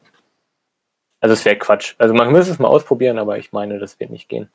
Also 1.20 1.32
es 1.32 1.44
wäre 1.44 1.56
Quatsch. 1.56 1.94
Also 1.98 2.14
man 2.14 2.30
müsste 2.30 2.52
es 2.52 2.58
mal 2.58 2.68
ausprobieren, 2.68 3.18
aber 3.18 3.38
ich 3.38 3.52
meine, 3.52 3.78
das 3.78 3.98
wird 3.98 4.10
nicht 4.10 4.28
gehen. 4.28 4.48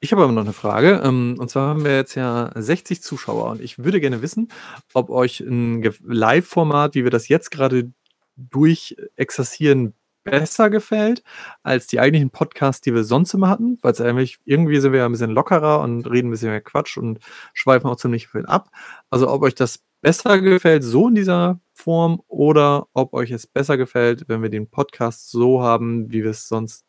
Ich 0.00 0.12
habe 0.12 0.22
aber 0.22 0.32
noch 0.32 0.42
eine 0.42 0.52
Frage. 0.52 1.02
Ähm, 1.04 1.36
und 1.38 1.50
zwar 1.50 1.68
haben 1.68 1.84
wir 1.84 1.96
jetzt 1.96 2.14
ja 2.14 2.52
60 2.54 3.02
Zuschauer 3.02 3.50
und 3.50 3.60
ich 3.60 3.78
würde 3.82 4.00
gerne 4.00 4.22
wissen, 4.22 4.48
ob 4.94 5.10
euch 5.10 5.40
ein 5.40 5.82
Live-Format, 6.04 6.94
wie 6.94 7.04
wir 7.04 7.10
das 7.10 7.28
jetzt 7.28 7.50
gerade 7.50 7.90
durchexerzieren, 8.36 9.94
besser 10.24 10.70
gefällt 10.70 11.22
als 11.62 11.86
die 11.86 12.00
eigentlichen 12.00 12.30
Podcasts, 12.30 12.82
die 12.82 12.94
wir 12.94 13.04
sonst 13.04 13.32
immer 13.34 13.48
hatten, 13.48 13.78
weil 13.82 13.92
es 13.92 14.00
eigentlich 14.00 14.38
irgendwie 14.44 14.78
sind 14.78 14.92
wir 14.92 15.00
ja 15.00 15.06
ein 15.06 15.12
bisschen 15.12 15.30
lockerer 15.30 15.80
und 15.80 16.06
reden 16.06 16.28
ein 16.28 16.30
bisschen 16.30 16.50
mehr 16.50 16.60
Quatsch 16.60 16.98
und 16.98 17.18
schweifen 17.54 17.88
auch 17.88 17.96
ziemlich 17.96 18.28
viel 18.28 18.46
ab. 18.46 18.68
Also 19.10 19.30
ob 19.30 19.42
euch 19.42 19.54
das 19.54 19.82
besser 20.00 20.40
gefällt, 20.40 20.84
so 20.84 21.08
in 21.08 21.14
dieser 21.14 21.60
Form, 21.74 22.22
oder 22.28 22.86
ob 22.92 23.12
euch 23.12 23.30
es 23.30 23.46
besser 23.46 23.76
gefällt, 23.76 24.28
wenn 24.28 24.42
wir 24.42 24.50
den 24.50 24.68
Podcast 24.68 25.30
so 25.30 25.62
haben, 25.62 26.10
wie 26.12 26.22
wir 26.24 26.30
es 26.30 26.48
sonst 26.48 26.84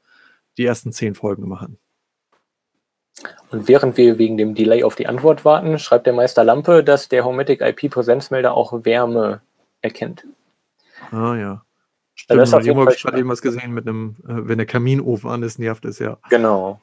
die 0.57 0.66
ersten 0.66 0.91
zehn 0.91 1.16
Folgen 1.16 1.47
machen. 1.47 1.78
Und 3.51 3.68
während 3.68 3.97
wir 3.97 4.18
wegen 4.18 4.38
dem 4.38 4.55
Delay 4.55 4.84
auf 4.84 4.95
die 4.95 5.07
Antwort 5.07 5.43
warten, 5.43 5.80
schreibt 5.80 6.05
der 6.05 6.14
Meister 6.14 6.43
Lampe, 6.43 6.84
dass 6.84 7.10
der 7.10 7.26
Hometic 7.26 7.62
IP-Präsenzmelder 7.62 8.53
auch 8.53 8.86
Wärme 8.86 9.41
erkennt. 9.82 10.26
Ah 11.12 11.36
ja. 11.36 11.64
Stimmt, 12.16 12.39
also 12.39 12.57
das 12.57 12.66
irgendwo 12.66 12.86
habe 12.86 12.93
ich 12.93 13.01
gerade 13.01 13.20
eben 13.20 13.30
was 13.30 13.41
gesehen 13.41 13.72
mit 13.72 13.88
einem, 13.88 14.18
äh, 14.28 14.47
wenn 14.47 14.57
der 14.57 14.68
Kaminofen 14.68 15.30
an 15.30 15.43
ist, 15.43 15.57
nervt 15.57 15.86
es 15.86 15.99
ja. 15.99 16.18
Genau. 16.30 16.82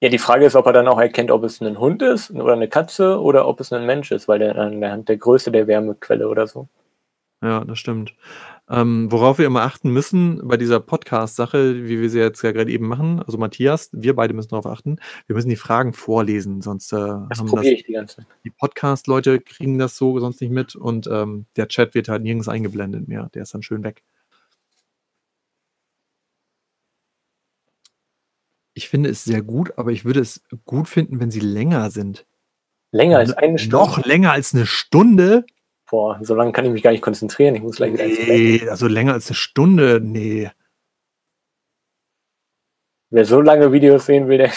Ja, 0.00 0.08
die 0.08 0.18
Frage 0.18 0.46
ist, 0.46 0.56
ob 0.56 0.66
er 0.66 0.72
dann 0.72 0.88
auch 0.88 0.98
erkennt, 0.98 1.30
ob 1.30 1.44
es 1.44 1.60
ein 1.60 1.78
Hund 1.78 2.02
ist 2.02 2.30
oder 2.30 2.54
eine 2.54 2.68
Katze 2.68 3.20
oder 3.20 3.46
ob 3.46 3.60
es 3.60 3.72
ein 3.72 3.84
Mensch 3.84 4.10
ist, 4.10 4.28
weil 4.28 4.38
der 4.38 4.56
anhand 4.56 5.08
der 5.10 5.18
Größe 5.18 5.52
der 5.52 5.66
Wärmequelle 5.66 6.28
oder 6.28 6.46
so. 6.46 6.68
Ja, 7.42 7.64
das 7.64 7.78
stimmt. 7.78 8.14
Ähm, 8.68 9.10
worauf 9.10 9.38
wir 9.38 9.46
immer 9.46 9.62
achten 9.62 9.90
müssen 9.90 10.46
bei 10.46 10.56
dieser 10.56 10.78
Podcast-Sache, 10.78 11.86
wie 11.86 12.00
wir 12.00 12.08
sie 12.08 12.18
jetzt 12.18 12.42
ja 12.42 12.52
gerade 12.52 12.70
eben 12.70 12.86
machen, 12.86 13.20
also 13.20 13.36
Matthias, 13.36 13.90
wir 13.92 14.14
beide 14.14 14.32
müssen 14.32 14.50
darauf 14.50 14.66
achten, 14.66 14.98
wir 15.26 15.34
müssen 15.34 15.48
die 15.48 15.56
Fragen 15.56 15.92
vorlesen, 15.92 16.60
sonst 16.60 16.92
äh, 16.92 16.96
das 17.28 17.40
haben 17.40 17.50
das, 17.50 17.64
ich 17.64 17.84
die 17.84 17.94
ganze 17.94 18.26
Die 18.44 18.50
Podcast-Leute 18.50 19.40
kriegen 19.40 19.78
das 19.78 19.96
so 19.96 20.18
sonst 20.20 20.40
nicht 20.40 20.50
mit 20.52 20.76
und 20.76 21.08
ähm, 21.10 21.46
der 21.56 21.68
Chat 21.68 21.94
wird 21.94 22.08
halt 22.08 22.22
nirgends 22.22 22.48
eingeblendet 22.48 23.08
mehr. 23.08 23.28
Der 23.34 23.42
ist 23.42 23.54
dann 23.54 23.62
schön 23.62 23.82
weg. 23.84 24.02
Ich 28.80 28.88
finde 28.88 29.10
es 29.10 29.24
sehr 29.24 29.42
gut, 29.42 29.76
aber 29.76 29.90
ich 29.92 30.06
würde 30.06 30.20
es 30.20 30.42
gut 30.64 30.88
finden, 30.88 31.20
wenn 31.20 31.30
sie 31.30 31.40
länger 31.40 31.90
sind. 31.90 32.24
Länger 32.92 33.18
als 33.18 33.34
eine 33.34 33.58
Stunde? 33.58 33.76
Noch 33.76 34.06
länger 34.06 34.32
als 34.32 34.54
eine 34.54 34.64
Stunde? 34.64 35.44
Boah, 35.90 36.18
so 36.22 36.34
lange 36.34 36.52
kann 36.52 36.64
ich 36.64 36.72
mich 36.72 36.82
gar 36.82 36.92
nicht 36.92 37.02
konzentrieren. 37.02 37.54
Ich 37.54 37.60
muss 37.60 37.76
gleich 37.76 37.92
wieder 37.92 38.06
nee, 38.06 38.66
also 38.70 38.88
länger 38.88 39.12
als 39.12 39.28
eine 39.28 39.34
Stunde, 39.34 40.00
nee. 40.02 40.50
Wer 43.10 43.26
so 43.26 43.42
lange 43.42 43.70
Videos 43.70 44.06
sehen 44.06 44.28
will, 44.28 44.38
der. 44.38 44.50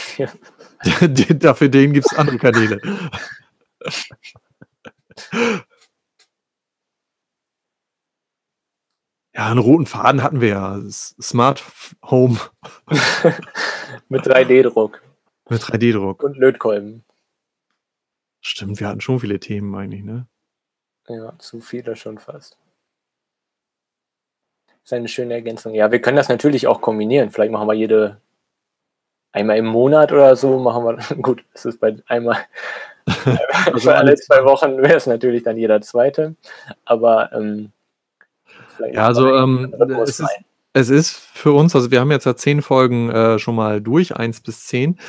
Dafür 1.36 1.68
den 1.68 1.92
gibt 1.92 2.06
es 2.06 2.18
andere 2.18 2.38
Kanäle. 2.38 2.80
Ja, 9.36 9.50
einen 9.50 9.60
roten 9.60 9.88
Faden 9.88 10.22
hatten 10.22 10.42
wir 10.42 10.50
ja. 10.50 10.80
Smart 10.90 11.64
Home. 12.04 12.40
Mit 14.10 14.28
3D-Druck. 14.28 15.02
Mit 15.50 15.62
3D-Druck. 15.62 16.24
Und 16.24 16.38
Lötkolben. 16.38 17.04
Stimmt, 18.42 18.80
wir 18.80 18.88
hatten 18.88 19.02
schon 19.02 19.20
viele 19.20 19.40
Themen 19.40 19.74
eigentlich, 19.74 20.04
ne? 20.04 20.28
Ja, 21.08 21.34
zu 21.40 21.62
viele 21.62 21.96
schon 21.96 22.20
fast. 22.20 22.58
Das 24.68 24.78
ist 24.84 24.94
eine 24.94 25.08
schöne 25.08 25.34
Ergänzung. 25.34 25.74
Ja, 25.74 25.92
wir 25.92 26.02
können 26.02 26.18
das 26.18 26.30
natürlich 26.30 26.68
auch 26.68 26.82
kombinieren. 26.82 27.32
Vielleicht 27.32 27.52
machen 27.52 27.68
wir 27.68 27.74
jede 27.74 28.22
einmal 29.32 29.58
im 29.58 29.66
Monat 29.66 30.12
oder 30.12 30.36
so, 30.36 30.60
machen 30.60 30.86
wir, 30.86 31.16
gut, 31.22 31.44
es 31.54 31.66
ist 31.66 31.80
bei 31.80 31.96
einmal, 32.08 32.38
also 33.66 33.92
alle 33.92 34.16
zwei 34.16 34.46
Wochen 34.46 34.78
wäre 34.78 34.96
es 34.96 35.08
natürlich 35.08 35.44
dann 35.44 35.58
jeder 35.58 35.82
zweite. 35.82 36.36
Aber 36.86 37.34
ähm, 37.34 37.72
ja, 38.92 39.06
also 39.06 39.36
ähm, 39.36 39.74
es, 40.04 40.20
ist, 40.20 40.28
es 40.74 40.90
ist 40.90 41.12
für 41.12 41.54
uns, 41.54 41.76
also 41.76 41.92
wir 41.92 42.00
haben 42.00 42.12
jetzt 42.12 42.26
ja 42.26 42.36
zehn 42.36 42.62
Folgen 42.62 43.10
äh, 43.10 43.40
schon 43.40 43.56
mal 43.56 43.82
durch, 43.82 44.16
eins 44.16 44.42
bis 44.42 44.66
zehn. 44.66 45.00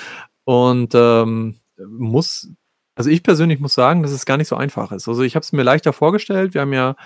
Und 0.44 0.94
ähm, 0.94 1.56
muss 1.76 2.48
also 2.96 3.10
ich 3.10 3.22
persönlich 3.22 3.60
muss 3.60 3.74
sagen, 3.74 4.02
dass 4.02 4.12
es 4.12 4.26
gar 4.26 4.36
nicht 4.36 4.48
so 4.48 4.56
einfach 4.56 4.92
ist. 4.92 5.08
Also 5.08 5.22
ich 5.22 5.34
habe 5.34 5.42
es 5.42 5.52
mir 5.52 5.62
leichter 5.62 5.92
vorgestellt. 5.92 6.54
Wir 6.54 6.60
haben 6.60 6.72
ja 6.72 6.96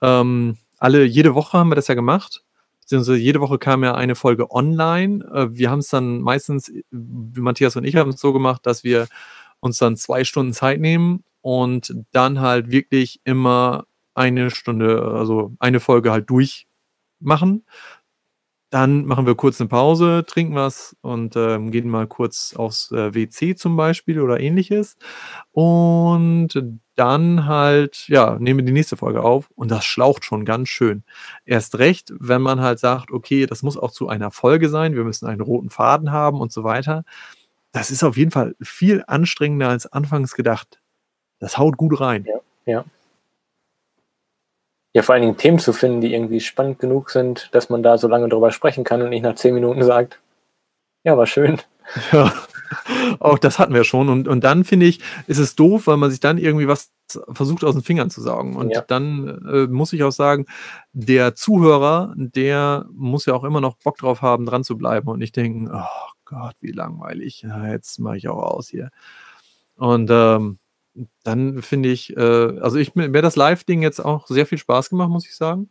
ähm, 0.00 0.56
alle, 0.78 1.04
jede 1.04 1.34
Woche 1.34 1.58
haben 1.58 1.70
wir 1.70 1.76
das 1.76 1.88
ja 1.88 1.94
gemacht. 1.94 2.44
Beziehungsweise 2.80 3.18
jede 3.18 3.40
Woche 3.40 3.58
kam 3.58 3.84
ja 3.84 3.94
eine 3.94 4.14
Folge 4.14 4.50
online. 4.50 5.24
Äh, 5.32 5.56
wir 5.56 5.70
haben 5.70 5.80
es 5.80 5.88
dann 5.88 6.20
meistens, 6.20 6.72
Matthias 6.90 7.76
und 7.76 7.84
ich 7.84 7.96
haben 7.96 8.10
es 8.10 8.20
so 8.20 8.32
gemacht, 8.32 8.66
dass 8.66 8.84
wir 8.84 9.06
uns 9.60 9.78
dann 9.78 9.96
zwei 9.96 10.24
Stunden 10.24 10.52
Zeit 10.52 10.80
nehmen 10.80 11.24
und 11.40 11.94
dann 12.12 12.40
halt 12.40 12.70
wirklich 12.70 13.20
immer 13.24 13.84
eine 14.14 14.50
Stunde, 14.50 15.02
also 15.02 15.54
eine 15.58 15.80
Folge 15.80 16.12
halt 16.12 16.30
durchmachen. 16.30 17.64
Dann 18.70 19.04
machen 19.06 19.24
wir 19.24 19.36
kurz 19.36 19.60
eine 19.60 19.68
Pause, 19.68 20.24
trinken 20.26 20.56
was 20.56 20.96
und 21.00 21.36
ähm, 21.36 21.70
gehen 21.70 21.88
mal 21.88 22.08
kurz 22.08 22.54
aufs 22.56 22.90
äh, 22.90 23.14
WC 23.14 23.54
zum 23.54 23.76
Beispiel 23.76 24.20
oder 24.20 24.40
ähnliches. 24.40 24.96
Und 25.52 26.48
dann 26.96 27.46
halt, 27.46 28.08
ja, 28.08 28.36
nehmen 28.38 28.60
wir 28.60 28.64
die 28.66 28.72
nächste 28.72 28.96
Folge 28.96 29.22
auf 29.22 29.48
und 29.54 29.70
das 29.70 29.84
schlaucht 29.84 30.24
schon 30.24 30.44
ganz 30.44 30.68
schön. 30.68 31.04
Erst 31.44 31.78
recht, 31.78 32.12
wenn 32.18 32.42
man 32.42 32.60
halt 32.60 32.80
sagt, 32.80 33.12
okay, 33.12 33.46
das 33.46 33.62
muss 33.62 33.76
auch 33.76 33.92
zu 33.92 34.08
einer 34.08 34.32
Folge 34.32 34.68
sein, 34.68 34.96
wir 34.96 35.04
müssen 35.04 35.26
einen 35.26 35.40
roten 35.40 35.70
Faden 35.70 36.10
haben 36.10 36.40
und 36.40 36.52
so 36.52 36.64
weiter. 36.64 37.04
Das 37.70 37.90
ist 37.90 38.04
auf 38.04 38.16
jeden 38.16 38.30
Fall 38.30 38.56
viel 38.60 39.04
anstrengender 39.06 39.68
als 39.68 39.86
anfangs 39.86 40.34
gedacht. 40.34 40.80
Das 41.38 41.58
haut 41.58 41.76
gut 41.76 42.00
rein. 42.00 42.24
Ja, 42.24 42.40
ja. 42.72 42.84
Ja, 44.94 45.02
vor 45.02 45.14
allen 45.14 45.22
Dingen 45.22 45.36
Themen 45.36 45.58
zu 45.58 45.72
finden, 45.72 46.00
die 46.00 46.14
irgendwie 46.14 46.40
spannend 46.40 46.78
genug 46.78 47.10
sind, 47.10 47.48
dass 47.52 47.68
man 47.68 47.82
da 47.82 47.98
so 47.98 48.06
lange 48.08 48.28
drüber 48.28 48.52
sprechen 48.52 48.84
kann 48.84 49.02
und 49.02 49.10
nicht 49.10 49.22
nach 49.22 49.34
zehn 49.34 49.52
Minuten 49.54 49.82
sagt, 49.82 50.20
ja, 51.04 51.16
war 51.16 51.26
schön. 51.26 51.60
Ja, 52.12 52.32
auch 53.20 53.38
das 53.38 53.58
hatten 53.58 53.74
wir 53.74 53.84
schon. 53.84 54.08
Und, 54.08 54.26
und 54.26 54.42
dann 54.42 54.64
finde 54.64 54.86
ich, 54.86 55.00
ist 55.26 55.38
es 55.38 55.54
doof, 55.54 55.86
weil 55.86 55.98
man 55.98 56.10
sich 56.10 56.18
dann 56.18 56.38
irgendwie 56.38 56.66
was 56.66 56.90
versucht 57.30 57.62
aus 57.62 57.74
den 57.74 57.84
Fingern 57.84 58.08
zu 58.08 58.22
saugen. 58.22 58.56
Und 58.56 58.70
Ja. 58.70 58.80
dann 58.80 59.28
äh, 59.46 59.66
muss 59.66 59.92
ich 59.92 60.02
auch 60.02 60.10
sagen, 60.10 60.46
der 60.94 61.34
Zuhörer, 61.34 62.14
der 62.16 62.86
muss 62.90 63.26
ja 63.26 63.34
auch 63.34 63.44
immer 63.44 63.60
noch 63.60 63.76
Bock 63.76 63.98
drauf 63.98 64.22
haben, 64.22 64.46
dran 64.46 64.64
zu 64.64 64.78
bleiben 64.78 65.08
und 65.08 65.18
nicht 65.18 65.36
denken, 65.36 65.70
oh 65.72 66.10
Gott, 66.24 66.54
wie 66.60 66.72
langweilig. 66.72 67.42
Ja, 67.42 67.68
jetzt 67.68 67.98
mache 68.00 68.16
ich 68.16 68.28
auch 68.28 68.42
aus 68.42 68.68
hier. 68.68 68.88
Und 69.76 70.08
ähm, 70.10 70.58
dann 71.22 71.62
finde 71.62 71.88
ich, 71.88 72.16
äh, 72.16 72.20
also 72.20 72.78
ich 72.78 72.94
mir 72.94 73.22
das 73.22 73.36
Live-Ding 73.36 73.82
jetzt 73.82 74.00
auch 74.00 74.26
sehr 74.26 74.46
viel 74.46 74.58
Spaß 74.58 74.90
gemacht, 74.90 75.10
muss 75.10 75.26
ich 75.26 75.36
sagen. 75.36 75.70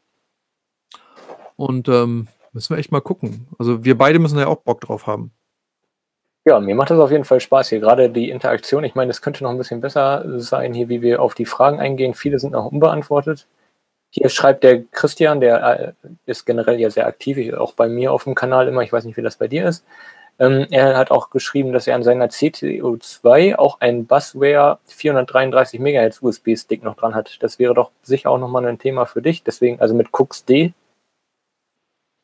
Und 1.56 1.88
ähm, 1.88 2.28
müssen 2.52 2.76
wir 2.76 2.80
echt 2.80 2.92
mal 2.92 3.02
gucken. 3.02 3.48
Also 3.58 3.84
wir 3.84 3.98
beide 3.98 4.20
müssen 4.20 4.40
ja 4.40 4.48
auch 4.48 4.58
Bock 4.58 4.82
drauf 4.82 5.08
haben. 5.08 5.32
Ja, 6.46 6.60
mir 6.60 6.76
macht 6.76 6.90
das 6.90 7.00
auf 7.00 7.12
jeden 7.12 7.24
Fall 7.24 7.40
Spaß 7.40 7.70
hier. 7.70 7.80
Gerade 7.80 8.10
die 8.10 8.30
Interaktion, 8.30 8.84
ich 8.84 8.96
meine, 8.96 9.12
es 9.12 9.22
könnte 9.22 9.44
noch 9.44 9.52
ein 9.52 9.58
bisschen 9.58 9.80
besser 9.80 10.40
sein, 10.40 10.74
hier, 10.74 10.90
wie 10.90 11.02
wir 11.02 11.22
auf 11.22 11.36
die 11.36 11.46
Fragen 11.46 11.80
eingehen. 11.80 12.14
Viele 12.14 12.38
sind 12.38 12.52
noch 12.52 12.66
unbeantwortet. 12.66 13.48
Hier 14.10 14.30
schreibt 14.30 14.64
der 14.64 14.84
Christian, 14.84 15.40
der 15.40 15.80
äh, 15.80 16.12
ist 16.26 16.46
generell 16.46 16.80
ja 16.80 16.90
sehr 16.90 17.08
aktiv, 17.08 17.54
auch 17.54 17.74
bei 17.74 17.88
mir 17.88 18.12
auf 18.12 18.26
dem 18.26 18.36
Kanal 18.36 18.68
immer, 18.68 18.84
ich 18.84 18.92
weiß 18.92 19.06
nicht, 19.06 19.18
wie 19.18 19.22
das 19.22 19.38
bei 19.38 19.48
dir 19.48 19.68
ist. 19.68 19.86
Ähm, 20.40 20.66
er 20.72 20.98
hat 20.98 21.12
auch 21.12 21.30
geschrieben, 21.30 21.74
dass 21.74 21.88
er 21.88 21.96
an 21.96 22.04
seiner 22.04 22.28
CTO2 22.28 23.56
auch 23.56 23.80
einen 23.82 24.06
Busware 24.06 24.80
433 24.86 25.80
MHz 25.80 26.22
USB-Stick 26.22 26.84
noch 26.84 26.96
dran 26.96 27.14
hat. 27.14 27.38
Das 27.42 27.60
wäre 27.60 27.74
doch 27.74 27.92
sicher 28.02 28.32
auch 28.32 28.40
nochmal 28.40 28.66
ein 28.66 28.80
Thema 28.80 29.06
für 29.06 29.22
dich. 29.22 29.44
Deswegen, 29.44 29.80
also 29.80 29.94
mit 29.94 30.12
CooksD, 30.12 30.74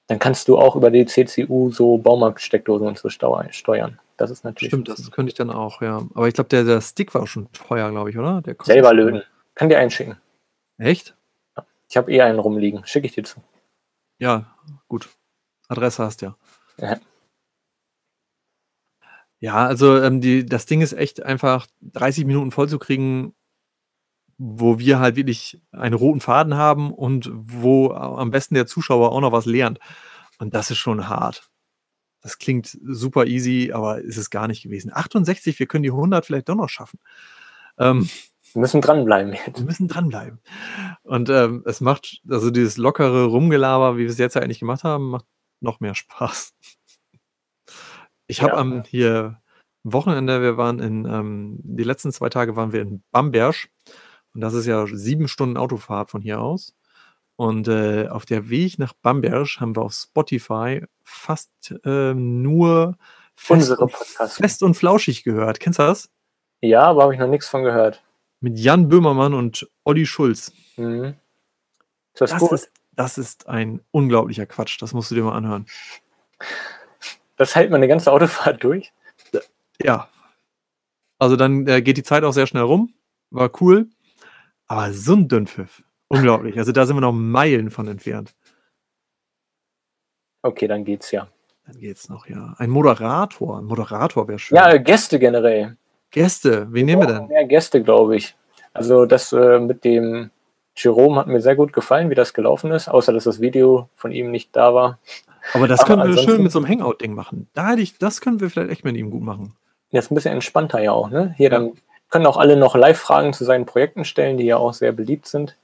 dann 0.08 0.18
kannst 0.18 0.48
du 0.48 0.58
auch 0.58 0.76
über 0.76 0.90
die 0.90 1.06
CCU 1.06 1.70
so 1.70 1.98
Baumarktsteckdosen 1.98 2.88
und 2.88 2.98
so 2.98 3.10
steuern. 3.10 4.00
Das 4.18 4.32
ist 4.32 4.44
natürlich 4.44 4.72
Stimmt, 4.72 4.90
das 4.90 5.12
könnte 5.12 5.30
ich 5.30 5.36
dann 5.36 5.52
auch, 5.52 5.82
ja. 5.82 6.02
Aber 6.16 6.28
ich 6.28 6.34
glaube, 6.34 6.50
der, 6.50 6.64
der 6.64 6.82
Stick 6.82 7.14
war 7.14 7.22
auch 7.22 7.28
schon 7.28 7.52
teuer, 7.54 7.92
glaube 7.92 8.10
ich, 8.10 8.18
oder? 8.18 8.42
Selber 8.64 8.94
löten. 8.94 9.24
Kann 9.54 9.70
dir 9.70 9.78
einen 9.78 9.92
schicken. 9.92 10.18
Echt? 10.78 11.16
Ich 11.90 11.96
habe 11.96 12.12
eh 12.12 12.22
einen 12.22 12.40
rumliegen. 12.40 12.86
Schicke 12.86 13.08
ich 13.08 13.14
dir 13.14 13.24
zu. 13.24 13.42
Ja, 14.18 14.56
gut. 14.88 15.10
Adresse 15.68 16.04
hast 16.04 16.22
ja. 16.22 16.36
Ja. 16.78 16.98
Ja, 19.40 19.66
also 19.66 19.98
ähm, 20.02 20.22
die, 20.22 20.46
das 20.46 20.66
Ding 20.66 20.82
ist 20.82 20.94
echt 20.94 21.24
einfach 21.24 21.68
30 21.82 22.26
Minuten 22.26 22.52
voll 22.52 22.68
zu 22.68 22.78
kriegen, 22.78 23.34
wo 24.38 24.80
wir 24.80 25.00
halt 25.00 25.16
wirklich 25.16 25.62
einen 25.72 25.94
roten 25.94 26.22
Faden 26.22 26.56
haben 26.56 26.94
und 26.94 27.30
wo 27.34 27.92
am 27.92 28.32
besten 28.32 28.56
der 28.56 28.68
Zuschauer 28.68 29.12
auch 29.12 29.22
noch 29.22 29.32
was 29.32 29.46
lernt. 29.46 29.80
Und 30.40 30.54
das 30.54 30.72
ist 30.72 30.78
schon 30.78 31.10
hart. 31.10 31.50
Das 32.22 32.38
klingt 32.38 32.78
super 32.84 33.26
easy, 33.28 33.72
aber 33.74 34.02
ist 34.02 34.18
es 34.18 34.30
gar 34.30 34.48
nicht 34.48 34.64
gewesen. 34.64 34.92
68, 34.94 35.58
wir 35.60 35.68
können 35.68 35.84
die 35.84 35.92
100 35.92 36.26
vielleicht 36.26 36.50
doch 36.50 36.56
noch 36.56 36.70
schaffen. 36.70 37.00
Ähm, 37.78 38.10
Wir 38.54 38.62
müssen 38.62 38.82
dranbleiben 38.82 39.34
wir 39.34 39.64
müssen 39.64 39.88
dranbleiben. 39.88 40.40
Und 41.04 41.30
ähm, 41.30 41.64
es 41.66 41.82
macht, 41.82 42.22
also 42.30 42.50
dieses 42.50 42.78
lockere 42.78 43.26
Rumgelaber, 43.26 43.96
wie 43.98 44.02
wir 44.04 44.10
es 44.10 44.18
jetzt 44.18 44.36
eigentlich 44.36 44.60
gemacht 44.60 44.84
haben, 44.84 45.12
macht 45.12 45.26
noch 45.62 45.80
mehr 45.80 45.96
Spaß. 45.96 46.54
Ich 48.30 48.42
habe 48.44 48.54
Ja. 48.54 48.58
am 48.60 48.84
hier 48.84 49.42
Wochenende, 49.84 50.42
wir 50.42 50.56
waren 50.56 50.80
in, 50.80 51.06
ähm, 51.06 51.58
die 51.64 51.84
letzten 51.84 52.12
zwei 52.12 52.30
Tage 52.30 52.56
waren 52.56 52.72
wir 52.74 52.82
in 52.82 53.02
Bamberg. 53.12 53.70
Und 54.34 54.42
das 54.42 54.54
ist 54.54 54.68
ja 54.68 54.86
sieben 54.88 55.28
Stunden 55.28 55.58
Autofahrt 55.58 56.12
von 56.12 56.22
hier 56.22 56.40
aus. 56.40 56.76
Und 57.36 57.68
äh, 57.68 58.08
auf 58.10 58.26
der 58.26 58.50
Weg 58.50 58.78
nach 58.78 58.94
Bamberg 58.94 59.48
haben 59.60 59.76
wir 59.76 59.82
auf 59.82 59.94
Spotify 59.94 60.84
fast 61.04 61.50
ähm, 61.86 62.42
nur 62.44 62.98
fest 63.36 63.72
und, 63.72 63.92
fest 63.96 64.62
und 64.62 64.76
flauschig 64.76 65.24
gehört. 65.24 65.60
Kennst 65.60 65.80
du 65.80 65.84
das? 65.84 66.10
Ja, 66.62 66.84
aber 66.84 67.04
habe 67.04 67.14
ich 67.14 67.20
noch 67.20 67.30
nichts 67.30 67.48
von 67.48 67.64
gehört. 67.64 68.04
Mit 68.42 68.60
Jan 68.60 68.90
Böhmermann 68.90 69.34
und 69.34 69.68
Olli 69.86 70.06
Schulz. 70.06 70.52
Mhm. 70.78 71.16
Ist 72.14 72.22
das, 72.22 72.32
Das 72.32 72.52
ist, 72.52 72.72
das 72.92 73.18
ist 73.18 73.48
ein 73.48 73.82
unglaublicher 73.92 74.46
Quatsch. 74.46 74.80
Das 74.82 74.94
musst 74.94 75.10
du 75.10 75.16
dir 75.16 75.24
mal 75.24 75.36
anhören. 75.38 75.66
Das 77.40 77.56
hält 77.56 77.72
man 77.72 77.78
eine 77.78 77.88
ganze 77.88 78.12
Autofahrt 78.12 78.64
durch. 78.64 78.92
Ja. 79.82 80.10
Also 81.18 81.38
dann 81.38 81.66
äh, 81.68 81.82
geht 81.82 81.96
die 81.96 82.04
Zeit 82.04 82.24
auch 82.24 82.34
sehr 82.34 82.48
schnell 82.48 82.64
rum. 82.64 82.94
War 83.32 83.50
cool. 83.62 83.88
Aber 84.68 84.92
so 84.92 85.14
ein 85.14 85.30
Dünnpfiff. 85.30 85.82
Unglaublich. 86.10 86.58
Also 86.58 86.74
da 86.74 86.86
sind 86.86 86.98
wir 86.98 87.02
noch 87.02 87.14
Meilen 87.14 87.72
von 87.72 87.88
entfernt. 87.88 88.36
Okay, 90.42 90.68
dann 90.68 90.84
geht's 90.84 91.12
ja. 91.12 91.30
Dann 91.66 91.80
geht's 91.80 92.10
noch, 92.10 92.28
ja. 92.28 92.56
Ein 92.58 92.70
Moderator. 92.72 93.60
Ein 93.60 93.66
Moderator 93.66 94.28
wäre 94.28 94.40
schön. 94.40 94.58
Ja, 94.58 94.76
Gäste 94.78 95.18
generell. 95.18 95.78
Gäste. 96.12 96.68
Wen 96.72 96.88
nehmen 96.88 97.04
wir 97.04 97.08
denn? 97.08 97.28
Mehr 97.28 97.46
Gäste, 97.46 97.82
glaube 97.82 98.18
ich. 98.18 98.36
Also 98.74 99.06
das 99.06 99.32
äh, 99.32 99.60
mit 99.60 99.86
dem 99.86 100.30
Jerome 100.76 101.22
hat 101.22 101.28
mir 101.28 101.40
sehr 101.40 101.56
gut 101.56 101.72
gefallen, 101.72 102.10
wie 102.10 102.16
das 102.16 102.34
gelaufen 102.34 102.72
ist, 102.72 102.90
außer 102.90 103.14
dass 103.14 103.24
das 103.24 103.40
Video 103.40 103.88
von 103.96 104.12
ihm 104.12 104.30
nicht 104.30 104.54
da 104.56 104.74
war. 104.74 105.00
Aber 105.54 105.68
das 105.68 105.82
Aber 105.82 105.96
können 106.04 106.16
wir 106.16 106.22
schön 106.22 106.44
mit 106.44 106.52
so 106.52 106.60
einem 106.60 106.68
Hangout-Ding 106.68 107.14
machen. 107.14 107.48
Da 107.54 107.70
hätte 107.70 107.82
ich, 107.82 107.98
das 107.98 108.22
können 108.22 108.40
wir 108.40 108.50
vielleicht 108.50 108.72
echt 108.72 108.84
mit 108.86 108.96
ihm 108.96 109.10
gut 109.10 109.24
machen. 109.24 109.56
Jetzt 109.90 110.12
ein 110.12 110.16
bisschen 110.16 110.34
entspannter 110.34 110.82
ja 110.82 110.92
auch, 110.92 111.10
ne? 111.10 111.34
Hier 111.38 111.50
dann 111.50 111.74
können 112.10 112.26
auch 112.26 112.38
alle 112.38 112.56
noch 112.58 112.76
Live-Fragen 112.76 113.34
zu 113.34 113.46
seinen 113.46 113.66
Projekten 113.66 114.06
stellen, 114.06 114.38
die 114.38 114.46
ja 114.46 114.58
auch 114.58 114.74
sehr 114.74 114.92
beliebt 114.92 115.28
sind. 115.28 115.58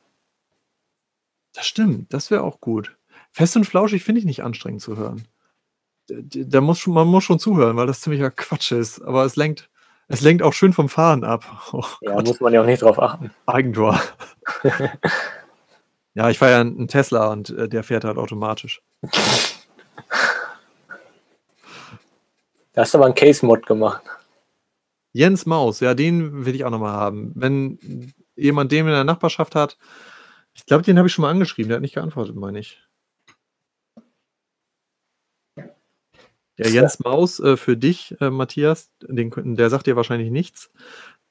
Das 1.53 1.65
stimmt. 1.65 2.13
Das 2.13 2.31
wäre 2.31 2.43
auch 2.43 2.59
gut. 2.59 2.95
Fest 3.31 3.55
und 3.55 3.65
flauschig 3.65 4.03
finde 4.03 4.19
ich 4.19 4.25
nicht 4.25 4.43
anstrengend 4.43 4.81
zu 4.81 4.97
hören. 4.97 5.27
Da 6.07 6.61
muss 6.61 6.79
schon, 6.79 6.93
man 6.93 7.07
muss 7.07 7.23
schon 7.23 7.39
zuhören, 7.39 7.75
weil 7.77 7.87
das 7.87 8.01
ziemlicher 8.01 8.29
Quatsch 8.31 8.71
ist. 8.71 9.01
Aber 9.01 9.25
es 9.25 9.35
lenkt, 9.35 9.69
es 10.07 10.21
lenkt 10.21 10.43
auch 10.43 10.53
schön 10.53 10.73
vom 10.73 10.89
Fahren 10.89 11.23
ab. 11.23 11.43
Oh 11.73 11.83
Ja, 12.01 12.15
Gott. 12.15 12.27
muss 12.27 12.39
man 12.39 12.53
ja 12.53 12.61
auch 12.61 12.65
nicht 12.65 12.81
drauf 12.81 12.99
achten. 13.01 13.31
Eigentor. 13.45 13.99
ja, 16.13 16.29
ich 16.29 16.37
fahre 16.37 16.51
ja 16.51 16.61
einen 16.61 16.87
Tesla 16.87 17.31
und 17.31 17.49
äh, 17.51 17.67
der 17.67 17.83
fährt 17.83 18.03
halt 18.03 18.17
automatisch. 18.17 18.81
Da 22.75 22.81
hast 22.81 22.93
du 22.93 22.97
aber 22.97 23.05
einen 23.05 23.15
Case-Mod 23.15 23.65
gemacht. 23.65 24.03
Jens 25.13 25.45
Maus, 25.45 25.79
ja, 25.79 25.93
den 25.93 26.45
will 26.45 26.55
ich 26.55 26.65
auch 26.65 26.69
nochmal 26.69 26.91
haben. 26.91 27.31
Wenn 27.35 28.13
jemand 28.35 28.73
den 28.73 28.85
in 28.85 28.91
der 28.91 29.05
Nachbarschaft 29.05 29.55
hat, 29.55 29.77
ich 30.53 30.65
glaube, 30.65 30.83
den 30.83 30.97
habe 30.97 31.07
ich 31.07 31.13
schon 31.13 31.23
mal 31.23 31.31
angeschrieben, 31.31 31.69
der 31.69 31.77
hat 31.77 31.81
nicht 31.81 31.95
geantwortet, 31.95 32.35
meine 32.35 32.59
ich. 32.59 32.81
Ja, 36.57 36.67
Jens 36.67 36.99
Maus 36.99 37.39
äh, 37.39 37.55
für 37.55 37.77
dich, 37.77 38.15
äh, 38.19 38.29
Matthias, 38.29 38.91
den, 39.01 39.55
der 39.55 39.69
sagt 39.69 39.87
dir 39.87 39.95
wahrscheinlich 39.95 40.31
nichts. 40.31 40.69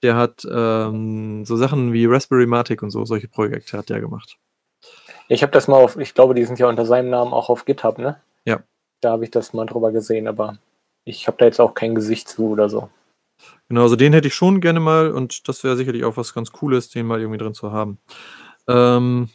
Der 0.03 0.17
hat 0.17 0.47
ähm, 0.51 1.45
so 1.45 1.57
Sachen 1.57 1.93
wie 1.93 2.07
Raspberry 2.07 2.47
Matic 2.47 2.83
und 2.83 2.91
so, 2.91 3.05
solche 3.05 3.29
Projekte 3.29 3.77
hat 3.77 3.91
der 3.91 4.01
gemacht. 4.01 4.39
Ich 5.29 5.43
habe 5.43 5.53
das 5.53 5.69
mal 5.69 5.77
auf, 5.77 5.99
ich 5.99 6.15
glaube, 6.15 6.35
die 6.35 6.45
sind 6.45 6.59
ja 6.59 6.69
unter 6.69 6.87
seinem 6.87 7.11
Namen 7.11 7.33
auch 7.33 7.51
auf 7.51 7.67
GitHub, 7.67 7.99
ne? 7.99 8.21
Ja. 8.47 8.63
Da 9.01 9.13
habe 9.13 9.25
ich 9.25 9.31
das 9.31 9.53
mal 9.53 9.67
drüber 9.67 9.93
gesehen, 9.93 10.27
aber 10.29 10.59
ich 11.05 11.27
habe 11.27 11.37
da 11.39 11.45
jetzt 11.45 11.61
auch 11.61 11.75
kein 11.75 11.95
Gesicht 11.95 12.29
zu 12.29 12.49
oder 12.49 12.69
so. 12.69 12.91
Genau, 13.69 13.83
also 13.83 13.97
den 13.97 14.13
hätte 14.13 14.29
ich 14.29 14.35
schon 14.35 14.61
gerne 14.61 14.81
mal 14.81 15.11
und 15.11 15.49
das 15.49 15.65
wäre 15.65 15.77
sicherlich 15.77 16.05
auch 16.05 16.17
was 16.17 16.35
ganz 16.35 16.53
Cooles, 16.53 16.91
den 16.91 17.07
mal 17.07 17.21
irgendwie 17.21 17.39
drin 17.39 17.55
zu 17.55 17.73
haben. 17.73 17.99
Ähm, 18.69 19.29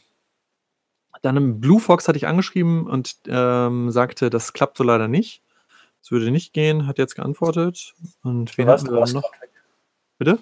dann 1.22 1.38
im 1.38 1.60
Blue 1.60 1.80
Fox 1.80 2.08
hatte 2.08 2.18
ich 2.18 2.28
angeschrieben 2.28 2.88
und 2.88 3.18
ähm, 3.28 3.92
sagte, 3.92 4.30
das 4.30 4.54
klappt 4.54 4.78
so 4.78 4.84
leider 4.84 5.08
nicht. 5.08 5.44
Es 6.02 6.12
würde 6.12 6.32
nicht 6.32 6.54
gehen, 6.54 6.88
hat 6.88 6.98
jetzt 6.98 7.16
geantwortet. 7.16 7.94
Und 8.24 8.58
wen 8.58 8.68
hatten 8.70 8.92
wir 8.92 9.06
noch? 9.14 9.32
Bitte? 10.18 10.40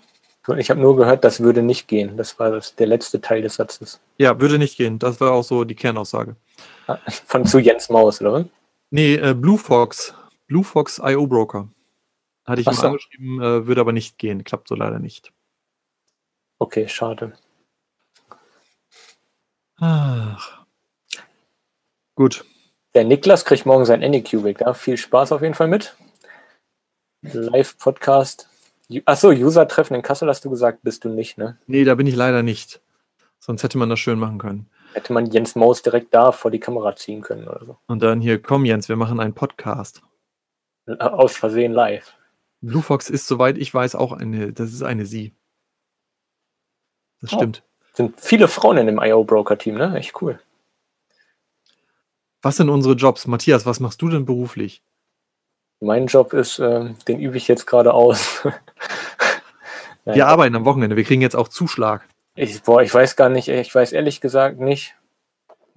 Ich 0.58 0.70
habe 0.70 0.80
nur 0.80 0.96
gehört, 0.96 1.26
das 1.26 1.42
würde 1.42 1.62
nicht 1.62 1.88
gehen. 1.88 2.16
Das 2.16 2.40
war 2.40 2.52
das, 2.52 2.76
der 2.76 2.88
letzte 2.88 3.20
Teil 3.20 3.42
des 3.42 3.56
Satzes. 3.56 4.00
Ja, 4.18 4.40
würde 4.40 4.58
nicht 4.58 4.78
gehen. 4.78 4.98
Das 4.98 5.20
war 5.20 5.34
auch 5.34 5.44
so 5.44 5.66
die 5.66 5.76
Kernaussage. 5.76 6.36
Von 7.26 7.46
zu 7.46 7.60
Jens 7.60 7.90
Maus, 7.90 8.22
oder? 8.22 8.46
Nee, 8.90 9.16
äh, 9.16 9.34
Blue 9.34 9.58
Fox. 9.58 10.14
Blue 10.48 10.64
Fox 10.64 11.00
IO 11.04 11.28
Broker. 11.28 11.70
Hatte 12.46 12.62
ich 12.62 12.68
Ach 12.68 12.72
ihm 12.74 12.78
so. 12.78 12.88
angeschrieben, 12.88 13.42
äh, 13.42 13.68
würde 13.68 13.82
aber 13.82 13.92
nicht 13.92 14.18
gehen. 14.18 14.44
Klappt 14.44 14.68
so 14.70 14.76
leider 14.76 15.00
nicht. 15.00 15.34
Okay, 16.60 16.88
schade. 16.88 17.34
Ach. 19.80 20.66
Gut. 22.16 22.46
Der 22.96 23.04
Niklas 23.04 23.46
kriegt 23.46 23.66
morgen 23.66 23.86
sein 23.86 24.04
Anycubic. 24.04 24.58
Da 24.60 24.74
viel 24.74 24.98
Spaß 24.98 25.34
auf 25.34 25.42
jeden 25.42 25.54
Fall 25.54 25.68
mit. 25.68 25.96
Live-Podcast. 27.22 28.50
Achso, 29.06 29.30
User-Treffen 29.30 29.96
in 29.96 30.02
Kassel 30.02 30.30
hast 30.30 30.46
du 30.46 30.50
gesagt, 30.50 30.82
bist 30.82 31.04
du 31.04 31.10
nicht, 31.10 31.38
ne? 31.38 31.58
Nee, 31.68 31.84
da 31.84 31.96
bin 31.96 32.08
ich 32.08 32.16
leider 32.16 32.42
nicht. 32.42 32.82
Sonst 33.40 33.64
hätte 33.64 33.78
man 33.78 33.90
das 33.90 34.00
schön 34.00 34.18
machen 34.18 34.40
können. 34.40 34.70
Hätte 34.94 35.14
man 35.14 35.26
Jens 35.28 35.56
Maus 35.56 35.82
direkt 35.82 36.14
da 36.14 36.32
vor 36.32 36.50
die 36.50 36.60
Kamera 36.60 36.96
ziehen 36.96 37.22
können 37.22 37.48
oder 37.48 37.66
so. 37.66 37.78
Und 37.88 38.02
dann 38.02 38.22
hier, 38.22 38.42
komm 38.42 38.66
Jens, 38.66 38.88
wir 38.88 38.96
machen 38.96 39.20
einen 39.20 39.34
Podcast. 39.34 40.02
Aus 41.00 41.36
Versehen 41.36 41.74
live. 41.74 42.14
Blue 42.62 42.82
Fox 42.82 43.10
ist, 43.10 43.28
soweit 43.28 43.58
ich 43.58 43.74
weiß, 43.74 43.96
auch 43.96 44.14
eine, 44.14 44.54
das 44.54 44.72
ist 44.74 44.84
eine 44.84 45.06
Sie. 45.06 45.34
Das 47.22 47.34
Oh. 47.34 47.38
stimmt. 47.38 47.64
Sind 47.94 48.20
viele 48.20 48.48
Frauen 48.48 48.78
in 48.78 48.88
dem 48.88 49.00
IO-Broker-Team, 49.02 49.76
ne? 49.76 49.96
Echt 49.98 50.22
cool. 50.22 50.40
Was 52.42 52.58
sind 52.58 52.70
unsere 52.70 52.94
Jobs? 52.96 53.26
Matthias, 53.28 53.66
was 53.66 53.80
machst 53.80 54.02
du 54.02 54.10
denn 54.10 54.26
beruflich? 54.26 54.82
Mein 55.80 56.08
Job 56.08 56.34
ist, 56.34 56.60
äh, 56.60 56.94
den 57.08 57.20
übe 57.20 57.38
ich 57.38 57.48
jetzt 57.48 57.66
gerade 57.66 57.94
aus. 57.94 58.44
wir 60.06 60.28
arbeiten 60.28 60.56
am 60.56 60.66
Wochenende, 60.66 60.96
wir 60.96 61.04
kriegen 61.04 61.22
jetzt 61.22 61.36
auch 61.36 61.48
Zuschlag. 61.48 62.04
Ich, 62.36 62.62
boah, 62.64 62.82
ich 62.82 62.94
weiß 62.94 63.16
gar 63.16 63.30
nicht, 63.30 63.48
ich 63.48 63.74
weiß 63.74 63.92
ehrlich 63.94 64.22
gesagt 64.22 64.60
nicht, 64.60 64.96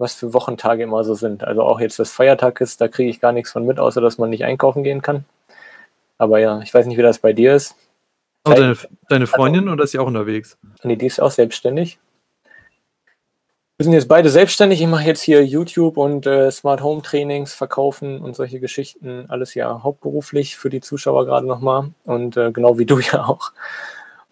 was 0.01 0.15
für 0.15 0.33
Wochentage 0.33 0.83
immer 0.83 1.03
so 1.03 1.13
sind. 1.13 1.43
Also 1.43 1.61
auch 1.61 1.79
jetzt, 1.79 1.99
dass 1.99 2.11
Feiertag 2.11 2.59
ist, 2.59 2.81
da 2.81 2.87
kriege 2.87 3.09
ich 3.09 3.21
gar 3.21 3.31
nichts 3.31 3.51
von 3.51 3.65
mit, 3.65 3.79
außer 3.79 4.01
dass 4.01 4.17
man 4.17 4.29
nicht 4.29 4.43
einkaufen 4.43 4.83
gehen 4.83 5.01
kann. 5.01 5.25
Aber 6.17 6.39
ja, 6.39 6.59
ich 6.61 6.73
weiß 6.73 6.85
nicht, 6.85 6.97
wie 6.97 7.01
das 7.01 7.19
bei 7.19 7.33
dir 7.33 7.55
ist. 7.55 7.75
Oh, 8.45 8.53
deine, 8.53 8.75
deine 9.07 9.27
Freundin 9.27 9.69
oder 9.69 9.83
ist 9.83 9.91
sie 9.91 9.99
auch 9.99 10.07
unterwegs? 10.07 10.57
Nee, 10.83 10.95
die 10.95 11.05
ist 11.05 11.21
auch 11.21 11.31
selbstständig. 11.31 11.99
Wir 13.77 13.85
sind 13.85 13.93
jetzt 13.93 14.07
beide 14.07 14.29
selbstständig. 14.29 14.79
Ich 14.79 14.87
mache 14.87 15.05
jetzt 15.05 15.21
hier 15.21 15.43
YouTube 15.43 15.97
und 15.97 16.27
äh, 16.27 16.51
Smart 16.51 16.83
Home 16.83 17.01
Trainings, 17.01 17.55
Verkaufen 17.55 18.21
und 18.21 18.35
solche 18.35 18.59
Geschichten. 18.59 19.25
Alles 19.29 19.55
ja 19.55 19.81
hauptberuflich 19.81 20.55
für 20.55 20.69
die 20.69 20.81
Zuschauer 20.81 21.25
gerade 21.25 21.47
nochmal. 21.47 21.89
Und 22.03 22.37
äh, 22.37 22.51
genau 22.51 22.77
wie 22.77 22.85
du 22.85 22.99
ja 23.11 23.25
auch. 23.25 23.51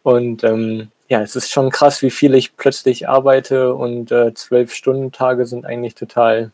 Und 0.04 0.44
ähm, 0.44 0.92
ja, 1.10 1.22
es 1.22 1.36
ist 1.36 1.52
schon 1.52 1.72
krass, 1.72 2.02
wie 2.04 2.12
viel 2.12 2.36
ich 2.36 2.56
plötzlich 2.56 3.10
arbeite 3.10 3.74
und 3.74 4.12
äh, 4.12 4.34
zwölf 4.36 4.74
Stunden 4.74 5.12
Tage 5.12 5.48
sind 5.48 5.66
eigentlich 5.66 5.96
total 5.96 6.52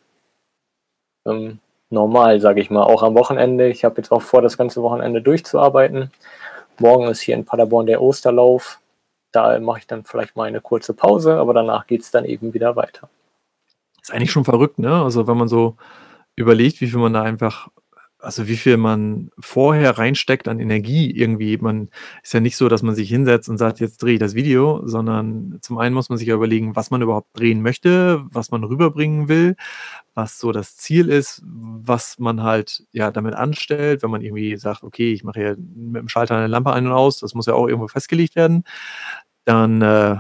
ähm, 1.26 1.60
normal, 1.90 2.40
sage 2.40 2.62
ich 2.62 2.70
mal. 2.70 2.84
Auch 2.84 3.04
am 3.04 3.16
Wochenende. 3.16 3.68
Ich 3.68 3.84
habe 3.84 3.98
jetzt 3.98 4.12
auch 4.12 4.22
vor, 4.22 4.42
das 4.42 4.58
ganze 4.58 4.82
Wochenende 4.82 5.22
durchzuarbeiten. 5.22 6.10
Morgen 6.80 7.08
ist 7.08 7.20
hier 7.22 7.36
in 7.36 7.44
Paderborn 7.44 7.86
der 7.86 8.02
Osterlauf. 8.02 8.80
Da 9.34 9.60
mache 9.60 9.80
ich 9.80 9.88
dann 9.88 10.06
vielleicht 10.06 10.38
mal 10.38 10.46
eine 10.46 10.62
kurze 10.62 10.94
Pause, 10.94 11.38
aber 11.38 11.54
danach 11.54 11.86
geht 11.86 12.02
es 12.02 12.12
dann 12.12 12.24
eben 12.24 12.54
wieder 12.54 12.78
weiter. 12.78 13.10
Ist 14.02 14.14
eigentlich 14.14 14.32
schon 14.32 14.46
verrückt, 14.46 14.80
ne? 14.80 15.04
Also 15.04 15.28
wenn 15.28 15.38
man 15.38 15.50
so 15.50 15.76
überlegt, 16.38 16.80
wie 16.80 16.88
viel 16.88 17.00
man 17.00 17.14
da 17.14 17.24
einfach, 17.24 17.68
also 18.26 18.48
wie 18.48 18.58
viel 18.58 18.78
man 18.78 19.32
vorher 19.40 19.98
reinsteckt 19.98 20.48
an 20.48 20.60
Energie 20.60 21.12
irgendwie. 21.12 21.58
Man 21.58 21.90
ist 22.24 22.34
ja 22.34 22.40
nicht 22.40 22.58
so, 22.58 22.68
dass 22.70 22.84
man 22.84 22.96
sich 22.96 23.10
hinsetzt 23.10 23.50
und 23.50 23.58
sagt, 23.58 23.80
jetzt 23.80 24.02
drehe 24.02 24.16
ich 24.16 24.20
das 24.20 24.36
Video, 24.36 24.82
sondern 24.86 25.60
zum 25.62 25.78
einen 25.78 25.96
muss 25.96 26.10
man 26.10 26.18
sich 26.18 26.28
ja 26.28 26.36
überlegen, 26.36 26.76
was 26.76 26.92
man 26.92 27.02
überhaupt 27.02 27.38
drehen 27.40 27.62
möchte, 27.62 28.26
was 28.32 28.52
man 28.52 28.64
rüberbringen 28.64 29.30
will, 29.30 29.56
was 30.14 30.40
so 30.40 30.52
das 30.52 30.76
Ziel 30.78 31.10
ist, 31.10 31.42
was 31.46 32.20
man 32.20 32.44
halt 32.44 32.84
ja 32.92 33.12
damit 33.12 33.36
anstellt, 33.36 34.04
wenn 34.04 34.12
man 34.12 34.22
irgendwie 34.22 34.58
sagt, 34.58 34.84
okay, 34.84 35.14
ich 35.14 35.24
mache 35.24 35.40
hier 35.40 35.58
mit 35.58 36.02
dem 36.02 36.10
Schalter 36.10 36.36
eine 36.36 36.48
Lampe 36.48 36.74
ein 36.74 36.88
und 36.88 36.94
aus, 36.94 37.20
das 37.20 37.36
muss 37.36 37.46
ja 37.46 37.54
auch 37.54 37.68
irgendwo 37.68 37.88
festgelegt 37.88 38.36
werden 38.36 38.64
dann 39.46 39.82
äh, 39.82 40.18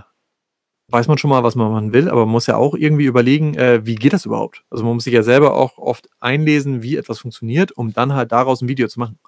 weiß 0.89 1.07
man 1.07 1.17
schon 1.17 1.29
mal, 1.29 1.43
was 1.43 1.55
man 1.55 1.71
machen 1.71 1.93
will, 1.93 2.09
aber 2.09 2.21
man 2.21 2.33
muss 2.33 2.47
ja 2.47 2.57
auch 2.57 2.75
irgendwie 2.75 3.05
überlegen, 3.05 3.55
äh, 3.55 3.85
wie 3.85 3.95
geht 3.95 4.13
das 4.13 4.25
überhaupt? 4.25 4.63
Also 4.69 4.83
man 4.83 4.93
muss 4.95 5.05
sich 5.05 5.13
ja 5.13 5.23
selber 5.23 5.55
auch 5.55 5.77
oft 5.77 6.09
einlesen, 6.19 6.83
wie 6.83 6.95
etwas 6.95 7.19
funktioniert, 7.19 7.71
um 7.71 7.93
dann 7.93 8.13
halt 8.13 8.31
daraus 8.31 8.61
ein 8.61 8.67
Video 8.67 8.87
zu 8.87 8.99
machen. 8.99 9.19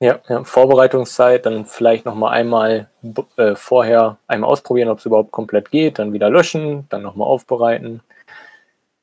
Ja, 0.00 0.18
ja 0.28 0.44
Vorbereitungszeit, 0.44 1.46
dann 1.46 1.64
vielleicht 1.64 2.04
nochmal 2.04 2.34
einmal 2.34 2.90
äh, 3.36 3.54
vorher 3.54 4.18
einmal 4.26 4.50
ausprobieren, 4.50 4.88
ob 4.88 4.98
es 4.98 5.06
überhaupt 5.06 5.32
komplett 5.32 5.70
geht, 5.70 5.98
dann 5.98 6.12
wieder 6.12 6.28
löschen, 6.28 6.86
dann 6.90 7.02
nochmal 7.02 7.28
aufbereiten. 7.28 8.02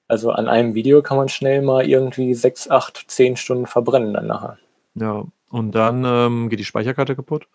Also 0.07 0.31
an 0.31 0.47
einem 0.47 0.75
Video 0.75 1.01
kann 1.01 1.17
man 1.17 1.29
schnell 1.29 1.61
mal 1.61 1.87
irgendwie 1.87 2.35
sechs, 2.35 2.69
acht, 2.69 3.05
zehn 3.07 3.37
Stunden 3.37 3.65
verbrennen 3.65 4.13
dann 4.13 4.27
nachher. 4.27 4.57
Ja, 4.95 5.23
und 5.49 5.71
dann 5.71 6.03
ähm, 6.05 6.49
geht 6.49 6.59
die 6.59 6.65
Speicherkarte 6.65 7.15
kaputt. 7.15 7.47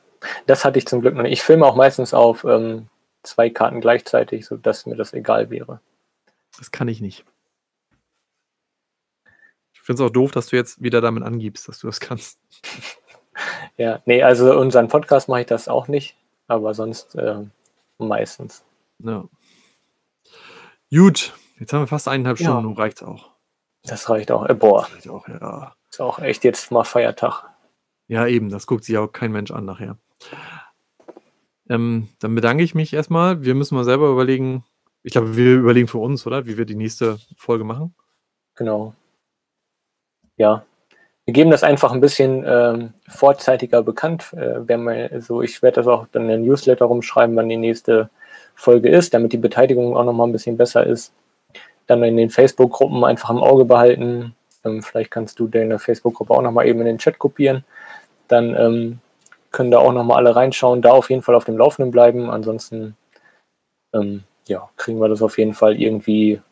Das 0.47 0.65
hatte 0.65 0.79
ich 0.79 0.87
zum 0.87 1.01
Glück 1.01 1.15
noch 1.15 1.23
nicht. 1.23 1.33
Ich 1.33 1.43
filme 1.43 1.67
auch 1.67 1.77
meistens 1.77 2.15
auf 2.15 2.45
ähm, 2.45 2.89
zwei 3.23 3.51
Karten 3.51 3.81
gleichzeitig, 3.81 4.47
sodass 4.47 4.87
mir 4.87 4.97
das 4.97 5.13
egal 5.13 5.51
wäre. 5.51 5.81
Das 6.59 6.71
kann 6.71 6.89
ich 6.89 7.01
nicht. 7.01 7.25
Ich 9.73 9.81
finde 9.81 10.03
es 10.03 10.09
auch 10.09 10.13
doof, 10.13 10.31
dass 10.31 10.47
du 10.47 10.57
jetzt 10.57 10.83
wieder 10.83 11.01
damit 11.01 11.25
angibst, 11.25 11.69
dass 11.69 11.79
du 11.81 11.87
das 11.87 12.01
kannst. 12.01 12.39
ja, 13.77 14.01
nee, 14.07 14.23
also 14.23 14.59
unseren 14.59 14.89
Podcast 14.89 15.29
mache 15.29 15.43
ich 15.43 15.47
das 15.47 15.69
auch 15.69 15.89
nicht, 15.89 16.17
aber 16.47 16.75
sonst 16.75 17.15
äh, 17.17 17.45
meistens. 17.99 18.65
Ja. 18.99 19.25
Gut, 20.91 21.35
jetzt 21.59 21.73
haben 21.73 21.81
wir 21.81 21.87
fast 21.87 22.09
eineinhalb 22.09 22.39
Stunden, 22.39 22.59
ja. 22.59 22.63
nun 22.63 22.77
reicht's 22.77 23.03
auch. 23.03 23.31
Das 23.83 24.09
reicht 24.09 24.31
auch. 24.31 24.47
Äh, 24.49 24.55
boah. 24.55 24.83
Das 24.83 24.95
reicht 24.95 25.09
auch, 25.09 25.29
ja. 25.29 25.75
Ist 25.91 26.01
auch 26.01 26.19
echt 26.19 26.45
jetzt 26.45 26.71
mal 26.71 26.85
Feiertag. 26.85 27.45
Ja, 28.07 28.27
eben, 28.27 28.49
das 28.49 28.67
guckt 28.67 28.85
sich 28.85 28.97
auch 28.99 29.09
kein 29.09 29.33
Mensch 29.33 29.51
an 29.51 29.65
nachher. 29.65 29.99
Ähm, 31.69 32.09
dann 32.21 32.35
bedanke 32.35 32.63
ich 32.63 32.75
mich 32.75 32.93
erstmal. 32.93 33.45
Wir 33.45 33.55
müssen 33.55 33.75
mal 33.75 33.85
selber 33.85 34.09
überlegen, 34.11 34.65
ich 35.03 35.13
glaube, 35.13 35.37
wir 35.37 35.57
überlegen 35.57 35.89
für 35.89 35.99
uns, 35.99 36.27
oder? 36.27 36.47
Wie 36.47 36.59
wir 36.59 36.65
die 36.65 36.75
nächste 36.75 37.19
Folge 37.37 37.65
machen. 37.65 37.95
Genau. 38.55 38.95
Ja. 40.37 40.65
Wir 41.25 41.33
geben 41.33 41.51
das 41.51 41.63
einfach 41.63 41.93
ein 41.93 42.03
bisschen 42.03 42.45
ähm, 42.47 42.93
vorzeitiger 43.09 43.83
bekannt. 43.83 44.33
Äh, 44.35 44.69
wir 44.69 45.11
also 45.13 45.41
ich 45.41 45.63
werde 45.63 45.77
das 45.77 45.87
auch 45.87 46.07
dann 46.13 46.23
in 46.23 46.29
den 46.29 46.43
Newsletter 46.43 46.85
rumschreiben, 46.85 47.35
wann 47.37 47.49
die 47.49 47.57
nächste 47.57 48.11
Folge 48.55 48.91
ist, 48.91 49.15
damit 49.15 49.33
die 49.33 49.39
Beteiligung 49.39 49.97
auch 49.97 50.05
nochmal 50.05 50.29
ein 50.29 50.33
bisschen 50.33 50.57
besser 50.57 50.87
ist. 50.87 51.13
Dann 51.87 52.03
in 52.03 52.17
den 52.17 52.31
Facebook-Gruppen 52.31 53.05
einfach 53.05 53.31
im 53.31 53.43
Auge 53.43 53.65
behalten. 53.65 54.35
Ähm, 54.65 54.83
vielleicht 54.83 55.11
kannst 55.11 55.39
du 55.39 55.49
deine 55.49 55.79
Facebook-Gruppe 55.79 56.35
auch 56.35 56.43
nochmal 56.43 56.67
eben 56.67 56.81
in 56.81 56.87
den 56.87 56.99
Chat 56.99 57.19
kopieren. 57.19 57.65
Dann 58.29 58.55
ähm, 58.55 58.99
können 59.55 59.71
da 59.71 59.79
auch 59.79 59.93
nochmal 59.93 60.19
alle 60.19 60.35
reinschauen, 60.35 60.83
da 60.83 60.91
auf 60.91 61.11
jeden 61.11 61.23
Fall 61.23 61.37
auf 61.37 61.45
dem 61.45 61.57
Laufenden 61.57 61.93
bleiben. 61.93 62.29
Ansonsten 62.29 62.97
ähm, 63.95 64.25
ja, 64.49 64.69
kriegen 64.77 65.01
wir 65.01 65.09
das 65.09 65.23
auf 65.23 65.39
jeden 65.39 65.55
Fall 65.55 65.81
irgendwie 65.81 66.43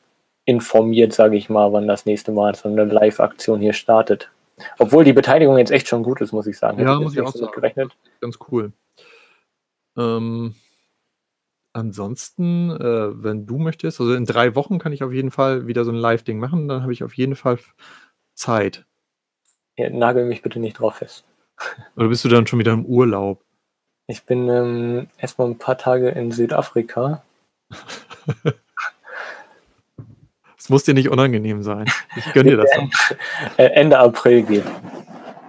informiert, 0.45 1.13
sage 1.13 1.37
ich 1.37 1.51
mal, 1.51 1.73
wann 1.73 1.89
das 1.89 2.07
nächste 2.07 2.31
Mal 2.31 2.55
so 2.55 2.69
eine 2.69 2.85
Live-Aktion 2.85 3.61
hier 3.61 3.73
startet. 3.73 4.31
Obwohl 4.79 5.03
die 5.03 5.13
Beteiligung 5.13 5.59
jetzt 5.59 5.73
echt 5.73 5.89
schon 5.89 6.05
gut 6.05 6.21
ist, 6.21 6.33
muss 6.33 6.47
ich 6.47 6.57
sagen. 6.57 6.79
Ja, 6.81 7.01
muss 7.01 7.15
ich 7.15 7.21
auch 7.21 7.33
sagen. 7.33 7.53
Gerechnet. 7.53 7.91
Ganz 8.21 8.39
cool. 8.51 8.73
Ähm, 9.97 10.55
ansonsten, 11.73 12.71
äh, 12.71 13.23
wenn 13.25 13.47
du 13.47 13.59
möchtest, 13.59 14.01
also 14.01 14.15
in 14.15 14.27
drei 14.27 14.55
Wochen 14.55 14.79
kann 14.79 14.93
ich 14.93 15.03
auf 15.03 15.13
jeden 15.13 15.33
Fall 15.33 15.67
wieder 15.67 15.85
so 15.85 15.91
ein 15.91 15.97
Live-Ding 15.97 16.39
machen, 16.39 16.69
dann 16.69 16.83
habe 16.83 16.93
ich 16.93 17.03
auf 17.03 17.17
jeden 17.17 17.35
Fall 17.35 17.59
Zeit. 18.35 18.87
Ja, 19.77 19.91
nagel 19.91 20.25
mich 20.25 20.43
bitte 20.43 20.61
nicht 20.61 20.79
drauf 20.79 20.97
fest. 20.97 21.25
Oder 21.97 22.09
bist 22.09 22.25
du 22.25 22.29
dann 22.29 22.47
schon 22.47 22.59
wieder 22.59 22.73
im 22.73 22.85
Urlaub? 22.85 23.43
Ich 24.07 24.25
bin 24.25 24.49
ähm, 24.49 25.09
erstmal 25.19 25.49
ein 25.49 25.59
paar 25.59 25.79
Tage 25.79 26.09
in 26.09 26.33
Südafrika. 26.33 27.23
Es 30.63 30.69
muss 30.69 30.85
dir 30.85 30.95
nicht 30.95 31.09
unangenehm 31.09 31.65
sein. 31.65 31.87
Ich 32.15 32.33
gönne 32.33 32.51
dir 32.51 32.57
das. 32.59 32.71
Äh, 33.57 33.65
Ende 33.65 33.99
April 33.99 34.45
geht. 34.45 34.65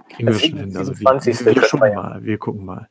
Kriegen 0.08 0.26
wir 0.26 0.34
schon 0.40 0.58
hin. 0.58 0.76
Also 0.76 0.98
wir, 0.98 1.06
wir, 1.06 1.62
gucken 1.62 1.94
mal, 1.94 2.24
wir 2.24 2.38
gucken 2.38 2.64
mal. 2.64 2.88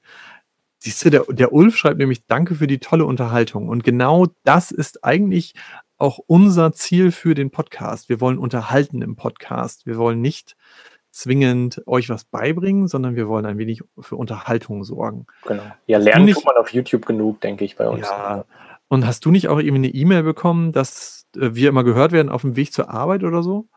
Siehst 0.78 1.04
du, 1.04 1.10
der, 1.10 1.26
der 1.28 1.52
Ulf 1.52 1.76
schreibt 1.76 1.98
nämlich 1.98 2.26
Danke 2.26 2.56
für 2.56 2.68
die 2.68 2.80
tolle 2.80 3.06
Unterhaltung. 3.06 3.68
Und 3.68 3.84
genau 3.84 4.28
das 4.46 4.72
ist 4.72 5.04
eigentlich 5.04 5.54
auch 5.98 6.18
unser 6.26 6.72
Ziel 6.72 7.12
für 7.12 7.36
den 7.36 7.52
Podcast. 7.52 8.08
Wir 8.08 8.22
wollen 8.22 8.38
unterhalten 8.38 9.02
im 9.02 9.18
Podcast. 9.18 9.86
Wir 9.86 9.98
wollen 9.98 10.22
nicht 10.22 10.56
zwingend 11.14 11.82
euch 11.86 12.10
was 12.10 12.26
beibringen, 12.26 12.88
sondern 12.88 13.16
wir 13.16 13.28
wollen 13.28 13.46
ein 13.46 13.58
wenig 13.58 13.84
für 14.00 14.16
Unterhaltung 14.16 14.84
sorgen. 14.84 15.28
Genau. 15.46 15.64
Ja, 15.86 16.00
lernen 16.00 16.26
nicht, 16.26 16.36
tut 16.36 16.46
man 16.46 16.58
auf 16.58 16.74
YouTube 16.74 17.06
genug, 17.06 17.40
denke 17.40 17.64
ich, 17.64 17.76
bei 17.76 17.88
uns. 17.88 18.08
Ja. 18.08 18.46
Und 18.88 19.08
hast 19.08 19.24
du 19.26 19.32
nicht 19.32 19.48
auch 19.48 19.60
irgendwie 19.60 19.88
eine 19.88 19.96
E-Mail 19.96 20.24
bekommen, 20.24 20.72
dass 20.72 21.28
äh, 21.36 21.54
wir 21.54 21.70
immer 21.70 21.84
gehört 21.84 22.12
werden 22.12 22.30
auf 22.30 22.42
dem 22.42 22.56
Weg 22.56 22.74
zur 22.74 22.90
Arbeit 22.90 23.24
oder 23.24 23.44
so? 23.44 23.68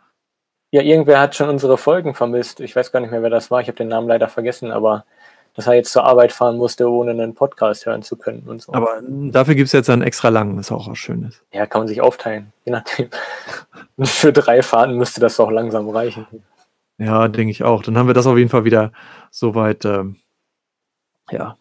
Ja, 0.73 0.83
irgendwer 0.83 1.21
hat 1.21 1.37
schon 1.37 1.49
unsere 1.49 1.79
Folgen 1.79 2.15
vermisst. 2.15 2.61
Ich 2.61 2.75
weiß 2.75 2.91
gar 2.91 3.01
nicht 3.01 3.11
mehr, 3.11 3.23
wer 3.23 3.31
das 3.31 3.51
war. 3.51 3.61
Ich 3.61 3.69
habe 3.69 3.77
den 3.77 3.89
Namen 3.89 4.09
leider 4.09 4.29
vergessen, 4.29 4.73
aber 4.73 5.05
dass 5.55 5.67
er 5.67 5.75
jetzt 5.75 5.93
zur 5.93 6.05
Arbeit 6.05 6.33
fahren 6.33 6.57
musste, 6.57 6.91
ohne 6.91 7.13
einen 7.13 7.35
Podcast 7.35 7.87
hören 7.87 8.03
zu 8.03 8.17
können 8.17 8.43
und 8.47 8.61
so. 8.61 8.75
Aber 8.75 9.01
dafür 9.03 9.55
gibt 9.55 9.69
es 9.69 9.73
jetzt 9.73 9.89
einen 9.89 10.03
extra 10.03 10.29
langen, 10.29 10.57
das 10.57 10.67
ist 10.67 10.73
auch 10.73 10.89
was 10.89 10.99
Schönes. 10.99 11.43
Ja, 11.53 11.67
kann 11.67 11.81
man 11.81 11.89
sich 11.89 12.03
aufteilen, 12.03 12.53
je 12.67 12.73
nachdem. 12.73 13.09
Für 14.03 14.33
drei 14.33 14.63
Fahrten 14.63 14.97
müsste 14.97 15.21
das 15.21 15.41
auch 15.41 15.51
langsam 15.51 15.89
reichen. 15.89 16.27
Ja, 16.99 17.29
denke 17.29 17.51
ich 17.51 17.63
auch. 17.63 17.83
Dann 17.83 17.99
haben 17.99 18.07
wir 18.07 18.15
das 18.15 18.27
auf 18.27 18.39
jeden 18.39 18.49
Fall 18.49 18.65
wieder 18.65 18.93
soweit. 19.31 19.85
Ähm, 19.85 20.17
ja, 21.31 21.59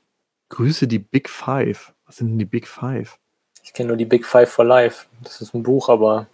grüße 0.49 0.88
die 0.88 0.99
Big 0.99 1.30
Five. 1.30 1.94
Was 2.06 2.18
sind 2.18 2.30
denn 2.30 2.40
die 2.40 2.45
Big 2.45 2.68
Five? 2.68 3.20
Ich 3.64 3.74
kenne 3.74 3.90
nur 3.90 3.98
die 3.98 4.06
Big 4.06 4.26
Five 4.26 4.49
for 4.49 4.64
Life. 4.64 5.07
Das 5.24 5.41
ist 5.41 5.53
ein 5.53 5.64
Buch, 5.64 5.90
aber 5.90 6.28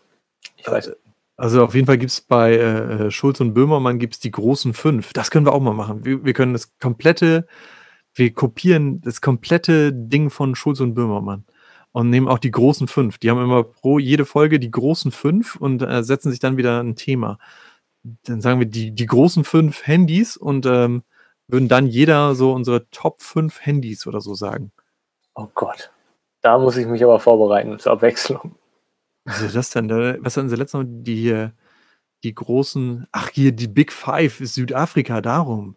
ich 0.58 0.68
weiß. 0.68 0.88
Äh, 0.88 0.96
also 1.38 1.64
auf 1.64 1.74
jeden 1.74 1.88
Fall 1.88 1.98
gibt 1.98 2.12
es 2.12 2.22
bei 2.22 2.54
äh, 2.54 3.08
äh, 3.08 3.12
Schulz 3.12 3.40
und 3.40 3.54
Böhmermann 3.54 3.98
gibt's 3.98 4.20
die 4.20 4.32
großen 4.32 4.74
fünf. 4.74 5.14
Das 5.14 5.32
können 5.32 5.46
wir 5.46 5.54
auch 5.54 5.62
mal 5.62 5.74
machen. 5.74 6.06
Wir, 6.06 6.24
wir 6.24 6.34
können 6.34 6.54
das 6.54 6.78
komplette, 6.78 7.48
wir 8.14 8.34
kopieren 8.34 9.02
das 9.02 9.22
komplette 9.22 9.92
Ding 9.92 10.30
von 10.30 10.54
Schulz 10.56 10.82
und 10.82 10.94
Böhmermann 10.94 11.46
und 11.94 12.10
nehmen 12.10 12.28
auch 12.28 12.38
die 12.38 12.52
großen 12.52 12.88
fünf. 12.88 13.18
Die 13.18 13.30
haben 13.30 13.42
immer 13.42 13.64
pro 13.64 13.98
jede 13.98 14.26
Folge 14.26 14.60
die 14.60 14.70
großen 14.70 15.12
fünf 15.12 15.56
und 15.56 15.82
äh, 15.82 16.04
setzen 16.04 16.30
sich 16.30 16.40
dann 16.40 16.58
wieder 16.58 16.80
ein 16.84 16.96
Thema 16.96 17.40
dann 18.04 18.42
sagen 18.42 18.60
wir 18.60 18.68
die, 18.68 18.92
die 18.92 19.06
großen 19.06 19.44
fünf 19.44 19.86
Handys 19.86 20.38
und 20.38 20.66
ähm, 20.66 21.04
würden 21.48 21.68
dann 21.68 21.88
jeder 21.88 22.36
so 22.36 22.54
unsere 22.54 22.90
Top 22.90 23.22
fünf 23.22 23.62
Handys 23.66 24.08
oder 24.08 24.22
so 24.22 24.34
sagen. 24.34 24.72
Oh 25.36 25.48
Gott. 25.54 25.92
Da 26.42 26.58
muss 26.58 26.78
ich 26.78 26.88
mich 26.88 27.04
aber 27.04 27.20
vorbereiten 27.20 27.78
zur 27.78 27.92
Abwechslung. 27.94 28.56
Was 29.26 29.42
ist 29.42 29.56
das 29.56 29.70
denn? 29.70 29.90
Was 30.24 30.36
hatten 30.36 30.50
sie 30.50 30.56
letztes 30.56 30.74
Mal? 30.74 30.86
Die, 30.88 31.50
die 32.24 32.36
großen, 32.36 33.08
ach 33.12 33.30
hier, 33.30 33.52
die 33.52 33.68
Big 33.68 33.92
Five, 33.92 34.40
Südafrika, 34.40 35.22
darum. 35.22 35.76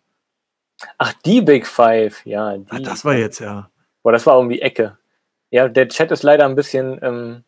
Ach, 0.99 1.13
die 1.25 1.43
Big 1.43 1.67
Five, 1.67 2.25
ja. 2.25 2.57
Die, 2.57 2.71
ah, 2.71 2.79
das 2.79 3.05
war 3.05 3.15
jetzt, 3.15 3.41
ja. 3.41 3.71
Boah, 4.03 4.13
das 4.13 4.27
war 4.27 4.39
um 4.39 4.49
die 4.49 4.63
Ecke. 4.63 4.99
Ja, 5.51 5.69
der 5.69 5.89
Chat 5.89 6.11
ist 6.11 6.23
leider 6.23 6.47
ein 6.47 6.57
bisschen 6.57 6.99
ähm, 7.03 7.45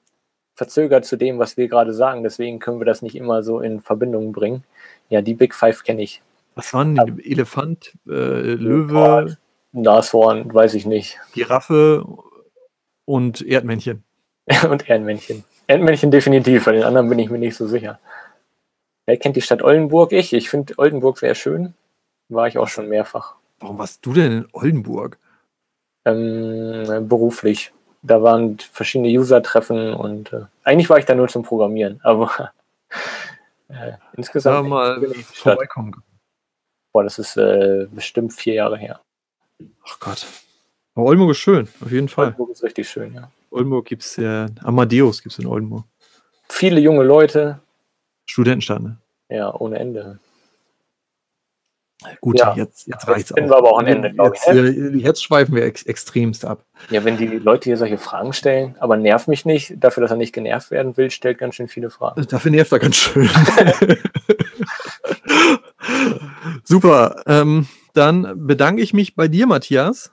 verzögert 0.57 1.05
zu 1.05 1.17
dem, 1.17 1.39
was 1.39 1.57
wir 1.57 1.69
gerade 1.69 1.93
sagen. 1.93 2.25
Deswegen 2.25 2.59
können 2.59 2.81
wir 2.81 2.87
das 2.87 3.03
nicht 3.03 3.15
immer 3.15 3.43
so 3.43 3.61
in 3.61 3.81
Verbindung 3.81 4.33
bringen. 4.33 4.65
Ja, 5.09 5.23
die 5.23 5.35
Big 5.35 5.55
Five 5.55 5.85
kenne 5.85 6.03
ich. 6.03 6.23
Was 6.57 6.75
waren 6.75 6.95
die? 6.95 7.01
Aber, 7.01 7.25
Elefant, 7.25 7.93
äh, 8.09 8.55
Löwe? 8.55 9.37
Nashorn, 9.73 10.53
weiß 10.53 10.75
ich 10.75 10.87
nicht. 10.87 11.19
Giraffe 11.35 12.05
und 13.05 13.47
Erdmännchen. 13.47 14.03
und 14.71 14.89
Erdmännchen. 14.89 15.45
Erdmännchen 15.67 16.11
definitiv, 16.11 16.65
bei 16.65 16.73
den 16.73 16.85
anderen 16.85 17.09
bin 17.09 17.19
ich 17.19 17.29
mir 17.29 17.39
nicht 17.39 17.57
so 17.57 17.67
sicher. 17.67 17.99
Wer 19.05 19.19
kennt 19.19 19.37
die 19.37 19.43
Stadt 19.43 19.63
Oldenburg? 19.63 20.13
Ich. 20.13 20.33
Ich 20.33 20.49
finde 20.49 20.75
Oldenburg 20.79 21.19
sehr 21.19 21.35
schön. 21.35 21.75
War 22.29 22.49
ich 22.49 22.59
auch 22.59 22.69
schon 22.69 22.89
mehrfach. 22.89 23.35
Warum 23.61 23.79
warst 23.79 24.05
du 24.05 24.13
denn 24.13 24.33
in 24.33 24.49
Oldenburg? 24.53 25.19
Ähm, 26.05 27.07
beruflich. 27.09 27.73
Da 28.07 28.23
waren 28.23 28.59
verschiedene 28.59 29.09
User-Treffen 29.09 29.95
und 29.95 30.33
äh, 30.33 30.43
eigentlich 30.65 30.89
war 30.89 30.99
ich 30.99 31.05
da 31.05 31.15
nur 31.15 31.29
zum 31.29 31.43
Programmieren, 31.43 32.01
aber 32.05 32.53
äh, 33.69 33.93
insgesamt. 34.17 34.57
Ja, 34.57 34.63
mal 34.63 35.15
vorbeikommen. 35.33 35.95
Boah, 36.93 37.05
das 37.05 37.19
ist 37.19 37.37
äh, 37.37 37.87
bestimmt 37.91 38.33
vier 38.33 38.55
Jahre 38.55 38.79
her. 38.79 39.01
Ach 39.85 40.01
Gott. 40.01 40.27
Aber 40.95 41.07
Oldenburg 41.07 41.33
ist 41.33 41.39
schön, 41.39 41.69
auf 41.83 41.93
jeden 41.93 42.09
Fall. 42.09 42.27
Oldenburg 42.27 42.51
ist 42.51 42.63
richtig 42.63 42.89
schön, 42.89 43.15
ja. 43.15 43.31
Oldenburg 43.51 43.87
gibt 43.87 44.03
es 44.03 44.17
ja, 44.17 44.47
Amadeus 44.63 45.23
gibt 45.23 45.33
es 45.33 45.39
in 45.39 45.47
Oldenburg. 45.47 45.85
Viele 46.49 46.81
junge 46.81 47.03
Leute. 47.03 47.61
Studentenstadt, 48.27 48.83
ne? 48.83 48.97
Ja, 49.29 49.55
ohne 49.55 49.79
Ende. 49.79 50.19
Gut, 52.21 52.39
ja, 52.39 52.55
jetzt, 52.55 52.87
jetzt 52.87 53.09
auch. 53.09 53.37
wir 53.37 53.57
aber 53.57 53.73
auch 53.73 53.79
ein 53.79 53.87
Ende, 53.87 54.13
glaube 54.13 54.37
ich. 54.37 54.45
Jetzt, 54.47 55.03
jetzt 55.03 55.25
schweifen 55.25 55.55
wir 55.55 55.65
ex 55.65 55.83
extremst 55.83 56.45
ab. 56.45 56.63
Ja, 56.91 57.05
wenn 57.05 57.17
die 57.17 57.27
Leute 57.27 57.71
hier 57.71 57.79
solche 57.79 57.97
Fragen 57.97 58.35
stellen, 58.35 58.77
aber 58.81 58.99
nerv 58.99 59.29
mich 59.29 59.47
nicht, 59.47 59.75
dafür, 59.83 60.03
dass 60.03 60.11
er 60.11 60.19
nicht 60.19 60.35
genervt 60.35 60.71
werden 60.71 60.97
will, 60.99 61.11
stellt 61.11 61.39
ganz 61.39 61.55
schön 61.55 61.69
viele 61.69 61.89
Fragen. 61.89 62.27
Dafür 62.29 62.51
nervt 62.51 62.71
er 62.73 62.79
ganz 62.81 62.97
schön. 62.97 63.31
Super. 66.65 67.23
Ähm, 67.27 67.67
dann 67.95 68.47
bedanke 68.47 68.83
ich 68.83 68.93
mich 68.93 69.15
bei 69.15 69.27
dir, 69.27 69.47
Matthias. 69.47 70.13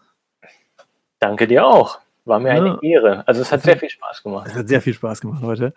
Danke 1.20 1.48
dir 1.48 1.66
auch. 1.66 2.00
War 2.26 2.40
mir 2.40 2.52
eine 2.52 2.80
Ehre. 2.82 3.28
Also 3.28 3.42
es 3.42 3.52
hat 3.52 3.64
sehr 3.64 3.76
viel 3.76 3.90
Spaß 3.90 4.24
gemacht. 4.24 4.48
Es 4.48 4.56
hat 4.56 4.70
sehr 4.70 4.82
viel 4.82 4.94
Spaß 4.94 5.20
gemacht 5.20 5.44
heute. 5.44 5.74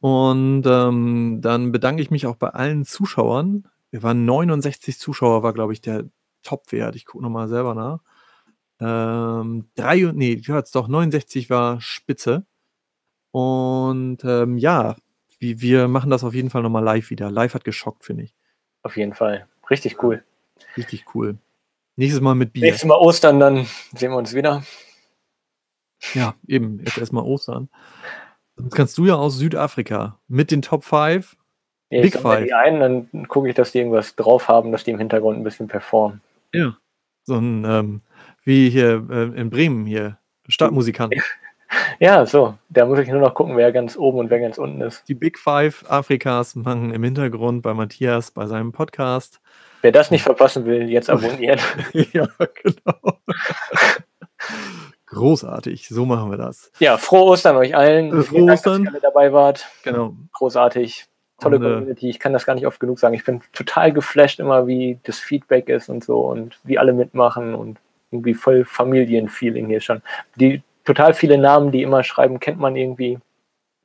Und 0.00 0.64
ähm, 0.66 1.38
dann 1.40 1.70
bedanke 1.70 2.02
ich 2.02 2.10
mich 2.10 2.26
auch 2.26 2.34
bei 2.34 2.48
allen 2.48 2.84
Zuschauern. 2.84 3.68
Wir 3.96 4.02
waren 4.02 4.26
69 4.26 4.98
Zuschauer, 4.98 5.42
war, 5.42 5.54
glaube 5.54 5.72
ich, 5.72 5.80
der 5.80 6.04
Topwert. 6.42 6.96
Ich 6.96 7.06
gucke 7.06 7.24
nochmal 7.24 7.48
selber 7.48 7.74
nach. 7.74 8.00
Ähm, 8.78 9.70
drei, 9.74 10.12
nee, 10.14 10.34
ich 10.34 10.48
höre 10.48 10.62
es 10.62 10.70
doch, 10.70 10.86
69 10.86 11.48
war 11.48 11.80
Spitze. 11.80 12.44
Und 13.30 14.18
ähm, 14.22 14.58
ja, 14.58 14.96
wir, 15.38 15.62
wir 15.62 15.88
machen 15.88 16.10
das 16.10 16.24
auf 16.24 16.34
jeden 16.34 16.50
Fall 16.50 16.60
nochmal 16.60 16.84
live 16.84 17.08
wieder. 17.08 17.30
Live 17.30 17.54
hat 17.54 17.64
geschockt, 17.64 18.04
finde 18.04 18.24
ich. 18.24 18.34
Auf 18.82 18.98
jeden 18.98 19.14
Fall. 19.14 19.48
Richtig 19.70 20.02
cool. 20.02 20.22
Richtig 20.76 21.06
cool. 21.14 21.38
Nächstes 21.96 22.20
Mal 22.20 22.34
mit 22.34 22.52
Bier. 22.52 22.64
Nächstes 22.64 22.86
Mal 22.86 22.98
Ostern, 22.98 23.40
dann 23.40 23.66
sehen 23.94 24.10
wir 24.10 24.18
uns 24.18 24.34
wieder. 24.34 24.62
Ja, 26.12 26.34
eben. 26.46 26.80
Jetzt 26.80 26.98
erstmal 26.98 27.24
Ostern. 27.24 27.70
Sonst 28.56 28.74
kannst 28.74 28.98
du 28.98 29.06
ja 29.06 29.14
aus 29.14 29.38
Südafrika 29.38 30.20
mit 30.28 30.50
den 30.50 30.60
Top 30.60 30.84
5. 30.84 31.38
Ja, 31.90 32.02
Big 32.02 32.16
Five. 32.16 32.44
Die 32.44 32.52
ein, 32.52 32.80
dann 32.80 33.28
gucke 33.28 33.48
ich, 33.48 33.54
dass 33.54 33.72
die 33.72 33.78
irgendwas 33.78 34.16
drauf 34.16 34.48
haben, 34.48 34.72
dass 34.72 34.84
die 34.84 34.90
im 34.90 34.98
Hintergrund 34.98 35.38
ein 35.38 35.44
bisschen 35.44 35.68
performen. 35.68 36.20
Ja. 36.52 36.76
So 37.24 37.36
ein, 37.36 37.64
ähm, 37.64 38.00
wie 38.44 38.70
hier 38.70 39.06
äh, 39.10 39.40
in 39.40 39.50
Bremen 39.50 39.86
hier, 39.86 40.18
Stadtmusikant. 40.48 41.14
Ja, 41.98 42.26
so. 42.26 42.54
Da 42.68 42.86
muss 42.86 42.98
ich 42.98 43.08
nur 43.08 43.20
noch 43.20 43.34
gucken, 43.34 43.56
wer 43.56 43.72
ganz 43.72 43.96
oben 43.96 44.18
und 44.18 44.30
wer 44.30 44.40
ganz 44.40 44.58
unten 44.58 44.80
ist. 44.80 45.08
Die 45.08 45.14
Big 45.14 45.38
Five 45.38 45.84
Afrikas 45.88 46.54
machen 46.54 46.92
im 46.92 47.02
Hintergrund 47.02 47.62
bei 47.62 47.74
Matthias 47.74 48.30
bei 48.30 48.46
seinem 48.46 48.72
Podcast. 48.72 49.40
Wer 49.82 49.92
das 49.92 50.10
nicht 50.10 50.22
verpassen 50.22 50.64
will, 50.64 50.88
jetzt 50.88 51.10
abonnieren. 51.10 51.60
ja, 51.92 52.28
genau. 52.62 53.18
Großartig, 55.06 55.88
so 55.88 56.04
machen 56.04 56.30
wir 56.30 56.38
das. 56.38 56.70
Ja, 56.78 56.98
frohe 56.98 57.30
Ostern 57.30 57.56
euch 57.56 57.76
allen. 57.76 58.16
Äh, 58.16 58.22
frohe 58.22 58.46
Dank, 58.46 58.52
Ostern. 58.52 58.84
dass 58.84 58.92
ihr 58.92 58.94
alle 58.94 59.02
dabei 59.02 59.32
wart. 59.32 59.66
Genau. 59.82 60.14
Großartig. 60.32 61.06
Tolle 61.38 61.56
und, 61.56 61.62
Community. 61.62 62.08
Ich 62.08 62.18
kann 62.18 62.32
das 62.32 62.46
gar 62.46 62.54
nicht 62.54 62.66
oft 62.66 62.80
genug 62.80 62.98
sagen. 62.98 63.14
Ich 63.14 63.24
bin 63.24 63.42
total 63.52 63.92
geflasht 63.92 64.40
immer, 64.40 64.66
wie 64.66 64.98
das 65.02 65.18
Feedback 65.18 65.68
ist 65.68 65.88
und 65.88 66.02
so 66.02 66.20
und 66.20 66.58
wie 66.64 66.78
alle 66.78 66.92
mitmachen 66.92 67.54
und 67.54 67.78
irgendwie 68.10 68.34
voll 68.34 68.64
Familienfeeling 68.64 69.66
hier 69.66 69.80
schon. 69.80 70.02
Die 70.36 70.62
total 70.84 71.12
viele 71.14 71.38
Namen, 71.38 71.72
die 71.72 71.82
immer 71.82 72.02
schreiben, 72.04 72.40
kennt 72.40 72.58
man 72.58 72.76
irgendwie. 72.76 73.18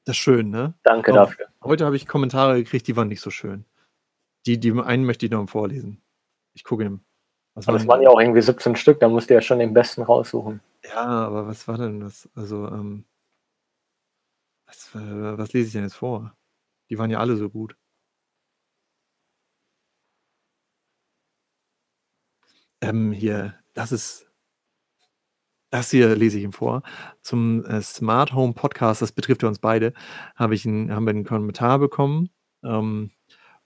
Das 0.06 0.16
ist 0.16 0.22
schön, 0.22 0.50
ne? 0.50 0.74
Danke 0.84 1.12
Auch, 1.12 1.28
dafür. 1.28 1.48
Heute 1.64 1.86
habe 1.86 1.96
ich 1.96 2.08
Kommentare 2.08 2.56
gekriegt, 2.56 2.88
die 2.88 2.96
waren 2.96 3.08
nicht 3.08 3.22
so 3.22 3.30
schön. 3.30 3.66
Die, 4.46 4.60
die 4.60 4.72
einen 4.72 5.06
möchte 5.06 5.26
ich 5.26 5.32
noch 5.32 5.48
vorlesen. 5.48 6.02
Ich 6.54 6.64
gucke 6.64 6.84
ihm. 6.84 7.02
Was 7.54 7.68
aber 7.68 7.78
das 7.78 7.88
waren 7.88 8.02
ja 8.02 8.10
auch 8.10 8.20
irgendwie 8.20 8.42
17 8.42 8.76
Stück, 8.76 9.00
da 9.00 9.10
musst 9.10 9.30
du 9.30 9.34
ja 9.34 9.42
schon 9.42 9.60
den 9.60 9.74
besten 9.74 10.04
raussuchen. 10.04 10.62
Ja, 10.86 11.06
aber 11.06 11.48
was 11.48 11.68
war 11.68 11.78
denn 11.78 12.00
das? 12.00 12.30
Also, 12.34 12.68
ähm, 12.68 13.04
was, 14.66 14.96
äh, 14.96 15.38
was 15.38 15.54
lese 15.54 15.68
ich 15.68 15.74
denn 15.74 15.84
jetzt 15.84 15.96
vor? 15.96 16.34
Die 16.92 16.98
waren 17.00 17.10
ja 17.10 17.20
alle 17.20 17.38
so 17.38 17.50
gut. 17.50 17.76
Ähm, 22.82 23.12
hier, 23.12 23.56
das 23.74 23.92
ist 23.92 24.32
das 25.72 25.90
hier 25.90 26.16
lese 26.18 26.38
ich 26.38 26.44
ihm 26.44 26.52
vor. 26.52 26.84
Zum 27.22 27.64
äh, 27.66 27.82
Smart 27.82 28.34
Home 28.34 28.54
Podcast, 28.54 29.02
das 29.02 29.14
betrifft 29.14 29.42
ja 29.42 29.48
uns 29.48 29.60
beide, 29.60 29.94
habe 30.36 30.54
ich 30.54 30.66
ein, 30.66 30.94
haben 30.94 31.06
wir 31.06 31.12
einen 31.12 31.24
Kommentar 31.24 31.80
bekommen. 31.80 32.30
Ähm, 32.64 33.12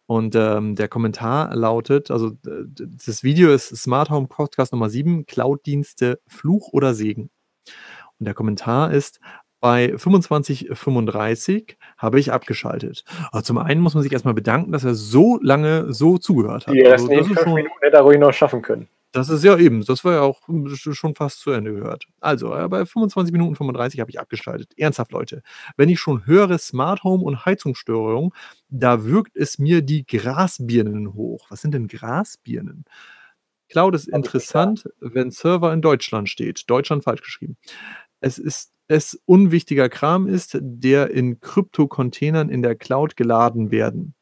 und 0.05 0.35
ähm, 0.35 0.75
der 0.75 0.87
Kommentar 0.87 1.55
lautet, 1.55 2.11
also 2.11 2.31
das 2.43 3.23
Video 3.23 3.51
ist 3.51 3.75
Smart 3.75 4.11
Home 4.11 4.27
Podcast 4.27 4.71
Nummer 4.71 4.89
7, 4.89 5.25
Cloud-Dienste, 5.25 6.21
Fluch 6.27 6.69
oder 6.73 6.93
Segen. 6.93 7.31
Und 8.19 8.25
der 8.25 8.35
Kommentar 8.35 8.93
ist, 8.93 9.19
bei 9.59 9.95
2535 9.95 11.77
habe 11.97 12.19
ich 12.19 12.31
abgeschaltet. 12.31 13.03
Also 13.31 13.45
zum 13.45 13.57
einen 13.57 13.81
muss 13.81 13.93
man 13.93 14.03
sich 14.03 14.11
erstmal 14.11 14.33
bedanken, 14.33 14.71
dass 14.71 14.83
er 14.83 14.95
so 14.95 15.39
lange 15.41 15.93
so 15.93 16.17
zugehört 16.17 16.67
hat. 16.67 16.75
Ja, 16.75 16.91
also, 16.91 17.07
das 17.07 17.27
ist 17.27 17.39
schon, 17.39 17.53
Minuten 17.53 17.75
hätte 17.81 17.97
er 17.97 18.03
ruhig 18.03 18.19
noch 18.19 18.33
schaffen 18.33 18.61
können. 18.61 18.87
Das 19.15 19.29
ist 19.29 19.45
ja 19.45 19.57
eben, 19.57 19.85
das 19.85 20.03
war 20.03 20.13
ja 20.13 20.21
auch 20.23 20.41
schon 20.75 21.15
fast 21.15 21.39
zu 21.39 21.51
Ende 21.51 21.73
gehört. 21.73 22.05
Also, 22.19 22.53
äh, 22.53 22.67
bei 22.67 22.85
25 22.85 23.31
Minuten 23.31 23.55
35 23.55 24.01
habe 24.01 24.11
ich 24.11 24.19
abgeschaltet. 24.19 24.73
Ernsthaft, 24.77 25.13
Leute. 25.13 25.41
Wenn 25.77 25.87
ich 25.87 26.01
schon 26.01 26.25
höre 26.25 26.57
Smart 26.57 27.05
Home 27.05 27.23
und 27.23 27.45
Heizungsstörung, 27.45 28.33
da 28.67 29.05
wirkt 29.05 29.37
es 29.37 29.57
mir 29.57 29.81
die 29.81 30.05
Grasbirnen 30.05 31.13
hoch. 31.13 31.45
Was 31.49 31.61
sind 31.61 31.73
denn 31.73 31.87
Grasbirnen? 31.87 32.83
Cloud 33.69 33.95
ist 33.95 34.09
interessant, 34.09 34.89
wenn 34.99 35.31
Server 35.31 35.71
in 35.71 35.81
Deutschland 35.81 36.29
steht. 36.29 36.69
Deutschland 36.69 37.05
falsch 37.05 37.21
geschrieben. 37.21 37.55
Es 38.19 38.37
ist 38.37 38.74
es 38.87 39.19
unwichtiger 39.25 39.89
Kram 39.89 40.27
ist, 40.27 40.57
der 40.61 41.11
in 41.11 41.39
Krypto-Containern 41.39 42.49
in 42.49 42.61
der 42.61 42.75
Cloud 42.75 43.15
geladen 43.15 43.71
werden. 43.71 44.15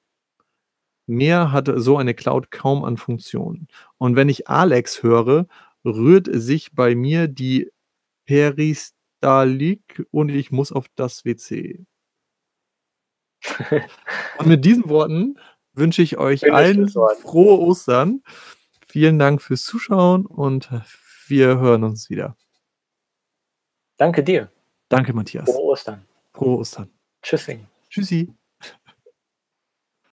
Mehr 1.05 1.51
hat 1.51 1.69
so 1.75 1.97
eine 1.97 2.13
Cloud 2.13 2.49
kaum 2.49 2.85
an 2.85 2.97
Funktionen. 2.97 3.67
Und 3.97 4.15
wenn 4.15 4.29
ich 4.29 4.47
Alex 4.47 5.03
höre, 5.03 5.47
rührt 5.83 6.29
sich 6.31 6.73
bei 6.73 6.95
mir 6.95 7.27
die 7.27 7.71
Peristalik 8.25 10.05
und 10.11 10.29
ich 10.29 10.51
muss 10.51 10.71
auf 10.71 10.85
das 10.95 11.25
WC. 11.25 11.85
und 14.37 14.47
mit 14.47 14.63
diesen 14.63 14.87
Worten 14.87 15.37
wünsche 15.73 16.01
ich 16.01 16.17
euch 16.17 16.39
Schönes 16.39 16.55
allen 16.55 16.89
frohe 17.21 17.59
Ostern. 17.59 18.23
Vielen 18.87 19.19
Dank 19.19 19.41
fürs 19.41 19.63
Zuschauen 19.63 20.25
und 20.25 20.69
wir 21.27 21.59
hören 21.59 21.83
uns 21.83 22.09
wieder. 22.09 22.37
Danke 23.97 24.23
dir. 24.23 24.52
Danke, 24.93 25.13
Matthias. 25.13 25.49
Frohe 25.49 25.71
Ostern. 25.71 26.05
Frohe 26.33 26.59
Ostern. 26.59 26.89
Tschüssing. 27.21 27.65
Tschüssi. 27.89 28.33